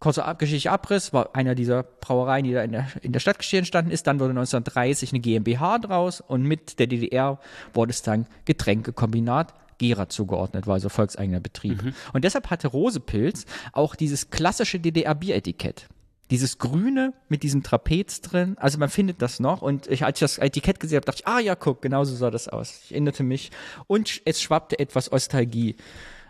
kurzer 0.00 0.24
Ab 0.26 0.38
geschichtlicher 0.38 0.72
Abriss, 0.72 1.12
war 1.12 1.36
einer 1.36 1.54
dieser 1.54 1.82
Brauereien, 1.82 2.44
die 2.44 2.52
da 2.52 2.62
in 2.62 2.72
der, 2.72 2.88
in 3.02 3.12
der 3.12 3.20
Stadtgeschichte 3.20 3.58
entstanden 3.58 3.90
ist. 3.90 4.06
Dann 4.06 4.18
wurde 4.18 4.30
1930 4.30 5.12
eine 5.12 5.20
GmbH 5.20 5.78
draus 5.78 6.20
und 6.20 6.42
mit 6.42 6.78
der 6.78 6.86
DDR 6.86 7.38
wurde 7.74 7.90
es 7.90 8.02
dann 8.02 8.26
Getränkekombinat 8.46 9.54
Gera 9.78 10.08
zugeordnet, 10.08 10.66
war 10.66 10.74
also 10.74 10.90
volkseigener 10.90 11.40
Betrieb. 11.40 11.82
Mhm. 11.82 11.94
Und 12.12 12.24
deshalb 12.24 12.50
hatte 12.50 12.68
Rosepilz 12.68 13.46
auch 13.72 13.94
dieses 13.94 14.30
klassische 14.30 14.78
DDR-Bieretikett. 14.78 15.88
Dieses 16.30 16.58
Grüne 16.58 17.14
mit 17.28 17.42
diesem 17.42 17.62
Trapez 17.62 18.20
drin, 18.20 18.56
also 18.58 18.78
man 18.78 18.88
findet 18.88 19.20
das 19.20 19.40
noch. 19.40 19.62
Und 19.62 19.88
ich, 19.88 20.04
als 20.04 20.18
ich 20.18 20.20
das 20.20 20.38
Etikett 20.38 20.80
gesehen 20.80 20.96
habe, 20.96 21.06
dachte 21.06 21.22
ich, 21.22 21.26
ah 21.26 21.40
ja, 21.40 21.56
guck, 21.56 21.82
genauso 21.82 22.14
sah 22.14 22.30
das 22.30 22.46
aus. 22.46 22.82
Ich 22.84 22.92
erinnerte 22.92 23.22
mich. 23.22 23.50
Und 23.86 24.20
es 24.26 24.40
schwappte 24.40 24.78
etwas 24.78 25.10
Nostalgie 25.10 25.76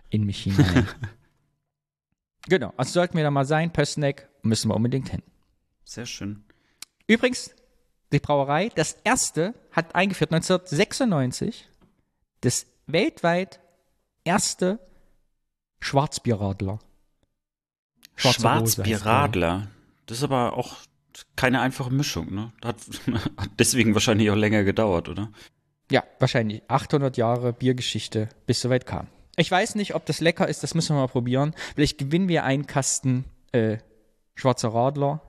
in 0.09 0.24
mich 0.24 0.44
hinein. 0.44 0.88
genau, 2.48 2.72
also 2.76 2.92
sollten 2.92 3.16
wir 3.16 3.24
da 3.24 3.30
mal 3.30 3.44
sein, 3.44 3.72
Pössneck, 3.72 4.28
müssen 4.42 4.70
wir 4.70 4.76
unbedingt 4.76 5.08
hin. 5.08 5.22
Sehr 5.84 6.06
schön. 6.06 6.44
Übrigens, 7.06 7.54
die 8.12 8.18
Brauerei, 8.18 8.70
das 8.74 8.96
erste, 9.04 9.54
hat 9.72 9.94
eingeführt 9.94 10.32
1996 10.32 11.68
das 12.40 12.66
weltweit 12.86 13.60
erste 14.24 14.78
Schwarzbierradler. 15.80 16.78
Schwarzbierradler. 18.16 19.68
Das 20.06 20.18
ist 20.18 20.24
aber 20.24 20.56
auch 20.56 20.76
keine 21.36 21.60
einfache 21.60 21.92
Mischung, 21.92 22.34
ne? 22.34 22.52
Hat, 22.64 22.76
hat 23.36 23.50
deswegen 23.58 23.94
wahrscheinlich 23.94 24.30
auch 24.30 24.36
länger 24.36 24.64
gedauert, 24.64 25.08
oder? 25.08 25.30
Ja, 25.90 26.04
wahrscheinlich 26.18 26.62
800 26.68 27.16
Jahre 27.16 27.52
Biergeschichte, 27.52 28.28
bis 28.46 28.60
soweit 28.60 28.86
kam. 28.86 29.08
Ich 29.40 29.50
weiß 29.50 29.74
nicht, 29.74 29.94
ob 29.94 30.04
das 30.04 30.20
lecker 30.20 30.46
ist, 30.48 30.62
das 30.62 30.74
müssen 30.74 30.94
wir 30.94 31.00
mal 31.00 31.08
probieren. 31.08 31.54
Vielleicht 31.74 31.96
gewinnen 31.96 32.28
wir 32.28 32.44
einen 32.44 32.66
Kasten 32.66 33.24
äh, 33.52 33.78
Schwarzer 34.34 34.68
Radler. 34.68 35.22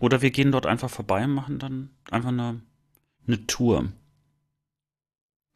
Oder 0.00 0.22
wir 0.22 0.30
gehen 0.30 0.52
dort 0.52 0.64
einfach 0.64 0.88
vorbei 0.88 1.24
und 1.24 1.34
machen 1.34 1.58
dann 1.58 1.90
einfach 2.10 2.30
eine, 2.30 2.62
eine 3.26 3.46
Tour. 3.46 3.92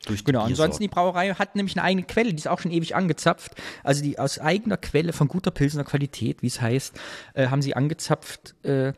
Durch 0.07 0.21
die 0.21 0.25
Genau, 0.25 0.43
ansonsten 0.43 0.83
die 0.83 0.89
Biersorten. 0.89 1.13
Brauerei 1.13 1.35
hat 1.35 1.57
nämlich 1.57 1.77
eine 1.77 1.85
eigene 1.85 2.07
Quelle, 2.07 2.31
die 2.31 2.37
ist 2.37 2.49
auch 2.49 2.61
schon 2.61 2.71
ewig 2.71 2.95
angezapft. 2.95 3.55
Also 3.83 4.03
die 4.03 4.19
aus 4.19 4.39
eigener 4.39 4.77
Quelle 4.77 5.15
von 5.15 5.27
guter 5.27 5.51
Pilsener 5.51 5.85
Qualität, 5.85 6.43
wie 6.43 6.49
es 6.49 6.61
heißt, 6.61 7.01
äh, 7.33 7.49
haben 7.49 7.63
sie 7.63 7.75
angezapft. 7.75 8.55
Äh, 8.63 8.93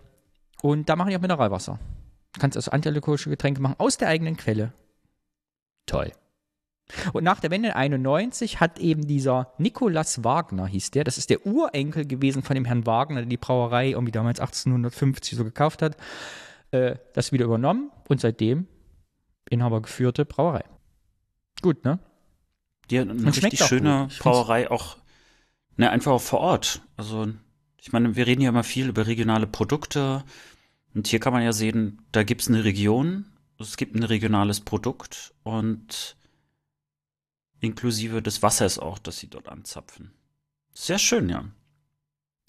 und 0.60 0.88
da 0.88 0.96
machen 0.96 1.10
die 1.10 1.16
auch 1.16 1.20
Mineralwasser. 1.20 1.78
Du 2.32 2.40
kannst 2.40 2.56
also 2.56 2.72
antialkoholische 2.72 3.30
Getränke 3.30 3.60
machen 3.60 3.76
aus 3.78 3.96
der 3.96 4.08
eigenen 4.08 4.36
Quelle. 4.36 4.72
Toll. 5.86 6.12
Und 7.12 7.24
nach 7.24 7.40
der 7.40 7.50
Wende 7.50 7.76
91 7.76 8.60
hat 8.60 8.78
eben 8.78 9.06
dieser 9.06 9.52
Nikolaus 9.58 10.24
Wagner, 10.24 10.66
hieß 10.66 10.90
der, 10.90 11.04
das 11.04 11.18
ist 11.18 11.30
der 11.30 11.46
Urenkel 11.46 12.06
gewesen 12.06 12.42
von 12.42 12.54
dem 12.54 12.64
Herrn 12.64 12.86
Wagner, 12.86 13.20
der 13.20 13.26
die 13.26 13.36
Brauerei 13.36 13.90
irgendwie 13.90 14.12
damals 14.12 14.40
1850 14.40 15.36
so 15.36 15.44
gekauft 15.44 15.82
hat, 15.82 15.96
äh, 16.70 16.96
das 17.14 17.32
wieder 17.32 17.44
übernommen 17.44 17.90
und 18.08 18.20
seitdem 18.20 18.66
Inhaber 19.50 19.82
geführte 19.82 20.24
Brauerei. 20.24 20.64
Gut, 21.60 21.84
ne? 21.84 21.98
Die 22.90 22.98
hat 22.98 23.08
eine 23.08 23.18
Und 23.18 23.42
richtig 23.42 23.64
schöne 23.64 24.08
Brauerei 24.18 24.70
auch, 24.70 24.96
ne, 25.76 25.90
einfach 25.90 26.12
auch 26.12 26.20
vor 26.20 26.40
Ort. 26.40 26.82
Also, 26.96 27.28
ich 27.80 27.92
meine, 27.92 28.16
wir 28.16 28.26
reden 28.26 28.42
ja 28.42 28.50
immer 28.50 28.64
viel 28.64 28.88
über 28.88 29.06
regionale 29.06 29.46
Produkte. 29.46 30.24
Und 30.94 31.06
hier 31.06 31.20
kann 31.20 31.32
man 31.32 31.42
ja 31.42 31.52
sehen, 31.52 32.02
da 32.12 32.22
gibt's 32.22 32.48
eine 32.48 32.64
Region, 32.64 33.26
es 33.58 33.76
gibt 33.76 33.94
ein 33.94 34.02
regionales 34.02 34.60
Produkt 34.60 35.32
und 35.42 36.16
inklusive 37.62 38.20
des 38.20 38.42
Wassers 38.42 38.78
auch, 38.78 38.98
das 38.98 39.18
sie 39.18 39.28
dort 39.28 39.48
anzapfen. 39.48 40.10
Sehr 40.74 40.98
schön, 40.98 41.28
ja. 41.28 41.44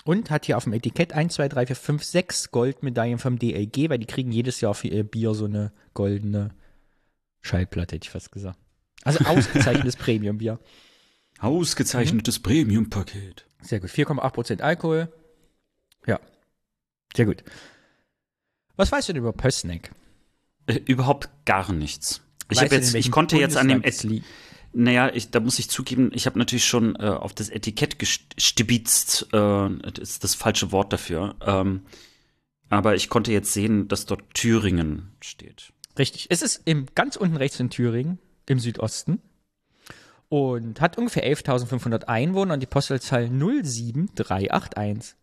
Und 0.04 0.30
hat 0.30 0.46
hier 0.46 0.58
auf 0.58 0.66
dem 0.66 0.74
Etikett 0.74 1.14
1, 1.14 1.36
2, 1.36 1.48
3, 1.48 1.68
4, 1.68 1.76
5, 1.76 2.04
6 2.04 2.52
Goldmedaillen 2.52 3.20
vom 3.20 3.40
DLG, 3.40 3.90
weil 3.90 4.00
die 4.00 4.06
kriegen 4.06 4.32
jedes 4.32 4.60
Jahr 4.60 4.74
für 4.74 4.90
ihr 4.90 5.04
Bier 5.04 5.34
so 5.34 5.46
eine 5.46 5.72
goldene 5.94 6.54
Schallplatte, 7.42 7.96
hätte 7.96 8.06
ich 8.06 8.10
fast 8.10 8.32
gesagt. 8.32 8.60
Also 9.04 9.20
ausgezeichnetes 9.26 9.96
Premium-Bier. 9.96 10.60
Ausgezeichnetes 11.40 12.40
Premium-Paket. 12.40 13.46
Sehr 13.62 13.80
gut. 13.80 13.90
4,8% 13.90 14.62
Alkohol. 14.62 15.14
Ja. 16.06 16.20
Sehr 17.16 17.26
gut. 17.26 17.44
Was 18.76 18.92
weißt 18.92 19.08
du 19.08 19.14
denn 19.14 19.22
über 19.22 19.34
Pössneck? 19.34 19.92
Äh, 20.66 20.80
überhaupt 20.86 21.30
gar 21.46 21.72
nichts. 21.72 22.22
Ich, 22.50 22.60
jetzt, 22.60 22.96
ich 22.96 23.12
konnte 23.12 23.38
jetzt 23.38 23.58
an 23.58 23.68
dem 23.68 23.82
Bundesland 23.82 24.14
liegt? 24.14 24.26
Naja, 24.74 25.12
ich, 25.14 25.30
da 25.30 25.40
muss 25.40 25.60
ich 25.60 25.70
zugeben, 25.70 26.12
ich 26.14 26.26
habe 26.26 26.40
natürlich 26.40 26.66
schon 26.66 26.96
äh, 26.96 27.06
auf 27.06 27.34
das 27.34 27.50
Etikett 27.50 28.00
gestibitzt, 28.00 29.28
äh, 29.32 29.68
ist 30.02 30.24
das 30.24 30.34
falsche 30.34 30.72
Wort 30.72 30.92
dafür. 30.92 31.36
Ähm, 31.46 31.82
aber 32.70 32.96
ich 32.96 33.08
konnte 33.08 33.32
jetzt 33.32 33.54
sehen, 33.54 33.88
dass 33.88 34.08
dort 34.08 34.34
Thüringen 34.34 35.16
steht. 35.22 35.74
Richtig. 35.98 36.26
Es 36.30 36.42
ist 36.42 36.62
im, 36.66 36.88
ganz 36.96 37.16
unten 37.16 37.38
rechts 37.38 37.60
in 37.60 37.70
Thüringen, 37.70 38.18
im 38.48 38.58
Südosten. 38.58 39.22
Und 40.28 40.82
hat 40.82 40.98
ungefähr 40.98 41.32
11.500 41.32 42.06
Einwohner 42.06 42.56
und 42.56 42.60
die 42.60 42.66
Postleitzahl 42.66 43.30
07381. 43.30 45.16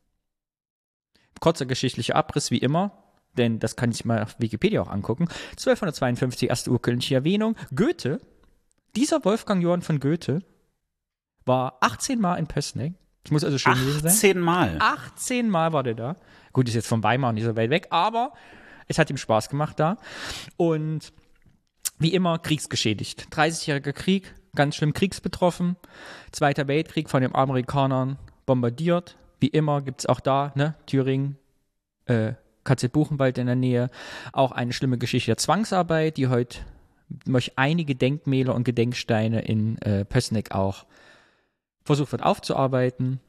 Kurzer 1.41 1.67
geschichtlicher 1.67 2.15
Abriss 2.15 2.53
wie 2.53 2.59
immer, 2.59 3.03
denn 3.37 3.59
das 3.59 3.75
kann 3.75 3.91
ich 3.91 4.05
mal 4.05 4.23
auf 4.23 4.37
Wikipedia 4.39 4.81
auch 4.81 4.91
angucken. 4.91 5.27
1252 5.53 6.49
erste 6.49 6.71
urkundliche 6.71 7.17
Erwähnung. 7.17 7.57
Goethe, 7.75 8.21
dieser 8.97 9.25
Wolfgang 9.25 9.63
Johann 9.63 9.83
von 9.83 10.01
Goethe, 10.01 10.43
war 11.45 11.79
18 11.81 12.21
Mal 12.21 12.37
in 12.37 12.47
Pößneck. 12.47 12.95
Das 13.25 13.33
muss 13.33 13.45
also 13.45 13.59
schön 13.59 13.75
gewesen 13.75 14.01
sein. 14.01 14.13
18 14.13 14.41
Mal. 14.41 14.77
18 14.79 15.51
Mal 15.51 15.73
war 15.73 15.83
der 15.83 15.95
da. 15.95 16.17
Gut, 16.53 16.69
ist 16.69 16.75
jetzt 16.75 16.89
von 16.89 17.03
Weimar 17.03 17.33
nicht 17.33 17.45
so 17.45 17.57
weit 17.57 17.71
weg, 17.71 17.87
aber 17.91 18.33
es 18.89 18.99
hat 18.99 19.11
ihm 19.11 19.17
Spaß 19.17 19.49
gemacht 19.49 19.79
da. 19.79 19.97
Und 20.57 21.13
wie 21.99 22.15
immer 22.15 22.39
kriegsgeschädigt. 22.39 23.29
30-jähriger 23.31 23.93
Krieg, 23.93 24.35
ganz 24.55 24.77
schlimm 24.77 24.95
kriegsbetroffen. 24.95 25.77
Zweiter 26.33 26.67
Weltkrieg 26.67 27.11
von 27.11 27.23
den 27.23 27.35
Amerikanern 27.35 28.19
bombardiert. 28.47 29.17
Wie 29.39 29.49
immer 29.49 29.83
gibt 29.83 30.01
es 30.01 30.07
auch 30.07 30.21
da, 30.21 30.53
ne, 30.55 30.75
Thüringen, 30.87 31.37
äh, 32.07 32.35
KZ 32.65 32.93
Buchenwald 32.93 33.39
in 33.39 33.47
der 33.47 33.57
Nähe, 33.57 33.91
auch 34.33 34.53
eine 34.53 34.73
schlimme 34.73 34.99
Geschichte 34.99 35.31
der 35.31 35.37
Zwangsarbeit, 35.37 36.17
die 36.17 36.29
heute 36.29 36.59
durch 37.25 37.53
einige 37.57 37.95
Denkmäler 37.95 38.55
und 38.55 38.65
Gedenksteine 38.65 39.43
in 39.43 39.79
äh, 39.79 40.05
Pößneck 40.05 40.53
auch 40.53 40.87
versucht 41.85 42.13
wird 42.13 42.23
aufzuarbeiten. 42.23 43.21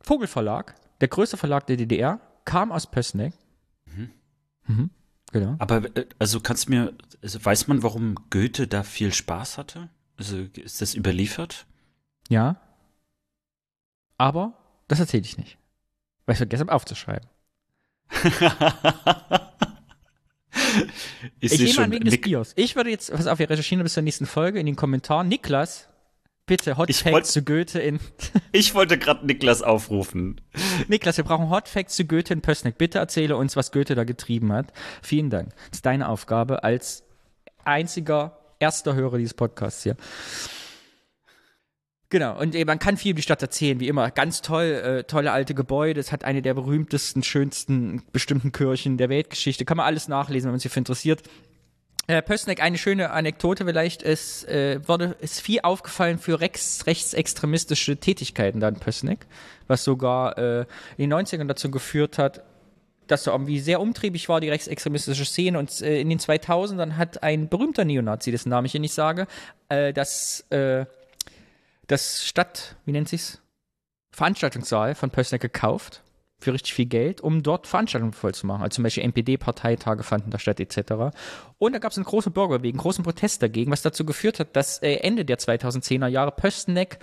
Vogelverlag, 0.00 0.74
der 1.00 1.08
größte 1.08 1.36
Verlag 1.36 1.66
der 1.66 1.76
DDR, 1.76 2.20
kam 2.44 2.72
aus 2.72 2.90
Pößneck. 2.90 3.34
Mhm. 4.66 4.90
Genau. 5.32 5.56
Aber 5.58 5.96
äh, 5.96 6.06
also 6.18 6.40
kannst 6.40 6.66
du 6.66 6.70
mir, 6.70 6.94
also 7.22 7.44
weiß 7.44 7.68
man, 7.68 7.82
warum 7.82 8.14
Goethe 8.30 8.66
da 8.66 8.82
viel 8.82 9.12
Spaß 9.12 9.58
hatte? 9.58 9.90
Also 10.16 10.38
ist 10.38 10.80
das 10.80 10.94
überliefert? 10.94 11.66
Ja. 12.28 12.60
Aber 14.16 14.54
das 14.88 15.00
erzähle 15.00 15.24
ich 15.24 15.36
nicht. 15.36 15.58
Weil 16.24 16.34
ich 16.34 16.38
vergessen 16.38 16.62
habe 16.62 16.72
aufzuschreiben. 16.72 17.28
ich 21.40 21.52
Ich 21.52 21.60
nehme 21.76 21.84
an 21.84 21.90
wegen 21.92 22.04
des 22.04 22.20
Bios. 22.20 22.52
Ich 22.56 22.76
würde 22.76 22.90
jetzt, 22.90 23.10
pass 23.12 23.26
auf, 23.26 23.38
wir 23.38 23.48
recherchieren 23.48 23.82
bis 23.82 23.94
zur 23.94 24.02
nächsten 24.02 24.26
Folge 24.26 24.58
in 24.60 24.66
den 24.66 24.76
Kommentaren. 24.76 25.28
Niklas, 25.28 25.88
bitte 26.46 26.76
Hot 26.76 26.88
Ich 26.90 26.98
Facts 26.98 27.12
wollt- 27.12 27.26
zu 27.26 27.42
Goethe 27.42 27.78
in. 27.80 27.98
ich 28.52 28.74
wollte 28.74 28.98
gerade 28.98 29.26
Niklas 29.26 29.62
aufrufen. 29.62 30.40
Niklas, 30.88 31.16
wir 31.16 31.24
brauchen 31.24 31.50
Hot 31.50 31.68
Facts 31.68 31.96
zu 31.96 32.04
Goethe 32.04 32.32
in 32.32 32.40
Pößneck. 32.42 32.78
Bitte 32.78 32.98
erzähle 32.98 33.36
uns, 33.36 33.56
was 33.56 33.72
Goethe 33.72 33.94
da 33.94 34.04
getrieben 34.04 34.52
hat. 34.52 34.72
Vielen 35.02 35.30
Dank. 35.30 35.50
Das 35.70 35.78
ist 35.78 35.86
deine 35.86 36.08
Aufgabe 36.08 36.64
als 36.64 37.02
einziger 37.64 38.38
erster 38.58 38.94
Hörer 38.94 39.18
dieses 39.18 39.34
Podcasts 39.34 39.82
hier. 39.82 39.96
Genau, 42.08 42.38
und 42.38 42.54
äh, 42.54 42.64
man 42.64 42.78
kann 42.78 42.96
viel 42.96 43.10
über 43.10 43.16
die 43.16 43.22
Stadt 43.22 43.42
erzählen, 43.42 43.80
wie 43.80 43.88
immer. 43.88 44.10
Ganz 44.10 44.40
toll, 44.40 44.64
äh, 44.64 45.04
tolle 45.04 45.32
alte 45.32 45.54
Gebäude. 45.54 45.98
Es 45.98 46.12
hat 46.12 46.24
eine 46.24 46.40
der 46.40 46.54
berühmtesten, 46.54 47.22
schönsten 47.22 48.02
bestimmten 48.12 48.52
Kirchen 48.52 48.96
der 48.96 49.08
Weltgeschichte. 49.08 49.64
Kann 49.64 49.76
man 49.76 49.86
alles 49.86 50.06
nachlesen, 50.06 50.46
wenn 50.46 50.52
man 50.52 50.60
sich 50.60 50.70
dafür 50.70 50.80
interessiert. 50.80 51.22
Äh, 52.08 52.22
Pößneck, 52.22 52.62
eine 52.62 52.78
schöne 52.78 53.10
Anekdote 53.10 53.64
vielleicht, 53.64 54.04
es 54.04 54.44
äh, 54.44 54.78
wurde, 54.86 55.16
ist 55.20 55.40
viel 55.40 55.60
aufgefallen 55.62 56.18
für 56.20 56.40
rechts, 56.40 56.86
rechtsextremistische 56.86 57.96
Tätigkeiten 57.96 58.60
da 58.60 58.68
in 58.68 58.76
Pößneck, 58.76 59.26
was 59.66 59.82
sogar 59.82 60.38
äh, 60.38 60.60
in 60.96 61.10
den 61.10 61.12
90ern 61.12 61.48
dazu 61.48 61.68
geführt 61.68 62.18
hat, 62.18 62.44
dass 63.08 63.24
da 63.24 63.32
irgendwie 63.32 63.58
sehr 63.58 63.80
umtriebig 63.80 64.28
war, 64.28 64.40
die 64.40 64.50
rechtsextremistische 64.50 65.24
Szene. 65.24 65.58
Und 65.58 65.80
äh, 65.80 66.00
in 66.00 66.08
den 66.08 66.20
2000ern 66.20 66.92
hat 66.96 67.24
ein 67.24 67.48
berühmter 67.48 67.84
Neonazi, 67.84 68.30
dessen 68.30 68.50
Namen 68.50 68.66
ich 68.66 68.72
hier 68.72 68.80
nicht 68.80 68.94
sage, 68.94 69.26
äh, 69.68 69.92
das, 69.92 70.44
äh, 70.50 70.86
das 71.86 72.24
Stadt, 72.24 72.76
wie 72.84 72.92
nennt 72.92 73.08
sich's? 73.08 73.40
Veranstaltungssaal 74.10 74.94
von 74.94 75.10
Pößneck 75.10 75.42
gekauft 75.42 76.02
für 76.38 76.52
richtig 76.52 76.74
viel 76.74 76.86
Geld, 76.86 77.20
um 77.20 77.42
dort 77.42 77.66
Veranstaltungen 77.66 78.12
voll 78.12 78.34
zu 78.34 78.46
machen. 78.46 78.62
Also 78.62 78.76
zum 78.76 78.84
Beispiel 78.84 79.04
NPD-Parteitage 79.04 80.02
fanden 80.02 80.30
da 80.30 80.38
statt, 80.38 80.60
etc. 80.60 81.16
Und 81.58 81.72
da 81.72 81.78
gab 81.78 81.92
es 81.92 81.98
einen 81.98 82.04
großen 82.04 82.32
Bürgerweg, 82.32 82.74
einen 82.74 82.80
großen 82.80 83.04
Protest 83.04 83.42
dagegen, 83.42 83.72
was 83.72 83.82
dazu 83.82 84.04
geführt 84.04 84.38
hat, 84.38 84.54
dass 84.54 84.82
äh, 84.82 84.96
Ende 84.96 85.24
der 85.24 85.38
2010er 85.38 86.08
Jahre 86.08 86.32
Pößneck 86.32 86.98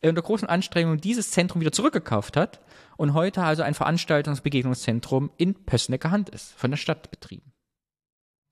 äh, 0.00 0.08
unter 0.08 0.22
großen 0.22 0.48
Anstrengungen 0.48 1.00
dieses 1.00 1.30
Zentrum 1.30 1.60
wieder 1.60 1.72
zurückgekauft 1.72 2.36
hat 2.36 2.60
und 2.96 3.14
heute 3.14 3.42
also 3.42 3.62
ein 3.62 3.74
Veranstaltungsbegegnungszentrum 3.74 5.30
in 5.36 5.54
Pößnecker 5.54 6.10
Hand 6.10 6.30
ist, 6.30 6.54
von 6.54 6.70
der 6.70 6.78
Stadt 6.78 7.10
betrieben. 7.10 7.52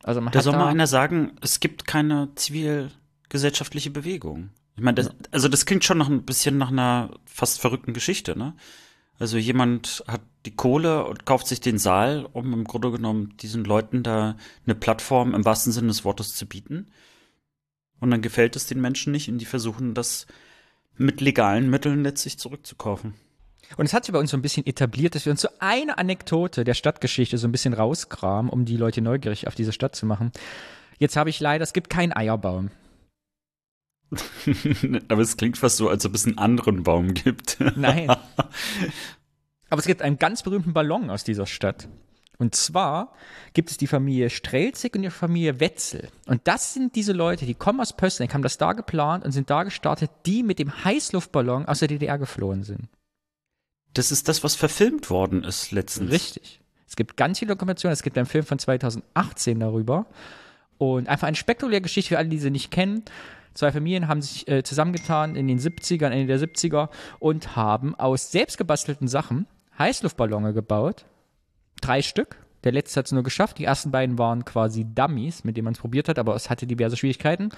Also 0.03 0.21
man 0.21 0.33
Da 0.33 0.43
soll 0.43 0.53
da, 0.53 0.59
mal 0.59 0.69
einer 0.69 0.87
sagen, 0.87 1.33
es 1.41 1.61
gibt 1.61 1.87
keine 1.87 2.29
zivilgesellschaftliche 2.35 3.91
Bewegung. 3.91 4.51
Ich 4.77 4.83
meine, 4.83 4.97
das, 4.97 5.11
also 5.31 5.49
das 5.49 5.65
klingt 5.65 5.85
schon 5.85 5.99
noch 5.99 6.09
ein 6.09 6.23
bisschen 6.23 6.59
nach 6.59 6.71
einer 6.71 7.11
fast 7.25 7.61
verrückten 7.61 7.95
Geschichte, 7.95 8.39
ne? 8.39 8.55
Also 9.19 9.39
jemand 9.39 10.05
hat 10.07 10.21
die 10.45 10.55
Kohle 10.55 11.07
und 11.07 11.25
kauft 11.25 11.47
sich 11.47 11.61
den 11.61 11.79
Saal, 11.79 12.29
um 12.33 12.53
im 12.53 12.65
Grunde 12.65 12.91
genommen 12.93 13.35
diesen 13.39 13.65
Leuten 13.65 14.03
da 14.03 14.37
eine 14.67 14.75
Plattform 14.75 15.35
im 15.35 15.45
wahrsten 15.47 15.73
Sinne 15.73 15.89
des 15.89 16.05
Wortes 16.05 16.35
zu 16.35 16.47
bieten. 16.47 16.89
Und 17.99 18.11
dann 18.11 18.21
gefällt 18.21 18.57
es 18.57 18.67
den 18.67 18.81
Menschen 18.81 19.13
nicht 19.13 19.31
und 19.31 19.39
die 19.39 19.47
versuchen 19.47 19.95
das 19.95 20.27
mit 20.99 21.23
legalen 21.23 21.71
Mitteln 21.71 22.03
letztlich 22.03 22.39
zurückzukaufen. 22.39 23.15
Und 23.77 23.87
es 23.87 23.95
hat 23.95 24.05
sich 24.05 24.13
bei 24.13 24.19
uns 24.19 24.31
so 24.31 24.37
ein 24.37 24.43
bisschen 24.43 24.67
etabliert, 24.67 25.15
dass 25.15 25.25
wir 25.25 25.33
uns 25.33 25.41
so 25.41 25.49
eine 25.59 25.97
Anekdote 25.97 26.65
der 26.65 26.75
Stadtgeschichte 26.75 27.39
so 27.39 27.49
ein 27.49 27.53
bisschen 27.53 27.73
rauskramen, 27.73 28.51
um 28.51 28.67
die 28.67 28.77
Leute 28.77 29.01
neugierig 29.01 29.49
auf 29.49 29.55
diese 29.55 29.73
Stadt 29.73 29.97
zu 29.97 30.05
machen. 30.07 30.31
Jetzt 30.99 31.17
habe 31.17 31.31
ich 31.31 31.41
leider, 31.41 31.63
es 31.63 31.73
gibt 31.73 31.91
keinen 31.91 32.13
Eierbaum. 32.13 32.71
Aber 35.09 35.23
es 35.23 35.37
klingt 35.37 35.59
fast 35.59 35.77
so, 35.77 35.89
als 35.89 36.07
ob 36.07 36.15
es 36.15 36.27
einen 36.27 36.39
anderen 36.39 36.83
Baum 36.83 37.15
gibt. 37.15 37.59
Nein. 37.77 38.09
Aber 39.69 39.81
es 39.81 39.87
gibt 39.87 40.03
einen 40.03 40.19
ganz 40.19 40.43
berühmten 40.43 40.73
Ballon 40.73 41.11
aus 41.11 41.25
dieser 41.25 41.47
Stadt. 41.47 41.89
Und 42.39 42.55
zwar 42.55 43.13
gibt 43.55 43.71
es 43.71 43.79
die 43.79 43.87
Familie 43.87 44.31
Strelzig 44.31 44.95
und 44.95 45.03
die 45.03 45.11
Familie 45.11 45.59
Wetzel. 45.59 46.09
Und 46.27 46.43
das 46.45 46.75
sind 46.75 46.95
diese 46.95 47.13
Leute, 47.13 47.47
die 47.47 47.55
kommen 47.55 47.81
aus 47.81 47.97
Pößneck, 47.97 48.35
haben 48.35 48.43
das 48.43 48.59
da 48.59 48.75
geplant 48.75 49.25
und 49.25 49.33
sind 49.33 49.49
da 49.49 49.63
gestartet, 49.63 50.11
die 50.27 50.43
mit 50.43 50.59
dem 50.59 50.85
Heißluftballon 50.85 51.67
aus 51.67 51.79
der 51.79 51.89
DDR 51.89 52.19
geflohen 52.19 52.63
sind. 52.63 52.89
Das 53.95 54.13
ist 54.13 54.29
das, 54.29 54.45
was 54.45 54.55
verfilmt 54.55 55.09
worden 55.09 55.43
ist 55.43 55.73
letztens. 55.73 56.13
Richtig. 56.13 56.61
Es 56.87 56.97
gibt 56.97 57.17
ganz 57.17 57.39
viele 57.39 57.55
Dokumentationen. 57.55 57.95
Es 57.95 58.03
gibt 58.03 58.19
einen 58.19 58.27
Film 58.27 58.45
von 58.45 58.59
2018 58.59 59.59
darüber. 59.59 60.07
Und 60.79 61.09
einfach 61.09 61.27
eine 61.27 61.37
spektakuläre 61.37 61.81
Geschichte 61.81 62.11
für 62.11 62.19
alle, 62.19 62.29
die 62.29 62.39
sie 62.39 62.51
nicht 62.51 62.71
kennen. 62.71 63.05
Zwei 63.57 63.73
Familien 63.73 64.07
haben 64.07 64.21
sich 64.21 64.47
äh, 64.49 64.63
zusammengetan 64.63 65.35
in 65.35 65.49
den 65.49 65.59
70ern, 65.59 66.11
Ende 66.11 66.27
der 66.27 66.39
70er 66.39 66.91
und 67.19 67.57
haben 67.57 67.95
aus 67.95 68.31
selbstgebastelten 68.31 69.09
Sachen 69.09 69.47
Heißluftballone 69.79 70.53
gebaut. 70.53 71.07
Drei 71.81 72.03
Stück. 72.03 72.37
Der 72.65 72.73
letzte 72.73 72.99
hat 72.99 73.07
es 73.07 73.13
nur 73.13 73.23
geschafft. 73.23 73.59
Die 73.59 73.65
ersten 73.65 73.91
beiden 73.91 74.19
waren 74.19 74.45
quasi 74.45 74.85
Dummies, 74.85 75.45
mit 75.45 75.57
denen 75.57 75.65
man 75.65 75.75
es 75.75 75.81
probiert 75.81 76.09
hat, 76.09 76.19
aber 76.19 76.35
es 76.35 76.51
hatte 76.51 76.67
diverse 76.67 76.97
Schwierigkeiten, 76.97 77.51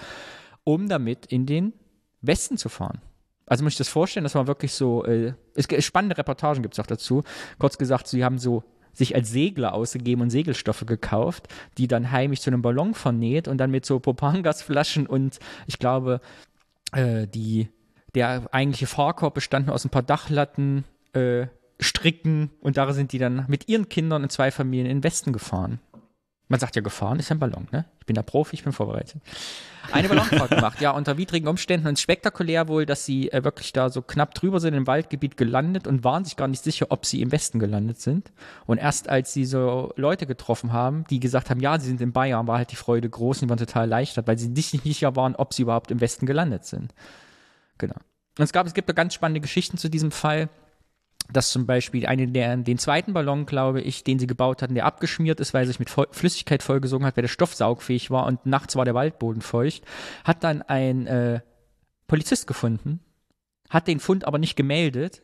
um 0.63 0.87
damit 0.87 1.25
in 1.25 1.45
den 1.45 1.73
Westen 2.21 2.57
zu 2.57 2.69
fahren. 2.69 3.01
Also 3.45 3.63
muss 3.63 3.73
ich 3.73 3.77
das 3.77 3.89
vorstellen, 3.89 4.23
das 4.23 4.35
war 4.35 4.47
wirklich 4.47 4.73
so, 4.73 5.03
äh, 5.03 5.33
es, 5.55 5.67
spannende 5.83 6.17
Reportagen 6.17 6.61
gibt 6.61 6.75
es 6.75 6.79
auch 6.79 6.87
dazu. 6.87 7.23
Kurz 7.57 7.77
gesagt, 7.77 8.07
sie 8.07 8.23
haben 8.23 8.37
so 8.37 8.63
sich 8.93 9.15
als 9.15 9.31
Segler 9.31 9.73
ausgegeben 9.73 10.21
und 10.21 10.29
Segelstoffe 10.29 10.85
gekauft, 10.85 11.47
die 11.77 11.87
dann 11.87 12.11
heimlich 12.11 12.41
zu 12.41 12.49
einem 12.49 12.61
Ballon 12.61 12.93
vernäht 12.93 13.47
und 13.47 13.57
dann 13.57 13.71
mit 13.71 13.85
so 13.85 13.99
Propangasflaschen 13.99 15.07
und 15.07 15.39
ich 15.67 15.79
glaube, 15.79 16.21
äh, 16.91 17.27
die, 17.27 17.69
der 18.15 18.53
eigentliche 18.53 18.87
Fahrkorb 18.87 19.33
bestand 19.33 19.67
nur 19.67 19.75
aus 19.75 19.85
ein 19.85 19.89
paar 19.89 20.03
Dachlatten, 20.03 20.83
äh, 21.13 21.47
Stricken 21.81 22.49
und 22.59 22.77
da 22.77 22.91
sind 22.91 23.13
die 23.13 23.19
dann 23.19 23.45
mit 23.47 23.69
ihren 23.69 23.87
Kindern 23.87 24.23
in 24.23 24.29
zwei 24.29 24.51
Familien 24.51 24.87
in 24.87 24.97
den 24.97 25.03
Westen 25.03 25.31
gefahren. 25.31 25.79
Man 26.49 26.59
sagt 26.59 26.75
ja, 26.75 26.81
gefahren 26.81 27.19
ist 27.19 27.31
ein 27.31 27.37
Ballon, 27.37 27.67
ne? 27.71 27.85
Ich 27.99 28.07
bin 28.07 28.15
da 28.15 28.23
Profi, 28.23 28.55
ich 28.55 28.63
bin 28.63 28.73
vorbereitet. 28.73 29.21
Eine 29.91 30.09
Ballonfahrt 30.09 30.49
gemacht, 30.49 30.81
ja, 30.81 30.91
unter 30.91 31.15
widrigen 31.15 31.47
Umständen 31.47 31.87
und 31.87 31.99
spektakulär 31.99 32.67
wohl, 32.67 32.87
dass 32.87 33.05
sie 33.05 33.31
äh, 33.31 33.43
wirklich 33.43 33.71
da 33.71 33.91
so 33.91 34.01
knapp 34.01 34.33
drüber 34.33 34.59
sind 34.59 34.73
im 34.73 34.87
Waldgebiet 34.87 35.37
gelandet 35.37 35.85
und 35.85 36.03
waren 36.03 36.25
sich 36.25 36.35
gar 36.35 36.47
nicht 36.47 36.63
sicher, 36.63 36.87
ob 36.89 37.05
sie 37.05 37.21
im 37.21 37.31
Westen 37.31 37.59
gelandet 37.59 38.01
sind. 38.01 38.31
Und 38.65 38.79
erst 38.79 39.09
als 39.09 39.31
sie 39.31 39.45
so 39.45 39.93
Leute 39.95 40.25
getroffen 40.25 40.73
haben, 40.73 41.05
die 41.11 41.19
gesagt 41.19 41.51
haben, 41.51 41.59
ja, 41.59 41.79
sie 41.79 41.87
sind 41.87 42.01
in 42.01 42.13
Bayern, 42.13 42.47
war 42.47 42.57
halt 42.57 42.71
die 42.71 42.75
Freude 42.75 43.07
groß 43.07 43.37
und 43.37 43.47
die 43.47 43.49
waren 43.49 43.59
total 43.59 43.83
erleichtert, 43.83 44.27
weil 44.27 44.39
sie 44.39 44.49
nicht 44.49 44.71
sicher 44.83 45.15
waren, 45.15 45.35
ob 45.35 45.53
sie 45.53 45.61
überhaupt 45.61 45.91
im 45.91 46.01
Westen 46.01 46.25
gelandet 46.25 46.65
sind. 46.65 46.95
Genau. 47.77 47.95
Und 48.39 48.43
es 48.43 48.53
gab, 48.53 48.65
es 48.65 48.73
gibt 48.73 48.89
da 48.89 48.93
ganz 48.93 49.13
spannende 49.13 49.41
Geschichten 49.41 49.77
zu 49.77 49.87
diesem 49.87 50.09
Fall 50.11 50.49
dass 51.31 51.51
zum 51.51 51.65
Beispiel 51.65 52.05
eine 52.05 52.27
der, 52.27 52.57
den 52.57 52.77
zweiten 52.77 53.13
Ballon, 53.13 53.45
glaube 53.45 53.81
ich, 53.81 54.03
den 54.03 54.19
sie 54.19 54.27
gebaut 54.27 54.61
hatten, 54.61 54.75
der 54.75 54.85
abgeschmiert 54.85 55.39
ist, 55.39 55.53
weil 55.53 55.63
er 55.63 55.67
sich 55.67 55.79
mit 55.79 55.89
Flüssigkeit 55.89 56.63
vollgesogen 56.63 57.05
hat, 57.05 57.15
weil 57.17 57.23
der 57.23 57.29
Stoff 57.29 57.53
saugfähig 57.53 58.09
war 58.11 58.25
und 58.25 58.45
nachts 58.45 58.75
war 58.75 58.85
der 58.85 58.95
Waldboden 58.95 59.41
feucht, 59.41 59.83
hat 60.23 60.43
dann 60.43 60.61
ein 60.63 61.07
äh, 61.07 61.41
Polizist 62.07 62.47
gefunden, 62.47 62.99
hat 63.69 63.87
den 63.87 63.99
Fund 63.99 64.25
aber 64.25 64.39
nicht 64.39 64.55
gemeldet, 64.55 65.21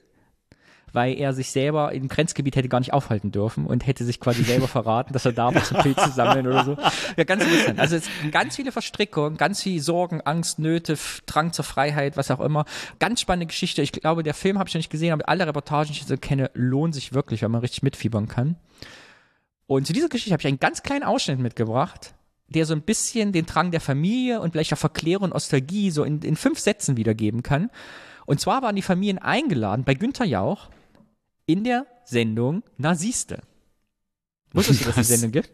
weil 0.95 1.17
er 1.17 1.33
sich 1.33 1.51
selber 1.51 1.91
im 1.91 2.07
Grenzgebiet 2.07 2.55
hätte 2.55 2.69
gar 2.69 2.79
nicht 2.79 2.93
aufhalten 2.93 3.31
dürfen 3.31 3.65
und 3.65 3.85
hätte 3.85 4.03
sich 4.03 4.19
quasi 4.19 4.43
selber 4.43 4.67
verraten, 4.67 5.13
dass 5.13 5.25
er 5.25 5.33
da 5.33 5.53
war 5.53 5.63
zum 5.63 5.77
Pilze 5.77 6.09
sammeln 6.11 6.47
oder 6.47 6.63
so. 6.63 6.77
Ja, 7.17 7.23
ganz 7.23 7.43
interessant. 7.43 7.79
Also 7.79 7.97
es 7.97 8.09
ganz 8.31 8.55
viele 8.55 8.71
Verstrickungen, 8.71 9.37
ganz 9.37 9.61
viel 9.61 9.81
Sorgen, 9.81 10.21
Angst, 10.21 10.59
Nöte, 10.59 10.97
Drang 11.25 11.53
zur 11.53 11.65
Freiheit, 11.65 12.17
was 12.17 12.31
auch 12.31 12.39
immer. 12.39 12.65
Ganz 12.99 13.21
spannende 13.21 13.47
Geschichte. 13.47 13.81
Ich 13.81 13.91
glaube, 13.91 14.23
der 14.23 14.33
Film 14.33 14.57
habe 14.57 14.67
ich 14.67 14.73
noch 14.73 14.79
nicht 14.79 14.89
gesehen, 14.89 15.13
aber 15.13 15.27
alle 15.29 15.45
Reportagen, 15.45 15.91
die 15.91 15.99
ich 15.99 16.05
so 16.05 16.17
kenne, 16.17 16.49
lohnen 16.53 16.93
sich 16.93 17.13
wirklich, 17.13 17.41
weil 17.41 17.49
man 17.49 17.61
richtig 17.61 17.83
mitfiebern 17.83 18.27
kann. 18.27 18.55
Und 19.67 19.87
zu 19.87 19.93
dieser 19.93 20.09
Geschichte 20.09 20.31
habe 20.31 20.41
ich 20.41 20.47
einen 20.47 20.59
ganz 20.59 20.83
kleinen 20.83 21.03
Ausschnitt 21.03 21.39
mitgebracht, 21.39 22.13
der 22.47 22.65
so 22.65 22.73
ein 22.73 22.81
bisschen 22.81 23.31
den 23.31 23.45
Drang 23.45 23.71
der 23.71 23.81
Familie 23.81 24.39
und 24.39 24.51
vielleicht 24.51 24.73
auch 24.73 24.77
Verklärung 24.77 25.25
und 25.25 25.33
Nostalgie 25.33 25.91
so 25.91 26.03
in, 26.03 26.21
in 26.21 26.35
fünf 26.35 26.59
Sätzen 26.59 26.97
wiedergeben 26.97 27.43
kann. 27.43 27.71
Und 28.25 28.39
zwar 28.39 28.61
waren 28.61 28.75
die 28.75 28.81
Familien 28.81 29.17
eingeladen 29.17 29.83
bei 29.83 29.93
Günther 29.93 30.25
Jauch 30.25 30.69
in 31.45 31.63
der 31.63 31.85
Sendung 32.05 32.63
Na 32.77 32.95
siehste. 32.95 33.41
Wusstest 34.53 34.81
du, 34.81 34.85
dass 34.85 34.97
es 34.97 35.07
die 35.07 35.13
Sendung 35.13 35.31
gibt? 35.31 35.51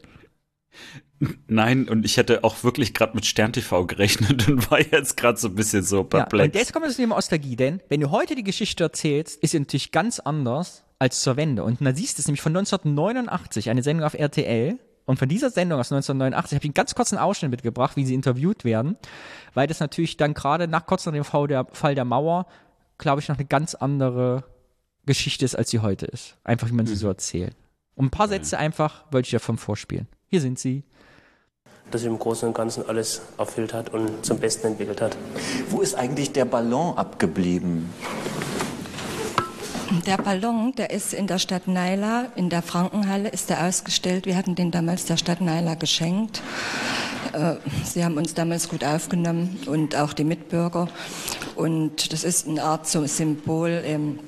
Nein, 1.48 1.88
und 1.88 2.04
ich 2.04 2.18
hätte 2.18 2.44
auch 2.44 2.64
wirklich 2.64 2.94
gerade 2.94 3.14
mit 3.14 3.26
Stern 3.26 3.54
TV 3.54 3.86
gerechnet 3.86 4.48
und 4.48 4.72
war 4.72 4.80
jetzt 4.80 5.18
gerade 5.18 5.38
so 5.38 5.50
ein 5.50 5.56
bisschen 5.56 5.84
so 5.84 6.04
perplex. 6.04 6.40
Ja, 6.40 6.46
und 6.46 6.56
jetzt 6.56 6.74
kommt 6.74 6.86
das 6.86 6.96
Thema 6.96 7.16
Nostalgie, 7.16 7.56
denn 7.56 7.82
wenn 7.90 8.00
du 8.00 8.10
heute 8.10 8.36
die 8.36 8.44
Geschichte 8.44 8.84
erzählst, 8.84 9.42
ist 9.44 9.52
sie 9.52 9.60
natürlich 9.60 9.92
ganz 9.92 10.20
anders 10.20 10.84
als 10.98 11.22
zur 11.22 11.38
Wende. 11.38 11.64
Und 11.64 11.82
na 11.82 11.94
siehst 11.94 12.18
du, 12.18 12.22
es 12.22 12.28
nämlich 12.28 12.42
von 12.42 12.56
1989, 12.56 13.70
eine 13.70 13.84
Sendung 13.84 14.06
auf 14.06 14.14
RTL. 14.14 14.80
Und 15.06 15.18
von 15.18 15.28
dieser 15.28 15.50
Sendung 15.50 15.80
aus 15.80 15.92
1989 15.92 16.56
habe 16.56 16.64
ich 16.64 16.70
einen 16.70 16.74
ganz 16.74 16.96
kurzen 16.96 17.18
Ausschnitt 17.18 17.52
mitgebracht, 17.52 17.98
wie 17.98 18.06
sie 18.06 18.14
interviewt 18.14 18.64
werden, 18.64 18.98
weil 19.54 19.68
das 19.68 19.80
natürlich 19.80 20.16
dann 20.16 20.34
gerade 20.34 20.68
nach 20.68 20.86
kurz 20.86 21.06
nach 21.06 21.14
dem 21.14 21.24
Fall 21.24 21.48
der, 21.48 21.66
Fall 21.72 21.96
der 21.96 22.06
Mauer, 22.06 22.46
glaube 22.98 23.20
ich, 23.20 23.28
noch 23.28 23.38
eine 23.38 23.48
ganz 23.48 23.74
andere 23.76 24.44
Geschichte 25.06 25.46
ist, 25.46 25.56
als 25.56 25.70
sie 25.70 25.80
heute 25.80 26.06
ist. 26.06 26.38
Einfach, 26.44 26.70
wie 26.70 26.74
man 26.74 26.86
sie 26.86 26.94
mhm. 26.94 27.00
so 27.00 27.08
erzählt. 27.08 27.56
Und 27.96 28.08
ein 28.08 28.12
paar 28.12 28.28
Sätze 28.28 28.58
einfach 28.58 29.06
wollte 29.12 29.28
ich 29.28 29.32
davon 29.32 29.58
vorspielen. 29.58 30.08
Hier 30.28 30.42
sind 30.42 30.60
sie. 30.60 30.84
Dass 31.90 32.02
sie 32.02 32.08
im 32.08 32.20
Großen 32.20 32.48
und 32.48 32.54
Ganzen 32.54 32.88
alles 32.88 33.22
erfüllt 33.38 33.74
hat 33.74 33.90
und 33.90 34.26
zum 34.26 34.40
Besten 34.40 34.68
entwickelt 34.68 35.02
hat. 35.02 35.18
Wo 35.70 35.82
ist 35.82 35.96
eigentlich 35.96 36.32
der 36.32 36.46
Ballon 36.46 36.98
abgeblieben? 36.98 37.90
Der 40.06 40.18
Ballon, 40.18 40.74
der 40.78 40.92
ist 40.92 41.14
in 41.14 41.28
der 41.28 41.38
Stadt 41.38 41.68
Naila, 41.68 42.28
in 42.38 42.50
der 42.50 42.62
Frankenhalle 42.62 43.28
ist 43.28 43.52
er 43.52 43.68
ausgestellt. 43.68 44.26
Wir 44.26 44.38
hatten 44.38 44.56
den 44.56 44.72
damals 44.72 45.04
der 45.04 45.18
Stadt 45.18 45.42
Naila 45.42 45.76
geschenkt. 45.76 46.42
Äh, 47.34 47.56
sie 47.84 48.06
haben 48.06 48.16
uns 48.16 48.34
damals 48.34 48.70
gut 48.70 48.86
aufgenommen 48.86 49.60
und 49.66 49.98
auch 49.98 50.14
die 50.14 50.24
Mitbürger. 50.24 50.88
Und 51.56 52.14
das 52.14 52.24
ist 52.24 52.48
eine 52.48 52.64
Art 52.64 52.88
so 52.88 53.06
Symbol. 53.06 53.82
Ähm, 53.84 54.20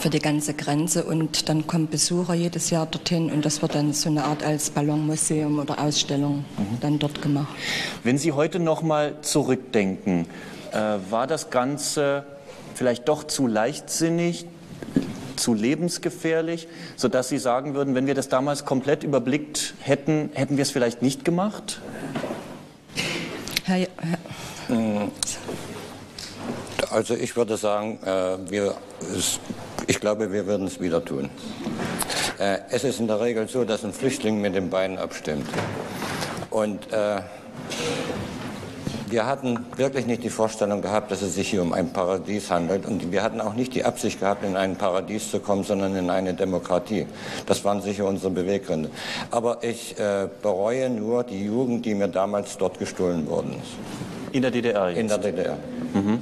für 0.00 0.10
die 0.10 0.18
ganze 0.18 0.54
Grenze 0.54 1.04
und 1.04 1.48
dann 1.48 1.66
kommen 1.66 1.88
Besucher 1.88 2.34
jedes 2.34 2.70
Jahr 2.70 2.86
dorthin 2.86 3.30
und 3.30 3.44
das 3.44 3.62
wird 3.62 3.74
dann 3.74 3.92
so 3.92 4.08
eine 4.08 4.24
Art 4.24 4.42
als 4.42 4.70
Ballonmuseum 4.70 5.58
oder 5.58 5.78
Ausstellung 5.78 6.44
mhm. 6.56 6.80
dann 6.80 6.98
dort 6.98 7.22
gemacht. 7.22 7.54
Wenn 8.02 8.18
Sie 8.18 8.32
heute 8.32 8.58
noch 8.58 8.82
mal 8.82 9.20
zurückdenken, 9.22 10.26
äh, 10.72 10.76
war 11.10 11.26
das 11.26 11.50
Ganze 11.50 12.24
vielleicht 12.74 13.08
doch 13.08 13.24
zu 13.24 13.46
leichtsinnig, 13.46 14.46
zu 15.36 15.54
lebensgefährlich, 15.54 16.68
sodass 16.96 17.28
Sie 17.28 17.38
sagen 17.38 17.74
würden, 17.74 17.94
wenn 17.94 18.06
wir 18.06 18.14
das 18.14 18.28
damals 18.28 18.64
komplett 18.64 19.04
überblickt 19.04 19.74
hätten, 19.80 20.30
hätten 20.34 20.56
wir 20.56 20.62
es 20.62 20.70
vielleicht 20.70 21.02
nicht 21.02 21.24
gemacht? 21.24 21.80
Herr, 23.64 23.78
Herr 23.78 23.88
hm. 24.68 25.10
also 26.90 27.14
ich 27.14 27.36
würde 27.36 27.56
sagen, 27.56 27.98
äh, 28.04 28.50
wir, 28.50 28.74
ich 29.86 30.00
glaube, 30.00 30.32
wir 30.32 30.46
würden 30.46 30.66
es 30.66 30.80
wieder 30.80 31.04
tun. 31.04 31.30
Äh, 32.38 32.58
es 32.70 32.84
ist 32.84 33.00
in 33.00 33.06
der 33.06 33.20
Regel 33.20 33.48
so, 33.48 33.64
dass 33.64 33.84
ein 33.84 33.92
Flüchtling 33.92 34.40
mit 34.40 34.54
den 34.54 34.70
Beinen 34.70 34.98
abstimmt. 34.98 35.48
Und 36.50 36.92
äh, 36.92 37.20
wir 39.08 39.26
hatten 39.26 39.64
wirklich 39.76 40.06
nicht 40.06 40.24
die 40.24 40.30
Vorstellung 40.30 40.82
gehabt, 40.82 41.10
dass 41.12 41.22
es 41.22 41.34
sich 41.34 41.50
hier 41.50 41.62
um 41.62 41.72
ein 41.72 41.92
Paradies 41.92 42.50
handelt. 42.50 42.86
Und 42.86 43.12
wir 43.12 43.22
hatten 43.22 43.40
auch 43.40 43.54
nicht 43.54 43.74
die 43.74 43.84
Absicht 43.84 44.20
gehabt, 44.20 44.44
in 44.44 44.56
ein 44.56 44.76
Paradies 44.76 45.30
zu 45.30 45.38
kommen, 45.38 45.62
sondern 45.62 45.94
in 45.94 46.10
eine 46.10 46.34
Demokratie. 46.34 47.06
Das 47.46 47.64
waren 47.64 47.80
sicher 47.80 48.06
unsere 48.06 48.30
Beweggründe. 48.32 48.90
Aber 49.30 49.62
ich 49.62 49.98
äh, 49.98 50.28
bereue 50.42 50.90
nur 50.90 51.22
die 51.22 51.44
Jugend, 51.44 51.86
die 51.86 51.94
mir 51.94 52.08
damals 52.08 52.56
dort 52.56 52.78
gestohlen 52.78 53.28
worden 53.28 53.54
ist. 53.62 54.34
In 54.34 54.42
der 54.42 54.50
DDR 54.50 54.88
jetzt? 54.88 54.98
In 54.98 55.08
der 55.08 55.18
DDR. 55.18 55.56
Mhm. 55.92 56.18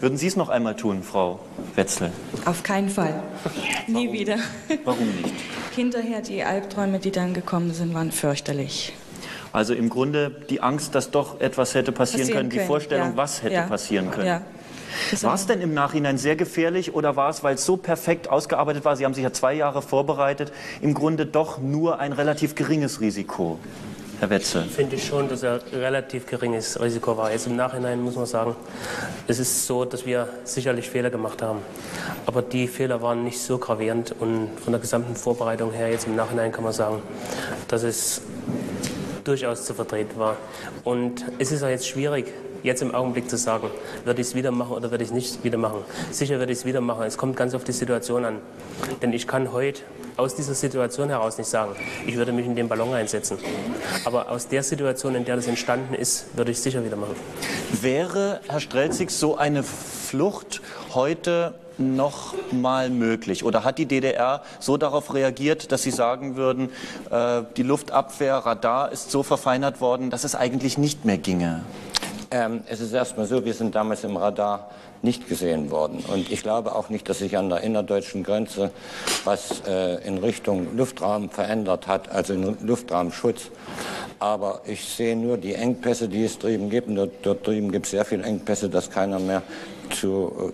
Würden 0.00 0.16
Sie 0.16 0.28
es 0.28 0.36
noch 0.36 0.48
einmal 0.48 0.76
tun, 0.76 1.02
Frau 1.02 1.40
Wetzel? 1.74 2.12
Auf 2.44 2.62
keinen 2.62 2.88
Fall. 2.88 3.20
Nie 3.88 4.12
wieder. 4.12 4.36
Warum 4.84 5.08
nicht? 5.16 5.34
Hinterher 5.74 6.20
die 6.20 6.44
Albträume, 6.44 7.00
die 7.00 7.10
dann 7.10 7.34
gekommen 7.34 7.74
sind, 7.74 7.94
waren 7.94 8.12
fürchterlich. 8.12 8.92
Also 9.52 9.74
im 9.74 9.88
Grunde 9.88 10.30
die 10.50 10.60
Angst, 10.60 10.94
dass 10.94 11.10
doch 11.10 11.40
etwas 11.40 11.74
hätte 11.74 11.90
passieren, 11.90 12.28
passieren 12.28 12.48
können, 12.48 12.50
die 12.50 12.60
Vorstellung, 12.60 13.10
ja. 13.10 13.16
was 13.16 13.42
hätte 13.42 13.54
ja. 13.54 13.62
passieren 13.62 14.10
können. 14.12 14.26
Ja. 14.26 14.42
War 15.22 15.34
es 15.34 15.46
denn 15.46 15.60
im 15.60 15.74
Nachhinein 15.74 16.16
sehr 16.16 16.36
gefährlich 16.36 16.94
oder 16.94 17.16
war 17.16 17.30
es, 17.30 17.42
weil 17.42 17.56
es 17.56 17.66
so 17.66 17.76
perfekt 17.76 18.28
ausgearbeitet 18.28 18.84
war, 18.84 18.96
Sie 18.96 19.04
haben 19.04 19.14
sich 19.14 19.24
ja 19.24 19.32
zwei 19.32 19.54
Jahre 19.54 19.82
vorbereitet, 19.82 20.52
im 20.80 20.94
Grunde 20.94 21.26
doch 21.26 21.58
nur 21.58 21.98
ein 21.98 22.12
relativ 22.12 22.54
geringes 22.54 23.00
Risiko? 23.00 23.58
Herr 24.20 24.30
Wetzel? 24.30 24.64
Finde 24.64 24.96
ich 24.96 25.06
schon, 25.06 25.28
dass 25.28 25.44
er 25.44 25.60
relativ 25.72 26.26
geringes 26.26 26.80
Risiko 26.80 27.16
war. 27.16 27.30
Jetzt 27.30 27.46
im 27.46 27.54
Nachhinein 27.54 28.00
muss 28.00 28.16
man 28.16 28.26
sagen, 28.26 28.56
es 29.28 29.38
ist 29.38 29.64
so, 29.64 29.84
dass 29.84 30.06
wir 30.06 30.28
sicherlich 30.42 30.90
Fehler 30.90 31.10
gemacht 31.10 31.40
haben. 31.40 31.60
Aber 32.26 32.42
die 32.42 32.66
Fehler 32.66 33.00
waren 33.00 33.22
nicht 33.22 33.40
so 33.40 33.58
gravierend 33.58 34.16
und 34.18 34.50
von 34.58 34.72
der 34.72 34.80
gesamten 34.80 35.14
Vorbereitung 35.14 35.70
her, 35.70 35.90
jetzt 35.90 36.08
im 36.08 36.16
Nachhinein 36.16 36.50
kann 36.50 36.64
man 36.64 36.72
sagen, 36.72 37.00
dass 37.68 37.84
es 37.84 38.22
durchaus 39.22 39.64
zu 39.64 39.72
vertreten 39.72 40.18
war. 40.18 40.36
Und 40.82 41.24
es 41.38 41.52
ist 41.52 41.62
auch 41.62 41.68
jetzt 41.68 41.86
schwierig, 41.86 42.32
jetzt 42.62 42.82
im 42.82 42.94
Augenblick 42.94 43.28
zu 43.30 43.36
sagen, 43.36 43.68
würde 44.04 44.20
ich 44.20 44.28
es 44.28 44.34
wieder 44.34 44.50
machen 44.50 44.72
oder 44.72 44.90
würde 44.90 45.04
ich 45.04 45.10
es 45.10 45.14
nicht 45.14 45.44
wieder 45.44 45.58
machen. 45.58 45.82
Sicher 46.10 46.38
würde 46.38 46.52
ich 46.52 46.58
es 46.58 46.64
wieder 46.64 46.80
machen. 46.80 47.04
Es 47.04 47.16
kommt 47.16 47.36
ganz 47.36 47.54
auf 47.54 47.64
die 47.64 47.72
Situation 47.72 48.24
an. 48.24 48.38
Denn 49.02 49.12
ich 49.12 49.26
kann 49.26 49.52
heute 49.52 49.82
aus 50.16 50.34
dieser 50.34 50.54
Situation 50.54 51.08
heraus 51.08 51.38
nicht 51.38 51.48
sagen, 51.48 51.76
ich 52.06 52.16
würde 52.16 52.32
mich 52.32 52.46
in 52.46 52.56
den 52.56 52.68
Ballon 52.68 52.92
einsetzen. 52.94 53.38
Aber 54.04 54.30
aus 54.30 54.48
der 54.48 54.62
Situation, 54.62 55.14
in 55.14 55.24
der 55.24 55.36
das 55.36 55.46
entstanden 55.46 55.94
ist, 55.94 56.36
würde 56.36 56.50
ich 56.50 56.56
es 56.56 56.62
sicher 56.62 56.84
wieder 56.84 56.96
machen. 56.96 57.14
Wäre, 57.80 58.40
Herr 58.48 58.60
Strelzig, 58.60 59.10
so 59.10 59.36
eine 59.36 59.62
Flucht 59.62 60.60
heute 60.94 61.54
noch 61.78 62.34
mal 62.52 62.90
möglich? 62.90 63.44
Oder 63.44 63.64
hat 63.64 63.78
die 63.78 63.86
DDR 63.86 64.42
so 64.60 64.76
darauf 64.76 65.14
reagiert, 65.14 65.72
dass 65.72 65.82
Sie 65.82 65.90
sagen 65.90 66.36
würden, 66.36 66.70
äh, 67.10 67.42
die 67.56 67.62
Luftabwehr, 67.62 68.34
Radar 68.34 68.92
ist 68.92 69.10
so 69.10 69.22
verfeinert 69.22 69.80
worden, 69.80 70.10
dass 70.10 70.24
es 70.24 70.34
eigentlich 70.34 70.78
nicht 70.78 71.04
mehr 71.04 71.18
ginge? 71.18 71.62
Ähm, 72.30 72.62
es 72.68 72.80
ist 72.80 72.92
erstmal 72.92 73.26
so, 73.26 73.44
wir 73.44 73.54
sind 73.54 73.74
damals 73.74 74.04
im 74.04 74.16
Radar 74.16 74.70
nicht 75.00 75.28
gesehen 75.28 75.70
worden. 75.70 76.04
Und 76.12 76.30
ich 76.30 76.42
glaube 76.42 76.74
auch 76.74 76.90
nicht, 76.90 77.08
dass 77.08 77.18
sich 77.20 77.36
an 77.38 77.48
der 77.48 77.62
innerdeutschen 77.62 78.22
Grenze 78.22 78.70
was 79.24 79.62
äh, 79.66 80.06
in 80.06 80.18
Richtung 80.18 80.76
Luftraum 80.76 81.30
verändert 81.30 81.86
hat, 81.86 82.10
also 82.10 82.34
in 82.34 82.58
Luftraumschutz. 82.66 83.50
Aber 84.18 84.60
ich 84.66 84.84
sehe 84.84 85.16
nur 85.16 85.38
die 85.38 85.54
Engpässe, 85.54 86.08
die 86.08 86.24
es 86.24 86.38
drüben 86.38 86.68
gibt. 86.68 86.88
Und 86.88 86.96
dort, 86.96 87.12
dort 87.22 87.46
drüben 87.46 87.72
gibt 87.72 87.86
es 87.86 87.92
sehr 87.92 88.04
viele 88.04 88.24
Engpässe, 88.24 88.68
dass 88.68 88.90
keiner 88.90 89.20
mehr 89.20 89.42
zu 89.98 90.52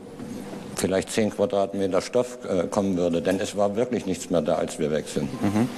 vielleicht 0.76 1.10
zehn 1.10 1.30
Quadratmeter 1.30 2.01
Stoff 2.01 2.38
äh, 2.44 2.66
kommen 2.66 2.96
würde. 2.96 3.22
Denn 3.22 3.40
es 3.40 3.56
war 3.56 3.76
wirklich 3.76 4.06
nichts 4.06 4.30
mehr 4.30 4.42
da, 4.42 4.56
als 4.56 4.78
wir 4.78 4.90
weg 4.90 5.06
sind. 5.09 5.30
Mhm. 5.42 5.68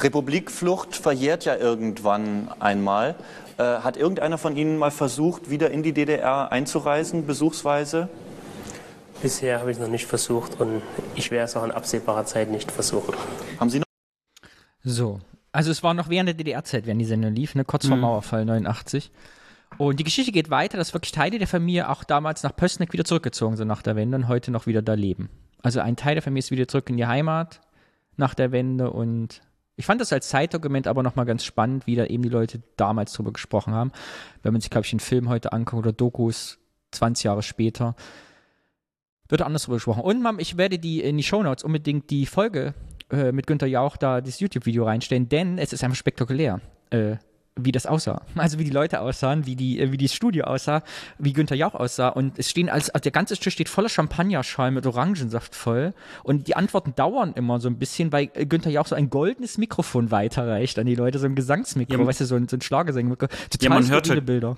Republikflucht 0.00 0.96
verjährt 0.96 1.44
ja 1.44 1.56
irgendwann 1.56 2.50
einmal. 2.58 3.14
Äh, 3.58 3.62
hat 3.62 3.96
irgendeiner 3.96 4.38
von 4.38 4.56
Ihnen 4.56 4.78
mal 4.78 4.90
versucht, 4.90 5.50
wieder 5.50 5.70
in 5.70 5.82
die 5.82 5.92
DDR 5.92 6.50
einzureisen, 6.50 7.26
besuchsweise? 7.26 8.08
Bisher 9.20 9.60
habe 9.60 9.70
ich 9.70 9.76
es 9.76 9.82
noch 9.82 9.90
nicht 9.90 10.06
versucht 10.06 10.60
und 10.60 10.82
ich 11.14 11.30
werde 11.30 11.44
es 11.44 11.56
auch 11.56 11.64
in 11.64 11.70
absehbarer 11.70 12.24
Zeit 12.24 12.50
nicht 12.50 12.72
versuchen. 12.72 13.14
Haben 13.60 13.70
Sie 13.70 13.78
noch? 13.78 13.84
So, 14.82 15.20
also 15.52 15.70
es 15.70 15.82
war 15.82 15.94
noch 15.94 16.08
während 16.08 16.28
der 16.28 16.34
DDR-Zeit, 16.34 16.86
während 16.86 17.00
die 17.00 17.06
Sendung 17.06 17.32
lief, 17.32 17.54
ne? 17.54 17.64
kurz 17.64 17.86
vor 17.86 17.96
mhm. 17.96 18.02
Mauerfall 18.02 18.44
89. 18.44 19.12
Und 19.78 20.00
die 20.00 20.04
Geschichte 20.04 20.32
geht 20.32 20.50
weiter, 20.50 20.76
dass 20.76 20.92
wirklich 20.92 21.12
Teile 21.12 21.38
der 21.38 21.46
Familie 21.46 21.88
auch 21.88 22.04
damals 22.04 22.42
nach 22.42 22.54
Pößneck 22.54 22.92
wieder 22.92 23.04
zurückgezogen 23.04 23.56
sind 23.56 23.68
nach 23.68 23.82
der 23.82 23.96
Wende 23.96 24.16
und 24.16 24.28
heute 24.28 24.50
noch 24.50 24.66
wieder 24.66 24.82
da 24.82 24.94
leben. 24.94 25.30
Also 25.62 25.80
ein 25.80 25.96
Teil 25.96 26.14
der 26.14 26.22
Familie 26.22 26.40
ist 26.40 26.50
wieder 26.50 26.68
zurück 26.68 26.90
in 26.90 26.96
die 26.96 27.06
Heimat 27.06 27.60
nach 28.16 28.34
der 28.34 28.52
Wende 28.52 28.90
und 28.90 29.40
ich 29.82 29.86
fand 29.86 30.00
das 30.00 30.12
als 30.12 30.28
Zeitdokument 30.28 30.86
aber 30.86 31.02
nochmal 31.02 31.26
ganz 31.26 31.44
spannend, 31.44 31.88
wie 31.88 31.96
da 31.96 32.04
eben 32.06 32.22
die 32.22 32.28
Leute 32.28 32.62
damals 32.76 33.12
drüber 33.14 33.32
gesprochen 33.32 33.74
haben. 33.74 33.90
Wenn 34.44 34.52
man 34.52 34.60
sich, 34.60 34.70
glaube 34.70 34.86
ich, 34.86 34.92
einen 34.92 35.00
Film 35.00 35.28
heute 35.28 35.52
anguckt 35.52 35.80
oder 35.80 35.92
Dokus 35.92 36.60
20 36.92 37.24
Jahre 37.24 37.42
später, 37.42 37.96
wird 39.28 39.42
anders 39.42 39.64
drüber 39.64 39.78
gesprochen. 39.78 40.02
Und 40.02 40.22
Mom, 40.22 40.38
ich 40.38 40.56
werde 40.56 40.78
die 40.78 41.00
in 41.00 41.16
die 41.16 41.24
Shownotes 41.24 41.64
unbedingt 41.64 42.10
die 42.10 42.26
Folge 42.26 42.74
äh, 43.10 43.32
mit 43.32 43.48
Günther 43.48 43.66
Jauch 43.66 43.96
da 43.96 44.20
das 44.20 44.38
YouTube-Video 44.38 44.84
reinstellen, 44.84 45.28
denn 45.28 45.58
es 45.58 45.72
ist 45.72 45.82
einfach 45.82 45.96
spektakulär. 45.96 46.60
Äh, 46.90 47.16
wie 47.56 47.72
das 47.72 47.86
aussah. 47.86 48.22
Also 48.34 48.58
wie 48.58 48.64
die 48.64 48.70
Leute 48.70 49.00
aussahen, 49.00 49.46
wie 49.46 49.56
die, 49.56 49.78
äh, 49.78 49.92
wie 49.92 49.98
das 49.98 50.14
Studio 50.14 50.44
aussah, 50.44 50.82
wie 51.18 51.32
Günther 51.32 51.56
Jauch 51.56 51.74
aussah. 51.74 52.08
Und 52.08 52.38
es 52.38 52.50
stehen 52.50 52.68
als, 52.68 52.90
also 52.90 53.02
der 53.02 53.12
ganze 53.12 53.36
Tisch 53.36 53.52
steht 53.52 53.68
voller 53.68 53.90
Champagnerschal 53.90 54.70
mit 54.70 54.86
Orangensaft 54.86 55.54
voll. 55.54 55.92
Und 56.22 56.48
die 56.48 56.56
Antworten 56.56 56.94
dauern 56.94 57.32
immer 57.34 57.60
so 57.60 57.68
ein 57.68 57.78
bisschen, 57.78 58.10
weil 58.10 58.30
äh, 58.34 58.46
Günther 58.46 58.70
Jauch 58.70 58.86
so 58.86 58.94
ein 58.94 59.10
goldenes 59.10 59.58
Mikrofon 59.58 60.10
weiterreicht 60.10 60.78
an 60.78 60.86
die 60.86 60.94
Leute, 60.94 61.18
so 61.18 61.26
ein 61.26 61.34
Gesangsmikro, 61.34 62.00
ja, 62.00 62.06
weißt 62.06 62.20
du, 62.22 62.24
so 62.24 62.36
ein, 62.36 62.48
so 62.48 62.56
ein 62.56 62.62
Schlagersänger. 62.62 63.16
Total 63.18 63.38
ja, 63.60 63.68
man 63.68 63.90
hörte, 63.90 64.22
Bilder. 64.22 64.56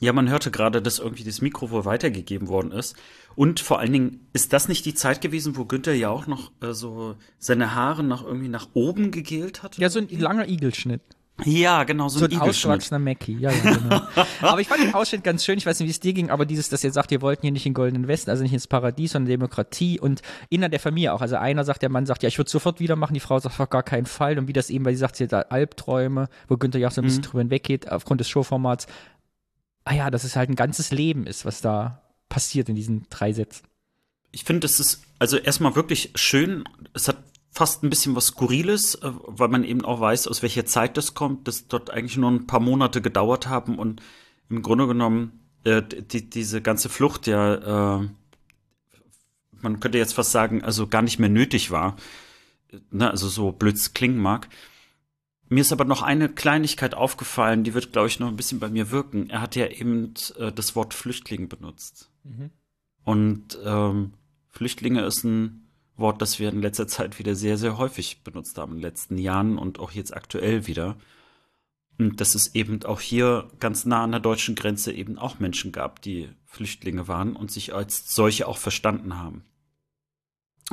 Ja, 0.00 0.12
man 0.12 0.30
hörte 0.30 0.50
gerade, 0.50 0.80
dass 0.80 0.98
irgendwie 0.98 1.24
das 1.24 1.42
Mikrofon 1.42 1.84
weitergegeben 1.84 2.48
worden 2.48 2.72
ist. 2.72 2.96
Und 3.36 3.60
vor 3.60 3.78
allen 3.78 3.92
Dingen, 3.92 4.26
ist 4.32 4.52
das 4.52 4.68
nicht 4.68 4.86
die 4.86 4.94
Zeit 4.94 5.20
gewesen, 5.20 5.56
wo 5.56 5.66
Günther 5.66 5.94
ja 5.94 6.08
auch 6.08 6.26
noch 6.26 6.50
äh, 6.62 6.72
so 6.72 7.16
seine 7.38 7.74
Haare 7.74 8.02
noch 8.02 8.24
irgendwie 8.26 8.48
nach 8.48 8.70
oben 8.72 9.10
gegelt 9.10 9.62
hat? 9.62 9.76
Ja, 9.76 9.90
so 9.90 9.98
ein 9.98 10.08
langer 10.08 10.48
Igelschnitt. 10.48 11.02
Ja, 11.44 11.84
genau, 11.84 12.08
so, 12.08 12.20
so 12.20 12.24
ein, 12.26 12.32
ein 12.32 12.40
ausgewachsener 12.40 12.98
Mackie. 12.98 13.36
Ja, 13.38 13.50
ja, 13.50 13.74
genau. 13.74 14.02
aber 14.42 14.60
ich 14.60 14.68
fand 14.68 14.82
den 14.82 14.94
Ausschnitt 14.94 15.24
ganz 15.24 15.44
schön. 15.44 15.58
Ich 15.58 15.66
weiß 15.66 15.80
nicht, 15.80 15.88
wie 15.88 15.90
es 15.90 15.98
dir 15.98 16.12
ging, 16.12 16.30
aber 16.30 16.46
dieses, 16.46 16.68
dass 16.68 16.84
ihr 16.84 16.92
sagt, 16.92 17.10
ihr 17.10 17.20
wollten 17.22 17.42
hier 17.42 17.52
nicht 17.52 17.66
in 17.66 17.70
den 17.70 17.74
Goldenen 17.74 18.06
Westen, 18.06 18.30
also 18.30 18.42
nicht 18.42 18.52
ins 18.52 18.66
Paradies, 18.66 19.12
sondern 19.12 19.30
Demokratie 19.30 19.98
und 19.98 20.22
innerhalb 20.50 20.72
der 20.72 20.80
Familie 20.80 21.12
auch. 21.12 21.20
Also 21.20 21.36
einer 21.36 21.64
sagt, 21.64 21.82
der 21.82 21.88
Mann 21.88 22.06
sagt, 22.06 22.22
ja, 22.22 22.28
ich 22.28 22.38
würde 22.38 22.50
sofort 22.50 22.80
wieder 22.80 22.96
machen, 22.96 23.14
die 23.14 23.20
Frau 23.20 23.38
sagt, 23.38 23.58
auf 23.58 23.70
gar 23.70 23.82
keinen 23.82 24.06
Fall. 24.06 24.38
Und 24.38 24.46
wie 24.46 24.52
das 24.52 24.70
eben, 24.70 24.84
weil 24.84 24.92
sie 24.92 25.00
sagt, 25.00 25.16
sie 25.16 25.24
hat 25.24 25.50
Albträume, 25.50 26.28
wo 26.48 26.56
Günther 26.56 26.78
ja 26.78 26.88
auch 26.88 26.92
so 26.92 27.00
ein 27.00 27.04
bisschen 27.04 27.22
mhm. 27.22 27.26
drüber 27.26 27.40
hinweggeht, 27.40 27.90
aufgrund 27.90 28.20
des 28.20 28.28
Showformats. 28.28 28.86
Ah 29.84 29.94
ja, 29.94 30.10
dass 30.10 30.24
es 30.24 30.36
halt 30.36 30.48
ein 30.48 30.56
ganzes 30.56 30.92
Leben 30.92 31.26
ist, 31.26 31.44
was 31.44 31.60
da 31.60 32.02
passiert 32.28 32.68
in 32.68 32.76
diesen 32.76 33.06
drei 33.10 33.32
Sätzen. 33.32 33.66
Ich 34.30 34.44
finde, 34.44 34.66
es 34.66 34.78
ist 34.78 35.02
also 35.18 35.36
erstmal 35.36 35.76
wirklich 35.76 36.12
schön. 36.14 36.64
Es 36.94 37.08
hat 37.08 37.16
fast 37.52 37.84
ein 37.84 37.90
bisschen 37.90 38.16
was 38.16 38.28
Skurriles, 38.28 38.96
äh, 38.96 39.12
weil 39.26 39.48
man 39.48 39.62
eben 39.62 39.84
auch 39.84 40.00
weiß, 40.00 40.26
aus 40.26 40.42
welcher 40.42 40.66
Zeit 40.66 40.96
das 40.96 41.14
kommt, 41.14 41.46
dass 41.46 41.68
dort 41.68 41.90
eigentlich 41.90 42.16
nur 42.16 42.30
ein 42.30 42.46
paar 42.46 42.60
Monate 42.60 43.00
gedauert 43.02 43.46
haben 43.48 43.78
und 43.78 44.02
im 44.48 44.62
Grunde 44.62 44.86
genommen 44.86 45.40
äh, 45.64 45.82
die, 45.82 46.28
diese 46.28 46.62
ganze 46.62 46.88
Flucht 46.88 47.26
ja, 47.26 48.00
äh, 48.00 48.08
man 49.60 49.80
könnte 49.80 49.98
jetzt 49.98 50.14
fast 50.14 50.32
sagen, 50.32 50.64
also 50.64 50.88
gar 50.88 51.02
nicht 51.02 51.18
mehr 51.18 51.28
nötig 51.28 51.70
war. 51.70 51.96
Ne, 52.90 53.10
also 53.10 53.28
so 53.28 53.52
blöd 53.52 53.94
klingen 53.94 54.18
mag. 54.18 54.48
Mir 55.48 55.60
ist 55.60 55.72
aber 55.72 55.84
noch 55.84 56.00
eine 56.00 56.30
Kleinigkeit 56.30 56.94
aufgefallen, 56.94 57.62
die 57.62 57.74
wird, 57.74 57.92
glaube 57.92 58.08
ich, 58.08 58.18
noch 58.18 58.28
ein 58.28 58.36
bisschen 58.36 58.58
bei 58.58 58.70
mir 58.70 58.90
wirken. 58.90 59.28
Er 59.28 59.42
hat 59.42 59.54
ja 59.54 59.66
eben 59.66 60.14
äh, 60.38 60.50
das 60.50 60.74
Wort 60.74 60.94
Flüchtling 60.94 61.48
benutzt. 61.48 62.10
Mhm. 62.24 62.50
Und 63.04 63.58
ähm, 63.62 64.14
Flüchtlinge 64.48 65.04
ist 65.04 65.24
ein 65.24 65.61
Wort, 66.02 66.20
das 66.20 66.38
wir 66.38 66.50
in 66.50 66.60
letzter 66.60 66.86
Zeit 66.86 67.18
wieder 67.18 67.34
sehr, 67.34 67.56
sehr 67.56 67.78
häufig 67.78 68.22
benutzt 68.22 68.58
haben, 68.58 68.72
in 68.72 68.78
den 68.78 68.82
letzten 68.82 69.16
Jahren 69.16 69.56
und 69.56 69.80
auch 69.80 69.92
jetzt 69.92 70.14
aktuell 70.14 70.66
wieder. 70.66 70.96
Und 71.98 72.20
dass 72.20 72.34
es 72.34 72.54
eben 72.54 72.84
auch 72.84 73.00
hier 73.00 73.48
ganz 73.60 73.86
nah 73.86 74.04
an 74.04 74.10
der 74.10 74.20
deutschen 74.20 74.54
Grenze 74.54 74.92
eben 74.92 75.18
auch 75.18 75.38
Menschen 75.38 75.72
gab, 75.72 76.02
die 76.02 76.28
Flüchtlinge 76.44 77.08
waren 77.08 77.34
und 77.34 77.50
sich 77.50 77.74
als 77.74 78.14
solche 78.14 78.46
auch 78.46 78.58
verstanden 78.58 79.18
haben. 79.18 79.44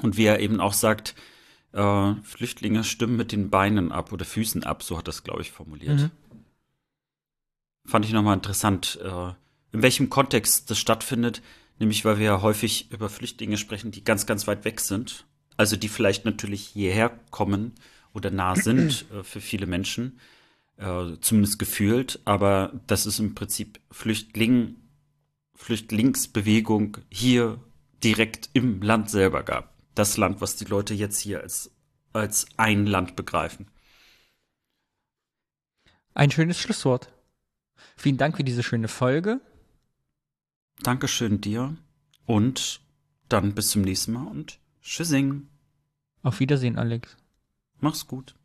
Und 0.02 0.18
wie 0.18 0.26
er 0.26 0.40
eben 0.40 0.60
auch 0.60 0.74
sagt, 0.74 1.16
äh, 1.72 2.14
Flüchtlinge 2.24 2.84
stimmen 2.84 3.16
mit 3.16 3.32
den 3.32 3.50
Beinen 3.50 3.92
ab 3.92 4.12
oder 4.12 4.26
Füßen 4.26 4.64
ab, 4.64 4.84
so 4.84 4.98
hat 4.98 5.08
das, 5.08 5.24
glaube 5.24 5.42
ich, 5.42 5.52
formuliert. 5.52 6.00
Mhm. 6.00 6.12
Fand 7.86 8.06
ich 8.06 8.14
nochmal 8.14 8.36
interessant, 8.36 9.00
äh, 9.04 9.34
in 9.72 9.82
welchem 9.82 10.10
Kontext 10.10 10.70
das 10.70 10.80
stattfindet, 10.80 11.42
Nämlich, 11.80 12.04
weil 12.04 12.20
wir 12.20 12.26
ja 12.26 12.42
häufig 12.42 12.92
über 12.92 13.10
Flüchtlinge 13.10 13.58
sprechen, 13.58 13.92
die 13.92 14.04
ganz, 14.04 14.26
ganz 14.26 14.48
weit 14.48 14.66
weg 14.66 14.82
sind. 14.82 15.26
Also 15.58 15.76
die 15.76 15.88
vielleicht 15.88 16.26
natürlich 16.26 16.68
hierher 16.68 17.18
kommen 17.32 17.74
oder 18.14 18.32
nah 18.32 18.56
sind 18.56 19.06
äh, 19.12 19.24
für 19.24 19.42
viele 19.42 19.66
Menschen, 19.66 20.20
äh, 20.78 21.14
zumindest 21.22 21.58
gefühlt. 21.58 22.20
Aber 22.26 22.74
dass 22.88 23.06
es 23.06 23.20
im 23.20 23.34
Prinzip 23.34 23.80
Flüchtling, 23.92 24.76
Flüchtlingsbewegung 25.56 26.98
hier 27.10 27.60
direkt 28.04 28.50
im 28.54 28.82
Land 28.82 29.10
selber 29.10 29.44
gab. 29.44 29.74
Das 29.96 30.18
Land, 30.18 30.42
was 30.42 30.56
die 30.56 30.66
Leute 30.66 30.94
jetzt 30.94 31.20
hier 31.20 31.42
als, 31.42 31.72
als 32.14 32.46
ein 32.58 32.86
Land 32.86 33.16
begreifen. 33.16 33.68
Ein 36.14 36.32
schönes 36.32 36.60
Schlusswort. 36.60 37.14
Vielen 37.96 38.18
Dank 38.18 38.38
für 38.38 38.44
diese 38.44 38.64
schöne 38.64 38.88
Folge. 38.88 39.42
Dankeschön 40.84 41.42
dir 41.42 41.76
und 42.26 42.82
dann 43.28 43.54
bis 43.54 43.70
zum 43.70 43.82
nächsten 43.82 44.14
Mal 44.14 44.28
und 44.28 44.60
tschüssing. 44.82 45.48
Auf 46.24 46.40
Wiedersehen, 46.40 46.78
Alex. 46.78 47.18
Mach's 47.80 48.08
gut. 48.08 48.36